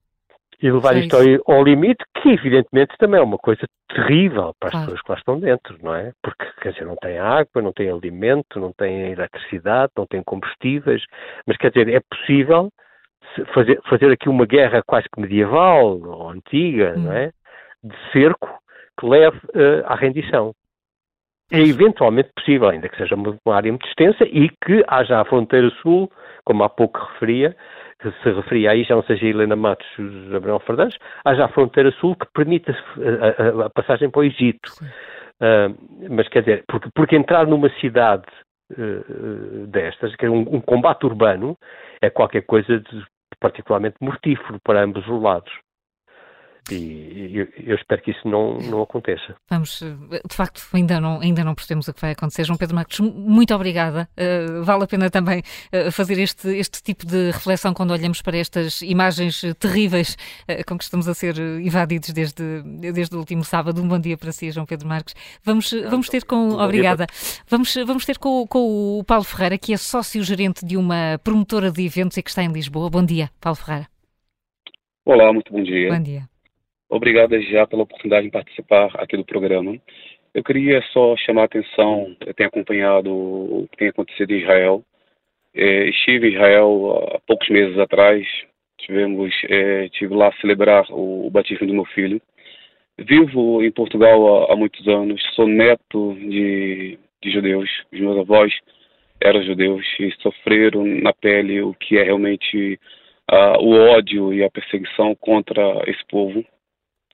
E 0.63 0.71
levar 0.71 0.95
isto 0.97 1.17
ao, 1.17 1.57
ao, 1.57 1.65
limite, 1.65 2.05
que 2.21 2.29
evidentemente 2.29 2.95
também 2.99 3.19
é 3.19 3.23
uma 3.23 3.39
coisa 3.39 3.67
terrível 3.89 4.55
para 4.61 4.69
as 4.69 4.73
claro. 4.73 4.87
pessoas 4.87 5.03
que 5.03 5.11
lá 5.11 5.19
estão 5.19 5.41
dentro, 5.41 5.79
não 5.83 5.95
é? 5.95 6.13
Porque, 6.23 6.45
quer 6.61 6.73
dizer, 6.73 6.85
não 6.85 6.97
tem 6.97 7.19
água, 7.19 7.63
não 7.63 7.73
tem 7.73 7.91
alimento, 7.91 8.61
não 8.61 8.73
tem 8.73 9.13
eletricidade, 9.13 9.91
não 9.97 10.07
tem 10.07 10.23
combustíveis, 10.23 11.03
mas 11.47 11.57
quer 11.57 11.71
dizer, 11.71 11.89
é 11.89 12.01
possível 12.01 12.71
fazer, 13.55 13.81
fazer 13.89 14.13
aqui 14.13 14.29
uma 14.29 14.47
guerra 14.47 14.83
quase 14.87 15.07
que 15.13 15.21
medieval 15.21 16.01
ou 16.01 16.31
antiga, 16.31 16.95
hum. 16.97 17.03
não 17.03 17.13
é? 17.13 17.33
De 17.83 17.95
cerco 18.13 18.49
que 18.99 19.07
leve 19.07 19.39
uh, 19.55 19.87
à 19.87 19.95
rendição. 19.95 20.53
É 21.53 21.59
eventualmente 21.59 22.31
possível, 22.37 22.69
ainda 22.69 22.89
que 22.89 22.97
seja 22.97 23.17
uma 23.17 23.57
área 23.57 23.73
muito 23.73 23.87
extensa 23.89 24.25
e 24.25 24.49
que 24.65 24.85
haja 24.87 25.21
a 25.21 25.25
fronteira 25.25 25.69
sul, 25.83 26.09
como 26.45 26.63
há 26.63 26.69
pouco 26.69 27.01
referia, 27.13 27.57
que 27.99 28.11
se 28.23 28.31
referia 28.31 28.71
aí, 28.71 28.85
já 28.85 28.95
não 28.95 29.03
seja 29.03 29.27
Helena 29.27 29.57
Matos 29.57 29.87
ou 29.99 30.31
Gabriel 30.31 30.61
Fernandes, 30.61 30.97
haja 31.25 31.45
a 31.45 31.49
fronteira 31.49 31.91
sul 31.93 32.15
que 32.15 32.27
permita 32.33 32.73
a, 32.73 33.63
a, 33.63 33.67
a 33.67 33.71
passagem 33.71 34.09
para 34.09 34.21
o 34.21 34.25
Egito. 34.25 34.71
Uh, 35.41 35.75
mas 36.09 36.29
quer 36.29 36.41
dizer, 36.41 36.65
porque, 36.69 36.89
porque 36.95 37.17
entrar 37.17 37.47
numa 37.47 37.69
cidade 37.81 38.27
uh, 38.73 39.67
destas, 39.67 40.15
que 40.17 40.27
é 40.27 40.31
um, 40.31 40.41
um, 40.41 40.61
combate 40.61 41.05
urbano, 41.07 41.57
é 42.01 42.11
qualquer 42.11 42.43
coisa 42.43 42.81
de 42.81 43.05
particularmente 43.39 43.97
mortífero 44.01 44.59
para 44.65 44.83
ambos 44.83 45.07
os 45.09 45.23
lados. 45.23 45.53
E 46.75 47.39
eu, 47.39 47.49
eu, 47.57 47.77
espero 47.77 48.03
que 48.03 48.11
isso 48.11 48.29
não, 48.29 48.59
não 48.59 48.83
aconteça. 48.83 49.35
Vamos, 49.49 49.81
de 49.81 50.35
facto, 50.35 50.63
ainda 50.73 51.01
não, 51.01 51.21
ainda 51.21 51.45
não 51.45 51.55
percebemos 51.55 51.89
o 51.89 51.95
que 51.95 52.01
vai 52.01 52.13
acontecer. 52.13 52.45
João 52.45 52.57
Pedro 52.57 52.75
Marcos, 52.75 53.01
muito 53.01 53.55
obrigada. 53.55 54.09
Uh, 54.17 54.63
vale 54.63 54.85
a 54.85 54.87
pena 54.87 55.11
também 55.11 55.43
uh, 55.73 55.91
fazer 55.91 56.19
este, 56.21 56.49
este 56.57 56.83
tipo 56.83 57.07
de 57.07 57.31
reflexão 57.31 57.75
quando 57.75 57.93
olhamos 57.93 58.23
para 58.23 58.37
estas 58.37 58.83
imagens 58.83 59.43
terríveis 59.59 60.17
uh, 60.49 60.65
com 60.67 60.77
que 60.77 60.85
estamos 60.85 61.09
a 61.09 61.15
ser 61.15 61.37
invadidos 61.39 62.11
desde, 62.11 62.63
desde 62.93 63.15
o 63.15 63.19
último 63.19 63.45
sábado. 63.45 63.83
Um 63.83 63.89
bom 63.89 63.99
dia 63.99 64.17
para 64.17 64.33
si, 64.33 64.51
João 64.51 64.67
Pedro 64.67 64.89
Marcos. 64.89 65.15
Vamos, 65.45 65.73
vamos 65.89 66.09
ter 66.09 66.25
com. 66.25 66.51
Obrigada. 66.53 67.07
Vamos, 67.49 67.75
vamos 67.87 68.05
ter 68.05 68.19
com, 68.19 68.47
com 68.47 68.99
o 68.99 69.05
Paulo 69.05 69.25
Ferreira, 69.25 69.59
que 69.59 69.73
é 69.73 69.77
sócio-gerente 69.77 70.65
de 70.65 70.77
uma 70.77 71.19
promotora 71.23 71.71
de 71.71 71.85
eventos 71.85 72.17
e 72.17 72.23
que 72.23 72.31
está 72.31 72.43
em 72.43 72.53
Lisboa. 72.53 72.91
Bom 72.91 73.05
dia, 73.05 73.31
Paulo 73.41 73.57
Ferreira. 73.57 73.89
Olá, 75.05 75.33
muito 75.33 75.53
bom 75.53 75.63
dia. 75.63 75.93
Bom 75.93 76.03
dia. 76.03 76.30
Obrigado 76.91 77.41
já 77.43 77.65
pela 77.69 77.85
oportunidade 77.85 78.27
de 78.27 78.33
participar 78.33 78.91
aqui 78.97 79.17
do 79.17 79.25
programa. 79.25 79.81
Eu 80.35 80.43
queria 80.43 80.83
só 80.93 81.17
chamar 81.17 81.43
a 81.43 81.45
atenção, 81.45 82.17
eu 82.27 82.35
tenho 82.35 82.49
acompanhado 82.49 83.13
o 83.13 83.69
que 83.71 83.79
tem 83.79 83.89
acontecido 83.89 84.33
em 84.33 84.41
Israel. 84.41 84.83
É, 85.55 85.89
estive 85.89 86.27
em 86.27 86.33
Israel 86.33 87.15
há 87.15 87.21
poucos 87.21 87.49
meses 87.49 87.79
atrás, 87.79 88.27
tivemos, 88.77 89.33
é, 89.49 89.89
tive 89.91 90.15
lá 90.15 90.33
celebrar 90.41 90.85
o, 90.91 91.29
o, 91.29 91.31
batismo 91.31 91.65
do 91.65 91.75
meu 91.75 91.85
filho. 91.85 92.21
Vivo 92.99 93.63
em 93.63 93.71
Portugal 93.71 94.49
há, 94.51 94.53
há 94.53 94.57
muitos 94.57 94.87
anos, 94.89 95.23
sou 95.37 95.47
neto 95.47 96.15
de, 96.15 96.99
de 97.23 97.31
judeus, 97.31 97.71
os 97.93 98.01
meus 98.01 98.19
avós 98.19 98.53
eram 99.21 99.45
judeus 99.45 99.87
e 100.01 100.11
sofreram 100.21 100.85
na 100.85 101.13
pele 101.13 101.63
o 101.63 101.73
que 101.73 101.99
é 101.99 102.03
realmente 102.03 102.81
uh, 103.31 103.63
o 103.63 103.77
ódio 103.93 104.35
e 104.35 104.43
a 104.43 104.51
perseguição 104.51 105.15
contra 105.15 105.63
esse 105.87 106.05
povo 106.09 106.45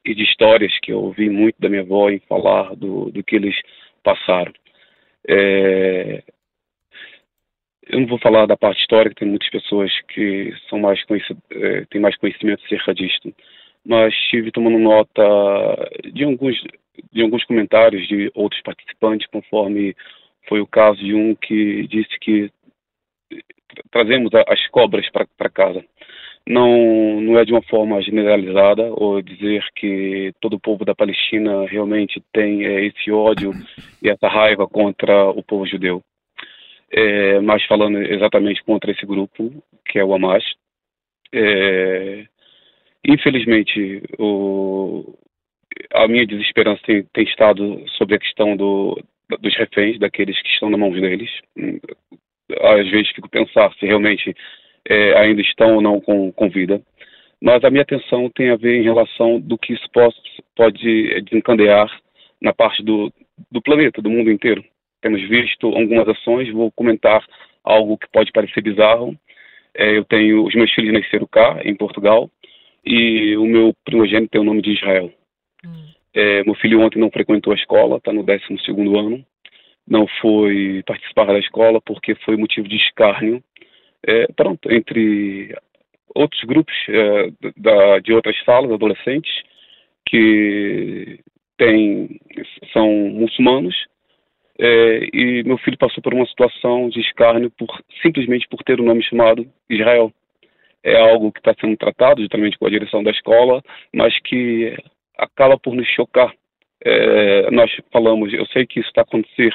e 0.07 0.15
de 0.15 0.23
histórias 0.23 0.73
que 0.81 0.93
eu 0.93 1.01
ouvi 1.01 1.29
muito 1.29 1.57
da 1.61 1.69
minha 1.69 1.83
avó 1.83 2.09
em 2.09 2.21
falar 2.21 2.77
do, 2.77 3.11
do 3.11 3.25
que 3.25 3.35
eles 3.35 3.57
passaram. 4.05 4.53
É, 5.29 6.23
eu 7.89 8.01
não 8.01 8.07
vou 8.07 8.19
falar 8.19 8.47
da 8.47 8.57
parte 8.57 8.81
histórica, 8.81 9.17
tem 9.17 9.29
muitas 9.29 9.51
pessoas 9.51 9.93
que 10.09 10.55
são 10.71 10.79
mais 10.79 11.01
é, 11.51 11.85
têm 11.91 12.01
mais 12.01 12.17
conhecimento 12.17 12.65
acerca 12.65 12.95
disto, 12.95 13.35
mas 13.85 14.15
estive 14.15 14.53
tomando 14.53 14.79
nota 14.79 15.23
de 16.13 16.23
alguns, 16.25 16.57
de 17.13 17.23
alguns 17.23 17.45
comentários 17.45 18.07
de 18.07 18.31
outros 18.35 18.63
participantes, 18.63 19.27
conforme 19.27 19.97
foi 20.49 20.61
o 20.61 20.67
caso 20.67 21.01
de 21.01 21.15
um 21.15 21.35
que 21.35 21.89
disse 21.89 22.17
que 22.21 22.51
trazemos 23.91 24.31
as 24.47 24.65
cobras 24.69 25.09
para 25.11 25.51
casa 25.51 25.85
não, 26.49 27.21
não 27.21 27.39
é 27.39 27.45
de 27.45 27.53
uma 27.53 27.63
forma 27.63 28.01
generalizada 28.01 28.85
ou 28.93 29.21
dizer 29.21 29.65
que 29.75 30.33
todo 30.41 30.55
o 30.55 30.61
povo 30.61 30.85
da 30.85 30.95
Palestina 30.95 31.67
realmente 31.67 32.23
tem 32.33 32.65
é, 32.65 32.87
esse 32.87 33.11
ódio 33.11 33.51
e 34.03 34.09
essa 34.09 34.29
raiva 34.29 34.69
contra 34.69 35.31
o 35.31 35.43
povo 35.43 35.67
judeu. 35.67 36.03
É, 36.91 37.41
mas 37.41 37.65
falando 37.65 38.01
exatamente 38.01 38.63
contra 38.63 38.93
esse 38.93 39.05
grupo, 39.05 39.53
que 39.85 39.99
é 39.99 40.05
o 40.05 40.15
Hamas, 40.15 40.45
É, 41.33 42.25
infelizmente, 43.05 44.03
o, 44.19 45.19
a 45.95 46.07
minha 46.07 46.27
desesperança 46.27 46.81
tem, 46.87 47.03
tem, 47.13 47.25
estado 47.25 47.85
sobre 47.99 48.15
a 48.15 48.19
questão 48.19 48.57
do, 48.57 49.03
dos 49.41 49.57
reféns, 49.57 49.99
daqueles 49.99 50.41
que 50.41 50.49
estão 50.49 50.71
na 50.71 50.79
mão 50.79 50.93
deles. 50.93 51.31
Às 52.61 52.89
vezes 52.89 53.11
fico 53.11 53.29
pensar 53.29 53.73
se 53.75 53.85
realmente 53.87 54.35
é, 54.89 55.19
ainda 55.19 55.41
estão 55.41 55.75
ou 55.75 55.81
não 55.81 56.01
com, 56.01 56.33
com 56.33 56.49
vida. 56.49 56.81
Mas 57.41 57.63
a 57.65 57.71
minha 57.71 57.83
atenção 57.83 58.31
tem 58.31 58.51
a 58.51 58.57
ver 58.57 58.77
em 58.77 58.83
relação 58.83 59.39
do 59.39 59.59
que 59.59 59.75
isso 59.75 59.87
pode, 59.93 60.17
pode 60.55 61.21
desencadear 61.23 61.91
na 62.41 62.53
parte 62.53 62.83
do, 62.83 63.13
do 63.51 63.61
planeta, 63.61 64.01
do 64.01 64.11
mundo 64.11 64.31
inteiro. 64.31 64.65
Temos 65.03 65.21
visto 65.29 65.67
algumas 65.67 66.09
ações, 66.09 66.51
vou 66.51 66.73
comentar 66.73 67.25
algo 67.63 67.99
que 67.99 68.09
pode 68.11 68.33
parecer 68.33 68.63
bizarro. 68.63 69.17
É, 69.75 69.99
eu 69.99 70.05
tenho, 70.05 70.45
os 70.45 70.55
meus 70.55 70.73
filhos 70.73 70.95
nasceram 70.95 71.27
cá, 71.27 71.61
em 71.63 71.75
Portugal, 71.75 72.31
e 72.85 73.37
o 73.37 73.45
meu 73.45 73.75
primogênito 73.85 74.31
tem 74.31 74.41
o 74.41 74.45
nome 74.45 74.63
de 74.63 74.73
Israel. 74.73 75.13
Hum. 75.65 75.89
É, 76.15 76.43
meu 76.45 76.55
filho 76.55 76.81
ontem 76.81 76.99
não 76.99 77.11
frequentou 77.11 77.53
a 77.53 77.57
escola, 77.57 77.99
está 77.99 78.13
no 78.13 78.23
12 78.23 78.43
ano, 78.97 79.25
não 79.87 80.07
foi 80.21 80.83
participar 80.87 81.27
da 81.27 81.39
escola 81.39 81.81
porque 81.83 82.15
foi 82.25 82.37
motivo 82.37 82.67
de 82.67 82.77
escárnio, 82.77 83.43
é, 84.07 84.27
pronto, 84.37 84.73
entre 84.73 85.55
outros 86.15 86.43
grupos 86.45 86.75
é, 86.89 87.31
da, 87.57 87.99
de 87.99 88.13
outras 88.13 88.37
salas, 88.45 88.71
adolescentes, 88.71 89.33
que 90.09 91.21
tem, 91.59 92.21
são 92.73 92.89
muçulmanos, 92.89 93.75
é, 94.59 95.09
e 95.13 95.43
meu 95.45 95.59
filho 95.59 95.77
passou 95.77 96.03
por 96.03 96.15
uma 96.15 96.27
situação 96.27 96.89
de 96.89 97.01
escárnio 97.01 97.51
por, 97.51 97.69
simplesmente 98.01 98.49
por 98.49 98.63
ter 98.63 98.81
o 98.81 98.83
um 98.83 98.87
nome 98.87 99.03
chamado 99.03 99.47
Israel. 99.69 100.13
É 100.83 100.97
algo 100.97 101.33
que 101.33 101.41
está 101.41 101.55
sendo 101.61 101.77
tratado 101.77 102.23
justamente 102.23 102.57
com 102.59 102.67
a 102.67 102.71
direção 102.71 103.03
da 103.03 103.11
escola, 103.11 103.63
mas 103.93 104.19
que 104.21 104.75
acaba 105.19 105.59
por 105.59 105.75
nos 105.75 105.87
chocar. 105.89 106.33
É, 106.83 107.51
nós 107.51 107.71
falamos, 107.93 108.33
eu 108.33 108.47
sei 108.47 108.67
que 108.67 108.81
isso 108.81 108.89
está 108.89 109.03
a 109.03 109.05
acontecer 109.05 109.53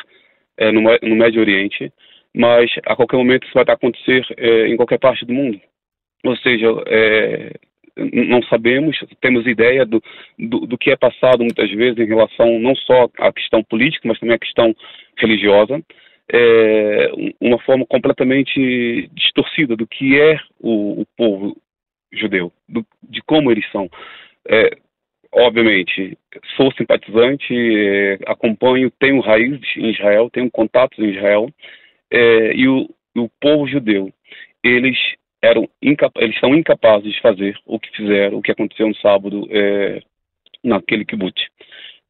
é, 0.57 0.71
no, 0.71 0.81
no, 0.81 1.15
Médio 1.15 1.41
Oriente, 1.41 1.91
mas 2.35 2.71
a 2.85 2.95
qualquer 2.95 3.17
momento 3.17 3.43
isso 3.43 3.53
vai 3.53 3.65
a 3.67 3.73
acontecer 3.73 4.25
é, 4.37 4.67
em 4.67 4.75
qualquer 4.75 4.99
parte 4.99 5.25
do 5.25 5.33
mundo. 5.33 5.59
Ou 6.23 6.35
seja, 6.37 6.67
é, 6.87 7.53
não 7.95 8.41
sabemos, 8.43 8.97
temos 9.19 9.45
ideia 9.45 9.85
do, 9.85 10.01
do, 10.37 10.59
do, 10.67 10.77
que 10.77 10.91
é 10.91 10.95
passado 10.95 11.43
muitas 11.43 11.69
vezes 11.71 11.97
em 11.99 12.07
relação 12.07 12.59
não 12.59 12.75
só 12.75 13.09
à 13.17 13.31
questão 13.33 13.63
política, 13.63 14.07
mas 14.07 14.19
também 14.19 14.35
à 14.35 14.39
questão 14.39 14.73
religiosa, 15.17 15.81
é, 16.31 17.11
uma 17.39 17.59
forma 17.59 17.85
completamente 17.85 19.09
distorcida 19.13 19.75
do 19.75 19.85
que 19.85 20.19
é 20.19 20.39
o, 20.59 21.01
o 21.01 21.05
povo 21.17 21.57
judeu, 22.13 22.51
do, 22.67 22.85
de 23.03 23.21
como 23.23 23.51
eles 23.51 23.69
são. 23.71 23.89
É, 24.47 24.77
obviamente, 25.33 26.17
sou 26.55 26.71
simpatizante, 26.73 27.53
é, 27.53 28.19
acompanho, 28.27 28.91
tenho 28.99 29.19
raízes 29.19 29.75
em 29.75 29.91
Israel, 29.91 30.29
tenho 30.29 30.49
contatos 30.49 30.97
em 30.99 31.09
Israel, 31.09 31.49
é, 32.11 32.53
e 32.53 32.67
o, 32.67 32.89
o 33.15 33.29
povo 33.39 33.67
judeu, 33.67 34.11
eles 34.63 34.97
eram 35.41 35.67
eles 35.81 36.39
são 36.39 36.53
incapazes 36.53 37.13
de 37.13 37.21
fazer 37.21 37.57
o 37.65 37.79
que 37.79 37.95
fizeram, 37.95 38.37
o 38.37 38.41
que 38.41 38.51
aconteceu 38.51 38.87
no 38.87 38.95
sábado 38.95 39.47
é, 39.49 40.01
naquele 40.63 41.05
kibbutz. 41.05 41.43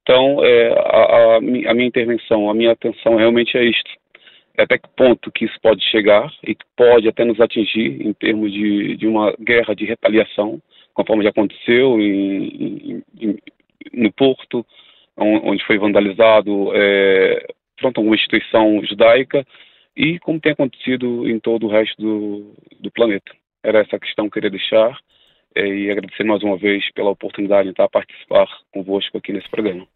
Então, 0.01 0.43
é, 0.43 0.73
a, 0.73 0.75
a, 0.75 1.35
a, 1.37 1.41
minha 1.41 1.87
intervenção, 1.87 2.49
a 2.49 2.53
minha 2.53 2.71
atenção 2.71 3.15
realmente 3.15 3.57
é 3.57 3.63
isto. 3.63 3.89
É 4.57 4.63
até 4.63 4.77
que 4.77 4.89
ponto 4.97 5.31
que 5.31 5.45
isso 5.45 5.57
pode 5.61 5.81
chegar 5.89 6.29
e 6.43 6.53
que 6.53 6.65
pode 6.75 7.07
até 7.07 7.23
nos 7.23 7.39
atingir 7.39 8.05
em 8.05 8.11
termos 8.13 8.51
de, 8.51 8.97
de 8.97 9.07
uma 9.07 9.33
guerra 9.39 9.73
de 9.73 9.85
retaliação, 9.85 10.61
conforme 10.93 11.23
já 11.23 11.29
aconteceu 11.29 12.01
em, 12.01 13.01
em, 13.19 13.37
no 13.93 14.11
Porto, 14.11 14.65
onde 15.17 15.63
foi 15.65 15.77
vandalizado 15.77 16.71
é, 16.75 17.47
pronto, 17.77 18.01
uma 18.01 18.15
instituição 18.15 18.83
judaica, 18.83 19.45
e 19.95 20.19
como 20.19 20.39
tem 20.39 20.53
acontecido 20.53 21.27
em 21.27 21.39
todo 21.39 21.67
o 21.67 21.69
resto 21.69 22.01
do, 22.01 22.53
do 22.79 22.91
planeta. 22.91 23.31
Era 23.63 23.79
essa 23.79 23.95
a 23.95 23.99
questão 23.99 24.25
que 24.25 24.29
eu 24.29 24.41
queria 24.41 24.49
deixar 24.49 24.97
é, 25.55 25.67
e 25.67 25.91
agradecer 25.91 26.23
mais 26.23 26.41
uma 26.43 26.57
vez 26.57 26.89
pela 26.93 27.11
oportunidade 27.11 27.65
de 27.65 27.71
estar 27.71 27.85
a 27.85 27.89
participar 27.89 28.47
convosco 28.71 29.17
aqui 29.17 29.33
nesse 29.33 29.49
programa. 29.49 29.87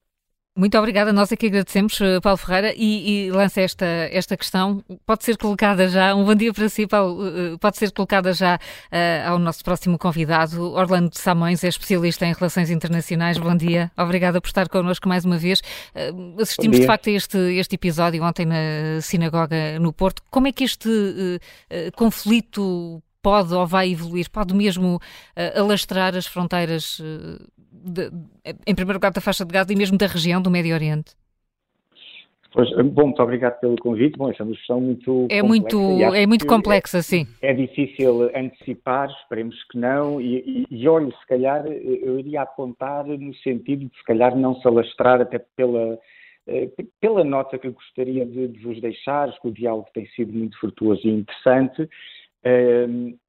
Muito 0.57 0.77
obrigada, 0.77 1.11
nós 1.11 1.33
aqui 1.33 1.47
agradecemos, 1.47 1.99
eh, 1.99 2.21
Paulo 2.21 2.37
Ferreira, 2.37 2.73
e, 2.77 3.25
e 3.25 3.31
lança 3.31 3.59
esta, 3.59 3.85
esta 3.85 4.37
questão. 4.37 4.81
Pode 5.05 5.25
ser 5.25 5.35
colocada 5.35 5.89
já, 5.89 6.15
um 6.15 6.23
bom 6.23 6.33
dia 6.33 6.53
para 6.53 6.69
si, 6.69 6.87
Paulo, 6.87 7.27
eh, 7.27 7.57
pode 7.59 7.75
ser 7.75 7.91
colocada 7.91 8.31
já 8.31 8.55
uh, 8.55 9.29
ao 9.31 9.37
nosso 9.37 9.61
próximo 9.65 9.97
convidado. 9.97 10.71
Orlando 10.71 11.13
Samões 11.13 11.61
é 11.61 11.67
especialista 11.67 12.25
em 12.25 12.31
relações 12.31 12.69
internacionais. 12.69 13.37
Bom 13.37 13.53
dia, 13.53 13.91
obrigada 13.97 14.39
por 14.39 14.47
estar 14.47 14.69
connosco 14.69 15.09
mais 15.09 15.25
uma 15.25 15.37
vez. 15.37 15.59
Uh, 15.93 16.41
assistimos 16.41 16.79
de 16.79 16.85
facto 16.85 17.09
a 17.09 17.11
este, 17.11 17.37
este 17.57 17.75
episódio 17.75 18.23
ontem 18.23 18.45
na 18.45 19.01
sinagoga 19.01 19.77
no 19.81 19.91
Porto. 19.91 20.23
Como 20.31 20.47
é 20.47 20.53
que 20.53 20.63
este 20.63 20.87
uh, 20.87 21.91
conflito 21.97 23.03
pode 23.25 23.51
ou 23.55 23.65
vai 23.65 23.89
evoluir? 23.89 24.29
Pode 24.29 24.53
mesmo 24.53 24.99
alastrar 25.55 26.15
as 26.15 26.27
fronteiras 26.27 27.01
de, 27.71 28.11
em 28.67 28.75
primeiro 28.75 28.97
lugar, 28.97 29.11
da 29.11 29.21
faixa 29.21 29.43
de 29.43 29.51
Gaza 29.51 29.73
e 29.73 29.75
mesmo 29.75 29.97
da 29.97 30.05
região 30.05 30.39
do 30.39 30.51
Médio 30.51 30.75
Oriente? 30.75 31.15
Pois, 32.53 32.69
bom, 32.93 33.07
muito 33.07 33.21
obrigado 33.21 33.59
pelo 33.59 33.75
convite. 33.75 34.17
Bom, 34.17 34.29
essa 34.29 34.41
é 34.41 34.45
uma 34.45 34.53
discussão 34.53 34.79
muito 34.79 35.27
é 35.29 35.43
muito 35.43 35.77
é 36.13 36.25
muito 36.25 36.47
complexa, 36.47 37.01
sim. 37.01 37.27
É 37.41 37.53
difícil 37.53 38.31
antecipar, 38.33 39.09
esperemos 39.09 39.61
que 39.69 39.77
não. 39.77 40.21
E, 40.21 40.65
e, 40.71 40.81
e 40.81 40.87
olho, 40.87 41.11
se 41.19 41.27
calhar, 41.27 41.65
eu 41.67 42.17
iria 42.17 42.43
apontar 42.43 43.05
no 43.05 43.35
sentido 43.35 43.85
de 43.85 43.97
se 43.97 44.03
calhar 44.05 44.37
não 44.37 44.55
se 44.55 44.67
alastrar 44.67 45.19
até 45.19 45.37
pela 45.37 45.99
eh, 46.47 46.69
pela 47.01 47.25
nota 47.25 47.57
que 47.57 47.67
eu 47.67 47.73
gostaria 47.73 48.25
de, 48.25 48.47
de 48.47 48.59
vos 48.59 48.79
deixar, 48.79 49.37
que 49.39 49.47
o 49.49 49.51
diálogo 49.51 49.87
tem 49.93 50.07
sido 50.15 50.31
muito 50.31 50.57
frutuoso 50.57 51.05
e 51.05 51.11
interessante. 51.11 51.89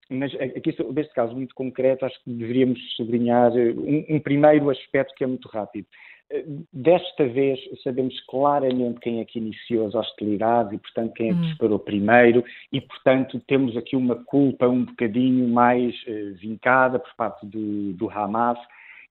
Mas 0.08 0.32
aqui, 0.36 0.74
neste 0.92 1.12
caso 1.14 1.34
muito 1.34 1.54
concreto, 1.54 2.04
acho 2.04 2.22
que 2.22 2.30
deveríamos 2.30 2.78
sublinhar 2.94 3.56
eh, 3.56 3.72
um, 3.72 4.16
um, 4.16 4.20
primeiro 4.20 4.70
aspecto 4.70 5.12
que 5.16 5.24
é 5.24 5.26
muito 5.26 5.48
rápido. 5.48 5.86
Eh, 6.30 6.44
desta 6.72 7.26
vez 7.26 7.58
sabemos 7.82 8.14
claramente 8.26 9.00
quem 9.00 9.20
é 9.20 9.24
que 9.24 9.40
iniciou 9.40 9.88
as 9.88 9.96
hostilidades 9.96 10.72
e, 10.74 10.78
portanto, 10.78 11.12
quem 11.14 11.30
é 11.30 11.32
que 11.32 11.38
hum. 11.38 11.42
disparou 11.42 11.78
primeiro 11.80 12.44
e, 12.72 12.80
portanto, 12.80 13.42
temos 13.48 13.76
aqui 13.76 13.96
uma 13.96 14.14
culpa 14.24 14.68
um 14.68 14.84
bocadinho 14.84 15.48
mais 15.48 15.92
uh, 16.06 16.34
vincada 16.40 17.00
por 17.00 17.12
parte 17.16 17.44
do, 17.44 17.92
do 17.94 18.08
Hamas 18.08 18.58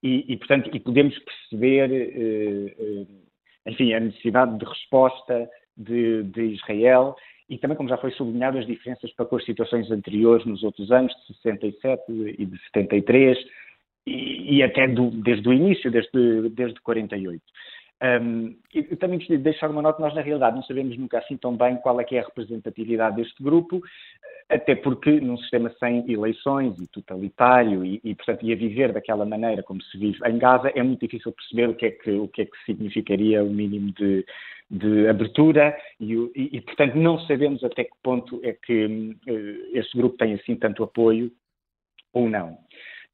e, 0.01 0.23
e, 0.31 0.37
portanto, 0.37 0.69
e 0.73 0.79
podemos 0.79 1.17
perceber, 1.19 1.89
uh, 1.91 3.01
uh, 3.01 3.07
enfim, 3.65 3.93
a 3.93 3.99
necessidade 3.99 4.57
de 4.57 4.63
resposta 4.63 5.49
de, 5.75 6.23
de 6.23 6.41
Israel 6.53 7.17
e 7.49 7.57
também, 7.57 7.77
como 7.77 7.89
já 7.89 7.97
foi 7.97 8.11
sublinhado, 8.11 8.57
as 8.57 8.65
diferenças 8.65 9.11
para 9.13 9.25
com 9.25 9.35
as 9.35 9.45
situações 9.45 9.89
anteriores 9.91 10.45
nos 10.45 10.63
outros 10.63 10.91
anos, 10.91 11.13
de 11.27 11.35
67 11.35 12.03
e 12.39 12.45
de 12.45 12.57
73, 12.65 13.37
e, 14.07 14.57
e 14.57 14.63
até 14.63 14.87
do, 14.87 15.11
desde 15.11 15.47
o 15.47 15.53
início, 15.53 15.91
desde, 15.91 16.49
desde 16.49 16.79
48. 16.81 17.41
Um, 18.03 18.55
e 18.73 18.83
também 18.97 19.17
gostaria 19.17 19.37
de 19.37 19.43
deixar 19.43 19.71
uma 19.71 19.81
nota, 19.81 20.01
nós 20.01 20.13
na 20.13 20.21
realidade 20.21 20.55
não 20.55 20.63
sabemos 20.63 20.97
nunca 20.97 21.19
assim 21.19 21.37
tão 21.37 21.55
bem 21.55 21.77
qual 21.77 21.99
é 22.01 22.03
que 22.03 22.17
é 22.17 22.19
a 22.19 22.25
representatividade 22.25 23.15
deste 23.15 23.41
grupo, 23.41 23.81
até 24.49 24.75
porque 24.75 25.19
num 25.21 25.37
sistema 25.37 25.73
sem 25.79 26.09
eleições 26.11 26.77
e 26.79 26.87
totalitário 26.87 27.85
e, 27.85 28.01
e, 28.03 28.13
portanto, 28.13 28.45
ia 28.45 28.55
viver 28.55 28.91
daquela 28.91 29.25
maneira 29.25 29.63
como 29.63 29.81
se 29.81 29.97
vive 29.97 30.19
em 30.27 30.37
Gaza, 30.37 30.71
é 30.75 30.83
muito 30.83 30.99
difícil 30.99 31.31
perceber 31.31 31.69
o 31.69 31.75
que 31.75 31.85
é 31.85 31.91
que, 31.91 32.11
o 32.11 32.27
que, 32.27 32.41
é 32.41 32.45
que 32.45 32.65
significaria 32.65 33.43
o 33.43 33.49
mínimo 33.49 33.91
de, 33.93 34.25
de 34.69 35.07
abertura 35.07 35.75
e, 35.99 36.13
e, 36.13 36.57
e, 36.57 36.61
portanto, 36.61 36.95
não 36.95 37.19
sabemos 37.21 37.63
até 37.63 37.85
que 37.85 37.95
ponto 38.03 38.39
é 38.43 38.53
que 38.53 38.85
uh, 38.85 39.77
este 39.77 39.97
grupo 39.97 40.17
tem 40.17 40.33
assim 40.33 40.55
tanto 40.55 40.83
apoio 40.83 41.31
ou 42.13 42.29
não. 42.29 42.57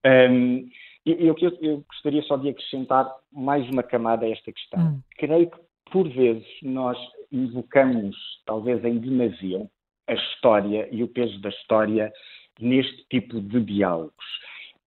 Um, 0.06 0.68
eu, 1.06 1.36
eu, 1.40 1.58
eu, 1.62 1.86
gostaria 1.88 2.22
só 2.24 2.38
de 2.38 2.50
acrescentar 2.50 3.10
mais 3.32 3.68
uma 3.70 3.84
camada 3.84 4.26
a 4.26 4.30
esta 4.30 4.52
questão. 4.52 4.80
Hum. 4.80 5.02
Creio 5.18 5.50
que, 5.50 5.58
por 5.92 6.08
vezes, 6.10 6.48
nós 6.62 6.98
invocamos, 7.32 8.16
talvez 8.46 8.84
em 8.86 9.00
demasia, 9.00 9.68
a 10.08 10.14
história 10.14 10.88
e 10.92 11.04
o 11.04 11.08
peso 11.08 11.40
da 11.42 11.50
história 11.50 12.12
neste 12.60 13.06
tipo 13.10 13.40
de 13.42 13.62
diálogos. 13.62 14.26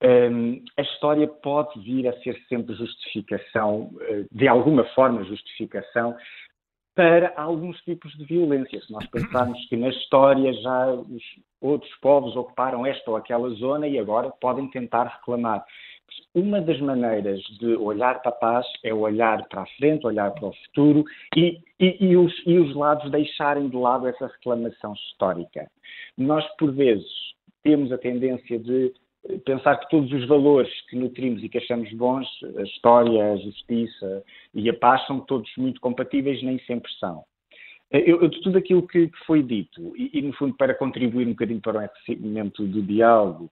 Um, 0.03 0.63
a 0.77 0.83
história 0.83 1.27
pode 1.27 1.81
vir 1.81 2.07
a 2.07 2.13
ser 2.21 2.39
sempre 2.49 2.75
justificação, 2.75 3.91
eh, 4.03 4.27
de 4.31 4.47
alguma 4.47 4.85
forma 4.95 5.25
justificação, 5.25 6.15
para 6.95 7.33
alguns 7.37 7.81
tipos 7.83 8.13
de 8.13 8.25
violência. 8.25 8.81
Se 8.81 8.93
nós 8.93 9.07
pensarmos 9.07 9.59
que 9.69 9.77
na 9.77 9.89
história 9.89 10.53
já 10.53 10.93
os 10.93 11.23
outros 11.61 11.93
povos 12.01 12.37
ocuparam 12.37 12.87
esta 12.87 13.11
ou 13.11 13.17
aquela 13.17 13.49
zona 13.51 13.89
e 13.89 13.99
agora 13.99 14.31
podem 14.41 14.69
tentar 14.71 15.05
reclamar. 15.05 15.65
Uma 16.35 16.61
das 16.61 16.81
maneiras 16.81 17.41
de 17.61 17.77
olhar 17.77 18.21
para 18.21 18.31
a 18.31 18.35
paz 18.35 18.67
é 18.83 18.93
olhar 18.93 19.47
para 19.49 19.63
a 19.63 19.67
frente, 19.79 20.07
olhar 20.07 20.33
para 20.33 20.49
o 20.49 20.53
futuro 20.53 21.05
e, 21.37 21.61
e, 21.79 21.97
e, 22.07 22.17
os, 22.17 22.33
e 22.45 22.59
os 22.59 22.75
lados 22.75 23.11
deixarem 23.11 23.69
de 23.69 23.77
lado 23.77 24.09
essa 24.09 24.27
reclamação 24.27 24.95
histórica. 24.95 25.71
Nós, 26.19 26.45
por 26.57 26.73
vezes, 26.73 27.07
temos 27.63 27.93
a 27.93 27.99
tendência 27.99 28.59
de 28.59 28.93
pensar 29.45 29.77
que 29.77 29.89
todos 29.89 30.13
os 30.13 30.27
valores 30.27 30.71
que 30.89 30.97
nutrimos 30.97 31.43
e 31.43 31.49
que 31.49 31.59
achamos 31.59 31.91
bons, 31.93 32.27
a 32.59 32.63
história, 32.63 33.33
a 33.33 33.37
justiça 33.37 34.23
e 34.53 34.69
a 34.69 34.75
paz, 34.75 35.07
são 35.07 35.21
todos 35.21 35.51
muito 35.57 35.81
compatíveis, 35.81 36.43
nem 36.43 36.59
sempre 36.61 36.91
são. 36.99 37.25
Eu, 37.91 38.23
eu, 38.23 38.29
de 38.29 38.41
tudo 38.43 38.59
aquilo 38.59 38.87
que, 38.87 39.09
que 39.09 39.25
foi 39.25 39.43
dito, 39.43 39.95
e, 39.97 40.11
e, 40.19 40.23
no 40.23 40.33
fundo 40.33 40.55
para 40.57 40.75
contribuir 40.75 41.27
um 41.27 41.31
bocadinho 41.31 41.61
para 41.61 41.79
o 41.79 41.85
aquecimento 41.85 42.67
do 42.67 42.83
diálogo, 42.83 43.51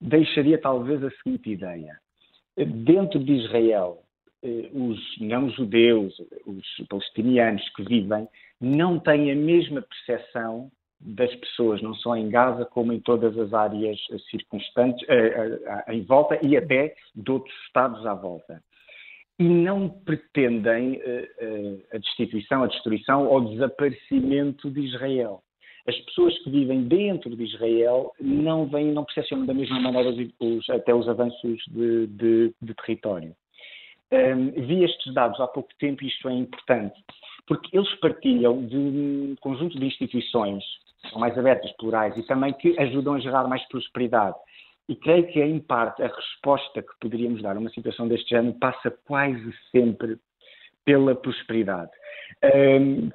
deixaria 0.00 0.58
talvez 0.58 1.02
a 1.04 1.10
seguinte 1.10 1.50
ideia. 1.50 1.98
Dentro 2.56 3.18
de 3.22 3.32
Israel, 3.32 4.02
eh, 4.42 4.70
os 4.72 4.98
não-judeus, 5.20 6.14
os 6.46 6.86
palestinianos 6.88 7.68
que 7.70 7.84
vivem, 7.84 8.26
não 8.60 8.98
têm 8.98 9.30
a 9.30 9.34
mesma 9.34 9.82
percepção 9.82 10.70
das 10.98 11.34
pessoas, 11.36 11.80
não 11.82 11.94
só 11.94 12.16
em 12.16 12.28
Gaza, 12.28 12.64
como 12.66 12.92
em 12.92 13.00
todas 13.00 13.36
as 13.38 13.52
áreas 13.54 13.98
circunstantes, 14.30 15.06
eh, 15.08 15.60
eh, 15.64 15.94
em 15.94 16.02
volta 16.02 16.38
e 16.44 16.56
até 16.56 16.94
de 17.14 17.30
outros 17.30 17.54
Estados 17.66 18.04
à 18.06 18.14
volta. 18.14 18.62
E 19.38 19.44
não 19.44 19.88
pretendem 19.88 21.00
a 21.90 21.96
destituição, 21.96 22.62
a 22.62 22.66
destruição 22.66 23.26
ou 23.26 23.40
desaparecimento 23.48 24.70
de 24.70 24.80
Israel. 24.82 25.42
As 25.90 25.98
pessoas 26.02 26.38
que 26.44 26.50
vivem 26.50 26.84
dentro 26.84 27.34
de 27.34 27.42
Israel 27.42 28.12
não 28.20 28.64
veem, 28.66 28.92
não 28.92 29.04
percepcionam 29.04 29.44
da 29.44 29.52
mesma 29.52 29.80
maneira 29.80 30.10
os, 30.38 30.70
até 30.70 30.94
os 30.94 31.08
avanços 31.08 31.60
de, 31.66 32.06
de, 32.06 32.54
de 32.62 32.74
território. 32.74 33.34
Um, 34.12 34.52
vi 34.52 34.84
estes 34.84 35.12
dados 35.12 35.40
há 35.40 35.48
pouco 35.48 35.68
tempo 35.80 36.04
e 36.04 36.06
isto 36.06 36.28
é 36.28 36.32
importante, 36.32 36.94
porque 37.44 37.76
eles 37.76 37.92
partilham 37.96 38.64
de 38.66 38.76
um 38.76 39.34
conjunto 39.40 39.80
de 39.80 39.84
instituições 39.84 40.62
que 41.02 41.10
são 41.10 41.18
mais 41.18 41.36
abertas, 41.36 41.72
plurais 41.72 42.16
e 42.16 42.22
também 42.24 42.52
que 42.52 42.78
ajudam 42.78 43.14
a 43.14 43.20
gerar 43.20 43.48
mais 43.48 43.66
prosperidade. 43.66 44.36
E 44.88 44.94
creio 44.94 45.26
que, 45.26 45.42
em 45.42 45.58
parte, 45.58 46.04
a 46.04 46.06
resposta 46.06 46.82
que 46.82 47.00
poderíamos 47.00 47.42
dar 47.42 47.56
a 47.56 47.58
uma 47.58 47.70
situação 47.70 48.06
deste 48.06 48.30
género 48.30 48.56
passa 48.60 48.92
quase 49.06 49.52
sempre 49.72 50.20
pela 50.84 51.14
prosperidade. 51.14 51.90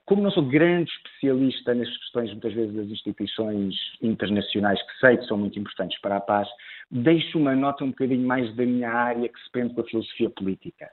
Como 0.05 0.21
não 0.21 0.31
sou 0.31 0.43
grande 0.43 0.91
especialista 0.91 1.73
nas 1.73 1.89
questões, 1.97 2.31
muitas 2.31 2.53
vezes, 2.53 2.75
das 2.75 2.87
instituições 2.87 3.75
internacionais, 4.01 4.81
que 4.81 4.99
sei 4.99 5.17
que 5.17 5.25
são 5.25 5.37
muito 5.37 5.57
importantes 5.57 5.99
para 5.99 6.17
a 6.17 6.21
paz, 6.21 6.47
deixo 6.91 7.39
uma 7.39 7.55
nota 7.55 7.83
um 7.83 7.89
bocadinho 7.89 8.27
mais 8.27 8.55
da 8.55 8.65
minha 8.65 8.91
área 8.91 9.27
que 9.27 9.39
se 9.39 9.51
prende 9.51 9.73
com 9.73 9.81
a 9.81 9.85
filosofia 9.85 10.29
política. 10.29 10.89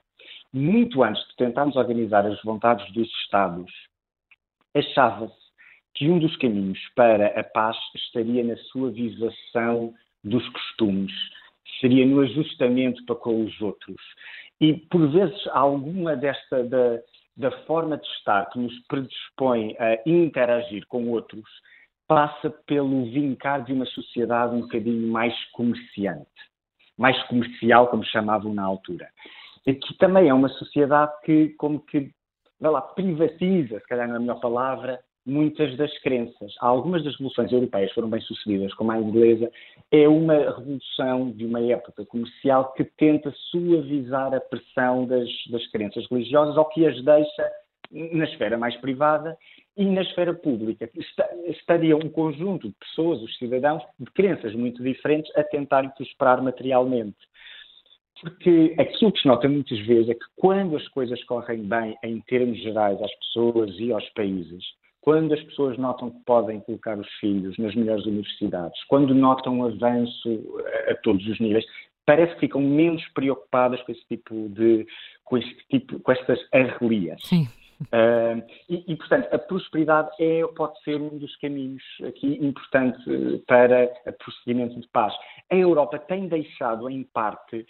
Muito 0.53 1.03
antes 1.03 1.23
de 1.28 1.36
tentarmos 1.36 1.77
organizar 1.77 2.27
as 2.27 2.40
vontades 2.43 2.90
dos 2.93 3.09
Estados, 3.24 3.70
achava-se 4.74 5.43
que 5.94 6.09
um 6.09 6.19
dos 6.19 6.35
caminhos 6.36 6.78
para 6.97 7.27
a 7.39 7.44
paz 7.44 7.77
estaria 7.94 8.43
na 8.43 8.57
suavização 8.57 9.93
dos 10.24 10.49
costumes, 10.49 11.12
seria 11.81 12.07
no 12.07 12.20
ajustamento 12.20 13.05
para 13.05 13.16
com 13.16 13.44
os 13.44 13.61
outros. 13.61 14.01
E, 14.62 14.74
por 14.74 15.10
vezes, 15.10 15.44
alguma 15.48 16.14
desta 16.14 16.62
da, 16.62 17.01
da 17.36 17.51
forma 17.66 17.97
de 17.98 18.06
estar 18.06 18.48
que 18.51 18.60
nos 18.60 18.72
predispõe 18.86 19.74
a 19.76 19.98
interagir 20.06 20.86
com 20.86 21.10
outros 21.10 21.43
passa 22.06 22.48
pelo 22.64 23.06
vincar 23.06 23.64
de 23.64 23.72
uma 23.72 23.86
sociedade 23.86 24.55
um 24.55 24.60
bocadinho 24.60 25.10
mais 25.10 25.34
comerciante, 25.51 26.30
mais 26.97 27.20
comercial, 27.24 27.89
como 27.89 28.05
chamavam 28.05 28.55
na 28.55 28.62
altura. 28.62 29.09
Que 29.64 29.98
também 29.98 30.28
é 30.28 30.34
uma 30.34 30.48
sociedade 30.51 31.10
que, 31.24 31.48
como 31.59 31.80
que, 31.80 32.12
vai 32.60 32.70
lá, 32.70 32.82
privatiza, 32.82 33.80
se 33.80 33.86
calhar 33.89 34.06
não 34.06 34.14
é 34.14 34.18
a 34.18 34.20
melhor 34.20 34.40
palavra, 34.40 35.01
muitas 35.24 35.77
das 35.77 35.97
crenças. 36.01 36.55
Algumas 36.61 37.05
das 37.05 37.15
revoluções 37.15 37.53
europeias 37.53 37.93
foram 37.93 38.11
bem 38.11 38.20
sucedidas, 38.23 38.74
como 38.74 38.93
a 38.93 38.99
inglesa, 38.99 39.51
é 39.90 40.09
uma 40.09 40.35
revolução 40.35 41.31
de 41.31 41.44
uma 41.44 41.61
época 41.61 42.05
comercial 42.07 42.73
que 42.73 42.85
tenta 42.85 43.32
suavizar 43.51 44.35
a 44.35 44.40
pressão 44.40 45.07
das, 45.07 45.28
das 45.51 45.66
crenças 45.70 46.07
religiosas 46.11 46.57
ou 46.57 46.65
que 46.66 46.86
as 46.86 47.03
deixa 47.05 47.51
na 47.90 48.24
esfera 48.24 48.57
mais 48.57 48.74
privada 48.77 49.36
e 49.77 49.85
na 49.85 50.03
esfera 50.03 50.35
pública. 50.35 50.90
Estaria 51.47 51.97
um 51.97 52.09
conjunto 52.09 52.69
de 52.69 52.74
pessoas, 52.74 53.23
os 53.23 53.36
cidadãos, 53.36 53.82
de 53.99 54.11
crenças 54.12 54.55
muito 54.55 54.82
diferentes, 54.82 55.31
a 55.36 55.44
tentarem 55.44 55.90
prosperar 55.90 56.43
materialmente. 56.43 57.16
Porque 58.20 58.74
aquilo 58.78 59.12
que 59.12 59.20
se 59.20 59.27
nota 59.27 59.49
muitas 59.49 59.78
vezes 59.81 60.11
é 60.11 60.15
que 60.15 60.24
quando 60.36 60.77
as 60.77 60.86
coisas 60.89 61.23
correm 61.24 61.62
bem 61.65 61.97
em 62.05 62.20
termos 62.20 62.59
gerais 62.62 63.01
às 63.03 63.15
pessoas 63.16 63.74
e 63.78 63.93
aos 63.93 64.09
países, 64.11 64.65
quando 65.03 65.35
as 65.35 65.43
pessoas 65.43 65.77
notam 65.77 66.11
que 66.11 66.24
podem 66.24 66.61
colocar 66.61 66.97
os 66.99 67.09
filhos 67.19 67.59
nas 67.59 67.74
melhores 67.74 68.07
universidades, 68.07 68.83
quando 68.85 69.15
notam 69.15 69.59
um 69.59 69.66
avanço 69.66 70.62
a, 70.89 70.95
todos 71.03 71.27
os 71.27 71.39
níveis, 71.41 71.65
parece 72.07 72.35
que 72.35 72.41
ficam 72.41 72.61
menos 72.61 73.07
preocupadas 73.12 73.83
com 73.83 73.93
esse 73.93 74.07
tipo 74.07 74.49
de 74.49 74.87
com 75.24 75.37
este 75.37 75.66
tipo 75.69 76.01
com 76.01 76.12
estas 76.12 76.39
arrelias. 76.53 77.20
Sim. 77.24 77.49
Uh, 77.83 78.41
e, 78.69 78.93
e, 78.93 78.97
portanto, 78.97 79.27
a 79.35 79.39
prosperidade 79.41 80.11
é, 80.20 80.47
pode 80.55 80.81
ser 80.85 81.01
um 81.01 81.19
dos 81.19 81.35
caminhos 81.39 81.83
aqui 82.07 82.39
importante 82.41 83.03
para 83.49 83.93
o 84.07 84.12
procedimento 84.12 84.79
de 84.81 84.87
paz. 84.89 85.12
A 85.51 85.57
Europa 85.57 85.99
tem 85.99 86.29
deixado, 86.29 86.89
em 86.89 87.03
parte, 87.03 87.66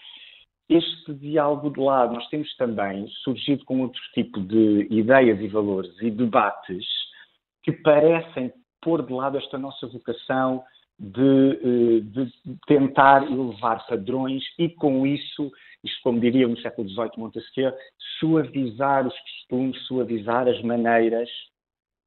este 0.69 1.15
diálogo 1.15 1.71
de 1.71 1.81
lado. 1.81 2.13
Nós 2.13 2.29
temos 2.29 2.55
também 2.57 3.07
surgido 3.25 3.65
com 3.65 3.81
outro 3.81 4.01
tipo 4.13 4.39
de 4.41 4.87
ideias 4.91 5.41
e 5.41 5.49
valores 5.49 5.91
e 6.03 6.11
debates 6.11 6.85
que 7.63 7.73
parecem 7.73 8.53
pôr 8.81 9.05
de 9.05 9.13
lado 9.13 9.39
esta 9.39 9.57
nossa 9.57 9.87
vocação 9.87 10.63
de, 10.99 11.21
eh, 11.21 12.01
de 12.01 12.33
tentar 12.67 13.25
elevar 13.25 13.87
padrões 13.87 14.43
e, 14.59 14.69
com 14.69 15.07
isso, 15.07 15.51
isto 15.83 16.03
como 16.03 16.21
diria 16.21 16.47
no 16.47 16.59
século 16.59 16.89
XVIII 16.89 17.11
Montesquieu, 17.17 17.73
suavizar 18.19 19.07
os 19.07 19.15
costumes, 19.21 19.81
suavizar 19.87 20.49
as 20.49 20.61
maneiras, 20.63 21.29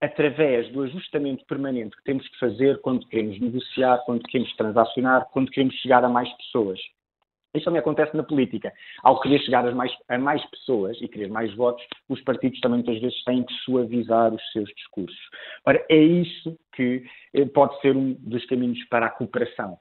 através 0.01 0.71
do 0.71 0.83
ajustamento 0.83 1.45
permanente 1.45 1.95
que 1.97 2.03
temos 2.03 2.27
que 2.27 2.39
fazer 2.39 2.79
quando 2.81 3.07
queremos 3.07 3.39
negociar, 3.39 3.97
quando 4.05 4.23
queremos 4.23 4.53
transacionar, 4.55 5.25
quando 5.31 5.51
queremos 5.51 5.75
chegar 5.75 6.03
a 6.03 6.09
mais 6.09 6.31
pessoas. 6.37 6.79
Isso 7.55 7.65
também 7.65 7.79
acontece 7.79 8.15
na 8.15 8.23
política. 8.23 8.71
Ao 9.03 9.19
querer 9.19 9.39
chegar 9.39 9.67
a 9.67 9.73
mais, 9.73 9.91
a 10.09 10.17
mais 10.17 10.45
pessoas 10.49 10.97
e 11.01 11.07
querer 11.07 11.29
mais 11.29 11.53
votos, 11.55 11.83
os 12.09 12.21
partidos 12.21 12.59
também 12.59 12.79
muitas 12.79 13.01
vezes 13.01 13.23
têm 13.23 13.43
que 13.43 13.53
suavizar 13.65 14.33
os 14.33 14.51
seus 14.51 14.69
discursos. 14.75 15.19
Ora, 15.65 15.83
é 15.89 15.97
isso 15.97 16.57
que 16.73 17.03
eh, 17.33 17.45
pode 17.45 17.79
ser 17.81 17.95
um 17.95 18.13
dos 18.13 18.45
caminhos 18.45 18.83
para 18.89 19.07
a 19.07 19.09
cooperação. 19.09 19.77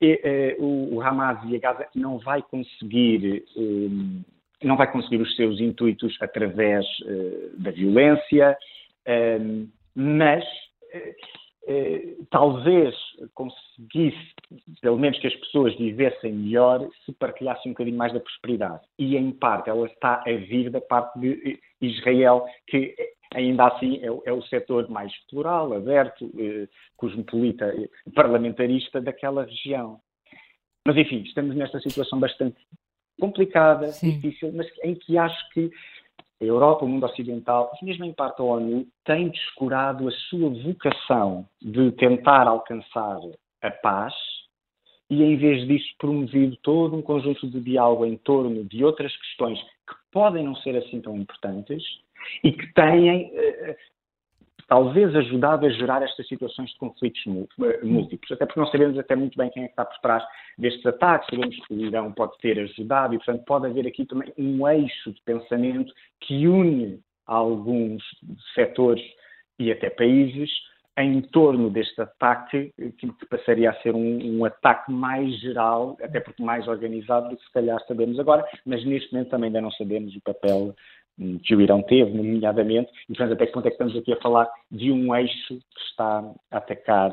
E, 0.00 0.20
eh, 0.24 0.56
o, 0.58 1.00
Hamas 1.00 1.38
e 1.48 1.56
a 1.56 1.58
Gaza 1.60 1.86
não 1.94 2.18
vai 2.18 2.42
conseguir 2.42 3.44
eh, 3.56 4.22
não 4.64 4.76
vai 4.76 4.90
conseguir 4.90 5.20
os 5.20 5.34
seus 5.36 5.60
intuitos 5.60 6.16
através 6.20 6.86
eh, 7.06 7.50
da 7.58 7.70
violência, 7.70 8.56
eh, 9.06 9.38
mas 9.94 10.44
eh, 11.66 12.16
talvez 12.30 12.94
conseguisse, 13.34 14.34
pelo 14.80 14.98
menos 14.98 15.18
que 15.18 15.26
as 15.26 15.34
pessoas 15.36 15.76
vivessem 15.76 16.32
melhor, 16.32 16.88
se 17.04 17.12
partilhassem 17.12 17.70
um 17.70 17.74
bocadinho 17.74 17.96
mais 17.96 18.12
da 18.12 18.20
prosperidade. 18.20 18.82
E, 18.98 19.16
em 19.16 19.32
parte, 19.32 19.70
ela 19.70 19.86
está 19.86 20.22
a 20.26 20.32
vir 20.32 20.70
da 20.70 20.80
parte 20.80 21.18
de 21.18 21.60
Israel, 21.80 22.44
que 22.66 22.94
ainda 23.34 23.66
assim 23.66 23.98
é, 24.02 24.06
é 24.06 24.32
o 24.32 24.42
setor 24.42 24.88
mais 24.88 25.12
plural, 25.28 25.72
aberto, 25.72 26.30
eh, 26.38 26.68
cosmopolita, 26.96 27.66
eh, 27.66 27.88
parlamentarista 28.14 29.00
daquela 29.00 29.44
região. 29.44 29.98
Mas, 30.86 30.96
enfim, 30.96 31.22
estamos 31.22 31.54
nesta 31.56 31.80
situação 31.80 32.18
bastante 32.18 32.56
complicada, 33.18 33.88
Sim. 33.88 34.18
difícil, 34.18 34.52
mas 34.52 34.66
em 34.82 34.94
que 34.94 35.16
acho 35.16 35.50
que 35.50 35.70
a 36.40 36.44
Europa, 36.44 36.84
o 36.84 36.88
mundo 36.88 37.06
ocidental, 37.06 37.70
e 37.80 37.84
mesmo 37.84 38.04
em 38.04 38.12
parte 38.12 38.40
a 38.40 38.44
ONU, 38.44 38.86
tem 39.04 39.28
descurado 39.28 40.08
a 40.08 40.10
sua 40.28 40.50
vocação 40.50 41.46
de 41.60 41.92
tentar 41.92 42.48
alcançar 42.48 43.20
a 43.62 43.70
paz 43.70 44.12
e, 45.12 45.22
em 45.22 45.36
vez 45.36 45.68
disso, 45.68 45.94
promovido 45.98 46.56
todo 46.62 46.96
um 46.96 47.02
conjunto 47.02 47.46
de 47.46 47.60
diálogo 47.60 48.06
em 48.06 48.16
torno 48.16 48.64
de 48.64 48.82
outras 48.82 49.14
questões 49.18 49.60
que 49.60 49.94
podem 50.10 50.42
não 50.42 50.56
ser 50.56 50.74
assim 50.74 51.02
tão 51.02 51.14
importantes 51.18 51.84
e 52.42 52.50
que 52.50 52.72
têm 52.72 53.30
eh, 53.34 53.76
talvez 54.66 55.14
ajudado 55.14 55.66
a 55.66 55.68
gerar 55.68 56.02
estas 56.02 56.26
situações 56.26 56.70
de 56.70 56.78
conflitos 56.78 57.20
eh, 57.26 57.84
múltiplos, 57.84 58.32
até 58.32 58.46
porque 58.46 58.60
não 58.60 58.66
sabemos 58.68 58.98
até 58.98 59.14
muito 59.14 59.36
bem 59.36 59.50
quem 59.50 59.64
é 59.64 59.66
que 59.66 59.72
está 59.72 59.84
por 59.84 59.98
trás 59.98 60.24
destes 60.56 60.86
ataques, 60.86 61.28
sabemos 61.28 61.56
que 61.66 61.74
o 61.74 61.78
Irão 61.78 62.10
pode 62.12 62.38
ter 62.38 62.58
ajudado 62.58 63.12
e, 63.12 63.18
portanto, 63.18 63.44
pode 63.44 63.66
haver 63.66 63.86
aqui 63.86 64.06
também 64.06 64.32
um 64.38 64.66
eixo 64.66 65.12
de 65.12 65.20
pensamento 65.26 65.92
que 66.20 66.46
une 66.46 67.00
alguns 67.26 68.02
setores 68.54 69.04
e 69.58 69.70
até 69.70 69.90
países 69.90 70.50
em 71.02 71.20
torno 71.20 71.70
deste 71.70 72.00
ataque, 72.00 72.72
que 72.98 73.26
passaria 73.28 73.70
a 73.70 73.74
ser 73.82 73.94
um, 73.94 74.38
um, 74.38 74.44
ataque 74.44 74.90
mais 74.90 75.38
geral, 75.40 75.96
até 76.02 76.20
porque 76.20 76.42
mais 76.42 76.66
organizado 76.68 77.28
do 77.28 77.36
que 77.36 77.44
se 77.44 77.52
calhar 77.52 77.80
sabemos 77.86 78.18
agora, 78.18 78.44
mas 78.64 78.84
neste 78.84 79.12
momento 79.12 79.30
também 79.30 79.48
ainda 79.48 79.60
não 79.60 79.70
sabemos 79.72 80.14
o 80.14 80.20
papel 80.20 80.74
que 81.44 81.54
o 81.54 81.60
Irão 81.60 81.82
teve, 81.82 82.10
nomeadamente, 82.10 82.90
e 83.04 83.14
portanto 83.14 83.32
até 83.32 83.46
que 83.46 83.52
ponto 83.52 83.66
é 83.66 83.70
que 83.70 83.74
estamos 83.74 83.96
aqui 83.96 84.12
a 84.12 84.20
falar 84.20 84.48
de 84.70 84.90
um 84.90 85.14
eixo 85.14 85.58
que 85.58 85.80
está 85.90 86.24
a 86.50 86.56
atacar 86.56 87.12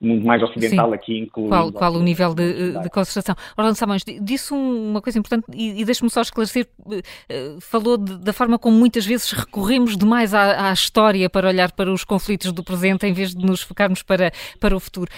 o 0.00 0.06
mundo 0.06 0.26
mais 0.26 0.42
ocidental 0.42 0.88
Sim. 0.88 0.94
aqui 0.94 1.18
incluindo. 1.18 1.50
Qual, 1.50 1.72
qual 1.72 1.92
o 1.94 2.02
nível 2.02 2.34
de, 2.34 2.78
de 2.80 2.90
concentração? 2.90 3.34
Orlando 3.56 3.76
Samões, 3.76 4.04
disse 4.20 4.52
uma 4.52 5.00
coisa 5.00 5.18
importante 5.18 5.46
e, 5.54 5.80
e 5.80 5.84
deixe-me 5.84 6.10
só 6.10 6.20
esclarecer, 6.20 6.68
uh, 6.86 7.60
falou 7.60 7.96
de, 7.96 8.18
da 8.18 8.32
forma 8.32 8.58
como 8.58 8.76
muitas 8.76 9.06
vezes 9.06 9.30
recorremos 9.32 9.96
demais 9.96 10.34
à, 10.34 10.70
à, 10.70 10.72
história 10.72 11.28
para 11.28 11.48
olhar 11.48 11.72
para 11.72 11.92
os 11.92 12.04
conflitos 12.04 12.52
do 12.52 12.62
presente 12.62 13.06
em 13.06 13.12
vez 13.12 13.34
de 13.34 13.44
nos 13.44 13.62
focarmos 13.62 14.02
para, 14.02 14.32
para 14.58 14.76
o 14.76 14.80
futuro. 14.80 15.10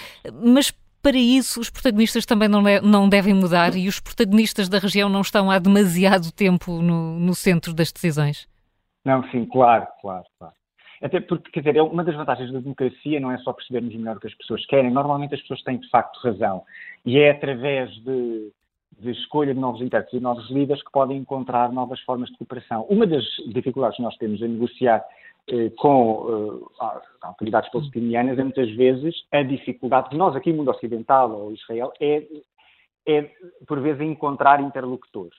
Mas 0.43 0.73
para 1.03 1.17
isso, 1.17 1.61
os 1.61 1.69
protagonistas 1.69 2.25
também 2.25 2.49
não, 2.49 2.63
não 2.83 3.09
devem 3.09 3.35
mudar 3.35 3.75
e 3.75 3.89
os 3.89 3.99
protagonistas 3.99 4.69
da 4.69 4.79
região 4.79 5.09
não 5.09 5.21
estão 5.21 5.51
há 5.51 5.59
demasiado 5.59 6.31
tempo 6.31 6.81
no, 6.81 7.19
no 7.19 7.35
centro 7.35 7.75
das 7.75 7.91
decisões. 7.91 8.49
Não, 9.05 9.29
sim, 9.31 9.45
claro, 9.47 9.87
claro, 10.01 10.25
claro. 10.39 10.55
Até 11.03 11.21
porque, 11.21 11.51
quer 11.51 11.61
dizer, 11.61 11.77
é 11.77 11.83
uma 11.83 12.05
das 12.05 12.15
vantagens 12.15 12.53
da 12.53 12.61
democracia 12.61 13.19
não 13.19 13.33
é 13.33 13.39
só 13.39 13.53
percebermos 13.53 13.95
melhor 13.95 14.17
o 14.17 14.21
que 14.21 14.29
as 14.29 14.35
pessoas 14.35 14.65
querem, 14.67 14.91
normalmente 14.91 15.35
as 15.35 15.41
pessoas 15.41 15.63
têm 15.63 15.79
de 15.79 15.89
facto 15.91 16.17
razão. 16.21 16.63
E 17.05 17.19
é 17.19 17.33
através 17.33 17.91
de, 18.05 18.53
de 19.01 19.11
escolha 19.11 19.53
de 19.53 19.59
novos 19.59 19.81
intérpretes 19.81 20.21
e 20.21 20.23
novos 20.23 20.49
líderes 20.49 20.83
que 20.83 20.93
podem 20.93 21.19
encontrar 21.19 21.73
novas 21.73 22.01
formas 22.03 22.31
de 22.31 22.39
cooperação. 22.39 22.87
Uma 22.89 23.05
das 23.05 23.25
dificuldades 23.49 23.97
que 23.97 24.03
nós 24.03 24.17
temos 24.17 24.41
em 24.41 24.49
negociar 24.49 25.05
eh, 25.49 25.71
com 25.77 26.63
eh, 26.81 26.85
autoridades 27.23 27.69
palestinianas 27.73 28.39
é 28.39 28.45
muitas 28.45 28.71
vezes 28.77 29.15
a 29.33 29.43
dificuldade 29.43 30.09
que 30.09 30.17
nós 30.17 30.37
aqui 30.37 30.53
no 30.53 30.59
mundo 30.59 30.71
ocidental 30.71 31.33
ou 31.33 31.53
Israel 31.53 31.93
é, 32.01 32.25
é 33.09 33.29
por 33.67 33.81
vezes 33.81 34.03
encontrar 34.03 34.61
interlocutores 34.61 35.37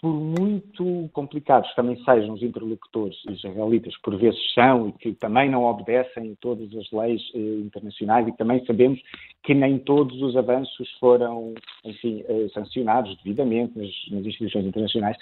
por 0.00 0.12
muito 0.12 1.08
complicados 1.12 1.72
também 1.74 1.96
sejam 2.04 2.34
os 2.34 2.42
interlocutores 2.42 3.16
israelitas, 3.28 3.96
por 4.02 4.16
vezes 4.16 4.38
são, 4.52 4.88
e 4.88 4.92
que 4.92 5.12
também 5.14 5.50
não 5.50 5.64
obedecem 5.64 6.36
todas 6.40 6.68
as 6.76 6.90
leis 6.92 7.22
eh, 7.34 7.38
internacionais, 7.38 8.28
e 8.28 8.32
também 8.32 8.64
sabemos 8.66 9.00
que 9.42 9.54
nem 9.54 9.78
todos 9.78 10.20
os 10.20 10.36
avanços 10.36 10.90
foram, 11.00 11.54
enfim, 11.84 12.22
eh, 12.28 12.48
sancionados 12.52 13.16
devidamente 13.22 13.78
nas, 13.78 13.90
nas 14.10 14.26
instituições 14.26 14.66
internacionais, 14.66 15.16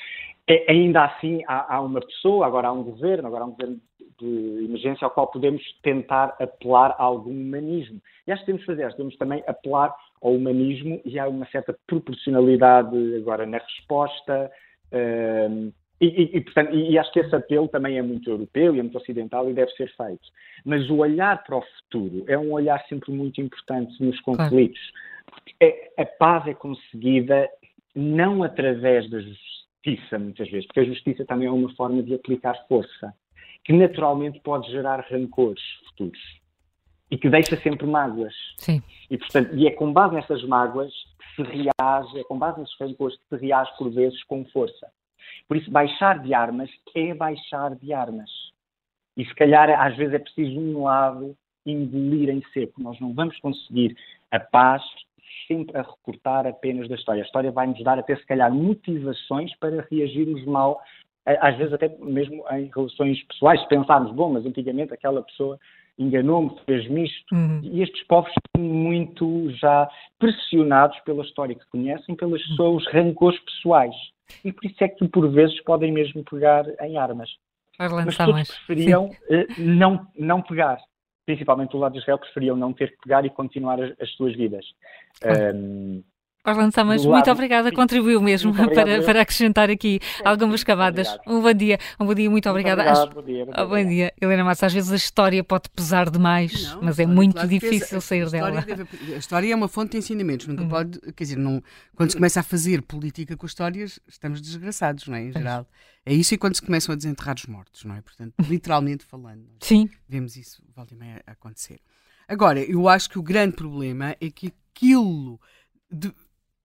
é, 0.49 0.71
ainda 0.71 1.05
assim 1.05 1.43
há, 1.47 1.77
há, 1.77 1.81
uma 1.81 2.01
pessoa, 2.01 2.47
agora 2.47 2.69
há 2.69 2.73
um 2.73 2.83
governo, 2.83 3.29
agora 3.29 3.45
há 3.45 3.47
um 3.47 3.53
governo 3.53 3.81
de 4.19 4.65
emergência 4.65 5.05
ao 5.05 5.11
qual 5.11 5.29
podemos 5.29 5.63
tentar 5.83 6.37
apelar 6.41 6.91
a 6.99 7.03
algum 7.03 7.31
humanismo. 7.31 8.01
E 8.27 8.33
acho 8.33 8.43
que 8.43 8.47
temos 8.47 8.63
de 8.63 8.67
fazer, 8.67 8.95
temos 8.95 9.17
também 9.17 9.43
apelar 9.47 9.95
ao 10.23 10.35
humanismo 10.35 11.01
e 11.05 11.19
há 11.19 11.29
uma 11.29 11.47
certa 11.47 11.77
proporcionalidade 11.87 13.17
agora 13.17 13.45
na 13.45 13.59
resposta, 13.59 14.51
e, 16.01 16.07
e, 16.07 16.37
e, 16.37 16.41
portanto, 16.41 16.75
e, 16.75 16.99
acho 16.99 17.13
que 17.13 17.21
esse 17.21 17.35
apelo 17.35 17.69
também 17.69 17.97
é 17.97 18.03
muito 18.03 18.29
europeu 18.29 18.75
e 18.75 18.79
é 18.81 18.83
muito 18.83 18.99
ocidental 18.99 19.49
e 19.49 19.55
deve 19.55 19.71
ser 19.73 19.89
feito. 19.97 20.29
Mas 20.65 20.91
o 20.91 20.97
olhar 20.97 21.43
para 21.45 21.57
o 21.57 21.63
futuro 21.63 22.25
é 22.27 22.37
um 22.37 22.53
olhar 22.53 22.85
sempre 22.89 23.13
muito 23.13 23.41
importante 23.41 24.03
nos 24.03 24.19
conflitos. 24.21 24.81
É, 25.61 25.93
a 25.97 26.05
paz 26.05 26.47
é 26.49 26.55
conseguida 26.55 27.49
não 27.95 28.43
através 28.43 29.09
da 29.11 29.21
justiça, 29.21 30.19
muitas 30.19 30.51
vezes, 30.51 30.67
porque 30.67 30.81
a 30.81 30.85
justiça 30.85 31.25
também 31.25 31.47
é 31.47 31.51
uma 31.53 31.73
forma 31.75 32.03
de 32.03 32.15
aplicar 32.15 32.55
força, 32.67 33.15
que 33.65 33.73
naturalmente 33.73 34.41
pode 34.41 34.71
gerar 34.73 35.07
rancores 35.09 35.63
futuros 35.89 36.42
e 37.13 37.19
que 37.19 37.29
deixa 37.29 37.55
sempre 37.59 37.87
mágoas. 37.87 38.33
Sim. 38.57 38.83
E, 39.11 39.19
portanto, 39.19 39.55
e 39.55 39.67
é 39.67 39.71
com 39.71 39.93
base 39.93 40.15
nessas 40.15 40.43
mágoas 40.45 40.91
se 41.37 41.43
reage, 41.43 42.19
é 42.19 42.25
com 42.25 42.39
base 42.39 42.59
nesses 42.59 42.75
rancores 42.81 43.19
que 43.19 43.29
se 43.29 43.37
reage 43.37 43.71
por 43.77 43.91
vezes 43.91 44.25
com 44.25 44.43
força. 44.47 44.91
Por 45.47 45.59
isso, 45.59 45.71
baixar 45.71 46.21
de 46.21 46.33
armas 46.33 46.71
é 46.95 47.13
baixar 47.13 47.75
de 47.75 47.93
armas. 47.93 48.31
E 49.15 49.27
se 49.27 49.35
calhar, 49.35 49.69
às 49.79 49.95
vezes, 49.95 50.15
é 50.15 50.19
preciso 50.19 50.59
um 50.59 50.85
lado 50.85 51.37
engolir 51.67 52.31
em 52.31 52.43
seco. 52.55 52.83
Nós 52.83 52.99
não 52.99 53.13
vamos 53.13 53.39
conseguir 53.41 53.95
a 54.31 54.41
paz 54.41 54.83
sempre 55.47 55.77
a 55.77 55.83
recortar 55.83 56.47
apenas 56.47 56.89
da 56.89 56.95
história. 56.95 57.23
A 57.23 57.27
história 57.27 57.53
vai 57.53 57.67
nos 57.67 57.83
dar 57.85 57.99
até, 57.99 58.17
se 58.17 58.25
calhar, 58.25 58.51
motivações 58.51 59.55
para 59.57 59.87
reagirmos 59.91 60.47
mal, 60.47 60.81
às 61.27 61.59
vezes 61.59 61.75
até 61.75 61.89
mesmo 61.99 62.43
em 62.53 62.71
relações 62.75 63.23
pessoais. 63.25 63.63
Pensarmos, 63.67 64.13
bom, 64.13 64.33
mas 64.33 64.47
antigamente 64.47 64.95
aquela 64.95 65.23
pessoa 65.23 65.59
enganou-me, 65.99 66.57
fez-me 66.65 67.05
isto. 67.05 67.35
Uhum. 67.35 67.61
E 67.63 67.83
estes 67.83 68.03
povos 68.07 68.33
são 68.57 68.65
muito 68.65 69.51
já 69.51 69.89
pressionados 70.19 70.99
pela 71.01 71.25
história 71.25 71.55
que 71.55 71.67
conhecem, 71.71 72.15
pelos 72.15 72.45
uhum. 72.51 72.57
seus 72.57 72.93
rancores 72.93 73.39
pessoais. 73.41 73.95
E 74.45 74.53
por 74.53 74.65
isso 74.65 74.83
é 74.83 74.89
que 74.89 75.07
por 75.09 75.31
vezes 75.31 75.63
podem 75.63 75.93
mesmo 75.93 76.25
pegar 76.25 76.65
em 76.81 76.97
armas. 76.97 77.31
Mas 77.79 78.17
todos 78.17 78.49
preferiam 78.67 79.07
uh, 79.07 79.47
não, 79.59 80.07
não 80.17 80.43
pegar. 80.43 80.79
Principalmente 81.25 81.71
do 81.71 81.79
lado 81.79 81.93
de 81.93 81.99
Israel, 81.99 82.19
preferiam 82.19 82.57
não 82.57 82.73
ter 82.73 82.91
que 82.91 82.99
pegar 83.03 83.25
e 83.25 83.31
continuar 83.31 83.81
as, 83.81 83.93
as 84.01 84.11
suas 84.13 84.35
vidas. 84.35 84.65
Claro. 85.21 85.57
Um, 85.57 86.03
Orlando 86.45 86.75
Samas, 86.75 87.07
muito 87.07 87.31
obrigada, 87.31 87.71
contribuiu 87.71 88.21
mesmo 88.21 88.53
para, 88.75 89.01
para 89.03 89.21
acrescentar 89.21 89.71
aqui 89.71 90.01
algumas 90.25 90.65
camadas. 90.65 91.17
Um 91.25 91.41
bom 91.41 91.53
dia, 91.53 91.79
um 92.01 92.05
bom 92.05 92.15
dia, 92.15 92.29
muito, 92.29 92.33
muito 92.33 92.51
obrigada. 92.51 92.83
Obrigado, 92.83 93.15
bom 93.15 93.23
dia, 93.23 93.47
bom 93.47 93.53
dia. 93.53 93.63
Oh, 93.63 93.69
bom 93.69 93.89
dia. 93.89 94.13
Helena 94.21 94.43
Massa, 94.43 94.67
às 94.67 94.73
vezes 94.73 94.91
a 94.91 94.97
história 94.97 95.45
pode 95.45 95.69
pesar 95.71 96.11
demais, 96.11 96.73
não, 96.73 96.83
mas 96.83 96.99
é 96.99 97.07
muito 97.07 97.35
claro 97.35 97.49
difícil 97.49 98.01
sair 98.01 98.29
dela. 98.29 98.61
Deve, 98.61 98.89
a 99.15 99.19
história 99.19 99.53
é 99.53 99.55
uma 99.55 99.69
fonte 99.69 99.93
de 99.93 99.99
ensinamentos, 99.99 100.49
nunca 100.49 100.63
uhum. 100.65 100.69
pode, 100.69 100.99
quer 101.13 101.23
dizer, 101.23 101.37
não, 101.37 101.63
quando 101.95 102.11
se 102.11 102.17
começa 102.17 102.41
a 102.41 102.43
fazer 102.43 102.83
política 102.83 103.37
com 103.37 103.47
histórias, 103.47 104.01
estamos 104.09 104.41
desgraçados, 104.41 105.07
não 105.07 105.15
é? 105.15 105.23
Em 105.23 105.33
geral. 105.33 105.65
É 106.05 106.13
isso 106.13 106.35
e 106.35 106.39
quando 106.39 106.57
se 106.57 106.63
começam 106.63 106.93
a 106.93 106.97
desenterrar 106.97 107.37
os 107.37 107.47
mortos, 107.47 107.85
não 107.85 107.95
é? 107.95 108.03
Portanto, 108.03 108.35
literalmente 108.51 109.05
falando. 109.05 109.47
Sim. 109.61 109.89
Vemos 110.09 110.37
isso, 110.37 110.61
volta 110.75 110.93
e 110.93 110.97
meia, 110.97 111.23
acontecer. 111.25 111.79
Agora, 112.27 112.59
eu 112.59 112.89
acho 112.89 113.09
que 113.09 113.19
o 113.19 113.23
grande 113.23 113.55
problema 113.55 114.17
é 114.21 114.29
que 114.29 114.53
aquilo. 114.75 115.41
De, 115.89 116.13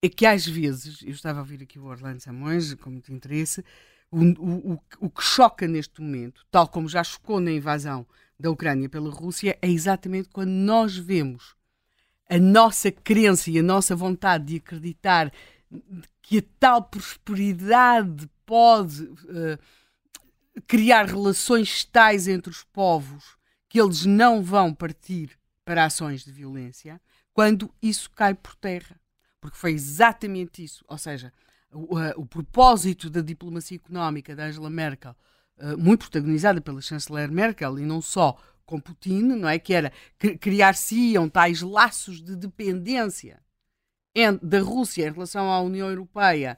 é 0.08 0.10
que 0.10 0.26
às 0.26 0.46
vezes, 0.46 1.02
eu 1.04 1.12
estava 1.12 1.40
a 1.40 1.42
ouvir 1.42 1.62
aqui 1.62 1.78
o 1.78 1.86
Orlando 1.86 2.22
Samões 2.22 2.74
com 2.76 2.90
muito 2.90 3.14
interesse, 3.14 3.64
o, 4.10 4.24
o, 4.24 4.80
o 5.00 5.10
que 5.10 5.24
choca 5.24 5.68
neste 5.68 6.02
momento, 6.02 6.46
tal 6.50 6.68
como 6.68 6.88
já 6.88 7.04
chocou 7.04 7.40
na 7.40 7.52
invasão 7.52 8.08
da 8.40 8.50
Ucrânia 8.50 8.90
pela 8.90 9.10
Rússia, 9.10 9.58
é 9.62 9.70
exatamente 9.70 10.30
quando 10.30 10.50
nós 10.50 10.98
vemos 10.98 11.56
a 12.30 12.38
nossa 12.38 12.92
crença 12.92 13.50
e 13.50 13.60
a 13.60 13.64
nossa 13.64 13.96
vontade 13.96 14.46
de 14.46 14.56
acreditar 14.58 15.32
que 16.22 16.40
a 16.40 16.44
tal 16.60 16.84
prosperidade 16.84 18.30
pode 18.46 19.04
uh, 19.04 19.60
criar 20.66 21.06
relações 21.06 21.84
tais 21.84 22.28
entre 22.28 22.50
os 22.50 22.64
povos 22.64 23.38
que 23.70 23.80
eles 23.80 24.06
não 24.06 24.42
vão 24.42 24.74
partir 24.74 25.38
para 25.66 25.86
ações 25.86 26.24
de 26.24 26.32
violência, 26.32 27.02
quando 27.34 27.70
isso 27.82 28.10
cai 28.12 28.34
por 28.34 28.56
terra 28.56 28.98
porque 29.48 29.58
foi 29.58 29.72
exatamente 29.72 30.62
isso. 30.62 30.84
Ou 30.90 30.98
seja, 30.98 31.32
o, 31.72 31.98
o 32.18 32.26
propósito 32.26 33.10
da 33.10 33.22
diplomacia 33.22 33.78
económica 33.78 34.36
da 34.36 34.46
Angela 34.46 34.70
Merkel, 34.70 35.16
uh, 35.58 35.78
muito 35.78 36.02
protagonizada 36.02 36.60
pela 36.60 36.82
chanceler 36.82 37.32
Merkel, 37.32 37.80
e 37.80 37.86
não 37.86 38.02
só 38.02 38.38
com 38.66 38.78
Putin, 38.78 39.22
não 39.22 39.48
é? 39.48 39.58
Que 39.58 39.74
era 39.74 39.94
criar-se-iam 40.42 41.30
tais 41.30 41.62
laços 41.62 42.22
de 42.22 42.36
dependência 42.36 43.42
da 44.42 44.60
Rússia 44.60 45.08
em 45.08 45.12
relação 45.12 45.50
à 45.50 45.62
União 45.62 45.88
Europeia 45.88 46.58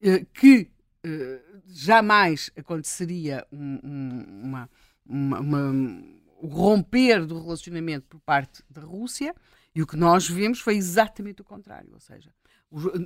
uh, 0.00 0.24
que 0.26 0.70
uh, 1.04 1.60
jamais 1.66 2.52
aconteceria 2.56 3.44
um, 3.50 3.80
um, 3.82 4.42
uma, 4.44 4.70
uma, 5.04 5.40
uma, 5.40 6.04
o 6.40 6.46
romper 6.46 7.26
do 7.26 7.42
relacionamento 7.42 8.06
por 8.06 8.20
parte 8.20 8.62
da 8.70 8.82
Rússia 8.82 9.34
e 9.78 9.82
o 9.82 9.86
que 9.86 9.96
nós 9.96 10.28
vemos 10.28 10.58
foi 10.58 10.74
exatamente 10.76 11.40
o 11.40 11.44
contrário, 11.44 11.90
ou 11.94 12.00
seja, 12.00 12.34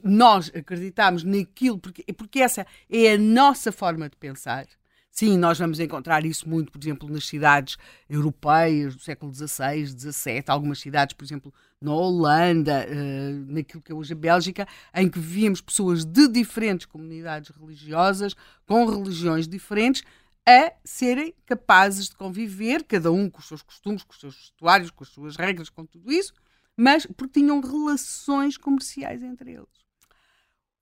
nós 0.03 0.51
acreditamos 0.55 1.23
naquilo, 1.23 1.79
porque, 1.79 2.03
porque 2.15 2.41
essa 2.41 2.67
é 2.89 3.13
a 3.13 3.19
nossa 3.19 3.71
forma 3.71 4.09
de 4.09 4.17
pensar. 4.17 4.67
Sim, 5.11 5.37
nós 5.37 5.59
vamos 5.59 5.79
encontrar 5.79 6.25
isso 6.25 6.49
muito, 6.49 6.73
por 6.73 6.83
exemplo, 6.83 7.11
nas 7.11 7.27
cidades 7.29 7.77
europeias 8.09 8.97
do 8.97 9.03
século 9.03 9.31
XVI, 9.35 9.87
XVII, 9.87 10.45
algumas 10.47 10.81
cidades, 10.81 11.15
por 11.15 11.27
exemplo, 11.27 11.53
na 11.79 11.93
Holanda, 11.93 12.87
uh, 12.89 13.53
naquilo 13.53 13.83
que 13.83 13.93
é 13.93 13.95
hoje 13.95 14.15
a 14.15 14.17
Bélgica, 14.17 14.67
em 14.95 15.11
que 15.11 15.19
víamos 15.19 15.61
pessoas 15.61 16.07
de 16.07 16.27
diferentes 16.27 16.87
comunidades 16.87 17.55
religiosas, 17.55 18.35
com 18.65 18.87
religiões 18.87 19.47
diferentes, 19.47 20.03
a 20.47 20.73
serem 20.83 21.35
capazes 21.45 22.09
de 22.09 22.17
conviver, 22.17 22.83
cada 22.85 23.13
um 23.13 23.29
com 23.29 23.41
os 23.41 23.47
seus 23.47 23.61
costumes, 23.61 24.03
com 24.03 24.15
os 24.15 24.21
seus 24.21 24.35
vestuários, 24.35 24.91
com 24.91 25.05
as 25.05 25.11
suas 25.11 25.37
regras, 25.37 25.69
com 25.69 25.85
tudo 25.85 26.11
isso, 26.11 26.33
mas 26.77 27.07
porque 27.07 27.41
tinham 27.41 27.61
relações 27.61 28.57
comerciais 28.57 29.23
entre 29.23 29.53
eles. 29.53 29.83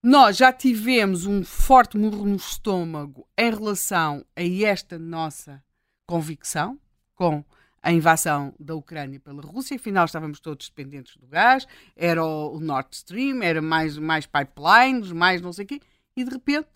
Nós 0.03 0.37
já 0.39 0.53
tivemos 0.53 1.27
um 1.27 1.45
forte 1.45 1.99
murro 1.99 2.25
no 2.25 2.37
estômago 2.37 3.29
em 3.37 3.51
relação 3.51 4.25
a 4.35 4.43
esta 4.43 4.99
nossa 4.99 5.63
convicção 6.07 6.81
com 7.15 7.45
a 7.83 7.93
invasão 7.93 8.55
da 8.59 8.75
Ucrânia 8.75 9.21
pela 9.21 9.43
Rússia, 9.43 9.77
afinal 9.77 10.05
estávamos 10.05 10.41
todos 10.41 10.69
dependentes 10.69 11.17
do 11.17 11.27
gás, 11.27 11.67
era 11.97 12.25
o 12.25 12.61
Nord 12.61 12.89
Stream, 12.93 13.43
era 13.43 13.63
mais, 13.63 13.97
mais 13.97 14.27
pipelines, 14.27 15.13
mais 15.13 15.41
não 15.41 15.53
sei 15.53 15.65
o 15.65 15.69
quê, 15.69 15.81
e 16.17 16.25
de 16.25 16.31
repente 16.31 16.69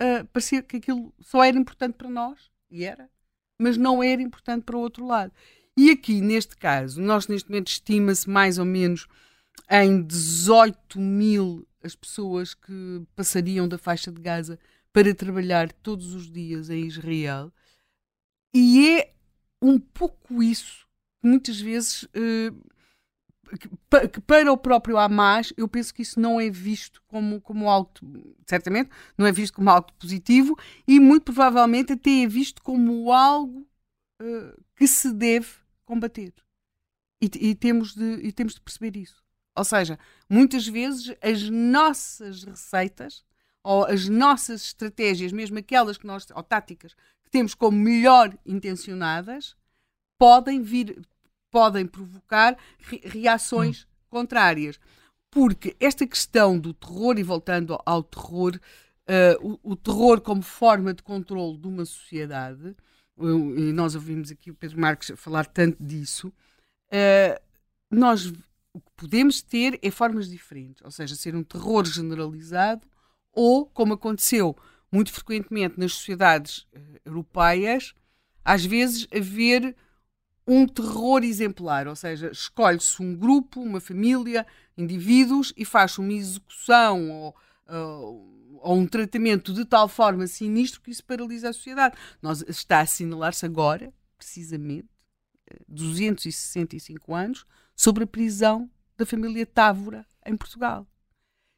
uh, 0.00 0.24
parecia 0.32 0.62
que 0.62 0.78
aquilo 0.78 1.14
só 1.20 1.44
era 1.44 1.58
importante 1.58 1.94
para 1.94 2.10
nós, 2.10 2.50
e 2.70 2.84
era, 2.84 3.10
mas 3.58 3.76
não 3.76 4.02
era 4.02 4.20
importante 4.20 4.64
para 4.64 4.76
o 4.76 4.80
outro 4.80 5.06
lado. 5.06 5.32
E 5.78 5.92
aqui, 5.92 6.20
neste 6.20 6.56
caso, 6.56 7.00
nós 7.00 7.28
neste 7.28 7.48
momento 7.48 7.68
estima-se 7.68 8.28
mais 8.28 8.58
ou 8.58 8.64
menos 8.64 9.06
em 9.70 10.02
18 10.02 10.98
mil 10.98 11.64
as 11.80 11.94
pessoas 11.94 12.52
que 12.52 13.06
passariam 13.14 13.68
da 13.68 13.78
faixa 13.78 14.10
de 14.10 14.20
Gaza 14.20 14.58
para 14.92 15.14
trabalhar 15.14 15.70
todos 15.70 16.14
os 16.14 16.28
dias 16.28 16.68
em 16.68 16.84
Israel. 16.84 17.52
E 18.52 18.88
é 18.88 19.14
um 19.62 19.78
pouco 19.78 20.42
isso 20.42 20.84
que 21.22 21.28
muitas 21.28 21.60
vezes. 21.60 22.02
Uh, 22.06 22.60
que 24.12 24.20
para 24.22 24.52
o 24.52 24.58
próprio 24.58 24.98
Hamas, 24.98 25.52
eu 25.56 25.68
penso 25.68 25.94
que 25.94 26.02
isso 26.02 26.18
não 26.18 26.40
é 26.40 26.50
visto 26.50 27.00
como, 27.06 27.40
como 27.40 27.70
algo, 27.70 27.88
certamente, 28.48 28.90
não 29.16 29.24
é 29.24 29.30
visto 29.30 29.54
como 29.54 29.70
algo 29.70 29.92
positivo 29.92 30.58
e 30.88 30.98
muito 30.98 31.32
provavelmente 31.32 31.92
até 31.92 32.24
é 32.24 32.26
visto 32.26 32.60
como 32.64 33.12
algo 33.12 33.60
uh, 34.20 34.60
que 34.76 34.88
se 34.88 35.12
deve 35.14 35.48
combater. 35.88 36.34
E, 37.20 37.30
e, 37.48 37.54
temos 37.54 37.94
de, 37.94 38.20
e 38.22 38.30
temos 38.30 38.54
de 38.54 38.60
perceber 38.60 38.96
isso. 38.96 39.24
Ou 39.56 39.64
seja, 39.64 39.98
muitas 40.28 40.68
vezes 40.68 41.16
as 41.22 41.48
nossas 41.48 42.44
receitas 42.44 43.24
ou 43.64 43.84
as 43.84 44.08
nossas 44.08 44.66
estratégias, 44.66 45.32
mesmo 45.32 45.58
aquelas 45.58 45.96
que 45.96 46.06
nós, 46.06 46.26
ou 46.34 46.42
táticas, 46.42 46.94
que 47.24 47.30
temos 47.30 47.54
como 47.54 47.76
melhor 47.76 48.36
intencionadas, 48.46 49.56
podem 50.18 50.62
vir, 50.62 51.00
podem 51.50 51.86
provocar 51.86 52.56
re 52.78 53.00
reações 53.04 53.82
hum. 53.82 53.86
contrárias. 54.10 54.78
Porque 55.30 55.76
esta 55.80 56.06
questão 56.06 56.58
do 56.58 56.72
terror, 56.72 57.18
e 57.18 57.22
voltando 57.22 57.78
ao 57.84 58.02
terror, 58.02 58.58
uh, 59.08 59.58
o, 59.62 59.72
o, 59.72 59.76
terror 59.76 60.20
como 60.20 60.42
forma 60.42 60.94
de 60.94 61.02
controle 61.02 61.58
de 61.58 61.66
uma 61.66 61.84
sociedade, 61.84 62.76
e 63.20 63.72
nós 63.72 63.94
ouvimos 63.94 64.30
aqui 64.30 64.50
o 64.50 64.54
Pedro 64.54 64.80
Marques 64.80 65.12
falar 65.16 65.46
tanto 65.46 65.82
disso, 65.82 66.28
uh, 66.28 67.40
nós 67.90 68.32
o 68.72 68.80
que 68.80 68.90
podemos 68.96 69.42
ter 69.42 69.78
é 69.82 69.90
formas 69.90 70.28
diferentes, 70.28 70.82
ou 70.84 70.90
seja, 70.90 71.16
ser 71.16 71.34
um 71.34 71.42
terror 71.42 71.84
generalizado 71.84 72.86
ou, 73.32 73.66
como 73.66 73.94
aconteceu 73.94 74.56
muito 74.90 75.12
frequentemente 75.12 75.78
nas 75.78 75.92
sociedades 75.94 76.58
uh, 76.58 77.00
europeias, 77.04 77.94
às 78.44 78.64
vezes 78.64 79.06
haver 79.14 79.74
um 80.46 80.66
terror 80.66 81.22
exemplar, 81.24 81.86
ou 81.86 81.94
seja, 81.94 82.30
escolhe-se 82.30 83.02
um 83.02 83.14
grupo, 83.14 83.60
uma 83.60 83.80
família, 83.80 84.46
indivíduos 84.76 85.52
e 85.56 85.64
faz 85.64 85.98
uma 85.98 86.12
execução 86.12 87.10
ou, 87.10 87.36
ou, 87.68 88.74
um 88.76 88.86
tratamento 88.86 89.52
de 89.52 89.64
tal 89.64 89.88
forma 89.88 90.26
sinistro 90.26 90.80
que 90.80 90.90
isso 90.90 91.04
paralisa 91.04 91.50
a 91.50 91.52
sociedade. 91.52 91.96
Nós, 92.20 92.42
está 92.48 92.78
a 92.78 92.82
assinalar-se 92.82 93.46
agora, 93.46 93.92
precisamente, 94.16 94.88
265 95.66 97.14
anos, 97.14 97.46
sobre 97.76 98.04
a 98.04 98.06
prisão 98.06 98.68
da 98.96 99.06
família 99.06 99.46
Távora 99.46 100.04
em 100.26 100.36
Portugal. 100.36 100.86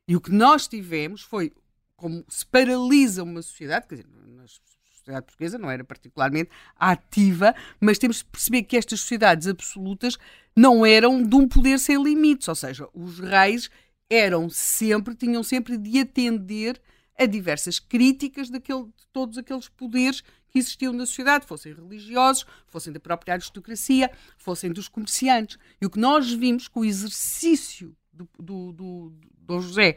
E 0.07 0.15
o 0.15 0.21
que 0.21 0.31
nós 0.31 0.69
tivemos 0.69 1.23
foi 1.23 1.53
como 1.97 2.25
se 2.29 2.45
paralisa 2.47 3.23
uma 3.23 3.43
sociedade, 3.43 3.87
quer 3.87 3.97
dizer, 3.97 4.09
na 4.09 4.47
sociedade 4.47 5.27
portuguesa 5.27 5.59
não 5.59 5.71
era 5.71 5.85
particularmente 5.85 6.51
ativa, 6.77 7.55
mas 7.81 7.99
temos 7.99 8.19
de 8.19 8.25
perceber 8.25 8.63
que 8.63 8.77
estas 8.77 9.01
sociedades 9.01 9.47
absolutas 9.47 10.19
não 10.57 10.85
eram 10.85 11.23
de 11.23 11.35
um 11.35 11.47
poder 11.47 11.79
sem 11.79 12.03
limites, 12.03 12.49
ou 12.49 12.55
seja, 12.55 12.89
os 12.93 13.19
reis 13.19 13.71
eram 14.11 14.51
sempre, 14.51 15.15
tinham 15.15 15.43
sempre 15.43 15.79
de 15.79 16.01
atender 16.01 16.81
a 17.17 17.27
diversas 17.27 17.79
críticas 17.79 18.51
daquele, 18.51 18.85
de 18.85 19.07
todos 19.13 19.39
aqueles 19.39 19.69
poderes 19.69 20.23
que 20.49 20.59
existiam 20.59 20.93
na 20.93 21.07
sociedade, 21.07 21.47
fossem 21.47 21.73
religiosos, 21.73 22.45
fossem 22.67 22.93
da 22.93 22.99
própria 22.99 23.35
aristocracia, 23.35 24.11
fossem 24.37 24.73
dos 24.73 24.89
comerciantes. 24.89 25.59
E 25.81 25.87
o 25.87 25.91
que 25.91 25.99
nós 25.99 26.33
vimos 26.33 26.67
com 26.67 26.81
o 26.81 26.85
exercício 26.85 27.97
do, 28.13 28.29
do, 28.39 28.73
do, 28.73 29.13
do 29.39 29.61
José 29.61 29.97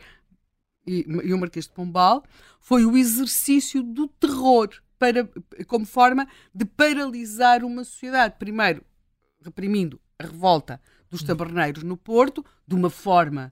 e, 0.86 1.06
e 1.08 1.34
o 1.34 1.38
Marquês 1.38 1.66
de 1.66 1.72
Pombal 1.72 2.24
foi 2.60 2.86
o 2.86 2.96
exercício 2.96 3.82
do 3.82 4.08
terror 4.08 4.70
para, 5.00 5.28
como 5.68 5.86
forma 5.86 6.28
de 6.54 6.66
paralisar 6.66 7.64
uma 7.64 7.84
sociedade. 7.84 8.36
Primeiro, 8.38 8.84
reprimindo 9.42 10.00
a 10.20 10.24
revolta 10.24 10.80
dos 11.10 11.24
taberneiros 11.24 11.84
no 11.84 11.98
Porto, 11.98 12.46
de 12.68 12.76
uma 12.76 12.90
forma 12.90 13.52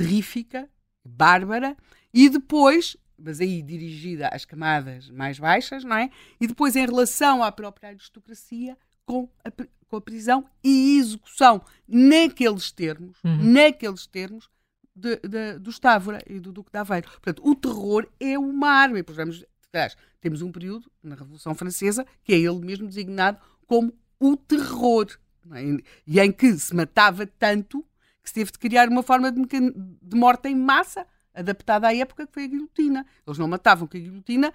terrífica, 0.00 0.66
bárbara, 1.04 1.76
e 2.12 2.30
depois, 2.30 2.96
mas 3.18 3.38
aí 3.38 3.60
dirigida 3.60 4.28
às 4.28 4.46
camadas 4.46 5.10
mais 5.10 5.38
baixas, 5.38 5.84
não 5.84 5.94
é? 5.94 6.10
E 6.40 6.46
depois 6.46 6.74
em 6.74 6.86
relação 6.86 7.42
à 7.42 7.52
própria 7.52 7.90
aristocracia, 7.90 8.78
com 9.04 9.28
a, 9.44 9.50
com 9.86 9.96
a 9.96 10.00
prisão 10.00 10.46
e 10.64 10.98
execução 10.98 11.60
naqueles 11.86 12.72
termos, 12.72 13.18
uhum. 13.22 13.52
naqueles 13.52 14.06
termos, 14.06 14.48
de, 14.96 15.16
de, 15.16 15.58
do 15.58 15.68
Estávora 15.68 16.22
e 16.26 16.40
do 16.40 16.50
Duque 16.50 16.72
de 16.72 16.78
Aveiro. 16.78 17.08
Portanto, 17.10 17.42
o 17.46 17.54
terror 17.54 18.08
é 18.18 18.38
uma 18.38 18.68
arma. 18.70 18.98
E, 18.98 19.02
vamos, 19.02 19.44
aliás, 19.72 19.96
temos 20.20 20.40
um 20.40 20.50
período 20.50 20.90
na 21.02 21.14
Revolução 21.14 21.54
Francesa 21.54 22.06
que 22.24 22.32
é 22.32 22.38
ele 22.38 22.58
mesmo 22.60 22.86
designado 22.88 23.38
como 23.66 23.92
o 24.18 24.36
terror. 24.36 25.06
É? 25.52 25.62
E 26.06 26.20
em 26.20 26.32
que 26.32 26.52
se 26.58 26.74
matava 26.74 27.26
tanto 27.26 27.84
se 28.30 28.34
teve 28.34 28.52
de 28.52 28.58
criar 28.58 28.88
uma 28.88 29.02
forma 29.02 29.30
de, 29.32 29.42
de 29.42 30.16
morte 30.16 30.48
em 30.48 30.54
massa 30.54 31.04
adaptada 31.34 31.88
à 31.88 31.94
época 31.94 32.26
que 32.26 32.32
foi 32.32 32.44
a 32.44 32.46
guilhotina. 32.46 33.06
Eles 33.26 33.38
não 33.38 33.48
matavam 33.48 33.88
com 33.88 33.96
a 33.96 34.00
guilhotina 34.00 34.52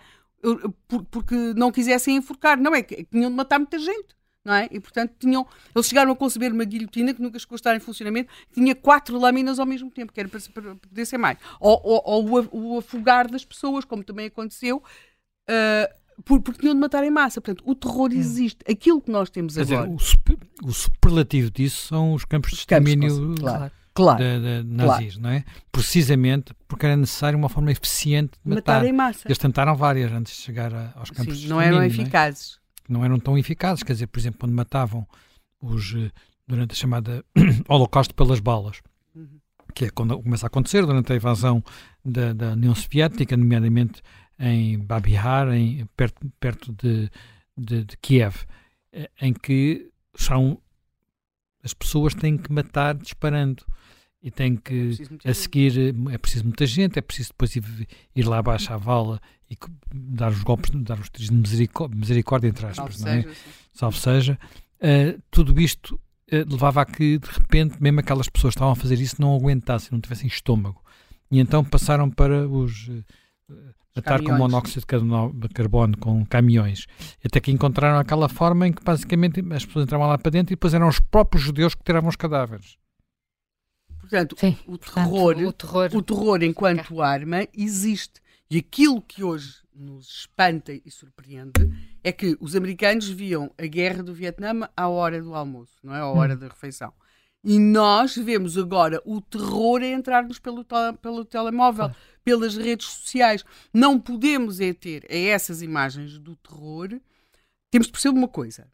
porque 1.12 1.36
não 1.56 1.72
quisessem 1.72 2.16
enforcar, 2.16 2.58
não 2.58 2.74
é 2.74 2.82
que 2.82 3.04
tinham 3.04 3.30
de 3.30 3.36
matar 3.36 3.60
muita 3.60 3.78
gente. 3.78 4.16
Não 4.46 4.54
é? 4.54 4.70
E 4.72 4.80
portanto 4.80 5.14
tinham, 5.20 5.46
eles 5.76 5.88
chegaram 5.88 6.12
a 6.12 6.16
conceber 6.16 6.54
uma 6.54 6.64
guilhotina 6.64 7.14
que 7.16 7.22
nunca 7.22 7.40
chegou 7.40 7.56
a 7.56 7.58
estar 7.58 7.76
em 7.76 7.80
funcionamento, 7.80 8.32
que 8.48 8.54
tinha 8.54 8.76
quatro 8.76 9.18
lâminas 9.18 9.58
ao 9.58 9.66
mesmo 9.66 9.90
tempo, 9.90 10.14
que 10.14 10.20
era 10.20 10.30
para, 10.30 10.40
para 10.54 10.76
poder 10.76 11.06
ser 11.06 11.18
mais. 11.18 11.40
Ou, 11.60 11.82
ou, 11.84 12.02
ou 12.06 12.48
o, 12.52 12.76
o, 12.76 12.78
afogar 12.78 13.28
das 13.28 13.44
pessoas, 13.44 13.84
como 13.84 14.04
também 14.04 14.28
aconteceu, 14.28 14.78
uh, 15.50 15.96
por, 16.24 16.42
porque 16.42 16.62
tinham 16.62 16.74
de 16.74 16.80
matar 16.80 17.04
em 17.04 17.12
massa. 17.12 17.42
Portanto, 17.42 17.64
o 17.66 17.76
terror 17.76 18.12
existe. 18.14 18.60
Aquilo 18.70 19.02
que 19.02 19.12
nós 19.12 19.30
temos 19.30 19.56
Quer 19.56 19.62
agora. 19.62 19.84
Dizer, 19.84 19.96
o, 19.96 20.00
super, 20.00 20.38
o, 20.64 20.72
superlativo 20.72 21.52
disso 21.52 21.88
são 21.88 22.14
os 22.14 22.26
campos 22.26 22.52
de 22.52 22.58
extermínio. 22.58 23.36
Claro 23.36 23.72
claro, 23.96 24.20
de, 24.20 24.64
de 24.64 24.76
nazis, 24.76 25.16
claro. 25.16 25.22
não 25.22 25.30
é? 25.30 25.44
Precisamente 25.72 26.54
porque 26.68 26.86
era 26.86 26.96
necessário 26.96 27.40
uma 27.40 27.50
forma 27.50 27.72
eficiente 27.72 28.34
de 28.44 28.50
matar. 28.54 28.74
matar 28.76 28.86
em 28.86 28.94
massa. 28.94 29.22
Eles 29.26 29.38
tentaram 29.38 29.76
várias 29.76 30.12
antes 30.12 30.36
de 30.36 30.42
chegar 30.42 30.74
a, 30.74 30.94
aos 30.96 31.10
campos 31.10 31.38
Sim, 31.38 31.44
de 31.44 31.48
não 31.48 31.60
eram 31.60 31.82
eficazes. 31.82 32.60
Não, 32.88 33.00
é? 33.00 33.00
não 33.00 33.06
eram 33.06 33.20
tão 33.20 33.38
eficazes, 33.38 33.82
quer 33.82 33.94
dizer, 33.94 34.08
por 34.08 34.20
exemplo, 34.20 34.42
quando 34.42 34.54
matavam 34.54 35.08
os 35.62 35.96
eh, 35.96 36.12
durante 36.46 36.74
a 36.74 36.76
chamada 36.76 37.26
Holocausto 37.68 38.14
pelas 38.14 38.40
balas, 38.40 38.82
uhum. 39.16 39.40
que 39.74 39.86
é 39.86 39.90
quando 39.90 40.22
começa 40.22 40.46
a 40.46 40.48
acontecer 40.48 40.86
durante 40.86 41.14
a 41.14 41.16
invasão 41.16 41.64
da, 42.04 42.34
da 42.34 42.52
União 42.52 42.76
Soviética, 42.76 43.36
nomeadamente 43.38 44.04
em 44.40 44.78
Babihar, 44.80 45.48
em, 45.54 45.86
perto, 45.98 46.32
perto 46.40 46.74
de, 46.74 47.10
de, 47.58 47.84
de 47.86 47.98
Kiev, 47.98 48.46
eh, 48.92 49.10
em 49.22 49.34
que 49.34 49.90
são 50.16 50.60
as 51.64 51.74
pessoas 51.74 52.14
têm 52.14 52.38
que 52.38 52.52
matar 52.52 52.94
disparando 52.94 53.66
e 54.22 54.30
tem 54.30 54.56
que 54.56 54.92
é 55.24 55.32
a 55.32 55.34
seguir 55.34 55.96
é 56.12 56.18
preciso 56.18 56.44
muita 56.46 56.66
gente, 56.66 56.98
é 56.98 57.02
preciso 57.02 57.30
depois 57.30 57.56
ir, 57.56 57.88
ir 58.16 58.28
lá 58.28 58.40
abaixo 58.40 58.72
à 58.72 58.78
vala 58.78 59.20
e 59.50 59.58
dar 59.94 60.32
os 60.32 60.44
golpes, 60.44 60.72
dar 60.74 61.00
os 61.00 61.10
tiros 61.10 61.30
de 61.30 61.36
misericórdia, 61.36 61.98
misericórdia 61.98 62.48
entre 62.48 62.66
aspas, 62.66 62.98
Salve 62.98 63.04
não 63.04 63.12
é? 63.12 63.22
Seja, 63.22 63.36
Salve 63.74 64.00
seja. 64.00 64.40
Uh, 64.78 65.22
tudo 65.32 65.60
isto 65.60 65.96
uh, 65.96 66.52
levava 66.52 66.82
a 66.82 66.86
que 66.86 67.18
de 67.18 67.30
repente 67.30 67.82
mesmo 67.82 68.00
aquelas 68.00 68.30
pessoas 68.30 68.54
que 68.54 68.58
estavam 68.58 68.74
a 68.74 68.76
fazer 68.76 69.00
isso 69.00 69.20
não 69.20 69.36
aguentassem, 69.36 69.90
não 69.92 70.02
tivessem 70.02 70.28
estômago. 70.28 70.84
E 71.32 71.40
então 71.40 71.64
passaram 71.64 72.10
para 72.10 72.48
os 72.48 72.90
uh, 73.50 73.74
matar 73.96 74.22
com 74.22 74.34
monóxido 74.34 74.86
de 75.34 75.50
carbono 75.50 75.98
com 75.98 76.26
caminhões. 76.26 76.86
Até 77.24 77.40
que 77.40 77.52
encontraram 77.52 78.00
aquela 78.00 78.28
forma 78.28 78.68
em 78.68 78.74
que 78.74 78.84
basicamente 78.84 79.40
as 79.52 79.66
pessoas 79.66 79.86
entravam 79.86 80.08
lá 80.08 80.18
para 80.18 80.32
dentro 80.32 80.54
e 80.54 80.56
depois 80.56 80.74
eram 80.74 80.88
os 80.88 81.00
próprios 81.00 81.44
judeus 81.44 81.74
que 81.74 81.84
tiravam 81.84 82.10
os 82.10 82.16
cadáveres. 82.16 82.78
Portanto, 84.00 84.36
Sim, 84.38 84.58
o, 84.68 84.78
terror, 84.78 85.36
portanto, 85.36 85.48
o, 85.48 85.54
terror, 85.54 85.90
o 85.96 86.02
terror 86.02 86.44
enquanto 86.44 87.02
arma 87.02 87.48
existe. 87.58 88.22
E 88.50 88.58
aquilo 88.58 89.02
que 89.02 89.24
hoje 89.24 89.66
nos 89.74 90.08
espanta 90.08 90.72
e 90.72 90.92
surpreende 90.92 91.52
é 92.04 92.12
que 92.12 92.38
os 92.40 92.56
americanos 92.56 93.10
viam 93.10 93.52
a 93.58 93.66
guerra 93.66 94.04
do 94.04 94.14
Vietnã 94.14 94.70
à 94.78 94.88
hora 94.88 95.22
do 95.22 95.34
almoço, 95.34 95.74
não 95.84 95.96
é? 95.96 96.00
À 96.00 96.08
hora 96.08 96.36
hum. 96.36 96.38
da 96.38 96.48
refeição. 96.48 96.94
E 97.44 97.60
nós 97.60 98.16
vemos 98.16 98.58
agora 98.58 99.02
o 99.06 99.22
terror 99.22 99.82
a 99.82 99.88
entrar-nos 99.88 100.40
pelo, 100.40 100.66
pelo 101.00 101.26
telemóvel, 101.26 101.92
pelas 102.26 102.58
redes 102.58 102.88
sociais. 102.88 103.46
Não 103.72 104.00
podemos 104.00 104.60
é 104.60 104.74
ter 104.74 105.06
é 105.08 105.28
essas 105.28 105.62
imagens 105.62 106.18
do 106.18 106.36
terror. 106.36 107.00
Temos 107.72 107.86
de 107.88 107.94
perceber 107.94 108.18
uma 108.18 108.28
coisa. 108.28 108.68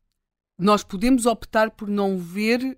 Nós 0.57 0.83
podemos 0.83 1.25
optar 1.25 1.71
por 1.71 1.87
não 1.87 2.17
ver 2.17 2.77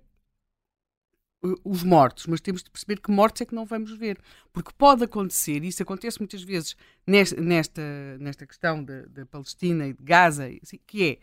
os 1.62 1.82
mortos, 1.82 2.26
mas 2.26 2.40
temos 2.40 2.62
de 2.62 2.70
perceber 2.70 3.00
que 3.00 3.10
mortos 3.10 3.42
é 3.42 3.44
que 3.44 3.54
não 3.54 3.66
vamos 3.66 3.92
ver. 3.92 4.18
Porque 4.52 4.72
pode 4.76 5.04
acontecer, 5.04 5.62
e 5.62 5.68
isso 5.68 5.82
acontece 5.82 6.18
muitas 6.18 6.42
vezes 6.42 6.74
nesta, 7.06 7.40
nesta, 7.40 8.18
nesta 8.18 8.46
questão 8.46 8.82
da, 8.82 9.02
da 9.02 9.26
Palestina 9.26 9.86
e 9.86 9.92
de 9.92 10.02
Gaza, 10.02 10.48
assim, 10.62 10.80
que 10.86 11.04
é 11.04 11.18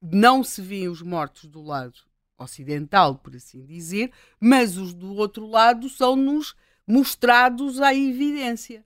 não 0.00 0.42
se 0.42 0.62
vêem 0.62 0.88
os 0.88 1.02
mortos 1.02 1.46
do 1.46 1.60
lado 1.60 1.98
ocidental, 2.38 3.16
por 3.16 3.34
assim 3.34 3.66
dizer, 3.66 4.12
mas 4.40 4.78
os 4.78 4.94
do 4.94 5.14
outro 5.14 5.46
lado 5.46 5.88
são-nos 5.90 6.54
mostrados 6.90 7.80
à 7.80 7.94
evidência. 7.94 8.84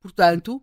Portanto, 0.00 0.62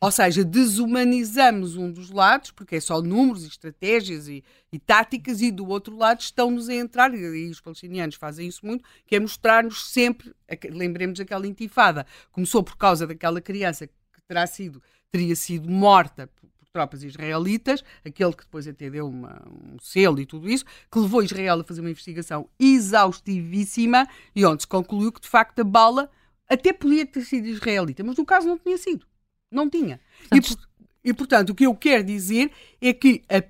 ou 0.00 0.10
seja, 0.10 0.42
desumanizamos 0.42 1.76
um 1.76 1.92
dos 1.92 2.10
lados, 2.10 2.50
porque 2.50 2.76
é 2.76 2.80
só 2.80 3.02
números, 3.02 3.44
estratégias 3.44 4.28
e, 4.28 4.42
e 4.72 4.78
táticas, 4.78 5.42
e 5.42 5.50
do 5.50 5.68
outro 5.68 5.94
lado 5.96 6.20
estão-nos 6.20 6.70
a 6.70 6.74
entrar, 6.74 7.14
e 7.14 7.50
os 7.50 7.60
palestinianos 7.60 8.14
fazem 8.16 8.48
isso 8.48 8.64
muito, 8.64 8.82
que 9.06 9.16
é 9.16 9.20
mostrar-nos 9.20 9.90
sempre, 9.90 10.34
lembremos 10.70 11.18
daquela 11.18 11.46
intifada, 11.46 12.06
começou 12.32 12.62
por 12.62 12.76
causa 12.78 13.06
daquela 13.06 13.42
criança 13.42 13.86
que 13.86 14.22
terá 14.26 14.46
sido, 14.46 14.82
teria 15.10 15.36
sido 15.36 15.68
morta 15.68 16.30
tropas 16.72 17.02
israelitas, 17.02 17.82
aquele 18.04 18.32
que 18.32 18.44
depois 18.44 18.66
até 18.66 18.88
deu 18.88 19.08
uma, 19.08 19.42
um 19.48 19.76
selo 19.80 20.20
e 20.20 20.26
tudo 20.26 20.48
isso, 20.48 20.64
que 20.90 20.98
levou 20.98 21.22
Israel 21.22 21.60
a 21.60 21.64
fazer 21.64 21.80
uma 21.80 21.90
investigação 21.90 22.48
exaustivíssima 22.58 24.06
e 24.34 24.44
onde 24.44 24.62
se 24.62 24.68
concluiu 24.68 25.10
que 25.10 25.20
de 25.20 25.28
facto 25.28 25.60
a 25.60 25.64
bala 25.64 26.10
até 26.48 26.72
podia 26.72 27.04
ter 27.06 27.22
sido 27.22 27.46
israelita, 27.46 28.02
mas 28.04 28.16
no 28.16 28.24
caso 28.24 28.46
não 28.46 28.58
tinha 28.58 28.78
sido. 28.78 29.06
Não 29.50 29.68
tinha. 29.68 30.00
Portanto, 30.28 30.68
e, 31.04 31.10
e, 31.10 31.14
portanto, 31.14 31.50
o 31.50 31.54
que 31.54 31.66
eu 31.66 31.74
quero 31.74 32.04
dizer 32.04 32.52
é 32.80 32.92
que 32.92 33.22
a, 33.28 33.42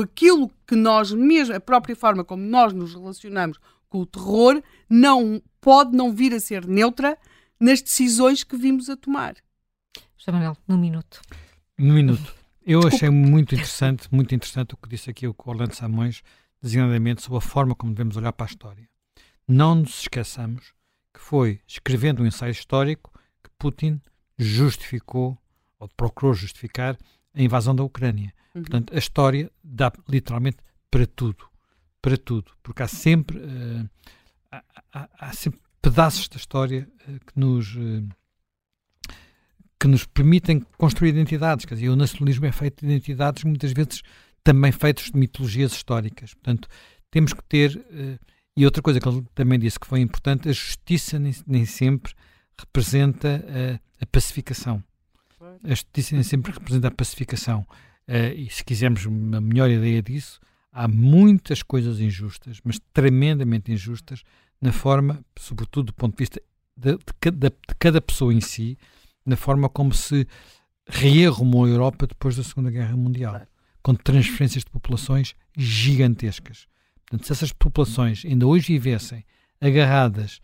aquilo 0.00 0.50
que 0.66 0.76
nós 0.76 1.10
mesmo, 1.12 1.54
a 1.54 1.60
própria 1.60 1.96
forma 1.96 2.22
como 2.22 2.42
nós 2.42 2.72
nos 2.72 2.94
relacionamos 2.94 3.58
com 3.88 4.00
o 4.00 4.06
terror, 4.06 4.62
não 4.88 5.42
pode 5.60 5.96
não 5.96 6.12
vir 6.12 6.34
a 6.34 6.40
ser 6.40 6.66
neutra 6.66 7.16
nas 7.58 7.80
decisões 7.80 8.44
que 8.44 8.56
vimos 8.56 8.90
a 8.90 8.96
tomar. 8.96 9.36
José 10.18 10.30
Manuel, 10.30 10.56
num 10.66 10.76
minuto. 10.76 11.22
Num 11.78 11.94
minuto. 11.94 12.37
Eu 12.70 12.86
achei 12.86 13.08
muito 13.08 13.54
interessante, 13.54 14.06
muito 14.12 14.34
interessante 14.34 14.74
o 14.74 14.76
que 14.76 14.90
disse 14.90 15.08
aqui 15.08 15.26
o 15.26 15.34
Orlando 15.46 15.74
Samões, 15.74 16.22
designadamente 16.60 17.22
sobre 17.22 17.38
a 17.38 17.40
forma 17.40 17.74
como 17.74 17.94
devemos 17.94 18.14
olhar 18.18 18.30
para 18.30 18.44
a 18.44 18.50
história. 18.50 18.86
Não 19.48 19.76
nos 19.76 20.00
esqueçamos 20.00 20.74
que 21.14 21.18
foi 21.18 21.62
escrevendo 21.66 22.22
um 22.22 22.26
ensaio 22.26 22.50
histórico 22.50 23.10
que 23.42 23.48
Putin 23.58 24.02
justificou, 24.36 25.38
ou 25.78 25.88
procurou 25.96 26.34
justificar, 26.34 26.98
a 27.34 27.40
invasão 27.40 27.74
da 27.74 27.82
Ucrânia. 27.82 28.34
Uhum. 28.54 28.60
Portanto, 28.60 28.94
a 28.94 28.98
história 28.98 29.50
dá 29.64 29.90
literalmente 30.06 30.58
para 30.90 31.06
tudo. 31.06 31.48
Para 32.02 32.18
tudo. 32.18 32.52
Porque 32.62 32.82
há 32.82 32.88
sempre, 32.88 33.38
uh, 33.38 33.88
há, 34.52 34.62
há, 34.92 35.08
há, 35.18 35.32
sempre 35.32 35.58
pedaços 35.80 36.28
da 36.28 36.36
história 36.36 36.86
uh, 37.08 37.18
que 37.24 37.32
nos. 37.34 37.74
Uh, 37.74 38.06
que 39.78 39.86
nos 39.86 40.04
permitem 40.06 40.64
construir 40.76 41.10
identidades. 41.10 41.64
Quer 41.64 41.74
dizer, 41.74 41.88
o 41.88 41.96
nacionalismo 41.96 42.46
é 42.46 42.52
feito 42.52 42.84
de 42.84 42.92
identidades, 42.92 43.44
muitas 43.44 43.72
vezes 43.72 44.02
também 44.42 44.72
feitos 44.72 45.10
de 45.10 45.18
mitologias 45.18 45.72
históricas. 45.72 46.34
Portanto, 46.34 46.68
temos 47.10 47.32
que 47.32 47.42
ter. 47.44 47.80
e 48.56 48.64
outra 48.64 48.82
coisa 48.82 49.00
que 49.00 49.08
ele 49.08 49.24
também 49.34 49.58
disse 49.58 49.78
que 49.78 49.86
foi 49.86 50.00
importante: 50.00 50.48
a 50.48 50.52
justiça 50.52 51.18
nem, 51.18 51.34
nem 51.46 51.64
sempre 51.64 52.12
representa 52.58 53.44
a 54.00 54.06
pacificação. 54.06 54.82
A 55.62 55.70
justiça 55.70 56.22
sempre 56.22 56.52
representa 56.52 56.88
a 56.88 56.90
pacificação. 56.90 57.66
Uh, 58.08 58.34
e 58.34 58.48
se 58.50 58.64
quisermos 58.64 59.04
uma 59.04 59.40
melhor 59.40 59.70
ideia 59.70 60.02
disso, 60.02 60.40
há 60.72 60.88
muitas 60.88 61.62
coisas 61.62 62.00
injustas, 62.00 62.58
mas 62.64 62.80
tremendamente 62.92 63.70
injustas, 63.70 64.22
na 64.60 64.72
forma, 64.72 65.22
sobretudo 65.38 65.86
do 65.86 65.94
ponto 65.94 66.16
de 66.16 66.22
vista 66.22 66.42
de, 66.76 66.96
de, 66.96 67.50
de 67.50 67.74
cada 67.78 68.00
pessoa 68.00 68.32
em 68.32 68.40
si, 68.40 68.78
na 69.28 69.36
forma 69.36 69.68
como 69.68 69.92
se 69.92 70.26
rearrumou 70.88 71.66
a 71.66 71.68
Europa 71.68 72.06
depois 72.06 72.34
da 72.34 72.42
Segunda 72.42 72.70
Guerra 72.70 72.96
Mundial, 72.96 73.46
com 73.82 73.94
transferências 73.94 74.64
de 74.64 74.70
populações 74.70 75.34
gigantescas. 75.56 76.66
Portanto, 77.04 77.26
se 77.26 77.32
essas 77.32 77.52
populações 77.52 78.24
ainda 78.24 78.46
hoje 78.46 78.72
vivessem 78.72 79.24
agarradas, 79.60 80.40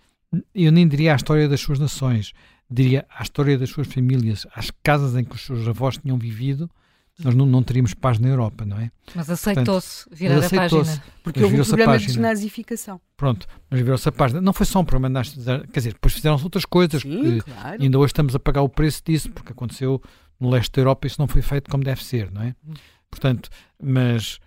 eu 0.55 0.71
nem 0.71 0.87
diria 0.87 1.15
à 1.15 1.17
história 1.17 1.49
das 1.49 1.61
suas 1.61 1.79
nações, 1.79 2.33
diria, 2.71 3.07
à 3.09 3.23
história 3.23 3.59
das 3.59 3.71
suas 3.71 3.87
famílias, 3.87 4.47
às 4.55 4.71
casas 4.83 5.17
em 5.17 5.25
que 5.25 5.35
os 5.35 5.41
seus 5.41 5.67
avós 5.67 5.97
tinham 5.97 6.19
vivido, 6.19 6.71
nós 7.23 7.35
não, 7.35 7.47
não 7.47 7.63
teríamos 7.63 7.95
paz 7.95 8.19
na 8.19 8.29
Europa, 8.29 8.65
não 8.65 8.79
é? 8.79 8.91
Mas 9.15 9.31
aceitou-se 9.31 10.05
virar 10.11 10.39
aceitou 10.39 10.81
a 10.81 10.85
página. 10.85 11.05
Porque 11.23 11.43
houve 11.43 11.61
um 11.61 11.65
problema 11.65 11.99
de 11.99 12.07
desnazificação. 12.07 13.01
Pronto, 13.17 13.47
mas 13.71 13.81
virou-se 13.81 14.09
a 14.09 14.13
página. 14.13 14.41
Não 14.41 14.53
foi 14.53 14.67
só 14.67 14.81
um 14.81 14.85
problema, 14.85 15.23
quer 15.23 15.79
dizer, 15.79 15.93
depois 15.93 16.15
fizeram-se 16.15 16.43
outras 16.43 16.65
coisas. 16.65 17.03
Sim, 17.03 17.39
claro. 17.39 17.83
Ainda 17.83 17.99
hoje 17.99 18.11
estamos 18.11 18.35
a 18.35 18.41
pagar 18.41 18.63
o 18.63 18.69
preço 18.69 19.03
disso, 19.05 19.31
porque 19.31 19.53
aconteceu 19.53 20.03
no 20.41 20.51
leste 20.51 20.73
da 20.73 20.81
Europa 20.81 21.07
isso 21.07 21.21
não 21.21 21.29
foi 21.29 21.43
feito 21.43 21.71
como 21.71 21.85
deve 21.85 22.05
ser, 22.05 22.31
não 22.33 22.43
é? 22.43 22.55
Portanto, 23.11 23.49
mas 23.81 24.41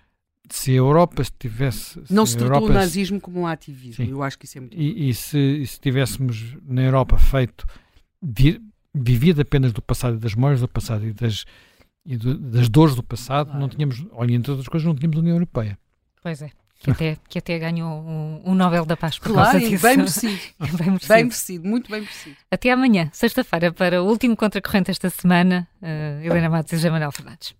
se 0.50 0.72
a 0.72 0.76
Europa 0.76 1.24
tivesse... 1.40 2.02
Não 2.10 2.26
se, 2.26 2.34
se 2.34 2.38
tratou 2.38 2.58
Europa, 2.58 2.72
o 2.72 2.74
nazismo 2.74 3.22
como 3.22 3.42
um 3.42 3.48
ativismo, 3.48 4.06
sim. 4.06 4.12
eu 4.12 4.22
acho 4.22 4.38
que 4.38 4.46
isso 4.46 4.58
é 4.58 4.62
muito 4.62 4.78
e, 4.78 5.10
e, 5.10 5.14
se, 5.14 5.38
e 5.38 5.66
se 5.66 5.80
tivéssemos 5.80 6.58
na 6.66 6.82
Europa 6.82 7.18
feito 7.18 7.66
vivido 8.94 9.42
apenas 9.42 9.72
do 9.72 9.82
passado 9.82 10.18
e 10.18 10.20
das 10.20 10.36
memórias 10.36 10.62
do 10.62 10.68
passado 10.68 11.06
e 11.06 11.14
das, 11.14 11.46
e 12.08 12.16
do, 12.16 12.38
das 12.38 12.70
dores 12.70 12.96
do 12.96 13.04
passado, 13.04 13.48
claro. 13.48 13.60
não 13.60 13.68
tínhamos, 13.68 14.06
olha, 14.14 14.34
entre 14.34 14.50
outras 14.50 14.70
coisas, 14.70 14.88
não 14.88 14.96
tínhamos 14.96 15.18
União 15.18 15.36
Europeia. 15.36 15.78
Pois 16.24 16.42
é. 16.42 16.50
Que 16.80 16.92
até, 16.92 17.18
que 17.28 17.40
até 17.40 17.58
ganhou 17.60 17.92
um, 18.02 18.42
um 18.46 18.56
Nobel 18.56 18.86
da 18.86 18.96
Paz 18.96 19.18
por 19.18 19.34
claro, 19.34 19.52
causa 19.52 19.68
disso. 19.68 19.82
Bem 19.82 19.98
merecido. 19.98 20.40
bem 20.78 20.92
merecido. 20.92 21.14
Bem 21.14 21.24
merecido, 21.24 21.68
muito 21.68 21.92
bem 21.92 22.02
merecido. 22.02 22.38
Até 22.50 22.72
amanhã, 22.72 23.10
sexta-feira, 23.12 23.74
para 23.74 24.02
o 24.02 24.06
último 24.08 24.38
Contracorrente 24.38 24.92
esta 24.92 25.10
semana. 25.10 25.68
Uh, 25.82 26.24
Helena 26.24 26.50
Matos 26.50 26.72
e 26.72 26.76
José 26.78 26.90
Manuel 26.90 27.12
Fernandes. 27.12 27.56